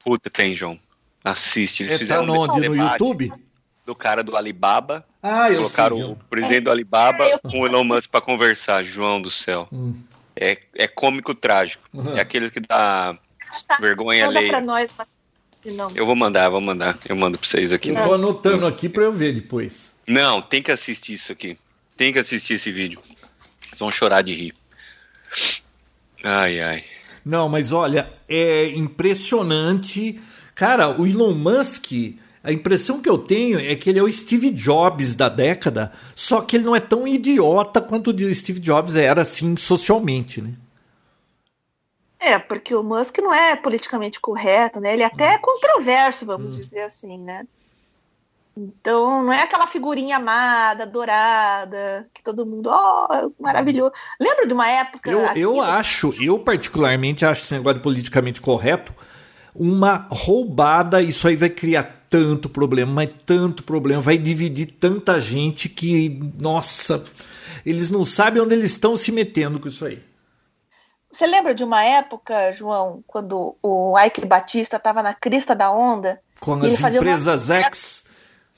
Puta, 0.03 0.31
tem, 0.31 0.55
João. 0.55 0.79
Assiste. 1.25 1.83
Eles 1.83 1.93
é, 1.93 1.97
fizeram 1.97 2.25
tá 2.25 2.31
onde? 2.31 2.69
No 2.69 2.75
YouTube? 2.75 3.33
Do 3.85 3.93
cara 3.93 4.23
do 4.23 4.37
Alibaba 4.37 5.05
ah, 5.27 5.49
eu 5.49 5.57
Colocaram 5.57 5.97
sei, 5.97 6.05
o 6.05 6.15
presidente 6.29 6.65
do 6.65 6.71
Alibaba 6.71 7.25
é, 7.25 7.39
com 7.39 7.61
o 7.61 7.65
Elon 7.65 7.83
Musk 7.83 8.11
para 8.11 8.21
conversar, 8.21 8.83
João 8.83 9.19
do 9.19 9.31
céu. 9.31 9.67
Hum. 9.71 9.95
É, 10.35 10.55
é 10.75 10.87
cômico 10.87 11.33
trágico. 11.33 11.83
Uhum. 11.91 12.15
É 12.15 12.21
aquele 12.21 12.51
que 12.51 12.59
dá 12.59 13.17
tá, 13.67 13.77
vergonha 13.79 14.27
alheia. 14.27 14.49
Pra 14.49 14.61
nós, 14.61 14.91
não. 15.65 15.89
Eu 15.95 16.05
vou 16.05 16.15
mandar, 16.15 16.47
vou 16.49 16.61
mandar. 16.61 16.99
Eu 17.09 17.15
mando 17.15 17.39
para 17.39 17.47
vocês 17.47 17.73
aqui. 17.73 17.89
Eu 17.89 17.95
tô 17.95 18.13
anotando 18.13 18.67
aqui 18.67 18.87
para 18.87 19.01
eu 19.01 19.11
ver 19.11 19.33
depois. 19.33 19.95
Não, 20.07 20.43
tem 20.43 20.61
que 20.61 20.71
assistir 20.71 21.13
isso 21.13 21.31
aqui. 21.31 21.57
Tem 21.97 22.13
que 22.13 22.19
assistir 22.19 22.53
esse 22.53 22.71
vídeo. 22.71 23.01
Vocês 23.09 23.79
vão 23.79 23.89
chorar 23.89 24.21
de 24.21 24.35
rir. 24.35 24.53
Ai, 26.23 26.61
ai. 26.61 26.83
Não, 27.25 27.49
mas 27.49 27.71
olha, 27.71 28.13
é 28.29 28.67
impressionante. 28.75 30.21
Cara, 30.55 30.89
o 30.89 31.05
Elon 31.05 31.33
Musk 31.33 31.91
A 32.41 32.51
impressão 32.51 33.01
que 33.01 33.09
eu 33.09 33.17
tenho 33.17 33.59
é 33.59 33.75
que 33.75 33.89
ele 33.89 33.99
é 33.99 34.03
o 34.03 34.11
Steve 34.11 34.51
Jobs 34.51 35.15
da 35.15 35.27
década, 35.27 35.91
só 36.15 36.41
que 36.41 36.55
ele 36.55 36.63
não 36.63 36.75
é 36.75 36.79
tão 36.79 37.07
idiota 37.07 37.81
quanto 37.81 38.11
o 38.11 38.35
Steve 38.35 38.59
Jobs 38.59 38.95
era, 38.95 39.23
assim, 39.23 39.57
socialmente, 39.57 40.41
né? 40.41 40.53
É, 42.19 42.37
porque 42.37 42.73
o 42.73 42.83
Musk 42.83 43.17
não 43.17 43.33
é 43.33 43.55
politicamente 43.55 44.19
correto, 44.19 44.79
né? 44.79 44.93
Ele 44.93 45.03
até 45.03 45.33
é 45.33 45.37
controverso, 45.37 46.25
vamos 46.25 46.53
hum. 46.53 46.57
dizer 46.57 46.81
assim, 46.81 47.17
né? 47.17 47.45
Então, 48.57 49.23
não 49.23 49.33
é 49.33 49.41
aquela 49.41 49.67
figurinha 49.67 50.15
amada, 50.15 50.85
dourada, 50.85 52.07
que 52.13 52.23
todo 52.23 52.45
mundo, 52.45 52.69
oh, 52.71 53.31
maravilhoso. 53.37 53.91
Lembra 54.19 54.47
de 54.47 54.53
uma 54.53 54.69
época. 54.69 55.11
Eu, 55.11 55.25
eu 55.35 55.61
acho, 55.61 56.13
eu 56.23 56.39
particularmente 56.39 57.25
acho 57.25 57.41
esse 57.41 57.53
negócio 57.53 57.79
de 57.79 57.83
politicamente 57.83 58.39
correto 58.39 58.93
uma 59.55 60.07
roubada. 60.11 61.01
Isso 61.01 61.27
aí 61.27 61.35
vai 61.35 61.49
criar 61.49 62.05
tanto 62.09 62.47
problema, 62.49 62.91
mas 62.91 63.09
tanto 63.25 63.63
problema, 63.63 64.01
vai 64.01 64.17
dividir 64.17 64.67
tanta 64.79 65.19
gente 65.19 65.67
que, 65.67 66.19
nossa, 66.39 67.03
eles 67.65 67.89
não 67.89 68.05
sabem 68.05 68.41
onde 68.41 68.53
eles 68.53 68.71
estão 68.71 68.95
se 68.95 69.11
metendo 69.11 69.59
com 69.59 69.67
isso 69.67 69.85
aí. 69.85 70.01
Você 71.11 71.25
lembra 71.25 71.55
de 71.55 71.63
uma 71.63 71.83
época, 71.83 72.51
João, 72.51 73.03
quando 73.07 73.55
o 73.63 73.97
Ike 73.99 74.25
Batista 74.25 74.75
estava 74.75 75.01
na 75.01 75.13
crista 75.13 75.55
da 75.55 75.71
onda? 75.71 76.19
Com 76.39 76.53
as 76.55 76.81
empresas 76.81 77.49
uma... 77.49 77.59
X 77.61 78.05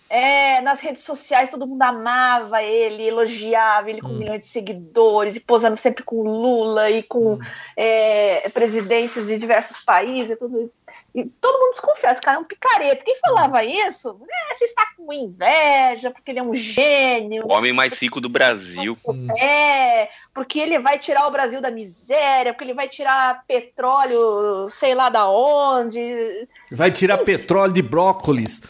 é, 0.10 0.62
nas 0.62 0.80
redes 0.80 1.04
sociais 1.04 1.50
todo 1.50 1.68
mundo 1.68 1.82
amava 1.82 2.64
ele, 2.64 3.04
elogiava 3.04 3.90
ele 3.90 4.02
com 4.02 4.08
hum. 4.08 4.18
milhões 4.18 4.40
de 4.40 4.46
seguidores, 4.46 5.36
e 5.36 5.40
posando 5.40 5.76
sempre 5.76 6.04
com 6.04 6.22
Lula 6.22 6.90
e 6.90 7.04
com 7.04 7.34
hum. 7.34 7.40
é, 7.76 8.50
presidentes 8.50 9.28
de 9.28 9.38
diversos 9.38 9.78
países. 9.80 10.32
E, 10.32 10.36
tudo, 10.38 10.72
e 11.18 11.26
todo 11.42 11.58
mundo 11.58 11.72
desconfiava, 11.72 12.14
esse 12.14 12.22
cara 12.22 12.38
é 12.38 12.40
um 12.40 12.44
picareta. 12.44 13.04
Quem 13.04 13.18
falava 13.20 13.58
hum. 13.58 13.88
isso, 13.88 14.16
é, 14.30 14.54
você 14.54 14.66
está 14.66 14.86
com 14.96 15.12
inveja, 15.12 16.12
porque 16.12 16.30
ele 16.30 16.38
é 16.38 16.44
um 16.44 16.54
gênio. 16.54 17.44
O 17.44 17.54
homem 17.54 17.74
mais 17.74 17.98
rico 17.98 18.22
do 18.22 18.30
Brasil. 18.30 18.96
É, 19.36 20.10
porque 20.32 20.60
ele 20.60 20.78
vai 20.78 21.00
tirar 21.00 21.26
o 21.26 21.32
Brasil 21.32 21.60
da 21.60 21.72
miséria, 21.72 22.54
porque 22.54 22.66
ele 22.66 22.76
vai 22.76 22.88
tirar 22.88 23.44
petróleo, 23.48 24.70
sei 24.70 24.94
lá 24.94 25.10
da 25.10 25.28
onde. 25.28 26.48
Vai 26.72 26.92
tirar 26.92 27.18
petróleo 27.18 27.74
de 27.74 27.82
brócolis. 27.82 28.62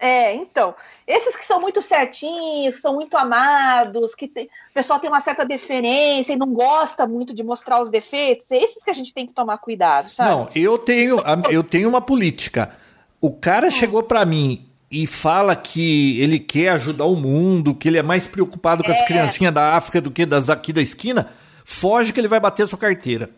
É, 0.00 0.32
então, 0.34 0.74
esses 1.06 1.36
que 1.36 1.44
são 1.44 1.60
muito 1.60 1.82
certinhos, 1.82 2.80
são 2.80 2.94
muito 2.94 3.16
amados, 3.16 4.14
que 4.14 4.28
tem, 4.28 4.46
o 4.46 4.74
pessoal 4.74 5.00
tem 5.00 5.10
uma 5.10 5.20
certa 5.20 5.44
deferência 5.44 6.32
e 6.32 6.36
não 6.36 6.52
gosta 6.52 7.04
muito 7.04 7.34
de 7.34 7.42
mostrar 7.42 7.80
os 7.80 7.90
defeitos, 7.90 8.50
é 8.52 8.62
esses 8.62 8.82
que 8.84 8.90
a 8.90 8.94
gente 8.94 9.12
tem 9.12 9.26
que 9.26 9.32
tomar 9.32 9.58
cuidado, 9.58 10.08
sabe? 10.08 10.30
Não, 10.30 10.48
eu 10.54 10.78
tenho, 10.78 11.18
eu 11.50 11.64
tenho 11.64 11.88
uma 11.88 12.00
política. 12.00 12.76
O 13.20 13.32
cara 13.32 13.66
hum. 13.66 13.72
chegou 13.72 14.02
para 14.04 14.24
mim 14.24 14.68
e 14.90 15.06
fala 15.06 15.56
que 15.56 16.20
ele 16.20 16.38
quer 16.38 16.70
ajudar 16.70 17.06
o 17.06 17.16
mundo, 17.16 17.74
que 17.74 17.88
ele 17.88 17.98
é 17.98 18.02
mais 18.02 18.26
preocupado 18.26 18.84
com 18.84 18.90
é. 18.92 18.94
as 18.94 19.06
criancinhas 19.06 19.52
da 19.52 19.74
África 19.74 20.00
do 20.00 20.12
que 20.12 20.24
das 20.24 20.48
aqui 20.48 20.72
da 20.72 20.80
esquina, 20.80 21.32
foge 21.64 22.12
que 22.12 22.20
ele 22.20 22.28
vai 22.28 22.38
bater 22.38 22.62
a 22.62 22.66
sua 22.66 22.78
carteira. 22.78 23.28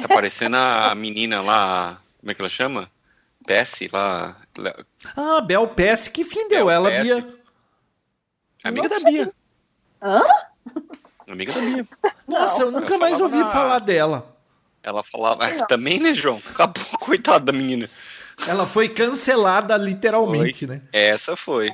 Tá 0.00 0.06
parecendo 0.06 0.56
a 0.56 0.94
menina 0.94 1.40
lá, 1.40 1.98
como 2.20 2.30
é 2.30 2.34
que 2.34 2.42
ela 2.42 2.50
chama? 2.50 2.88
Pesce 3.48 3.88
lá. 3.90 4.36
Ah, 5.16 5.40
Bel 5.40 5.68
Pesce, 5.68 6.10
que 6.10 6.22
fim 6.22 6.46
deu 6.48 6.66
Bel 6.66 6.70
ela, 6.70 6.90
Pesce. 6.90 7.02
Bia? 7.02 7.28
Amiga 8.62 8.88
da 8.90 8.98
Bia. 9.00 9.32
Hã? 10.02 10.22
Amiga 11.26 11.52
da 11.54 11.60
Bia. 11.62 11.88
Nossa, 12.28 12.62
eu 12.62 12.70
nunca 12.70 12.92
eu 12.92 12.98
mais 12.98 13.18
ouvi 13.18 13.38
na... 13.38 13.50
falar 13.50 13.78
dela. 13.78 14.36
Ela 14.82 15.02
falava. 15.02 15.48
Não. 15.48 15.64
Também, 15.66 15.98
né, 15.98 16.12
João? 16.12 16.42
Acabou, 16.50 16.84
coitada 17.00 17.46
da 17.46 17.52
menina. 17.52 17.88
Ela 18.46 18.66
foi 18.66 18.86
cancelada 18.86 19.78
literalmente, 19.78 20.66
foi. 20.66 20.76
né? 20.76 20.82
Essa 20.92 21.34
foi. 21.34 21.70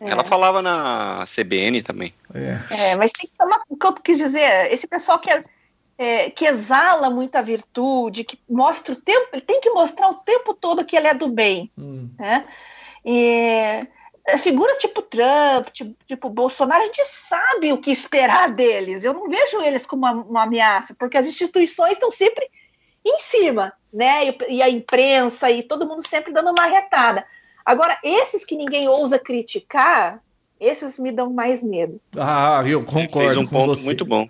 É. 0.00 0.08
Ela 0.08 0.24
falava 0.24 0.62
na 0.62 1.26
CBN 1.26 1.82
também. 1.82 2.14
É. 2.32 2.92
é, 2.92 2.96
mas 2.96 3.12
tem 3.12 3.28
que 3.28 3.36
tomar. 3.36 3.60
O 3.68 3.76
que 3.76 3.86
eu 3.86 3.92
quis 3.92 4.16
dizer, 4.16 4.72
esse 4.72 4.86
pessoal 4.86 5.18
que 5.18 5.30
é 5.30 5.44
é, 5.96 6.30
que 6.30 6.44
exala 6.44 7.08
muita 7.08 7.42
virtude, 7.42 8.24
que 8.24 8.38
mostra 8.48 8.92
o 8.92 8.96
tempo, 8.96 9.28
ele 9.32 9.42
tem 9.42 9.60
que 9.60 9.70
mostrar 9.70 10.08
o 10.10 10.14
tempo 10.14 10.54
todo 10.54 10.84
que 10.84 10.96
ele 10.96 11.06
é 11.06 11.14
do 11.14 11.28
bem. 11.28 11.70
Hum. 11.78 12.10
Né? 12.18 12.44
E 13.04 13.86
as 14.26 14.40
figuras 14.40 14.78
tipo 14.78 15.02
Trump, 15.02 15.68
tipo, 15.72 15.94
tipo, 16.06 16.28
Bolsonaro, 16.30 16.82
a 16.82 16.86
gente 16.86 17.04
sabe 17.06 17.72
o 17.72 17.78
que 17.78 17.90
esperar 17.90 18.50
deles. 18.50 19.04
Eu 19.04 19.12
não 19.12 19.28
vejo 19.28 19.60
eles 19.60 19.86
como 19.86 20.06
uma, 20.06 20.12
uma 20.12 20.42
ameaça, 20.44 20.94
porque 20.98 21.16
as 21.16 21.26
instituições 21.26 21.92
estão 21.92 22.10
sempre 22.10 22.48
em 23.04 23.18
cima, 23.18 23.72
né? 23.92 24.28
E, 24.28 24.38
e, 24.56 24.62
a 24.62 24.68
imprensa 24.68 25.50
e 25.50 25.62
todo 25.62 25.86
mundo 25.86 26.06
sempre 26.06 26.32
dando 26.32 26.50
uma 26.50 26.66
retada. 26.66 27.24
Agora, 27.64 27.98
esses 28.02 28.44
que 28.44 28.56
ninguém 28.56 28.88
ousa 28.88 29.18
criticar, 29.18 30.22
esses 30.58 30.98
me 30.98 31.12
dão 31.12 31.30
mais 31.30 31.62
medo. 31.62 32.00
Ah, 32.16 32.62
eu 32.66 32.82
concordo. 32.82 33.20
Fez 33.20 33.36
um 33.36 33.46
ponto 33.46 33.76
você. 33.76 33.84
muito 33.84 34.04
bom. 34.04 34.28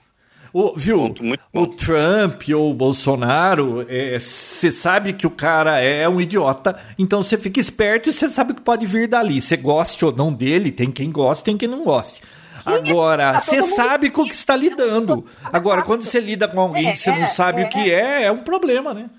O, 0.54 0.72
viu? 0.76 1.12
O 1.52 1.66
Trump 1.66 2.42
ou 2.54 2.70
o 2.70 2.74
Bolsonaro, 2.74 3.84
você 4.16 4.68
é, 4.68 4.70
sabe 4.70 5.12
que 5.12 5.26
o 5.26 5.30
cara 5.30 5.80
é 5.80 6.08
um 6.08 6.20
idiota, 6.20 6.80
então 6.96 7.24
você 7.24 7.36
fica 7.36 7.58
esperto 7.58 8.08
e 8.08 8.12
você 8.12 8.28
sabe 8.28 8.54
que 8.54 8.62
pode 8.62 8.86
vir 8.86 9.08
dali. 9.08 9.40
Você 9.40 9.56
goste 9.56 10.04
ou 10.04 10.14
não 10.14 10.32
dele, 10.32 10.70
tem 10.70 10.92
quem 10.92 11.10
gosta, 11.10 11.46
tem 11.46 11.56
quem 11.56 11.66
não 11.66 11.82
goste. 11.82 12.22
Agora, 12.64 13.40
você 13.40 13.56
tá 13.56 13.62
sabe 13.62 14.10
com 14.10 14.22
o 14.22 14.28
que 14.28 14.34
está 14.34 14.54
lidando. 14.54 15.26
Agora, 15.52 15.82
quando 15.82 16.02
você 16.02 16.20
lida 16.20 16.46
com 16.46 16.60
alguém 16.60 16.92
que 16.92 16.98
você 16.98 17.10
não 17.10 17.24
é, 17.24 17.26
sabe 17.26 17.64
o 17.64 17.68
que 17.68 17.90
é, 17.90 18.22
é 18.22 18.30
um 18.30 18.44
problema, 18.44 18.94
né? 18.94 19.10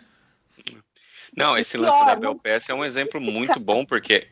Não, 1.35 1.57
esse 1.57 1.75
lance 1.75 2.05
da 2.05 2.15
Bel 2.15 2.39
é 2.45 2.73
um 2.73 2.85
exemplo 2.85 3.19
muito 3.19 3.59
bom, 3.59 3.85
porque 3.85 4.29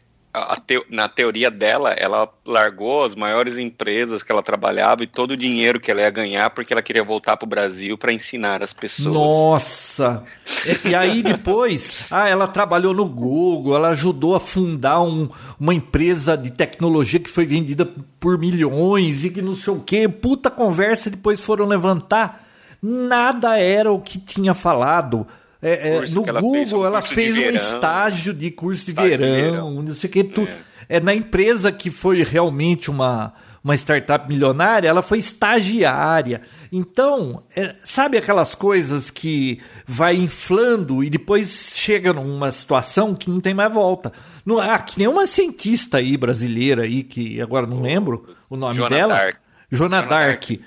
na 0.90 1.08
teoria 1.08 1.52
dela, 1.52 1.92
ela 1.92 2.28
largou 2.44 3.04
as 3.04 3.14
maiores 3.14 3.60
empresas 3.60 4.24
que 4.24 4.32
ela 4.32 4.42
trabalhava 4.42 5.04
e 5.04 5.08
todo 5.08 5.32
o 5.32 5.38
dinheiro 5.38 5.80
que 5.80 5.92
ela 5.92 6.02
ia 6.02 6.10
ganhar 6.10 6.50
porque 6.50 6.74
ela 6.74 6.82
queria 6.82 7.04
voltar 7.04 7.38
para 7.38 7.46
o 7.46 7.50
Brasil 7.50 7.96
para 7.98 8.12
ensinar 8.12 8.64
as 8.64 8.74
pessoas. 8.74 9.14
Nossa! 9.14 10.24
E, 10.66 10.90
e, 10.90 10.96
aí 10.96 11.22
depois, 11.24 12.08
ah, 12.10 12.28
ela 12.28 12.48
trabalhou 12.48 12.96
no 12.96 13.06
Google, 13.06 13.76
ela 13.76 13.90
ajudou 13.90 14.36
a 14.36 14.40
fundar 14.40 15.02
um, 15.02 15.30
uma 15.60 15.74
empresa 15.74 16.36
de 16.36 16.50
tecnologia 16.50 17.20
que 17.20 17.30
foi 17.30 17.46
vendida 17.46 17.88
por 18.20 18.40
milhões 18.40 19.24
e 19.24 19.30
que 19.30 19.42
não 19.42 19.56
sei 19.56 19.74
o 19.74 19.80
que. 19.82 20.10
Puta 20.10 20.50
conversa, 20.50 21.12
depois 21.12 21.44
foram 21.44 21.66
levantar. 21.66 22.44
Nada 22.82 23.58
era 23.58 23.92
o 23.92 24.00
que 24.00 24.20
tinha 24.20 24.56
falado. 24.56 25.28
É, 25.64 25.96
é, 25.96 26.02
no 26.08 26.24
Google 26.24 26.52
fez 26.52 26.74
um 26.74 26.86
ela 26.86 27.02
fez 27.02 27.38
um 27.38 27.50
estágio 27.52 28.34
de 28.34 28.52
curso 28.52 28.86
de 28.86 28.92
verão, 28.92 29.26
de 29.26 29.32
verão, 29.32 29.82
não 29.82 29.94
sei 29.94 30.10
o 30.10 30.14
que. 30.14 30.24
Tu, 30.26 30.42
é. 30.42 30.98
é. 30.98 31.00
na 31.00 31.16
empresa 31.16 31.72
que 31.72 31.90
foi 31.90 32.22
realmente 32.22 32.92
uma, 32.92 33.34
uma 33.64 33.74
startup 33.76 34.28
milionária, 34.28 34.90
ela 34.90 35.02
foi 35.02 35.20
estagiária. 35.20 36.42
Então, 36.70 37.44
é, 37.56 37.74
sabe 37.86 38.18
aquelas 38.18 38.54
coisas 38.54 39.10
que 39.10 39.62
vai 39.88 40.18
inflando 40.18 41.02
e 41.02 41.10
depois 41.10 41.74
chega 41.78 42.12
numa 42.12 42.52
situação 42.52 43.16
que 43.16 43.30
não 43.30 43.40
tem 43.40 43.54
mais 43.54 43.74
volta. 43.74 44.12
Não, 44.46 44.60
ah, 44.60 44.78
que 44.80 45.00
nem 45.00 45.08
uma 45.08 45.26
cientista 45.26 46.00
aí 46.00 46.18
brasileira 46.18 46.84
aí, 46.84 47.04
que 47.04 47.40
agora 47.40 47.66
não 47.66 47.82
lembro 47.82 48.36
o 48.50 48.58
nome 48.58 48.76
Jonah 48.76 48.90
dela. 48.90 49.14
Dark. 49.14 49.38
Jonah 49.72 50.02
Dark. 50.02 50.50
Dark 50.50 50.62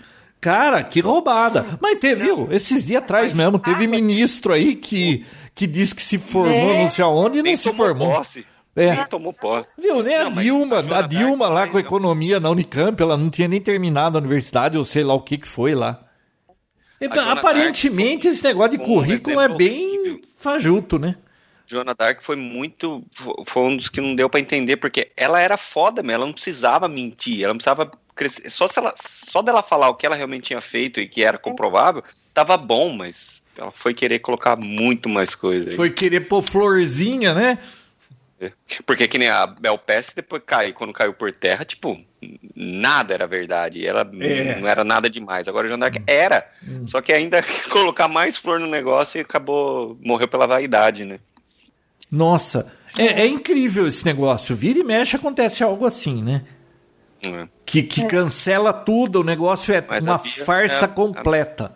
Cara, 0.47 0.85
que 0.85 1.01
roubada. 1.01 1.67
Mas 1.81 1.99
teve, 1.99 2.23
viu? 2.23 2.47
Esses 2.53 2.87
dias 2.87 3.03
atrás 3.03 3.33
mesmo, 3.33 3.59
teve 3.59 3.89
ministro 3.89 4.53
aí 4.53 4.77
que, 4.77 5.27
que 5.53 5.67
disse 5.67 5.93
que 5.93 6.01
se 6.01 6.19
formou 6.19 6.71
é. 6.71 6.79
não 6.83 6.87
sei 6.87 7.05
aonde 7.05 7.41
e 7.41 7.43
não 7.43 7.57
se 7.57 7.73
formou. 7.73 8.15
Posse. 8.15 8.47
É. 8.77 8.95
Nem 8.95 9.07
tomou 9.07 9.33
posse. 9.33 9.73
Viu, 9.77 10.05
nem 10.05 10.17
não, 10.17 10.27
a 10.29 10.31
Dilma, 10.31 10.77
a, 10.77 10.99
a 11.01 11.03
Dilma 11.03 11.49
lá 11.49 11.67
com 11.67 11.81
economia 11.81 12.39
na 12.39 12.49
Unicamp, 12.49 13.03
ela 13.03 13.17
não 13.17 13.29
tinha 13.29 13.49
nem 13.49 13.61
terminado 13.61 14.19
a 14.19 14.21
universidade, 14.21 14.79
ou 14.79 14.85
sei 14.85 15.03
lá 15.03 15.15
o 15.15 15.21
que 15.21 15.37
que 15.37 15.49
foi 15.49 15.75
lá. 15.75 16.01
Aparentemente, 17.29 18.29
esse 18.29 18.45
negócio 18.45 18.79
de 18.79 18.85
currículo 18.85 19.41
é 19.41 19.49
bem 19.49 20.21
fajuto, 20.39 20.97
né? 20.97 21.17
Joana 21.67 21.93
Dark 21.93 22.23
foi 22.23 22.37
muito. 22.37 23.05
Foi 23.49 23.65
um 23.65 23.77
dos 23.77 23.89
que 23.89 24.01
não 24.01 24.15
deu 24.15 24.31
para 24.31 24.39
entender, 24.39 24.77
porque 24.77 25.11
ela 25.17 25.41
era 25.41 25.57
foda 25.57 26.05
mesmo, 26.05 26.13
ela 26.13 26.27
não 26.27 26.33
precisava 26.33 26.87
mentir, 26.87 27.43
ela 27.43 27.53
não 27.53 27.59
precisava. 27.59 27.91
Só, 28.49 28.67
se 28.67 28.79
ela, 28.79 28.95
só 28.97 29.43
dela 29.43 29.63
falar 29.63 29.89
o 29.89 29.95
que 29.95 30.07
ela 30.07 30.17
realmente 30.17 30.45
tinha 30.45 30.61
feito 30.61 31.01
e 31.01 31.09
que 31.09 31.23
era 31.23 31.39
comprovável, 31.39 32.03
tava 32.33 32.57
bom, 32.57 32.93
mas 32.93 33.43
ela 33.57 33.71
foi 33.73 33.95
querer 33.95 34.21
colocar 34.21 34.59
muito 34.59 35.09
mais 35.09 35.35
coisa. 35.35 35.75
Foi 35.77 35.91
querer 35.91 36.21
pôr 36.21 36.43
florzinha, 36.43 37.35
né? 37.35 37.59
É. 38.41 38.53
Porque 38.85 39.09
que 39.09 39.19
nem 39.19 39.29
a 39.29 39.47
Bel 39.47 39.79
Pass 39.79 40.13
depois 40.15 40.43
caiu, 40.45 40.75
quando 40.75 40.93
caiu 40.93 41.15
por 41.15 41.33
terra, 41.33 41.65
tipo, 41.65 41.99
nada 42.55 43.15
era 43.15 43.27
verdade. 43.27 43.87
Ela 43.87 44.09
é. 44.21 44.61
não 44.61 44.69
era 44.69 44.85
nada 44.85 45.09
demais. 45.09 45.49
Agora 45.49 45.67
o 45.67 45.69
Joana 45.69 45.91
Dark 45.91 46.01
hum. 46.01 46.05
era. 46.07 46.47
Hum. 46.67 46.87
Só 46.87 47.01
que 47.01 47.13
ainda 47.13 47.43
colocar 47.71 48.09
mais 48.09 48.37
flor 48.37 48.61
no 48.61 48.67
negócio 48.67 49.19
e 49.19 49.23
acabou. 49.23 49.99
morreu 50.03 50.29
pela 50.29 50.47
vaidade, 50.47 51.05
né? 51.05 51.19
Nossa, 52.11 52.73
é, 52.99 53.23
é, 53.23 53.27
incrível 53.27 53.87
esse 53.87 54.05
negócio. 54.05 54.55
Vira 54.55 54.79
e 54.79 54.85
mexe 54.85 55.17
acontece 55.17 55.65
algo 55.65 55.85
assim, 55.85 56.23
né? 56.23 56.45
É. 57.27 57.49
Que, 57.67 57.83
que 57.83 58.07
cancela 58.07 58.73
tudo, 58.73 59.21
o 59.21 59.25
negócio 59.25 59.75
é 59.75 59.85
Mas 59.87 60.05
uma 60.05 60.19
farsa 60.19 60.85
é, 60.85 60.89
completa. 60.89 61.75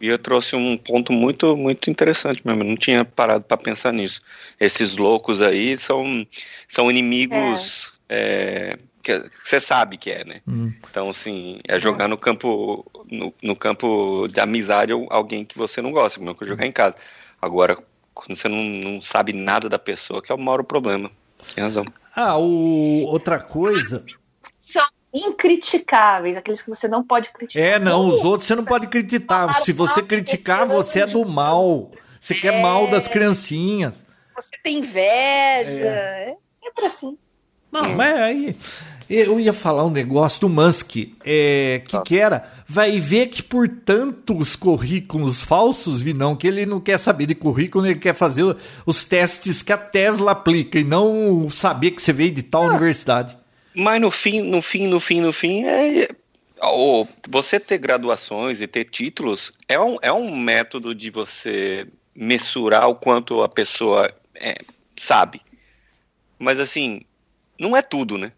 Bia 0.00 0.16
trouxe 0.16 0.56
um 0.56 0.76
ponto 0.76 1.12
muito, 1.12 1.56
muito 1.56 1.90
interessante 1.90 2.40
mesmo. 2.44 2.62
Eu 2.62 2.68
não 2.68 2.76
tinha 2.76 3.04
parado 3.04 3.44
para 3.44 3.56
pensar 3.56 3.92
nisso. 3.92 4.20
Esses 4.58 4.96
loucos 4.96 5.42
aí 5.42 5.76
são, 5.76 6.26
são 6.66 6.90
inimigos 6.90 7.92
é. 8.08 8.76
É, 8.76 8.78
que 9.02 9.30
você 9.44 9.58
sabe 9.58 9.96
que 9.96 10.10
é, 10.10 10.24
né? 10.24 10.40
Hum. 10.46 10.72
Então, 10.88 11.10
assim, 11.10 11.60
é 11.66 11.78
jogar 11.78 12.08
no 12.08 12.16
campo 12.16 12.84
no, 13.10 13.34
no, 13.42 13.56
campo 13.56 14.26
de 14.28 14.40
amizade 14.40 14.92
alguém 15.10 15.44
que 15.44 15.58
você 15.58 15.82
não 15.82 15.92
gosta, 15.92 16.18
como 16.18 16.30
é 16.30 16.34
que 16.34 16.44
jogar 16.44 16.66
em 16.66 16.72
casa. 16.72 16.96
Agora, 17.40 17.76
quando 18.14 18.36
você 18.36 18.48
não, 18.48 18.64
não 18.64 19.02
sabe 19.02 19.32
nada 19.32 19.68
da 19.68 19.78
pessoa, 19.78 20.22
que 20.22 20.30
é 20.30 20.34
o 20.34 20.38
maior 20.38 20.62
problema. 20.62 21.10
Tem 21.54 21.62
razão. 21.62 21.84
Ah, 22.14 22.36
o... 22.36 23.04
outra 23.04 23.40
coisa. 23.40 24.04
Incriticáveis, 25.12 26.36
aqueles 26.36 26.60
que 26.60 26.68
você 26.68 26.86
não 26.86 27.02
pode 27.02 27.30
criticar. 27.30 27.62
É, 27.62 27.78
não, 27.78 28.08
os 28.08 28.24
outros 28.24 28.46
você 28.46 28.54
não 28.54 28.64
pode 28.64 28.86
criticar. 28.88 29.54
Se 29.60 29.72
você 29.72 30.02
criticar, 30.02 30.66
você 30.66 31.00
é 31.00 31.06
do 31.06 31.24
mal. 31.24 31.90
Você 32.20 32.34
é... 32.34 32.40
quer 32.40 32.60
mal 32.60 32.88
das 32.88 33.08
criancinhas. 33.08 34.04
Você 34.36 34.56
tem 34.62 34.78
inveja. 34.78 35.70
É, 35.70 36.30
é 36.30 36.36
sempre 36.54 36.86
assim. 36.86 37.16
Não, 37.72 37.82
mas 37.96 38.16
aí. 38.16 38.56
Eu 39.08 39.40
ia 39.40 39.54
falar 39.54 39.86
um 39.86 39.90
negócio 39.90 40.42
do 40.42 40.50
Musk, 40.50 40.96
é, 41.24 41.80
que, 41.82 41.98
que 42.02 42.18
era, 42.18 42.44
vai 42.66 43.00
ver 43.00 43.28
que 43.28 43.42
por 43.42 43.66
tantos 43.66 44.54
currículos 44.54 45.42
falsos, 45.42 46.02
Vinão, 46.02 46.36
que 46.36 46.46
ele 46.46 46.66
não 46.66 46.78
quer 46.78 46.98
saber 46.98 47.24
de 47.24 47.34
currículo, 47.34 47.86
ele 47.86 47.98
quer 47.98 48.12
fazer 48.12 48.54
os 48.84 49.04
testes 49.04 49.62
que 49.62 49.72
a 49.72 49.78
Tesla 49.78 50.32
aplica 50.32 50.78
e 50.78 50.84
não 50.84 51.48
saber 51.48 51.92
que 51.92 52.02
você 52.02 52.12
veio 52.12 52.32
de 52.32 52.42
tal 52.42 52.64
ah, 52.64 52.68
universidade. 52.68 53.38
Mas 53.78 54.00
no 54.00 54.10
fim, 54.10 54.40
no 54.42 54.60
fim, 54.60 54.88
no 54.88 54.98
fim, 54.98 55.20
no 55.20 55.32
fim, 55.32 55.64
é, 55.64 56.08
você 57.30 57.60
ter 57.60 57.78
graduações 57.78 58.60
e 58.60 58.66
ter 58.66 58.86
títulos 58.86 59.52
é 59.68 59.78
um, 59.78 59.96
é 60.02 60.12
um 60.12 60.36
método 60.36 60.92
de 60.92 61.10
você 61.10 61.86
mensurar 62.12 62.88
o 62.88 62.96
quanto 62.96 63.40
a 63.40 63.48
pessoa 63.48 64.12
é, 64.34 64.56
sabe. 64.96 65.40
Mas 66.36 66.58
assim, 66.58 67.02
não 67.56 67.76
é 67.76 67.80
tudo, 67.80 68.18
né? 68.18 68.32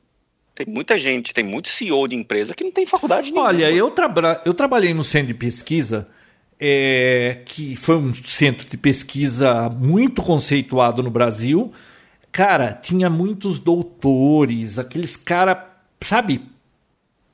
Tem 0.54 0.66
muita 0.66 0.98
gente, 0.98 1.32
tem 1.32 1.42
muito 1.42 1.70
CEO 1.70 2.06
de 2.06 2.16
empresa 2.16 2.54
que 2.54 2.62
não 2.62 2.70
tem 2.70 2.84
faculdade 2.84 3.30
nenhuma. 3.30 3.48
Olha, 3.48 3.70
eu, 3.70 3.94
eu 4.44 4.52
trabalhei 4.52 4.92
no 4.92 5.02
centro 5.02 5.28
de 5.28 5.34
pesquisa, 5.34 6.06
é, 6.60 7.40
que 7.46 7.74
foi 7.76 7.96
um 7.96 8.12
centro 8.12 8.68
de 8.68 8.76
pesquisa 8.76 9.70
muito 9.70 10.20
conceituado 10.20 11.02
no 11.02 11.10
Brasil. 11.10 11.72
Cara, 12.32 12.72
tinha 12.72 13.10
muitos 13.10 13.58
doutores, 13.58 14.78
aqueles 14.78 15.16
cara, 15.16 15.68
sabe, 16.00 16.42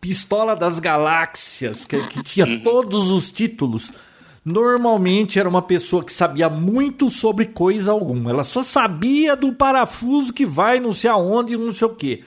pistola 0.00 0.56
das 0.56 0.78
galáxias, 0.78 1.84
que, 1.84 2.00
que 2.08 2.22
tinha 2.22 2.46
uhum. 2.46 2.60
todos 2.62 3.10
os 3.10 3.30
títulos. 3.30 3.92
Normalmente 4.44 5.40
era 5.40 5.48
uma 5.48 5.62
pessoa 5.62 6.04
que 6.04 6.12
sabia 6.12 6.48
muito 6.48 7.10
sobre 7.10 7.46
coisa 7.46 7.90
alguma. 7.90 8.30
Ela 8.30 8.44
só 8.44 8.62
sabia 8.62 9.34
do 9.34 9.52
parafuso 9.52 10.32
que 10.32 10.46
vai 10.46 10.78
não 10.78 10.92
sei 10.92 11.10
aonde, 11.10 11.56
não 11.56 11.74
sei 11.74 11.88
o 11.88 11.94
quê. 11.94 12.22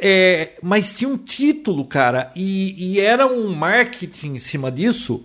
É, 0.00 0.58
mas 0.60 0.96
tinha 0.96 1.08
um 1.08 1.16
título, 1.16 1.84
cara, 1.84 2.32
e, 2.34 2.94
e, 2.94 3.00
era 3.00 3.28
um 3.28 3.54
marketing 3.54 4.34
em 4.34 4.38
cima 4.38 4.70
disso. 4.70 5.24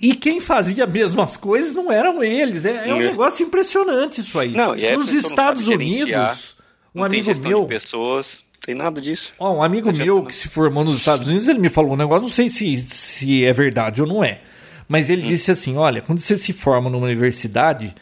E 0.00 0.14
quem 0.14 0.40
fazia 0.40 0.86
mesmo 0.86 1.20
as 1.20 1.36
coisas 1.36 1.74
não 1.74 1.90
eram 1.90 2.22
eles. 2.22 2.64
É, 2.64 2.88
é 2.88 2.94
um 2.94 2.98
negócio 2.98 3.44
impressionante 3.44 4.20
isso 4.20 4.38
aí. 4.38 4.52
Não, 4.52 4.74
Nos 4.96 5.12
Estados 5.12 5.66
Unidos, 5.66 6.56
um 6.94 7.02
amigo 7.02 7.32
meu. 7.40 7.64
pessoas, 7.66 8.44
tem 8.64 8.74
nada 8.74 9.00
disso. 9.00 9.32
Ó, 9.38 9.56
um 9.56 9.62
amigo 9.62 9.92
meu 9.92 10.22
que 10.22 10.34
se 10.34 10.48
formou 10.48 10.84
nos 10.84 10.98
Estados 10.98 11.26
Unidos, 11.26 11.48
ele 11.48 11.58
me 11.58 11.68
falou 11.68 11.92
um 11.92 11.96
negócio, 11.96 12.22
não 12.22 12.28
sei 12.28 12.48
se, 12.48 12.76
se 12.78 13.44
é 13.44 13.52
verdade 13.52 14.00
ou 14.00 14.06
não 14.06 14.22
é. 14.22 14.40
Mas 14.88 15.10
ele 15.10 15.22
hum. 15.22 15.26
disse 15.26 15.50
assim: 15.50 15.76
olha, 15.76 16.00
quando 16.00 16.20
você 16.20 16.38
se 16.38 16.52
forma 16.52 16.88
numa 16.88 17.06
universidade, 17.06 17.94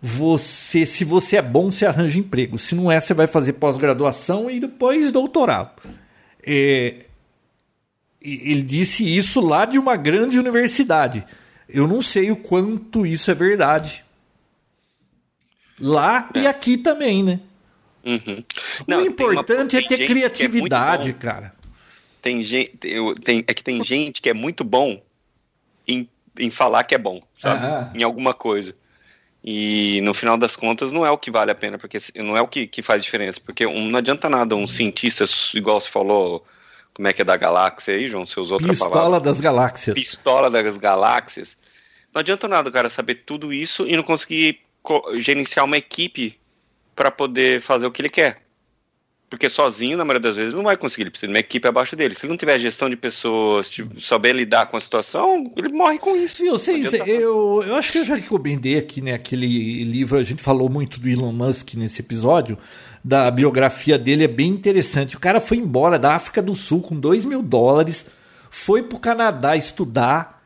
você, 0.00 0.86
se 0.86 1.04
você 1.04 1.36
é 1.36 1.42
bom, 1.42 1.70
você 1.70 1.84
arranja 1.84 2.18
emprego. 2.18 2.56
Se 2.58 2.74
não 2.74 2.90
é, 2.90 3.00
você 3.00 3.12
vai 3.12 3.26
fazer 3.26 3.54
pós-graduação 3.54 4.50
e 4.50 4.60
depois 4.60 5.12
doutorado. 5.12 5.82
É, 6.46 7.06
ele 8.22 8.62
disse 8.62 9.04
isso 9.04 9.40
lá 9.40 9.64
de 9.64 9.78
uma 9.78 9.96
grande 9.96 10.38
universidade. 10.38 11.24
Eu 11.72 11.86
não 11.86 12.02
sei 12.02 12.30
o 12.30 12.36
quanto 12.36 13.06
isso 13.06 13.30
é 13.30 13.34
verdade. 13.34 14.04
Lá 15.78 16.28
é. 16.34 16.40
e 16.40 16.46
aqui 16.46 16.76
também, 16.76 17.22
né? 17.22 17.40
Uhum. 18.04 18.44
Não, 18.86 19.02
o 19.02 19.06
importante 19.06 19.76
uma, 19.76 19.82
é 19.82 19.88
ter 19.88 20.06
criatividade, 20.06 21.10
é 21.10 21.12
cara. 21.12 21.54
Tem 22.22 22.42
gente, 22.42 22.76
tem, 23.22 23.44
é 23.46 23.54
que 23.54 23.64
tem 23.64 23.82
gente 23.82 24.20
que 24.20 24.28
é 24.28 24.34
muito 24.34 24.62
bom 24.62 25.02
em, 25.86 26.08
em 26.38 26.50
falar 26.50 26.84
que 26.84 26.94
é 26.94 26.98
bom, 26.98 27.20
sabe? 27.36 27.66
Ah. 27.66 27.90
Em 27.94 28.02
alguma 28.02 28.34
coisa. 28.34 28.74
E 29.42 30.00
no 30.02 30.12
final 30.12 30.36
das 30.36 30.54
contas 30.54 30.92
não 30.92 31.04
é 31.04 31.10
o 31.10 31.16
que 31.16 31.30
vale 31.30 31.50
a 31.50 31.54
pena, 31.54 31.78
porque 31.78 31.98
não 32.16 32.36
é 32.36 32.42
o 32.42 32.48
que, 32.48 32.66
que 32.66 32.82
faz 32.82 33.02
diferença. 33.02 33.40
Porque 33.40 33.66
um, 33.66 33.88
não 33.88 33.98
adianta 33.98 34.28
nada 34.28 34.54
um 34.54 34.66
cientista, 34.66 35.24
igual 35.54 35.80
você 35.80 35.90
falou, 35.90 36.46
como 36.94 37.08
é 37.08 37.12
que 37.12 37.22
é 37.22 37.24
da 37.24 37.36
galáxia 37.36 37.94
aí, 37.94 38.08
João? 38.08 38.26
Seus 38.26 38.50
outras 38.50 38.70
Pistola 38.70 38.90
palavras. 38.90 39.22
das 39.22 39.40
galáxias. 39.40 39.94
Pistola 39.94 40.50
das 40.50 40.76
galáxias. 40.76 41.56
Não 42.12 42.20
adianta 42.20 42.48
nada 42.48 42.68
o 42.68 42.72
cara 42.72 42.90
saber 42.90 43.22
tudo 43.26 43.52
isso 43.52 43.86
e 43.86 43.96
não 43.96 44.02
conseguir 44.02 44.60
gerenciar 45.18 45.64
uma 45.64 45.76
equipe 45.76 46.38
para 46.94 47.10
poder 47.10 47.60
fazer 47.62 47.86
o 47.86 47.90
que 47.90 48.02
ele 48.02 48.08
quer. 48.08 48.42
Porque 49.30 49.48
sozinho, 49.48 49.96
na 49.96 50.04
maioria 50.04 50.28
das 50.28 50.34
vezes, 50.34 50.52
não 50.52 50.64
vai 50.64 50.76
conseguir. 50.76 51.04
Ele 51.04 51.10
precisa 51.10 51.28
de 51.28 51.32
uma 51.32 51.38
equipe 51.38 51.66
abaixo 51.68 51.94
dele. 51.94 52.16
Se 52.16 52.26
ele 52.26 52.30
não 52.30 52.36
tiver 52.36 52.58
gestão 52.58 52.90
de 52.90 52.96
pessoas, 52.96 53.70
tipo, 53.70 54.00
saber 54.00 54.34
lidar 54.34 54.66
com 54.66 54.76
a 54.76 54.80
situação, 54.80 55.52
ele 55.56 55.68
morre 55.68 55.98
com 55.98 56.16
isso. 56.16 56.44
Eu, 56.44 56.58
sei, 56.58 56.84
eu, 57.06 57.62
eu 57.64 57.76
acho 57.76 57.92
que 57.92 57.98
eu 57.98 58.04
já 58.04 58.16
recomendei 58.16 58.76
aqui, 58.76 59.00
né, 59.00 59.14
aquele 59.14 59.84
livro, 59.84 60.18
a 60.18 60.24
gente 60.24 60.42
falou 60.42 60.68
muito 60.68 60.98
do 60.98 61.08
Elon 61.08 61.30
Musk 61.30 61.74
nesse 61.74 62.00
episódio, 62.00 62.58
da 63.04 63.30
biografia 63.30 63.96
dele, 63.96 64.24
é 64.24 64.28
bem 64.28 64.48
interessante. 64.48 65.16
O 65.16 65.20
cara 65.20 65.38
foi 65.38 65.58
embora 65.58 65.96
da 65.96 66.16
África 66.16 66.42
do 66.42 66.56
Sul 66.56 66.82
com 66.82 66.98
2 66.98 67.24
mil 67.24 67.40
dólares, 67.40 68.06
foi 68.50 68.82
para 68.82 68.96
o 68.96 69.00
Canadá 69.00 69.56
estudar, 69.56 70.39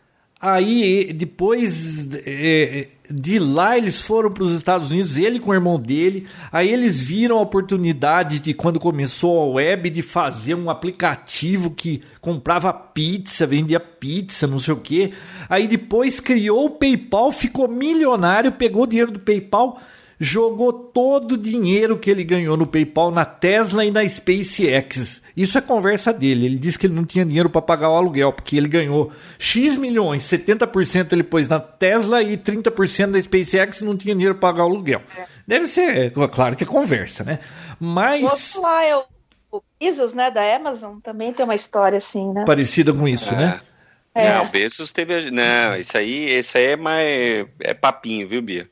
Aí, 0.47 1.11
depois 1.15 2.07
é, 2.27 2.89
de 3.11 3.39
lá, 3.39 3.79
eles 3.79 4.07
foram 4.07 4.31
para 4.31 4.45
os 4.45 4.53
Estados 4.53 4.91
Unidos, 4.91 5.17
ele 5.17 5.41
com 5.41 5.51
o 5.51 5.55
irmão 5.55 5.81
dele. 5.81 6.27
Aí, 6.53 6.71
eles 6.71 7.01
viram 7.01 7.39
a 7.39 7.41
oportunidade 7.41 8.41
de, 8.41 8.53
quando 8.53 8.79
começou 8.79 9.41
a 9.41 9.47
web, 9.55 9.89
de 9.89 10.03
fazer 10.03 10.55
um 10.55 10.69
aplicativo 10.69 11.71
que 11.71 12.03
comprava 12.21 12.75
pizza, 12.75 13.47
vendia 13.47 13.81
pizza, 13.81 14.47
não 14.47 14.59
sei 14.59 14.75
o 14.75 14.81
que. 14.81 15.15
Aí, 15.49 15.67
depois, 15.67 16.21
criou 16.21 16.67
o 16.67 16.71
PayPal, 16.73 17.33
ficou 17.33 17.67
milionário, 17.67 18.53
pegou 18.53 18.83
o 18.83 18.87
dinheiro 18.87 19.13
do 19.13 19.21
PayPal, 19.21 19.81
jogou 20.19 20.73
todo 20.73 21.33
o 21.33 21.39
dinheiro 21.39 21.99
que 21.99 22.11
ele 22.11 22.25
ganhou 22.25 22.57
no 22.57 22.67
PayPal 22.67 23.11
na 23.11 23.25
Tesla 23.25 23.85
e 23.85 23.91
na 23.91 24.09
SpaceX. 24.09 25.23
Isso 25.37 25.59
é 25.59 25.61
conversa 25.61 26.13
dele. 26.13 26.47
Ele 26.47 26.59
disse 26.59 26.79
que 26.79 26.87
ele 26.87 26.95
não 26.95 27.05
tinha 27.05 27.25
dinheiro 27.25 27.51
para 27.51 27.61
pagar 27.61 27.91
o 27.91 27.97
aluguel, 27.97 28.33
porque 28.33 28.57
ele 28.57 28.69
ganhou 28.69 29.13
X 29.39 29.77
milhões, 29.77 30.23
70% 30.23 31.13
ele 31.13 31.23
pôs 31.23 31.49
na 31.49 31.59
Tesla 31.59 32.23
e 32.23 32.37
30% 32.37 33.11
da 33.11 33.21
SpaceX 33.21 33.83
não 33.83 33.97
tinha 33.97 34.15
dinheiro 34.15 34.37
para 34.37 34.53
pagar 34.53 34.65
o 34.65 34.71
aluguel. 34.71 35.03
Deve 35.47 35.67
ser, 35.67 36.07
é, 36.07 36.29
claro 36.29 36.57
que 36.57 36.65
é 36.65 36.67
conversa, 36.67 37.25
né? 37.25 37.41
Mas. 37.79 38.23
Vamos 38.23 38.55
lá, 38.57 38.87
eu, 38.87 39.05
o 39.51 39.63
Bezos, 39.79 40.15
né, 40.15 40.31
da 40.31 40.55
Amazon, 40.55 40.99
também 41.01 41.33
tem 41.33 41.45
uma 41.45 41.55
história 41.55 41.99
assim, 41.99 42.33
né? 42.33 42.45
Parecida 42.47 42.93
com 42.93 43.07
isso, 43.07 43.35
né? 43.35 43.43
é. 43.43 43.47
né? 43.47 44.35
Não, 44.35 44.45
o 44.45 44.49
Bezos 44.49 44.91
teve. 44.91 45.31
Não, 45.31 45.77
isso 45.77 45.97
aí, 45.99 46.39
isso 46.39 46.57
aí 46.57 46.67
é 46.67 46.77
mais. 46.77 47.47
É 47.61 47.75
papinho, 47.75 48.29
viu, 48.29 48.41
Bia? 48.41 48.69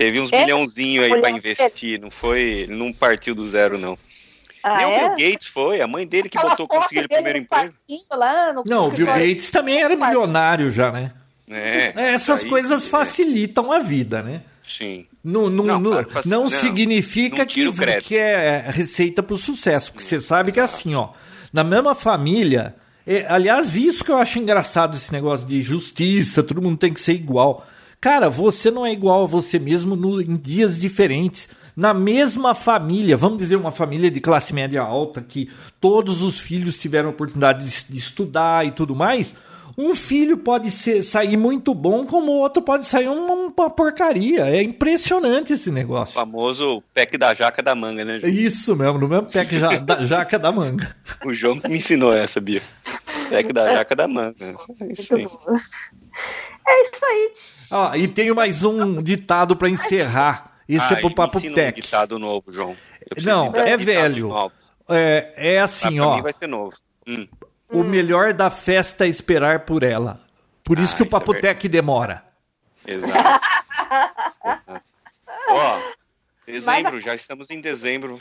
Teve 0.00 0.18
uns 0.18 0.32
é? 0.32 0.40
milhãozinho 0.40 1.02
aí 1.02 1.20
para 1.20 1.30
investir, 1.30 2.00
não 2.00 2.10
foi. 2.10 2.66
Não 2.70 2.90
partiu 2.90 3.34
do 3.34 3.46
zero, 3.46 3.76
não. 3.76 3.98
Ah, 4.62 4.78
Nem 4.78 4.86
é? 4.86 4.88
o 4.88 5.14
Bill 5.14 5.30
Gates 5.30 5.46
foi, 5.48 5.82
a 5.82 5.86
mãe 5.86 6.06
dele 6.06 6.26
que 6.30 6.38
Aquela 6.38 6.52
botou 6.54 6.66
conseguir 6.66 7.04
o 7.04 7.08
primeiro 7.08 7.38
emprego. 7.38 7.74
Lá 8.10 8.54
não, 8.64 8.88
o 8.88 8.90
Bill 8.92 9.04
Gates 9.04 9.50
também 9.50 9.82
era 9.82 9.94
milionário 9.94 10.70
já, 10.70 10.90
né? 10.90 11.12
É, 11.50 11.92
é 11.94 12.14
Essas 12.14 12.44
aí, 12.44 12.48
coisas 12.48 12.86
facilitam 12.86 13.70
a 13.70 13.78
vida, 13.78 14.22
né? 14.22 14.40
Sim. 14.66 15.04
Não, 15.22 15.50
não, 15.50 15.64
não, 15.64 15.78
não, 15.78 16.06
não 16.24 16.48
significa 16.48 17.44
que, 17.44 17.70
que 18.02 18.16
é 18.16 18.70
receita 18.70 19.22
para 19.22 19.34
o 19.34 19.38
sucesso, 19.38 19.92
porque 19.92 20.04
você 20.04 20.18
sabe 20.18 20.50
que 20.50 20.60
é 20.60 20.62
assim, 20.62 20.94
ó, 20.94 21.10
na 21.52 21.62
mesma 21.62 21.94
família, 21.94 22.74
é, 23.06 23.26
aliás, 23.28 23.76
isso 23.76 24.02
que 24.02 24.10
eu 24.10 24.16
acho 24.16 24.38
engraçado 24.38 24.96
esse 24.96 25.12
negócio 25.12 25.46
de 25.46 25.60
justiça, 25.60 26.42
todo 26.42 26.62
mundo 26.62 26.78
tem 26.78 26.90
que 26.90 27.02
ser 27.02 27.12
igual. 27.12 27.66
Cara, 28.00 28.30
você 28.30 28.70
não 28.70 28.86
é 28.86 28.92
igual 28.92 29.24
a 29.24 29.26
você 29.26 29.58
mesmo 29.58 29.94
no, 29.94 30.20
em 30.20 30.36
dias 30.36 30.80
diferentes 30.80 31.48
na 31.76 31.94
mesma 31.94 32.54
família, 32.54 33.16
vamos 33.16 33.38
dizer 33.38 33.56
uma 33.56 33.72
família 33.72 34.10
de 34.10 34.20
classe 34.20 34.54
média 34.54 34.82
alta, 34.82 35.22
que 35.22 35.50
todos 35.80 36.20
os 36.22 36.40
filhos 36.40 36.78
tiveram 36.78 37.10
oportunidade 37.10 37.64
de, 37.64 37.92
de 37.92 37.98
estudar 37.98 38.66
e 38.66 38.70
tudo 38.70 38.94
mais, 38.94 39.34
um 39.78 39.94
filho 39.94 40.36
pode 40.36 40.70
ser, 40.70 41.02
sair 41.02 41.36
muito 41.36 41.74
bom, 41.74 42.04
como 42.04 42.32
o 42.32 42.38
outro 42.38 42.62
pode 42.62 42.84
sair 42.84 43.08
uma, 43.08 43.32
uma, 43.32 43.70
porcaria. 43.70 44.46
É 44.46 44.62
impressionante 44.62 45.52
esse 45.52 45.70
negócio. 45.70 46.12
O 46.12 46.20
famoso 46.20 46.82
pack 46.94 47.16
da 47.16 47.32
jaca 47.32 47.62
da 47.62 47.74
manga, 47.74 48.04
né, 48.04 48.18
João? 48.18 48.32
Isso 48.32 48.76
mesmo, 48.76 48.98
no 48.98 49.08
mesmo 49.08 49.30
pack 49.30 49.58
ja, 49.58 49.78
da 49.78 50.04
jaca 50.04 50.38
da 50.38 50.52
manga. 50.52 50.94
O 51.24 51.32
João 51.32 51.58
que 51.58 51.68
me 51.68 51.78
ensinou 51.78 52.12
essa, 52.12 52.40
Bia. 52.40 52.62
Pack 53.30 53.52
da 53.52 53.76
jaca 53.76 53.96
da 53.96 54.08
manga. 54.08 54.54
É 54.80 54.92
isso 54.92 55.14
aí. 55.14 55.26
É 56.66 56.82
isso 56.82 57.04
aí. 57.04 57.30
Ó, 57.72 57.94
e 57.94 58.08
tenho 58.08 58.34
mais 58.34 58.64
um 58.64 58.96
ditado 59.02 59.56
para 59.56 59.68
encerrar. 59.68 60.58
Esse 60.68 60.92
é 60.94 60.96
Ah, 60.96 61.00
pro 61.00 61.08
me 61.08 61.14
Papo 61.14 61.38
ensina 61.38 61.52
um 61.52 61.54
Tech. 61.54 61.80
ditado 61.80 62.18
novo, 62.18 62.50
João. 62.52 62.76
Eu 63.16 63.22
Não, 63.24 63.52
é 63.54 63.76
velho. 63.76 64.30
É, 64.88 65.54
é 65.54 65.58
Ah, 65.60 65.64
assim, 65.64 65.96
pra 65.96 66.06
ó. 66.06 66.16
mim 66.16 66.22
vai 66.22 66.32
ser 66.32 66.46
novo. 66.46 66.76
Hum. 67.06 67.26
O 67.70 67.82
melhor 67.82 68.32
da 68.34 68.50
festa 68.50 69.04
é 69.04 69.08
esperar 69.08 69.60
por 69.60 69.82
ela. 69.82 70.20
Por 70.64 70.78
isso 70.78 70.94
Ah, 70.94 70.96
que 70.96 71.02
o 71.02 71.06
isso 71.06 71.16
é 71.16 71.18
Papo 71.18 71.32
verdade. 71.32 71.54
Tech 71.54 71.68
demora. 71.68 72.24
Exato. 72.86 73.12
Exato. 74.44 74.84
Ó, 75.48 75.80
dezembro, 76.46 77.00
já 77.00 77.14
estamos 77.14 77.50
em 77.50 77.60
dezembro. 77.60 78.18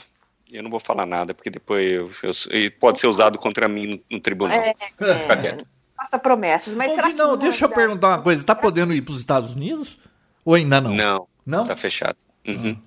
Eu 0.51 0.63
não 0.63 0.69
vou 0.71 0.80
falar 0.80 1.05
nada, 1.05 1.34
porque 1.34 1.49
depois 1.51 1.85
eu- 1.88 2.11
eu- 2.23 2.57
e 2.59 2.69
pode 2.71 2.99
ser 2.99 3.05
usado 3.07 3.38
contra 3.38 3.67
mim 3.67 3.88
no, 4.09 4.15
no 4.17 4.19
tribunal. 4.19 4.57
É, 4.59 4.73
Fica 4.73 5.38
quieto. 5.38 5.67
Faça 5.99 6.17
promessas. 6.17 6.73
Mas 6.76 6.91
Ô, 6.91 6.95
será 6.95 7.07
que 7.07 7.13
Vinão, 7.13 7.27
não 7.31 7.38
deixa 7.38 7.65
eu 7.65 7.69
perguntar 7.69 8.07
uma 8.09 8.21
coisa. 8.21 8.43
Tá 8.43 8.55
podendo 8.55 8.93
ir 8.93 9.01
para 9.01 9.11
os 9.11 9.19
Estados 9.19 9.53
Unidos? 9.55 9.97
Ou 10.45 10.55
ainda 10.55 10.80
não? 10.80 10.93
Não, 10.95 11.27
Não? 11.45 11.63
tá 11.65 11.76
fechado. 11.76 12.17
Uhum. 12.47 12.77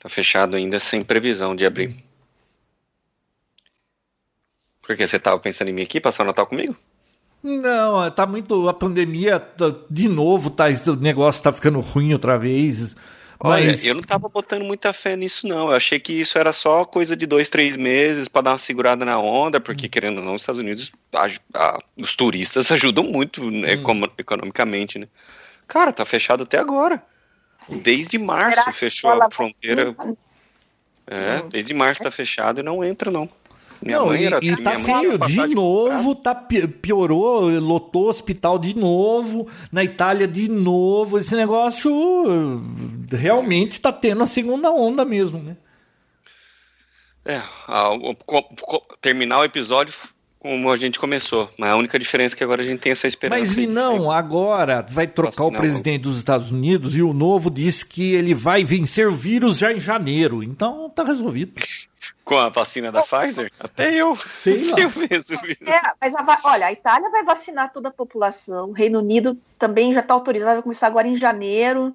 Tá 0.00 0.08
fechado 0.08 0.56
ainda 0.56 0.80
sem 0.80 1.04
previsão 1.04 1.54
de 1.54 1.64
abrir. 1.64 2.04
Por 4.82 4.96
que 4.96 5.06
você 5.06 5.18
tava 5.18 5.38
pensando 5.38 5.68
em 5.68 5.72
mim 5.72 5.82
aqui, 5.82 6.00
passar 6.00 6.24
o 6.24 6.26
Natal 6.26 6.46
comigo? 6.46 6.74
Não, 7.42 8.10
tá 8.10 8.26
muito. 8.26 8.68
A 8.68 8.74
pandemia, 8.74 9.38
tá- 9.38 9.74
de 9.88 10.08
novo, 10.08 10.50
tá, 10.50 10.64
o 10.88 10.96
negócio 10.96 11.42
tá 11.42 11.52
ficando 11.52 11.80
ruim 11.80 12.12
outra 12.12 12.36
vez. 12.38 12.94
Olha, 13.42 13.66
Mas 13.68 13.84
eu 13.86 13.94
não 13.94 14.02
tava 14.02 14.28
botando 14.28 14.62
muita 14.64 14.92
fé 14.92 15.16
nisso, 15.16 15.48
não. 15.48 15.70
Eu 15.70 15.76
achei 15.76 15.98
que 15.98 16.12
isso 16.12 16.36
era 16.38 16.52
só 16.52 16.84
coisa 16.84 17.16
de 17.16 17.24
dois, 17.26 17.48
três 17.48 17.74
meses 17.76 18.28
para 18.28 18.42
dar 18.42 18.50
uma 18.52 18.58
segurada 18.58 19.04
na 19.04 19.18
onda, 19.18 19.58
porque, 19.58 19.88
querendo 19.88 20.18
ou 20.18 20.24
não, 20.24 20.34
os 20.34 20.42
Estados 20.42 20.60
Unidos, 20.60 20.92
aj- 21.14 21.40
a- 21.54 21.78
os 21.96 22.14
turistas 22.14 22.70
ajudam 22.72 23.04
muito 23.04 23.50
né, 23.50 23.72
econo- 23.72 24.12
economicamente, 24.18 24.98
né? 24.98 25.08
Cara, 25.66 25.90
tá 25.92 26.04
fechado 26.04 26.42
até 26.42 26.58
agora. 26.58 27.02
Desde 27.68 28.18
março 28.18 28.58
Será 28.60 28.72
fechou 28.72 29.10
a 29.22 29.30
fronteira. 29.30 29.94
É, 31.06 31.42
desde 31.48 31.72
março 31.72 32.02
tá 32.02 32.10
fechado 32.10 32.60
e 32.60 32.62
não 32.62 32.84
entra, 32.84 33.10
não. 33.10 33.28
Minha 33.82 33.98
não, 33.98 34.06
mãe 34.06 34.22
e, 34.22 34.26
era 34.26 34.38
e 34.42 34.56
tá 34.56 34.74
minha 34.74 34.86
mãe 34.86 35.00
tinha 35.00 35.26
feio, 35.28 35.48
de 35.48 35.54
novo, 35.54 36.14
tá 36.14 36.34
pi- 36.34 36.68
piorou, 36.68 37.48
lotou 37.60 38.06
o 38.06 38.08
hospital 38.08 38.58
de 38.58 38.76
novo, 38.76 39.46
na 39.72 39.82
Itália 39.82 40.28
de 40.28 40.48
novo, 40.50 41.18
esse 41.18 41.34
negócio 41.34 41.90
realmente 43.10 43.80
tá 43.80 43.92
tendo 43.92 44.22
a 44.22 44.26
segunda 44.26 44.70
onda 44.70 45.04
mesmo, 45.04 45.38
né? 45.38 45.56
É, 47.24 47.40
a- 47.66 47.90
o- 47.94 48.16
terminar 49.00 49.40
o 49.40 49.44
episódio 49.44 49.94
como 50.38 50.70
a 50.70 50.76
gente 50.76 50.98
começou. 50.98 51.50
Mas 51.58 51.70
a 51.70 51.76
única 51.76 51.98
diferença 51.98 52.34
é 52.34 52.36
que 52.38 52.42
agora 52.42 52.62
a 52.62 52.64
gente 52.64 52.80
tem 52.80 52.92
essa 52.92 53.06
esperança. 53.06 53.38
Mas 53.40 53.56
e 53.56 53.66
não, 53.66 54.10
agora 54.10 54.84
vai 54.88 55.06
trocar 55.06 55.42
o 55.44 55.50
Vacinar 55.50 55.60
presidente 55.60 56.02
dos 56.02 56.16
Estados 56.16 56.50
Unidos 56.50 56.96
e 56.96 57.02
o 57.02 57.12
novo 57.12 57.50
disse 57.50 57.84
que 57.84 58.14
ele 58.14 58.34
vai 58.34 58.64
vencer 58.64 59.06
o 59.06 59.12
vírus 59.12 59.58
já 59.58 59.70
em 59.72 59.78
janeiro, 59.78 60.42
então 60.42 60.88
tá 60.90 61.04
resolvido. 61.04 61.52
Com 62.24 62.36
a 62.36 62.48
vacina 62.48 62.92
da 62.92 63.02
Pfizer? 63.02 63.50
Até 63.58 63.92
eu. 63.94 64.14
Sei 64.16 64.64
lá. 64.70 64.78
Eu 64.78 64.90
mesmo. 64.90 65.36
É, 65.66 65.80
mas 66.00 66.14
a 66.14 66.38
olha, 66.44 66.66
a 66.66 66.72
Itália 66.72 67.10
vai 67.10 67.24
vacinar 67.24 67.72
toda 67.72 67.88
a 67.88 67.92
população. 67.92 68.70
O 68.70 68.72
Reino 68.72 68.98
Unido 69.00 69.36
também 69.58 69.92
já 69.92 70.00
está 70.00 70.14
autorizado, 70.14 70.54
vai 70.54 70.62
começar 70.62 70.86
agora 70.86 71.08
em 71.08 71.16
janeiro. 71.16 71.94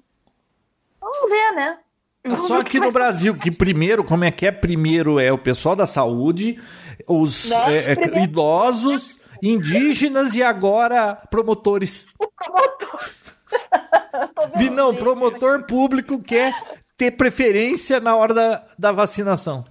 Vamos 1.00 1.30
ver, 1.30 1.52
né? 1.52 1.78
Vamos 2.24 2.40
Ah, 2.44 2.48
Só 2.48 2.54
ver 2.56 2.60
aqui 2.62 2.80
no 2.80 2.92
Brasil, 2.92 3.34
que 3.36 3.50
primeiro, 3.50 4.02
como 4.04 4.24
é 4.24 4.30
que 4.30 4.46
é? 4.46 4.52
Primeiro 4.52 5.18
é 5.20 5.32
o 5.32 5.38
pessoal 5.38 5.76
da 5.76 5.86
saúde, 5.86 6.60
os 7.08 7.50
Não, 7.50 7.68
é, 7.68 7.92
é, 7.92 8.22
idosos, 8.24 9.20
indígenas 9.42 10.34
e 10.34 10.42
agora 10.42 11.14
promotores. 11.30 12.06
O 12.18 12.28
promotor. 12.28 13.10
Tô 14.34 14.42
vendo 14.48 14.58
Vi, 14.58 14.70
não, 14.70 14.92
sim. 14.92 14.98
promotor 14.98 15.62
público 15.64 16.18
quer 16.22 16.52
ter 16.96 17.12
preferência 17.12 18.00
na 18.00 18.16
hora 18.16 18.34
da, 18.34 18.64
da 18.78 18.92
vacinação. 18.92 19.64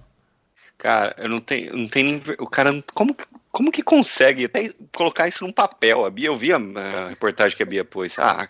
Cara, 0.78 1.14
eu 1.18 1.28
não 1.28 1.38
tenho, 1.40 1.74
não 1.76 1.88
tenho 1.88 2.06
nem. 2.10 2.22
O 2.38 2.46
cara, 2.46 2.70
como, 2.94 3.14
que- 3.14 3.24
como 3.50 3.72
que 3.72 3.82
consegue 3.82 4.44
até 4.44 4.70
colocar 4.94 5.26
isso 5.26 5.44
num 5.44 5.52
papel? 5.52 6.04
A 6.04 6.10
Bia, 6.10 6.26
eu 6.28 6.36
vi 6.36 6.52
a, 6.52 6.56
a 6.58 7.08
reportagem 7.08 7.56
que 7.56 7.62
a 7.62 7.66
Bia 7.66 7.84
pôs. 7.84 8.18
Ah, 8.18 8.46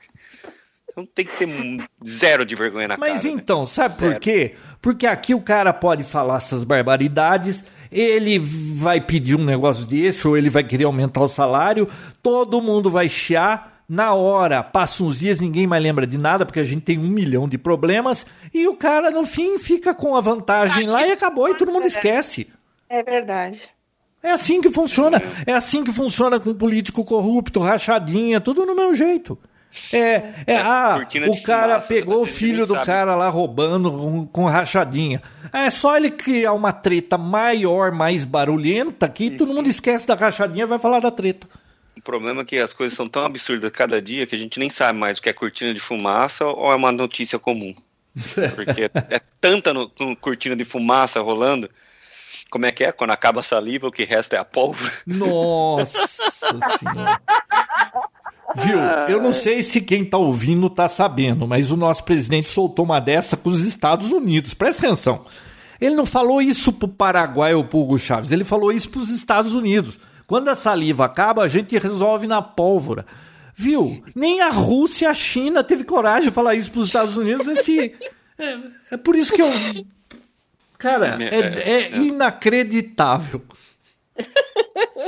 não 0.96 1.06
tem 1.06 1.24
que 1.26 1.36
ter 1.36 1.48
zero 2.06 2.44
de 2.44 2.54
vergonha 2.54 2.88
na 2.88 2.96
Mas 2.96 3.22
cara. 3.22 3.34
né? 3.34 3.40
então, 3.42 3.66
sabe 3.66 3.96
por 3.96 4.08
Zero. 4.08 4.20
quê? 4.20 4.54
Porque 4.80 5.06
aqui 5.06 5.34
o 5.34 5.40
cara 5.42 5.72
pode 5.72 6.02
falar 6.04 6.38
essas 6.38 6.64
barbaridades, 6.64 7.64
ele 7.92 8.38
vai 8.40 9.00
pedir 9.00 9.36
um 9.36 9.44
negócio 9.44 9.84
desse, 9.86 10.26
ou 10.26 10.36
ele 10.36 10.48
vai 10.50 10.64
querer 10.64 10.84
aumentar 10.84 11.20
o 11.20 11.28
salário, 11.28 11.86
todo 12.22 12.60
mundo 12.62 12.90
vai 12.90 13.08
chiar. 13.08 13.75
Na 13.88 14.14
hora, 14.14 14.64
passa 14.64 15.04
uns 15.04 15.20
dias, 15.20 15.40
ninguém 15.40 15.66
mais 15.66 15.82
lembra 15.82 16.06
de 16.06 16.18
nada, 16.18 16.44
porque 16.44 16.58
a 16.58 16.64
gente 16.64 16.82
tem 16.82 16.98
um 16.98 17.02
milhão 17.02 17.48
de 17.48 17.56
problemas, 17.56 18.26
e 18.52 18.66
o 18.66 18.74
cara, 18.74 19.10
no 19.10 19.24
fim, 19.24 19.58
fica 19.58 19.94
com 19.94 20.16
a 20.16 20.20
vantagem 20.20 20.88
lá 20.88 21.06
e 21.06 21.12
acabou, 21.12 21.48
e 21.48 21.54
todo 21.54 21.70
mundo 21.70 21.86
esquece. 21.86 22.48
É 22.88 23.02
verdade. 23.02 23.68
É 24.22 24.32
assim 24.32 24.60
que 24.60 24.70
funciona. 24.70 25.22
É 25.46 25.52
assim 25.52 25.84
que 25.84 25.92
funciona 25.92 26.40
com 26.40 26.52
político 26.52 27.04
corrupto, 27.04 27.60
rachadinha, 27.60 28.40
tudo 28.40 28.66
no 28.66 28.74
mesmo 28.74 28.94
jeito. 28.94 29.38
É, 29.92 30.32
é, 30.46 30.56
ah, 30.56 30.94
cortina 30.96 31.26
o 31.30 31.42
cara 31.42 31.74
fumaça, 31.74 31.88
pegou 31.88 32.22
o 32.22 32.26
você 32.26 32.32
filho 32.32 32.66
do 32.66 32.74
sabe. 32.74 32.86
cara 32.86 33.14
lá 33.14 33.28
roubando 33.28 33.92
com, 33.92 34.26
com 34.26 34.44
rachadinha. 34.46 35.22
É 35.52 35.70
só 35.70 35.96
ele 35.96 36.10
criar 36.10 36.54
uma 36.54 36.72
treta 36.72 37.18
maior, 37.18 37.92
mais 37.92 38.24
barulhenta, 38.24 39.08
que 39.08 39.30
todo 39.30 39.52
mundo 39.54 39.68
esquece 39.68 40.06
da 40.08 40.14
rachadinha 40.14 40.64
e 40.64 40.68
vai 40.68 40.78
falar 40.78 41.00
da 41.00 41.10
treta. 41.10 41.46
O 41.96 42.00
problema 42.02 42.42
é 42.42 42.44
que 42.44 42.58
as 42.58 42.72
coisas 42.72 42.96
são 42.96 43.08
tão 43.08 43.24
absurdas 43.24 43.70
cada 43.72 44.00
dia 44.00 44.26
que 44.26 44.34
a 44.34 44.38
gente 44.38 44.58
nem 44.58 44.70
sabe 44.70 44.98
mais 44.98 45.18
o 45.18 45.22
que 45.22 45.28
é 45.28 45.32
cortina 45.32 45.72
de 45.74 45.80
fumaça 45.80 46.44
ou 46.46 46.70
é 46.70 46.76
uma 46.76 46.92
notícia 46.92 47.38
comum. 47.38 47.74
Porque 48.54 48.90
é 49.10 49.20
tanta 49.40 49.72
no- 49.74 49.90
no 49.98 50.16
cortina 50.16 50.54
de 50.54 50.64
fumaça 50.64 51.20
rolando. 51.20 51.68
Como 52.50 52.64
é 52.64 52.70
que 52.70 52.84
é? 52.84 52.92
Quando 52.92 53.10
acaba 53.10 53.40
a 53.40 53.42
saliva, 53.42 53.88
o 53.88 53.92
que 53.92 54.04
resta 54.04 54.36
é 54.36 54.38
a 54.38 54.44
pólvora. 54.44 54.92
Nossa 55.06 56.06
senhora. 56.78 57.20
Viu? 58.54 58.78
Eu 59.08 59.20
não 59.20 59.32
sei 59.32 59.60
se 59.60 59.80
quem 59.80 60.04
tá 60.04 60.16
ouvindo 60.16 60.70
tá 60.70 60.88
sabendo, 60.88 61.46
mas 61.46 61.70
o 61.70 61.76
nosso 61.76 62.04
presidente 62.04 62.48
soltou 62.48 62.84
uma 62.84 63.00
dessa 63.00 63.36
com 63.36 63.48
os 63.50 63.64
Estados 63.64 64.12
Unidos. 64.12 64.54
Presta 64.54 64.86
atenção. 64.86 65.26
Ele 65.80 65.94
não 65.94 66.06
falou 66.06 66.40
isso 66.40 66.72
pro 66.72 66.88
Paraguai 66.88 67.52
ou 67.52 67.64
pro 67.64 67.80
Hugo 67.80 67.98
Chaves, 67.98 68.32
ele 68.32 68.44
falou 68.44 68.72
isso 68.72 68.88
pros 68.88 69.10
Estados 69.10 69.54
Unidos. 69.54 69.98
Quando 70.26 70.48
a 70.48 70.54
saliva 70.54 71.04
acaba, 71.04 71.42
a 71.44 71.48
gente 71.48 71.78
resolve 71.78 72.26
na 72.26 72.42
pólvora. 72.42 73.06
Viu? 73.54 74.04
Nem 74.14 74.40
a 74.40 74.50
Rússia 74.50 75.06
e 75.06 75.08
a 75.08 75.14
China 75.14 75.64
teve 75.64 75.84
coragem 75.84 76.28
de 76.28 76.34
falar 76.34 76.54
isso 76.54 76.70
pros 76.70 76.88
Estados 76.88 77.16
Unidos. 77.16 77.46
Esse, 77.46 77.96
é, 78.38 78.58
é 78.92 78.96
por 78.96 79.16
isso 79.16 79.32
que 79.32 79.40
eu. 79.40 79.50
Cara, 80.78 81.16
é, 81.22 81.84
é 81.84 81.96
inacreditável. 81.96 83.42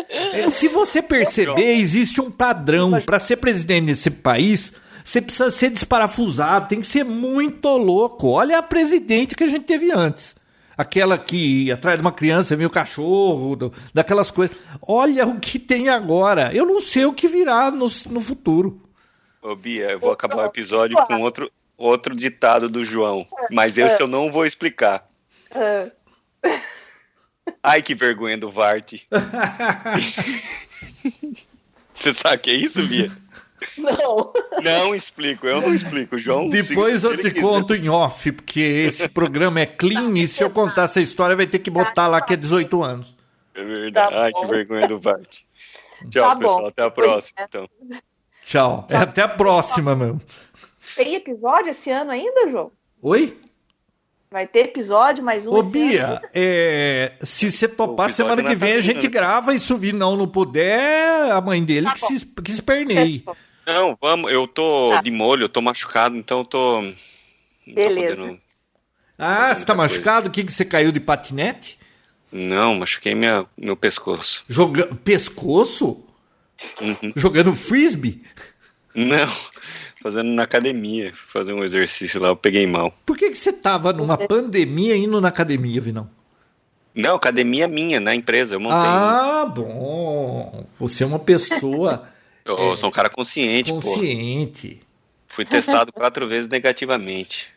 É, 0.09 0.49
Se 0.49 0.69
você 0.69 1.03
perceber, 1.03 1.75
existe 1.75 2.21
um 2.21 2.31
padrão. 2.31 3.01
Para 3.03 3.19
ser 3.19 3.37
presidente 3.37 3.87
desse 3.87 4.11
país, 4.11 4.73
você 5.05 5.21
precisa 5.21 5.51
ser 5.51 5.71
desparafusado, 5.71 6.69
tem 6.69 6.79
que 6.79 6.87
ser 6.87 7.05
muito 7.05 7.69
louco. 7.77 8.29
Olha 8.29 8.59
a 8.59 8.63
presidente 8.63 9.35
que 9.35 9.45
a 9.45 9.47
gente 9.47 9.65
teve 9.65 9.93
antes. 9.93 10.35
Aquela 10.79 11.19
que 11.19 11.71
atrás 11.73 11.97
de 11.99 12.03
uma 12.03 12.13
criança, 12.13 12.55
viu 12.57 12.69
o 12.69 12.73
cachorro, 12.73 13.57
do- 13.57 13.73
daquelas 13.93 14.31
coisas. 14.31 14.57
Olha 14.81 15.27
o 15.27 15.41
que 15.41 15.59
tem 15.59 15.89
agora. 15.89 16.55
Eu 16.55 16.65
não 16.65 16.81
sei 16.81 17.05
o 17.05 17.13
que 17.13 17.27
virá 17.27 17.69
no, 17.71 17.87
no 18.11 18.21
futuro. 18.21 18.81
Ô, 19.43 19.57
Bia, 19.57 19.91
eu 19.91 19.99
vou 19.99 20.13
acabar 20.13 20.37
o 20.45 20.47
episódio 20.47 20.97
com 21.07 21.21
outro, 21.21 21.51
outro 21.77 22.15
ditado 22.17 22.69
do 22.69 22.85
João. 22.85 23.27
Mas 23.51 23.77
esse 23.77 24.01
eu 24.01 24.07
não 24.07 24.31
vou 24.31 24.47
explicar. 24.47 25.07
Ah, 25.51 25.89
Ai, 27.63 27.83
que 27.83 27.95
vergonha 27.95 28.39
do 28.39 28.49
Vart. 28.51 28.95
Você 31.95 32.15
sabe 32.15 32.37
o 32.37 32.39
que 32.39 32.51
é 32.51 32.55
isso, 32.55 32.87
Bia? 32.87 33.11
Não. 33.77 34.33
Não 34.63 34.95
explico, 34.95 35.47
eu 35.47 35.61
não 35.61 35.75
explico. 35.75 36.19
João. 36.19 36.49
Depois 36.49 37.05
eu 37.05 37.15
te 37.17 37.21
ele 37.27 37.31
quiser- 37.31 37.43
conto 37.47 37.75
em 37.75 37.89
off, 37.89 38.31
porque 38.33 38.61
esse 38.61 39.09
programa 39.09 39.61
é 39.61 39.67
clean 39.67 40.17
e 40.19 40.27
se 40.27 40.43
eu 40.43 40.51
contar 40.51 40.85
essa 40.85 41.01
história 41.01 41.35
vai 41.37 41.47
ter 41.47 41.59
que 41.59 41.71
botar 41.71 42.07
lá 42.07 42.21
que 42.21 42.35
é 42.35 42.37
18 42.37 42.83
anos. 42.83 43.17
É 43.55 43.65
verdade. 43.65 44.13
Tá 44.15 44.23
Ai, 44.23 44.33
que 44.33 44.47
vergonha 44.47 44.87
do 44.87 44.99
Vart. 44.99 45.39
Tchau, 46.11 46.23
Tá 46.29 46.37
pessoal. 46.37 46.67
Até 46.67 46.83
a 46.83 46.91
próxima. 46.91 47.41
Então. 47.49 47.69
Tchau. 48.45 48.87
É 48.91 48.97
até 48.97 49.23
a 49.23 49.29
próxima, 49.29 49.97
meu. 49.97 50.21
Tem 50.95 51.15
episódio 51.17 51.71
esse 51.71 51.91
ano 51.91 52.11
ainda, 52.13 52.49
João? 52.49 52.71
Oi? 53.03 53.37
Vai 54.31 54.47
ter 54.47 54.67
episódio 54.67 55.25
mais 55.25 55.47
um 55.47 55.53
Ô, 55.53 55.61
esse 55.61 55.71
Bia, 55.71 56.07
ano? 56.07 56.21
é, 56.35 57.15
se 57.23 57.51
você 57.51 57.67
topar, 57.67 58.11
semana 58.11 58.37
que 58.43 58.49
não 58.49 58.53
é 58.53 58.57
vem 58.57 58.73
a 58.75 58.81
gente 58.83 59.09
grava 59.09 59.55
e 59.55 59.59
se 59.59 59.73
o 59.73 59.77
Vinão 59.79 60.17
não 60.19 60.29
puder, 60.29 61.33
a 61.33 61.41
mãe 61.41 61.65
dele 61.65 61.87
Tá 61.87 61.95
que, 61.95 62.01
se, 62.01 62.27
que 62.27 62.53
se 62.53 62.61
perneie. 62.63 63.21
Fechou. 63.21 63.37
Não, 63.69 63.97
vamos. 64.01 64.33
Eu 64.33 64.47
tô 64.49 64.93
Tá. 64.95 65.03
de 65.03 65.11
molho, 65.11 65.45
eu 65.45 65.49
tô 65.49 65.61
machucado, 65.61 66.17
então 66.17 66.39
eu 66.39 66.45
tô. 66.45 66.81
não 66.81 66.93
tô 67.67 67.75
Beleza. 67.75 68.17
podendo- 68.17 68.41
Ah, 69.19 69.55
você 69.55 69.67
tá 69.67 69.75
machucado? 69.75 70.29
O 70.29 70.31
que, 70.31 70.43
que 70.43 70.53
você 70.53 70.65
caiu 70.65 70.91
de 70.91 70.99
patinete? 71.01 71.79
Não, 72.33 72.77
machuquei 72.77 73.15
minha, 73.15 73.45
meu 73.59 73.77
pescoço. 73.77 74.43
Joga... 74.49 74.87
Pescoço? 75.05 76.03
Uhum. 76.81 77.13
Jogando 77.15 77.55
frisbee? 77.55 78.23
Não, 78.95 79.29
fazendo 80.03 80.31
na 80.31 80.45
academia, 80.45 81.13
fazer 81.15 81.53
um 81.53 81.63
exercício 81.63 82.21
lá, 82.21 82.29
eu 82.29 82.37
peguei 82.37 82.67
mal. 82.67 82.93
Por 83.05 83.17
que, 83.19 83.29
que 83.31 83.37
você 83.39 83.53
tava 83.53 83.93
numa 83.93 84.17
pandemia 84.17 84.97
indo 84.97 85.21
na 85.21 85.29
academia, 85.29 85.81
Vinão? 85.81 86.09
Não, 86.95 87.15
academia 87.17 87.69
minha, 87.69 88.01
na 88.01 88.15
empresa, 88.15 88.55
eu 88.57 88.61
montei. 88.61 88.79
Ah, 88.79 89.45
bom. 89.47 90.67
Você 90.81 91.05
é 91.05 91.07
uma 91.07 91.19
pessoa 91.19 92.09
eu 92.57 92.77
sou 92.77 92.89
um 92.89 92.93
cara 92.93 93.09
consciente, 93.11 93.71
pô. 93.73 93.81
consciente. 93.81 94.81
Fui 95.27 95.45
testado 95.45 95.93
quatro 95.93 96.27
vezes 96.27 96.49
negativamente. 96.49 97.49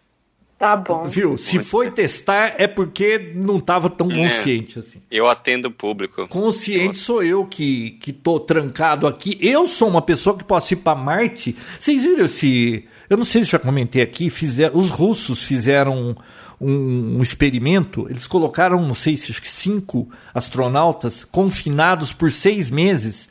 Tá 0.59 0.75
bom. 0.77 1.05
Viu? 1.05 1.39
Se 1.39 1.57
foi 1.57 1.89
testar 1.89 2.53
é 2.59 2.67
porque 2.67 3.31
não 3.33 3.59
tava 3.59 3.89
tão 3.89 4.11
É. 4.11 4.15
consciente 4.15 4.77
assim. 4.77 5.01
Eu 5.09 5.27
atendo 5.27 5.69
o 5.69 5.71
público. 5.71 6.27
Consciente 6.27 6.99
sou 6.99 7.23
eu 7.23 7.45
que, 7.47 7.97
que 7.99 8.13
tô 8.13 8.39
trancado 8.39 9.07
aqui. 9.07 9.39
Eu 9.41 9.65
sou 9.65 9.87
uma 9.87 10.03
pessoa 10.03 10.37
que 10.37 10.43
posso 10.43 10.73
ir 10.73 10.77
pra 10.77 10.93
Marte. 10.93 11.55
Vocês 11.79 12.03
viram 12.03 12.25
esse. 12.25 12.85
Eu 13.09 13.17
não 13.17 13.25
sei 13.25 13.43
se 13.43 13.49
já 13.49 13.57
comentei 13.57 14.03
aqui. 14.03 14.29
Fizeram, 14.29 14.77
os 14.77 14.91
russos 14.91 15.43
fizeram 15.43 16.15
um, 16.59 17.17
um 17.17 17.23
experimento. 17.23 18.05
Eles 18.07 18.27
colocaram, 18.27 18.79
não 18.85 18.93
sei 18.93 19.17
se 19.17 19.31
acho 19.31 19.41
que 19.41 19.49
cinco 19.49 20.07
astronautas 20.31 21.23
confinados 21.23 22.13
por 22.13 22.31
seis 22.31 22.69
meses. 22.69 23.30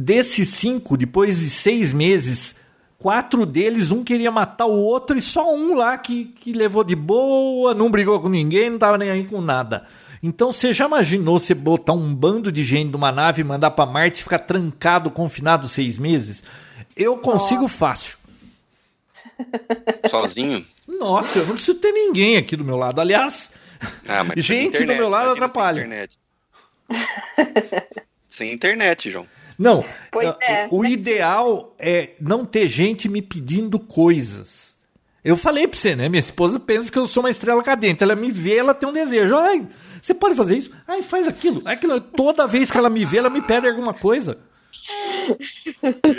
Desses 0.00 0.50
cinco, 0.50 0.96
depois 0.96 1.40
de 1.40 1.50
seis 1.50 1.92
meses, 1.92 2.54
quatro 2.98 3.44
deles, 3.44 3.90
um 3.90 4.04
queria 4.04 4.30
matar 4.30 4.66
o 4.66 4.78
outro 4.78 5.18
e 5.18 5.20
só 5.20 5.52
um 5.52 5.74
lá 5.74 5.98
que, 5.98 6.26
que 6.26 6.52
levou 6.52 6.84
de 6.84 6.94
boa, 6.94 7.74
não 7.74 7.90
brigou 7.90 8.20
com 8.20 8.28
ninguém, 8.28 8.70
não 8.70 8.78
tava 8.78 8.96
nem 8.96 9.10
aí 9.10 9.24
com 9.24 9.40
nada. 9.40 9.88
Então 10.22 10.52
você 10.52 10.72
já 10.72 10.86
imaginou 10.86 11.40
você 11.40 11.52
botar 11.52 11.94
um 11.94 12.14
bando 12.14 12.52
de 12.52 12.62
gente 12.62 12.92
numa 12.92 13.10
nave 13.10 13.40
e 13.40 13.44
mandar 13.44 13.72
pra 13.72 13.86
Marte 13.86 14.20
e 14.20 14.22
ficar 14.22 14.38
trancado, 14.38 15.10
confinado 15.10 15.66
seis 15.66 15.98
meses? 15.98 16.44
Eu 16.96 17.18
consigo 17.18 17.66
fácil. 17.66 18.18
Sozinho? 20.08 20.64
Nossa, 20.86 21.40
eu 21.40 21.46
não 21.46 21.54
preciso 21.54 21.78
ter 21.78 21.90
ninguém 21.90 22.36
aqui 22.36 22.54
do 22.54 22.64
meu 22.64 22.76
lado. 22.76 23.00
Aliás, 23.00 23.52
Ah, 24.06 24.22
mas 24.22 24.38
Gente 24.46 24.78
sem 24.78 24.86
do 24.86 24.94
meu 24.94 25.08
lado 25.08 25.30
atrapalha. 25.30 25.80
Sem 25.80 25.86
internet. 25.88 26.18
sem 28.28 28.52
internet, 28.52 29.10
João. 29.10 29.26
Não, 29.58 29.84
Pois 30.12 30.28
uh, 30.28 30.36
é. 30.40 30.68
o 30.70 30.84
ideal 30.84 31.74
é 31.78 32.10
não 32.20 32.44
ter 32.44 32.68
gente 32.68 33.08
me 33.08 33.20
pedindo 33.20 33.78
coisas. 33.78 34.76
Eu 35.24 35.36
falei 35.36 35.66
pra 35.66 35.76
você, 35.78 35.96
né? 35.96 36.08
Minha 36.08 36.20
esposa 36.20 36.60
pensa 36.60 36.90
que 36.92 36.98
eu 36.98 37.06
sou 37.06 37.22
uma 37.24 37.30
estrela 37.30 37.62
cadente. 37.62 38.02
Ela 38.04 38.14
me 38.14 38.30
vê, 38.30 38.56
ela 38.56 38.72
tem 38.72 38.88
um 38.88 38.92
desejo. 38.92 39.36
Ai, 39.36 39.66
você 40.00 40.14
pode 40.14 40.36
fazer 40.36 40.56
isso? 40.56 40.70
Ai, 40.86 41.02
faz 41.02 41.26
aquilo. 41.26 41.60
aquilo. 41.64 42.00
Toda 42.00 42.46
vez 42.46 42.70
que 42.70 42.78
ela 42.78 42.88
me 42.88 43.04
vê, 43.04 43.18
ela 43.18 43.28
me 43.28 43.42
pede 43.42 43.66
alguma 43.68 43.92
coisa. 43.92 44.38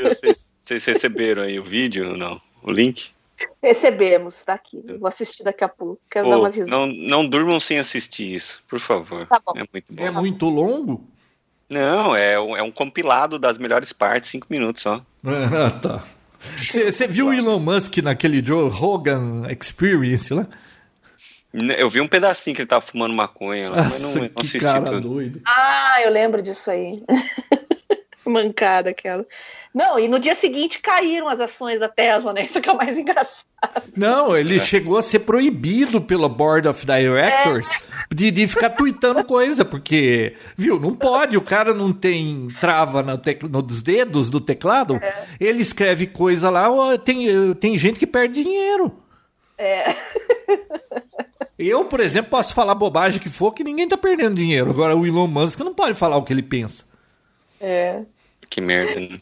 Vocês, 0.03 0.51
vocês 0.61 0.85
receberam 0.85 1.43
aí 1.43 1.57
o 1.59 1.63
vídeo 1.63 2.09
ou 2.11 2.17
não? 2.17 2.41
O 2.61 2.71
link? 2.71 3.09
Recebemos, 3.63 4.43
tá 4.43 4.53
aqui. 4.53 4.83
Vou 4.99 5.07
assistir 5.07 5.43
daqui 5.43 5.63
a 5.63 5.69
pouco. 5.69 5.99
Quero 6.11 6.29
dar 6.29 6.35
Pô, 6.35 6.41
umas 6.41 6.55
risadas. 6.55 6.71
não, 6.71 6.85
não 6.87 7.25
durmam 7.25 7.59
sem 7.59 7.79
assistir 7.79 8.33
isso, 8.33 8.61
por 8.67 8.79
favor. 8.79 9.25
Tá 9.27 9.41
bom. 9.43 9.53
É 9.55 9.63
muito 9.71 9.93
bom. 9.93 10.05
É 10.05 10.11
muito 10.11 10.49
longo? 10.49 11.07
Não, 11.69 12.15
é, 12.15 12.39
um- 12.39 12.57
é 12.57 12.63
um 12.63 12.71
compilado 12.71 13.37
das 13.37 13.57
melhores 13.57 13.93
partes, 13.93 14.31
cinco 14.31 14.47
minutos 14.49 14.81
só. 14.81 15.01
Ah, 15.25 15.71
tá. 15.71 16.03
Você 16.57 17.05
viu 17.05 17.27
o 17.27 17.33
Elon 17.33 17.59
Musk 17.59 17.97
naquele 17.97 18.43
Joe 18.43 18.69
Rogan 18.69 19.43
Experience 19.51 20.33
lá? 20.33 20.47
Eu 21.77 21.89
vi 21.89 21.99
um 21.99 22.07
pedacinho 22.07 22.55
que 22.55 22.61
ele 22.61 22.67
tava 22.69 22.85
fumando 22.85 23.13
maconha 23.13 23.69
lá, 23.71 23.83
mas 23.83 23.99
não, 24.01 24.07
Nossa, 24.09 24.19
não 24.21 24.29
que 24.29 24.39
assisti 24.41 24.59
cara 24.59 24.85
tudo. 24.91 25.09
doido. 25.09 25.41
Ah, 25.45 25.97
eu 26.03 26.11
lembro 26.11 26.41
disso 26.41 26.69
aí. 26.71 27.03
Mancada 28.25 28.91
aquela. 28.91 29.25
Não, 29.73 29.99
e 29.99 30.07
no 30.07 30.19
dia 30.19 30.33
seguinte 30.33 30.79
caíram 30.79 31.27
as 31.29 31.39
ações 31.39 31.79
da 31.79 31.87
Tesla, 31.87 32.33
né? 32.33 32.43
Isso 32.45 32.59
que 32.59 32.67
é 32.67 32.71
o 32.71 32.77
mais 32.77 32.97
engraçado. 32.97 33.43
Não, 33.95 34.35
ele 34.35 34.59
chegou 34.59 34.97
a 34.97 35.03
ser 35.03 35.19
proibido 35.19 36.01
pelo 36.01 36.27
Board 36.29 36.67
of 36.67 36.85
Directors 36.85 37.83
de, 38.09 38.31
de 38.31 38.47
ficar 38.47 38.69
tweetando 38.71 39.23
coisa, 39.27 39.63
porque, 39.65 40.33
viu, 40.57 40.79
não 40.79 40.95
pode, 40.95 41.35
o 41.37 41.41
cara 41.41 41.73
não 41.73 41.91
tem 41.93 42.47
trava 42.59 43.03
no 43.03 43.17
tec- 43.17 43.43
nos 43.43 43.81
dedos 43.81 44.29
do 44.29 44.39
teclado, 44.39 44.99
ele 45.39 45.61
escreve 45.61 46.07
coisa 46.07 46.49
lá, 46.49 46.71
ó, 46.71 46.97
tem, 46.97 47.53
tem 47.55 47.77
gente 47.77 47.99
que 47.99 48.07
perde 48.07 48.41
dinheiro. 48.41 48.97
É. 49.57 49.93
Eu, 51.57 51.83
por 51.85 51.99
exemplo, 51.99 52.31
posso 52.31 52.55
falar 52.55 52.73
bobagem 52.75 53.19
que 53.19 53.27
for 53.29 53.51
que 53.53 53.63
ninguém 53.63 53.87
tá 53.87 53.97
perdendo 53.97 54.35
dinheiro. 54.35 54.69
Agora 54.69 54.95
o 54.95 55.05
Elon 55.05 55.27
Musk 55.27 55.59
não 55.59 55.73
pode 55.73 55.93
falar 55.95 56.15
o 56.17 56.23
que 56.23 56.31
ele 56.33 56.41
pensa. 56.43 56.85
é. 57.59 58.01
Que 58.49 58.61
merda. 58.61 58.99
né? 58.99 59.19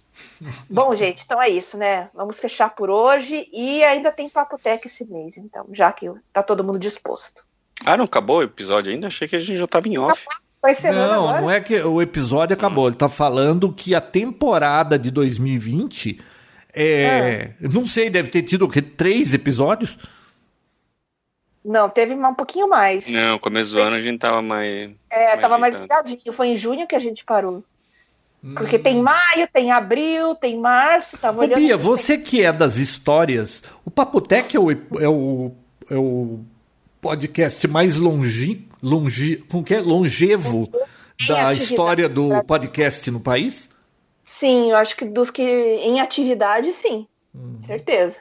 Bom, 0.70 0.96
gente, 0.96 1.24
então 1.26 1.42
é 1.42 1.50
isso, 1.50 1.78
né? 1.78 2.10
Vamos 2.14 2.40
fechar 2.40 2.70
por 2.70 2.90
hoje 2.90 3.48
e 3.52 3.84
ainda 3.84 4.12
tem 4.12 4.30
Papo 4.30 4.58
Tech 4.58 4.86
esse 4.86 5.06
mês, 5.06 5.38
então, 5.38 5.66
já 5.72 5.92
que 5.92 6.10
tá 6.32 6.44
todo 6.44 6.64
mundo 6.64 6.80
disposto. 6.80 7.44
Ah, 7.86 7.98
não 7.98 8.06
acabou 8.06 8.40
o 8.40 8.44
episódio 8.44 8.92
ainda? 8.92 9.08
Achei 9.08 9.28
que 9.28 9.36
a 9.36 9.40
gente 9.40 9.58
já 9.58 9.68
tava 9.68 9.88
em 9.88 9.98
off. 9.98 10.26
Vai 10.62 10.74
ser 10.74 10.92
Não, 10.92 11.30
agora? 11.30 11.42
não 11.42 11.52
é 11.52 11.62
que 11.62 11.80
o 11.82 12.02
episódio 12.02 12.56
acabou. 12.56 12.88
Ele 12.88 12.96
tá 12.96 13.08
falando 13.08 13.72
que 13.72 13.94
a 13.94 14.02
temporada 14.02 14.98
de 14.98 15.12
2020 15.12 16.20
é. 16.74 17.52
Não 17.60 17.86
sei, 17.86 18.10
deve 18.10 18.30
ter 18.30 18.44
tido 18.44 18.66
o 18.66 18.70
quê? 18.70 18.82
Três 18.82 19.34
episódios? 19.34 19.98
Não, 21.64 21.90
teve 21.90 22.14
um 22.14 22.34
pouquinho 22.34 22.68
mais. 22.70 23.08
Não, 23.08 23.38
começo 23.40 23.72
do 23.74 23.82
ano 23.82 23.96
a 23.96 24.00
gente 24.00 24.20
tava 24.20 24.42
mais. 24.42 24.92
É, 25.10 25.36
tava 25.38 25.58
mais 25.58 25.76
ligadinho. 25.76 26.32
Foi 26.32 26.48
em 26.48 26.56
junho 26.56 26.88
que 26.88 26.96
a 26.96 27.00
gente 27.00 27.26
parou. 27.26 27.64
Hum. 28.44 28.54
Porque 28.56 28.78
tem 28.78 29.02
maio, 29.02 29.48
tem 29.52 29.72
abril, 29.72 30.36
tem 30.36 30.60
março, 30.60 31.18
tava 31.18 31.40
Ô, 31.40 31.44
olhando. 31.44 31.60
Bia, 31.60 31.78
você 31.78 32.18
que 32.18 32.44
é 32.44 32.54
das 32.54 32.78
histórias, 32.78 33.64
o 33.84 33.92
Papotec 33.92 34.56
é 34.56 34.60
o, 34.60 34.72
é 34.72 35.10
o, 35.10 35.52
é 35.90 35.96
o 35.96 36.40
podcast 37.02 37.68
mais 37.68 37.98
longe, 37.98 38.68
longe, 38.82 39.38
com 39.50 39.64
que 39.64 39.76
é? 39.76 39.82
longevo 39.82 40.70
Em 41.20 41.28
da 41.28 41.54
história 41.54 42.08
do 42.08 42.44
podcast 42.44 43.10
no 43.10 43.20
país? 43.20 43.70
Sim, 44.24 44.72
eu 44.72 44.78
acho 44.78 44.96
que 44.96 45.06
dos 45.06 45.32
que 45.32 45.42
em 45.42 46.00
atividade, 46.00 46.72
sim. 46.74 47.08
Uhum. 47.34 47.60
Certeza. 47.66 48.18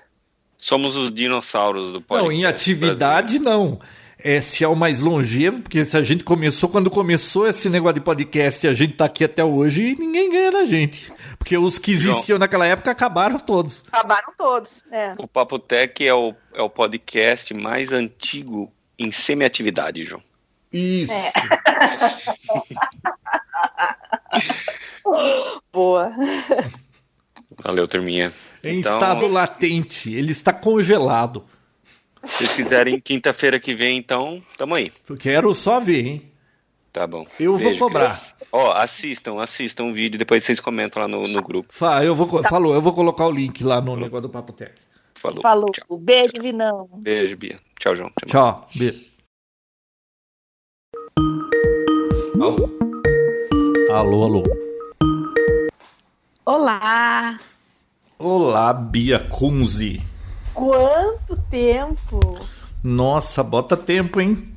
Somos 0.57 0.97
os 0.97 1.13
dinossauros 1.13 1.93
do 1.93 2.01
podcast. 2.01 2.25
Não, 2.25 2.33
em 2.33 2.45
atividade 2.47 3.39
não. 3.39 3.79
É, 4.19 4.41
se 4.41 4.65
é 4.65 4.69
o 4.69 4.75
mais 4.75 4.99
longevo, 4.99 5.61
porque 5.61 5.85
se 5.85 5.97
a 5.97 6.03
gente 6.03 6.25
começou, 6.25 6.69
quando 6.71 6.91
começou 6.91 7.47
esse 7.47 7.69
negócio 7.69 7.97
de 7.97 8.01
podcast, 8.01 8.67
a 8.67 8.73
gente 8.73 8.95
tá 8.95 9.05
aqui 9.05 9.25
até 9.25 9.45
hoje 9.45 9.83
e 9.91 9.95
ninguém 9.95 10.31
ganha 10.31 10.51
da 10.51 10.65
gente. 10.65 11.13
Porque 11.39 11.57
os 11.57 11.79
que 11.79 11.93
existiam 11.93 12.39
naquela 12.39 12.67
época 12.67 12.91
acabaram 12.91 13.39
todos. 13.39 13.85
Acabaram 13.93 14.33
todos. 14.37 14.83
É. 14.91 15.15
O 15.19 15.29
Papo 15.29 15.59
Tech 15.59 16.07
é 16.07 16.15
o, 16.15 16.35
é 16.55 16.63
o 16.63 16.71
podcast 16.71 17.53
mais 17.53 17.93
antigo 17.93 18.73
em 18.99 19.13
semi-atividade, 19.13 20.03
João. 20.03 20.23
Isso. 20.73 21.13
É. 21.13 21.33
Boa. 25.73 26.11
Valeu, 27.63 27.87
turminha. 27.87 28.33
Em 28.63 28.81
Então, 28.81 28.95
estado 28.95 29.27
latente, 29.29 30.13
ele 30.13 30.33
está 30.33 30.53
congelado. 30.53 31.45
Se 32.25 32.39
vocês 32.39 32.53
quiserem 32.53 33.01
quinta-feira 33.01 33.59
que 33.61 33.75
vem, 33.75 33.99
então, 33.99 34.43
tamo 34.57 34.75
aí. 34.75 34.93
Eu 35.09 35.17
quero 35.17 35.55
só 35.55 35.79
ver, 35.81 36.07
hein? 36.07 36.33
Tá 36.93 37.07
bom. 37.07 37.27
Eu 37.39 37.57
vou 37.59 37.77
cobrar. 37.77 38.19
Ó, 38.51 38.73
assistam, 38.73 39.39
assistam 39.41 39.85
o 39.85 39.93
vídeo, 39.93 40.19
depois 40.19 40.43
vocês 40.43 40.59
comentam 40.61 41.01
lá 41.03 41.07
no, 41.07 41.29
no 41.29 41.43
grupo. 41.43 41.69
Fa- 41.73 42.03
eu 42.03 42.15
vou, 42.15 42.27
co- 42.27 42.43
Falou, 42.43 42.75
eu 42.75 42.81
vou 42.81 42.95
colocar 42.95 43.27
o 43.27 43.31
link 43.31 43.63
lá 43.63 43.81
no 43.81 43.97
negócio 43.97 44.23
do 44.23 44.29
Papo 44.31 44.53
Tech. 44.53 44.73
Falou. 45.21 45.43
Falou. 45.43 45.71
Tchau. 45.73 45.99
Beijo, 45.99 46.33
Vinão. 46.41 46.89
Beijo, 46.95 47.37
Bia. 47.37 47.59
Tchau, 47.79 47.95
João. 47.95 48.11
Até 48.17 48.33
mais. 48.39 48.55
Tchau. 48.55 48.69
Beijo. 48.75 49.07
Alô? 52.41 52.71
Alô, 53.93 54.25
alô. 54.25 54.43
Olá! 56.45 57.39
Olá, 58.19 58.73
Bia 58.73 59.21
Kunze. 59.21 60.01
Quanto 60.57 61.37
tempo? 61.51 62.19
Nossa, 62.83 63.43
bota 63.43 63.77
tempo, 63.77 64.19
hein? 64.23 64.49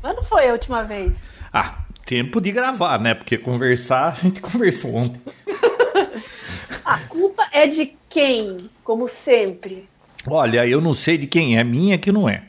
Quando 0.00 0.22
foi 0.24 0.48
a 0.48 0.52
última 0.52 0.82
vez? 0.82 1.18
Ah, 1.52 1.80
tempo 2.06 2.40
de 2.40 2.50
gravar, 2.50 2.98
né? 2.98 3.12
Porque 3.12 3.36
conversar, 3.36 4.08
a 4.08 4.14
gente 4.14 4.40
conversou 4.42 4.94
ontem. 4.94 5.20
A 6.82 6.98
culpa 7.00 7.46
é 7.52 7.66
de 7.66 7.94
quem? 8.08 8.56
Como 8.82 9.06
sempre. 9.08 9.86
Olha, 10.26 10.66
eu 10.66 10.80
não 10.80 10.94
sei 10.94 11.18
de 11.18 11.26
quem 11.26 11.58
é, 11.58 11.62
minha 11.62 11.98
que 11.98 12.10
não 12.10 12.26
é. 12.28 12.44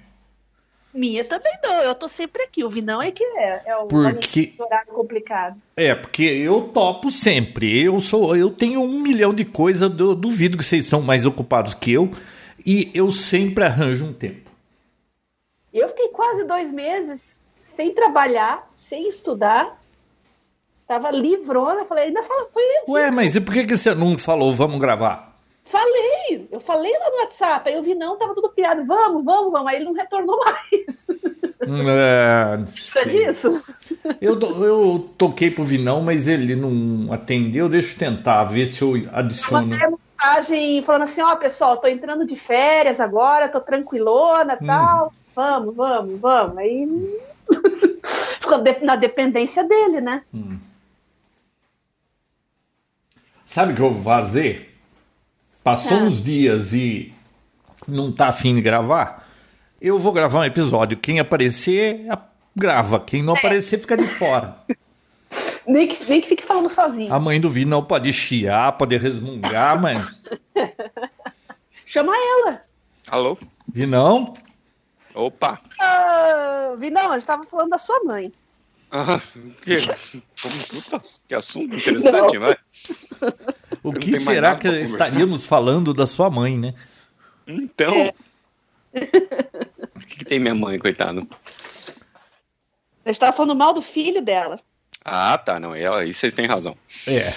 Minha 0.93 1.23
também 1.26 1.52
não, 1.61 1.73
eu 1.84 1.93
tô 1.93 2.07
sempre 2.07 2.41
aqui. 2.43 2.64
O 2.64 2.69
Vinão 2.69 3.02
é 3.02 3.11
que 3.11 3.23
é. 3.23 3.61
É 3.65 3.76
o 3.76 3.85
Porque- 3.88 4.53
horário 4.57 4.93
complicado. 4.93 5.57
É, 5.76 5.93
porque 5.93 6.23
eu 6.23 6.69
topo 6.73 7.11
sempre. 7.11 7.84
Eu 7.84 7.99
sou, 7.99 8.35
eu 8.35 8.49
tenho 8.49 8.81
um 8.81 8.99
milhão 9.02 9.34
de 9.34 9.43
coisas, 9.45 9.91
duvido 9.91 10.57
que 10.57 10.64
vocês 10.64 10.85
são 10.85 11.02
mais 11.02 11.26
ocupados 11.26 11.73
que 11.73 11.91
eu. 11.91 12.10
E 12.65 12.91
eu 12.93 13.11
sempre 13.11 13.63
arranjo 13.63 14.05
um 14.05 14.13
tempo. 14.13 14.49
Eu 15.73 15.88
fiquei 15.89 16.09
quase 16.09 16.43
dois 16.43 16.71
meses 16.71 17.39
sem 17.75 17.93
trabalhar, 17.93 18.69
sem 18.75 19.07
estudar. 19.07 19.79
Tava 20.88 21.09
livrona, 21.11 21.85
falei, 21.85 22.05
ainda 22.05 22.21
fala, 22.23 22.47
foi 22.51 22.63
Ué, 22.89 23.09
mas 23.09 23.35
e 23.35 23.39
por 23.39 23.53
que, 23.53 23.65
que 23.65 23.77
você 23.77 23.95
não 23.95 24.17
falou, 24.17 24.53
vamos 24.53 24.77
gravar? 24.77 25.31
Falei, 25.63 26.49
eu 26.51 26.59
falei 26.59 26.91
lá 26.91 27.09
no 27.09 27.17
WhatsApp, 27.19 27.69
aí 27.69 27.75
eu 27.75 27.83
vi 27.83 27.95
não, 27.95 28.17
tava 28.17 28.35
tudo 28.35 28.49
piado, 28.49 28.85
vamos, 28.85 29.23
vamos, 29.23 29.51
vamos, 29.53 29.67
aí 29.67 29.77
ele 29.77 29.85
não 29.85 29.93
retornou 29.93 30.38
mais. 30.43 31.07
É, 31.61 31.67
não 31.67 31.77
Lembra 31.77 32.65
sei. 32.67 33.05
disso? 33.05 33.63
eu, 34.19 34.38
eu 34.39 35.09
toquei 35.17 35.49
pro 35.51 35.63
Vinão, 35.63 36.01
mas 36.01 36.27
ele 36.27 36.55
não 36.55 37.13
atendeu. 37.13 37.69
Deixa 37.69 37.93
eu 37.93 37.99
tentar 37.99 38.43
ver 38.45 38.67
se 38.67 38.81
eu 38.81 38.93
adiciono. 39.13 39.67
Mandei 39.67 39.97
mensagem 40.26 40.84
falando 40.84 41.03
assim, 41.03 41.22
ó, 41.22 41.35
pessoal, 41.35 41.77
tô 41.77 41.88
entrando 41.88 42.26
de 42.26 42.35
férias 42.35 42.99
agora, 42.99 43.49
tô 43.49 43.60
tranquilona 43.60 44.57
e 44.61 44.65
tal. 44.65 45.14
Vamos, 45.35 45.76
vamos, 45.76 46.19
vamos. 46.19 46.57
Aí 46.57 46.88
ficou 48.39 48.64
na 48.84 48.95
dependência 48.95 49.64
dele, 49.64 49.99
né? 50.02 50.23
Sabe 53.45 53.73
o 53.73 53.76
que 53.76 53.81
eu 53.81 53.91
vou 53.91 54.03
fazer? 54.03 54.77
Passou 55.64 55.98
Ah. 55.98 56.02
uns 56.02 56.23
dias 56.23 56.73
e 56.73 57.14
não 57.88 58.11
tá 58.11 58.27
afim 58.30 58.56
de 58.56 58.61
gravar? 58.61 59.27
Eu 59.81 59.98
vou 59.98 60.11
gravar 60.14 60.39
um 60.39 60.45
episódio. 60.45 60.98
Quem 60.98 61.19
aparecer, 61.19 62.06
grava. 62.56 62.99
Quem 62.99 63.22
É. 63.22 63.23
não 63.23 63.35
aparecer, 63.35 63.80
fica 63.80 63.98
de 63.98 64.07
fora. 64.07 64.56
Nem 65.67 65.88
que, 65.88 66.03
nem 66.05 66.21
que 66.21 66.27
fique 66.27 66.43
falando 66.43 66.69
sozinho. 66.69 67.13
A 67.13 67.19
mãe 67.19 67.39
do 67.39 67.49
Vinão 67.49 67.83
pode 67.83 68.11
chiar, 68.11 68.71
pode 68.73 68.97
resmungar, 68.97 69.79
mas. 69.81 70.21
Chama 71.85 72.13
ela. 72.15 72.61
Alô? 73.07 73.38
Vinão? 73.67 74.33
Opa! 75.13 75.59
Ah, 75.79 76.73
Vinão, 76.77 77.11
a 77.11 77.17
gente 77.17 77.27
tava 77.27 77.45
falando 77.45 77.69
da 77.69 77.77
sua 77.77 78.01
mãe. 78.03 78.31
Ah, 78.91 79.21
que, 79.61 79.75
como, 80.41 80.63
puta, 80.69 81.01
que 81.27 81.35
assunto 81.35 81.75
interessante, 81.75 82.38
vai. 82.38 82.57
O 83.83 83.91
não 83.91 83.99
que 83.99 84.17
será 84.17 84.55
que 84.55 84.67
estaríamos 84.67 85.45
falando 85.45 85.93
da 85.93 86.05
sua 86.05 86.29
mãe, 86.29 86.57
né? 86.57 86.73
Então. 87.47 87.93
É. 87.93 88.13
O 89.93 89.99
que, 90.03 90.17
que 90.17 90.25
tem 90.25 90.39
minha 90.39 90.55
mãe, 90.55 90.79
coitado? 90.79 91.25
A 93.05 93.09
gente 93.09 93.19
tava 93.19 93.31
falando 93.31 93.55
mal 93.55 93.71
do 93.71 93.81
filho 93.81 94.21
dela. 94.21 94.59
Ah, 95.03 95.38
tá, 95.38 95.60
não. 95.60 95.73
Ela, 95.76 96.02
aí 96.02 96.14
vocês 96.14 96.34
têm 96.34 96.45
razão. 96.45 96.76
É. 97.07 97.34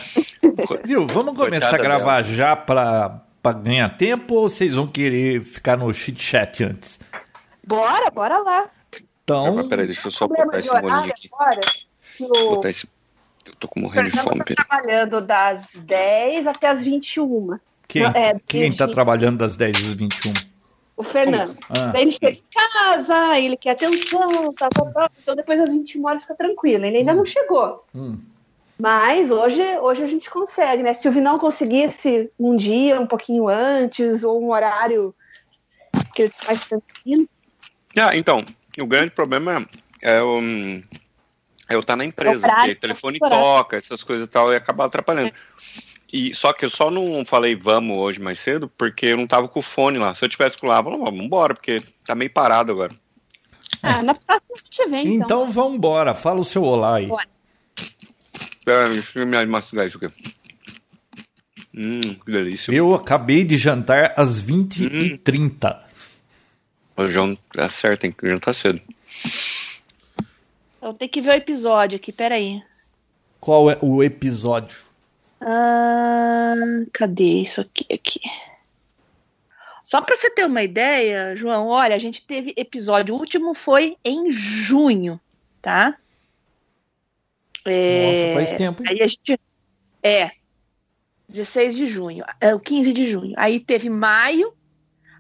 Viu? 0.84 1.06
Vamos 1.06 1.34
começar 1.36 1.70
Coitada 1.70 1.76
a 1.76 1.78
gravar 1.78 2.22
já 2.22 2.54
pra, 2.54 3.22
pra 3.42 3.52
ganhar 3.52 3.88
tempo 3.96 4.34
ou 4.34 4.48
vocês 4.48 4.74
vão 4.74 4.86
querer 4.86 5.42
ficar 5.42 5.76
no 5.76 5.92
chit 5.92 6.22
chat 6.22 6.64
antes? 6.64 6.98
Bora, 7.66 8.10
bora 8.10 8.38
lá. 8.38 8.68
Então, 9.22 9.46
Agora, 9.46 9.68
peraí, 9.68 9.86
deixa 9.86 10.06
eu 10.06 10.10
só 10.10 10.28
botar 10.28 10.58
esse 10.58 10.68
molinho 10.68 11.10
aqui. 11.10 11.30
agora, 11.32 11.60
que 12.16 12.24
o 12.24 12.50
Botar 12.50 12.70
esse... 12.70 12.86
Eu 13.46 13.54
tô 13.56 13.68
com 13.68 13.80
morrendo 13.80 14.06
de 14.06 14.12
Fernando 14.12 14.30
fome, 14.30 14.44
tá 14.44 14.64
trabalhando 14.64 15.20
das 15.20 15.72
10 15.76 16.46
até 16.46 16.68
as 16.68 16.82
21. 16.82 17.58
quem, 17.88 18.02
Não, 18.02 18.10
é, 18.10 18.36
quem 18.46 18.72
tá 18.72 18.88
trabalhando 18.88 19.38
das 19.38 19.56
10 19.56 19.76
às 19.76 19.82
21? 19.82 20.32
O 20.96 21.02
Fernando. 21.02 21.56
Ah. 21.70 21.86
Daí 21.86 22.02
ele 22.02 22.12
chega 22.12 22.30
em 22.30 22.42
casa, 22.52 23.38
ele 23.38 23.56
quer 23.56 23.70
atenção, 23.70 24.52
tá, 24.54 24.68
tá, 24.68 24.84
tá. 24.84 25.10
então 25.20 25.34
depois 25.34 25.58
das 25.58 25.70
21 25.70 26.06
horas 26.06 26.22
fica 26.22 26.36
tranquilo. 26.36 26.84
Ele 26.84 26.98
ainda 26.98 27.14
não 27.14 27.24
chegou. 27.24 27.84
Hum. 27.94 28.18
Mas 28.78 29.30
hoje, 29.30 29.62
hoje 29.78 30.02
a 30.02 30.06
gente 30.06 30.28
consegue, 30.28 30.82
né? 30.82 30.92
Se 30.92 31.08
o 31.08 31.12
Vinão 31.12 31.38
conseguisse 31.38 32.30
um 32.38 32.56
dia, 32.56 33.00
um 33.00 33.06
pouquinho 33.06 33.48
antes, 33.48 34.24
ou 34.24 34.42
um 34.42 34.50
horário 34.50 35.14
que 36.14 36.22
ele 36.22 36.30
tá 36.30 36.46
mais 36.46 36.64
tranquilo. 36.64 37.28
Ah, 37.96 38.16
então, 38.16 38.44
o 38.78 38.86
grande 38.86 39.10
problema 39.12 39.64
é 40.02 40.20
o. 40.22 40.40
É 41.68 41.74
eu 41.74 41.80
estar 41.80 41.96
na 41.96 42.04
empresa, 42.04 42.46
É 42.46 42.48
o 42.48 42.52
horário, 42.52 42.74
porque 42.74 42.80
telefone 42.80 43.18
é 43.20 43.24
o 43.24 43.26
horário. 43.26 43.44
toca, 43.44 43.76
essas 43.78 44.02
coisas 44.02 44.26
e 44.26 44.28
tal, 44.28 44.52
e 44.52 44.56
acaba 44.56 44.84
atrapalhando. 44.84 45.32
E, 46.14 46.32
só 46.32 46.52
que 46.52 46.64
eu 46.64 46.70
só 46.70 46.92
não 46.92 47.26
falei 47.26 47.56
vamos 47.56 47.98
hoje 47.98 48.20
mais 48.20 48.38
cedo, 48.38 48.70
porque 48.78 49.06
eu 49.06 49.16
não 49.16 49.26
tava 49.26 49.48
com 49.48 49.58
o 49.58 49.62
fone 49.62 49.98
lá. 49.98 50.14
Se 50.14 50.24
eu 50.24 50.28
tivesse 50.28 50.56
com 50.56 50.68
lá, 50.68 50.78
eu 50.78 50.84
falava, 50.84 51.06
vamos 51.06 51.24
embora, 51.24 51.54
porque 51.54 51.82
tá 52.06 52.14
meio 52.14 52.30
parado 52.30 52.70
agora. 52.70 52.94
Ah, 53.82 54.00
na 54.00 54.14
próxima 54.14 54.54
a 54.54 54.60
gente 54.60 54.90
vem, 54.90 55.14
então. 55.16 55.24
Então 55.24 55.50
vambora, 55.50 56.14
fala 56.14 56.40
o 56.40 56.44
seu 56.44 56.62
olá 56.62 56.98
aí. 56.98 57.08
Bora. 57.08 57.26
Pera, 58.64 58.90
deixa 58.90 59.18
eu 59.18 59.26
me 59.26 59.44
mastigar 59.44 59.88
isso 59.88 59.98
aqui. 60.00 60.14
Hum, 61.74 62.14
que 62.14 62.30
delícia. 62.30 62.70
Eu 62.70 62.94
acabei 62.94 63.42
de 63.42 63.56
jantar 63.56 64.14
às 64.16 64.40
20h30. 64.40 65.80
O 66.96 67.08
João 67.08 67.36
acerta, 67.58 68.06
hein? 68.06 68.14
que 68.16 68.30
já 68.30 68.38
tá 68.38 68.52
cedo. 68.52 68.80
Eu 70.80 70.94
tenho 70.94 71.10
que 71.10 71.20
ver 71.20 71.30
o 71.30 71.34
episódio 71.38 71.96
aqui, 71.96 72.12
peraí. 72.12 72.62
Qual 73.40 73.68
é 73.68 73.76
o 73.82 74.00
episódio? 74.00 74.93
Ah, 75.44 76.54
cadê 76.92 77.42
isso 77.42 77.60
aqui? 77.60 77.86
aqui? 77.92 78.20
Só 79.82 80.00
para 80.00 80.16
você 80.16 80.30
ter 80.30 80.46
uma 80.46 80.62
ideia, 80.62 81.36
João, 81.36 81.68
olha, 81.68 81.94
a 81.94 81.98
gente 81.98 82.26
teve 82.26 82.54
episódio 82.56 83.14
o 83.14 83.18
último 83.18 83.52
foi 83.52 83.98
em 84.02 84.30
junho, 84.30 85.20
tá? 85.60 85.98
É, 87.66 88.06
Nossa, 88.06 88.34
faz 88.34 88.52
tempo, 88.54 88.82
hein? 88.82 88.88
Aí 88.90 89.02
a 89.02 89.06
gente 89.06 89.38
é 90.02 90.30
16 91.28 91.76
de 91.76 91.86
junho, 91.86 92.24
é 92.40 92.54
o 92.54 92.60
15 92.60 92.92
de 92.94 93.10
junho. 93.10 93.34
Aí 93.36 93.60
teve 93.60 93.90
maio, 93.90 94.54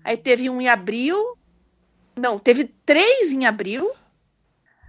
aí 0.02 0.16
teve 0.16 0.48
um 0.48 0.60
em 0.60 0.68
abril, 0.68 1.36
não, 2.16 2.38
teve 2.38 2.64
três 2.86 3.32
em 3.32 3.44
abril. 3.44 3.90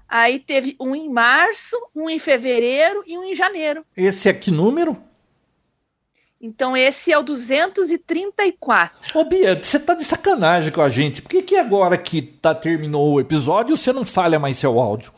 Aí 0.08 0.40
teve 0.40 0.76
um 0.80 0.96
em 0.96 1.10
março, 1.10 1.76
um 1.94 2.10
em 2.10 2.20
fevereiro 2.20 3.04
e 3.08 3.18
um 3.18 3.24
em 3.24 3.34
janeiro. 3.34 3.84
Esse 3.98 4.30
é 4.30 4.34
que 4.34 4.52
número? 4.52 4.96
Então 6.46 6.78
esse 6.78 7.12
é 7.12 7.18
o 7.18 7.24
234. 7.24 9.20
Ô 9.20 9.24
Bia, 9.24 9.60
você 9.60 9.80
tá 9.80 9.96
de 9.96 10.06
sacanagem 10.06 10.72
com 10.72 10.82
a 10.82 10.90
gente. 10.90 11.20
Por 11.20 11.30
que, 11.30 11.42
que 11.42 11.58
agora 11.58 11.98
que 11.98 12.22
tá, 12.22 12.54
terminou 12.54 13.14
o 13.14 13.20
episódio 13.20 13.76
você 13.76 13.92
não 13.92 14.06
falha 14.06 14.38
mais 14.38 14.56
seu 14.56 14.80
áudio? 14.80 15.12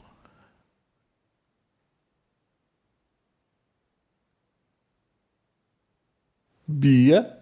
Bia? 6.65 7.36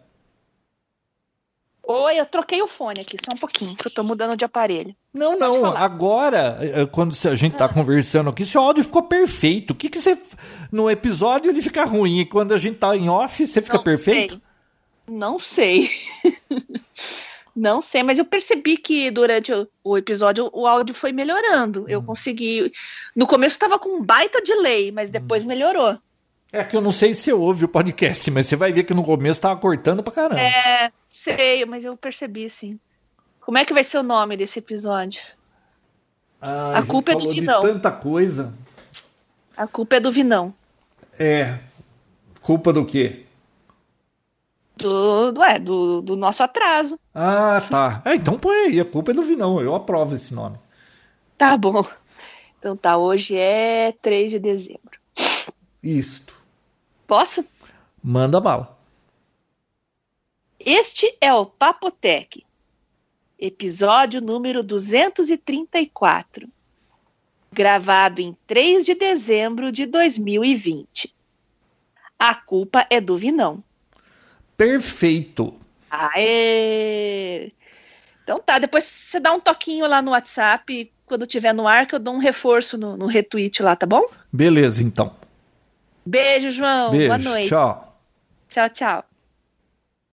Oi, 1.88 2.20
eu 2.20 2.26
troquei 2.26 2.62
o 2.62 2.68
fone 2.68 3.02
aqui, 3.02 3.16
só 3.24 3.36
um 3.36 3.38
pouquinho, 3.38 3.76
que 3.76 3.88
eu 3.88 3.92
tô 3.92 4.04
mudando 4.04 4.36
de 4.36 4.44
aparelho. 4.44 4.96
Não, 5.14 5.38
Pode 5.38 5.54
não. 5.54 5.62
falar. 5.62 5.80
Agora, 5.82 6.58
eh, 6.60 6.86
quando 6.88 7.14
a 7.30 7.36
gente 7.36 7.56
tá 7.56 7.70
conversando 7.70 8.30
aqui, 8.30 8.44
seu 8.44 8.60
áudio 8.62 8.84
ficou 8.84 9.04
perfeito. 9.04 9.72
O 9.72 9.76
que 9.76 9.90
que 9.90 10.02
você. 10.02 10.18
No 10.72 10.90
episódio 10.90 11.52
ele 11.52 11.62
fica 11.62 11.86
ruim. 11.86 12.22
E 12.22 12.26
quando 12.26 12.54
a 12.54 12.58
gente 12.58 12.78
tá 12.78 12.96
em 12.96 13.08
off, 13.08 13.46
você 13.46 13.62
fica 13.62 13.78
Não 13.78 13.84
perfeito? 13.84 14.34
sei. 14.36 14.42
Não 15.08 15.40
sei. 15.40 15.92
Não 17.56 17.82
sei, 17.82 18.04
mas 18.04 18.20
eu 18.20 18.26
percebi 18.26 18.76
que 18.76 19.10
durante 19.10 19.52
o, 19.82 19.98
episódio 19.98 20.50
o 20.52 20.68
áudio 20.68 20.94
foi 20.94 21.14
melhorando. 21.14 21.86
Eu 21.88 22.04
consegui. 22.04 22.74
No 23.16 23.26
começo 23.26 23.58
tava 23.58 23.80
com 23.80 23.98
um 23.98 24.04
baita 24.04 24.42
delay, 24.42 24.92
mas 24.92 25.10
depois 25.10 25.46
melhorou. 25.46 25.98
É 26.52 26.64
que 26.64 26.76
eu 26.76 26.82
não 26.82 26.92
sei 26.92 27.14
se 27.14 27.24
você 27.24 27.34
ouve 27.34 27.66
o 27.66 27.70
podcast, 27.70 28.32
mas 28.32 28.48
você 28.48 28.56
vai 28.56 28.72
ver 28.72 28.84
que 28.84 28.94
no 28.94 29.04
começo 29.04 29.42
tava 29.42 29.60
cortando 29.60 30.02
pra 30.02 30.14
caramba. 30.14 30.40
É, 30.40 30.92
sei, 31.10 31.66
mas 31.66 31.84
eu 31.84 31.98
percebi 31.98 32.50
sim. 32.50 32.80
Como 33.42 33.58
é 33.58 33.66
que 33.66 33.74
vai 33.74 33.84
ser 33.84 33.98
o 33.98 34.04
nome 34.04 34.38
desse 34.38 34.60
episódio? 34.60 35.22
Ah, 36.42 36.78
a 36.80 36.86
culpa 36.86 37.12
é 37.12 37.16
do 37.16 37.30
Vinão. 37.30 37.62
tanta 37.62 37.92
coisa. 37.92 38.54
A 39.56 39.68
culpa 39.68 39.98
é 39.98 40.00
do 40.00 40.12
Vinão. 40.12 40.54
É. 41.18 41.60
Culpa 42.42 42.72
do 42.74 42.86
quê? 42.86 43.26
Do, 44.78 45.32
do, 45.32 45.44
é, 45.44 45.58
do, 45.58 46.02
do 46.02 46.16
nosso 46.16 46.44
atraso. 46.44 47.00
Ah, 47.14 47.62
tá. 47.70 48.02
É, 48.06 48.16
então 48.16 48.38
põe 48.38 48.56
aí. 48.56 48.80
A 48.80 48.86
culpa 48.86 49.12
é 49.12 49.14
do 49.14 49.24
Vinão. 49.24 49.62
Eu 49.62 49.74
aprovo 49.74 50.16
esse 50.16 50.34
nome. 50.34 50.58
Tá 51.38 51.58
bom. 51.58 51.86
Então 52.60 52.76
tá, 52.76 52.98
hoje 52.98 53.38
é 53.38 53.94
3 54.02 54.32
de 54.32 54.40
dezembro. 54.40 55.00
Isto. 55.84 56.25
Posso? 57.08 57.46
Manda 58.04 58.40
bala. 58.40 58.76
Este 60.60 61.16
é 61.22 61.32
o 61.34 61.46
Papotec, 61.46 62.44
episódio 63.38 64.22
número 64.22 64.64
234, 64.64 66.50
gravado 67.52 68.22
em 68.22 68.36
3 68.48 68.86
de 68.86 68.96
dezembro 68.96 69.72
de 69.72 69.86
2020. 69.86 71.14
A 72.18 72.34
culpa 72.34 72.88
é 72.90 73.00
do 73.00 73.16
Vinão. 73.18 73.64
Perfeito. 74.58 75.54
Aê! 75.92 77.52
Então 78.24 78.40
tá, 78.40 78.58
depois 78.58 78.84
você 78.84 79.20
dá 79.20 79.32
um 79.32 79.40
toquinho 79.40 79.88
lá 79.88 80.02
no 80.02 80.12
WhatsApp, 80.12 80.92
quando 81.06 81.28
tiver 81.28 81.54
no 81.54 81.68
ar, 81.68 81.86
que 81.86 81.94
eu 81.94 82.00
dou 82.00 82.16
um 82.16 82.20
reforço 82.20 82.78
no, 82.78 82.98
no 82.98 83.06
retweet 83.06 83.62
lá, 83.62 83.76
tá 83.76 83.86
bom? 83.86 84.08
Beleza, 84.34 84.82
então. 84.82 85.25
Beijo, 86.06 86.52
João. 86.52 86.92
Beijo. 86.92 87.08
Boa 87.08 87.18
noite. 87.18 87.50
Tchau. 87.50 87.98
Tchau, 88.48 88.70
tchau. 88.70 89.04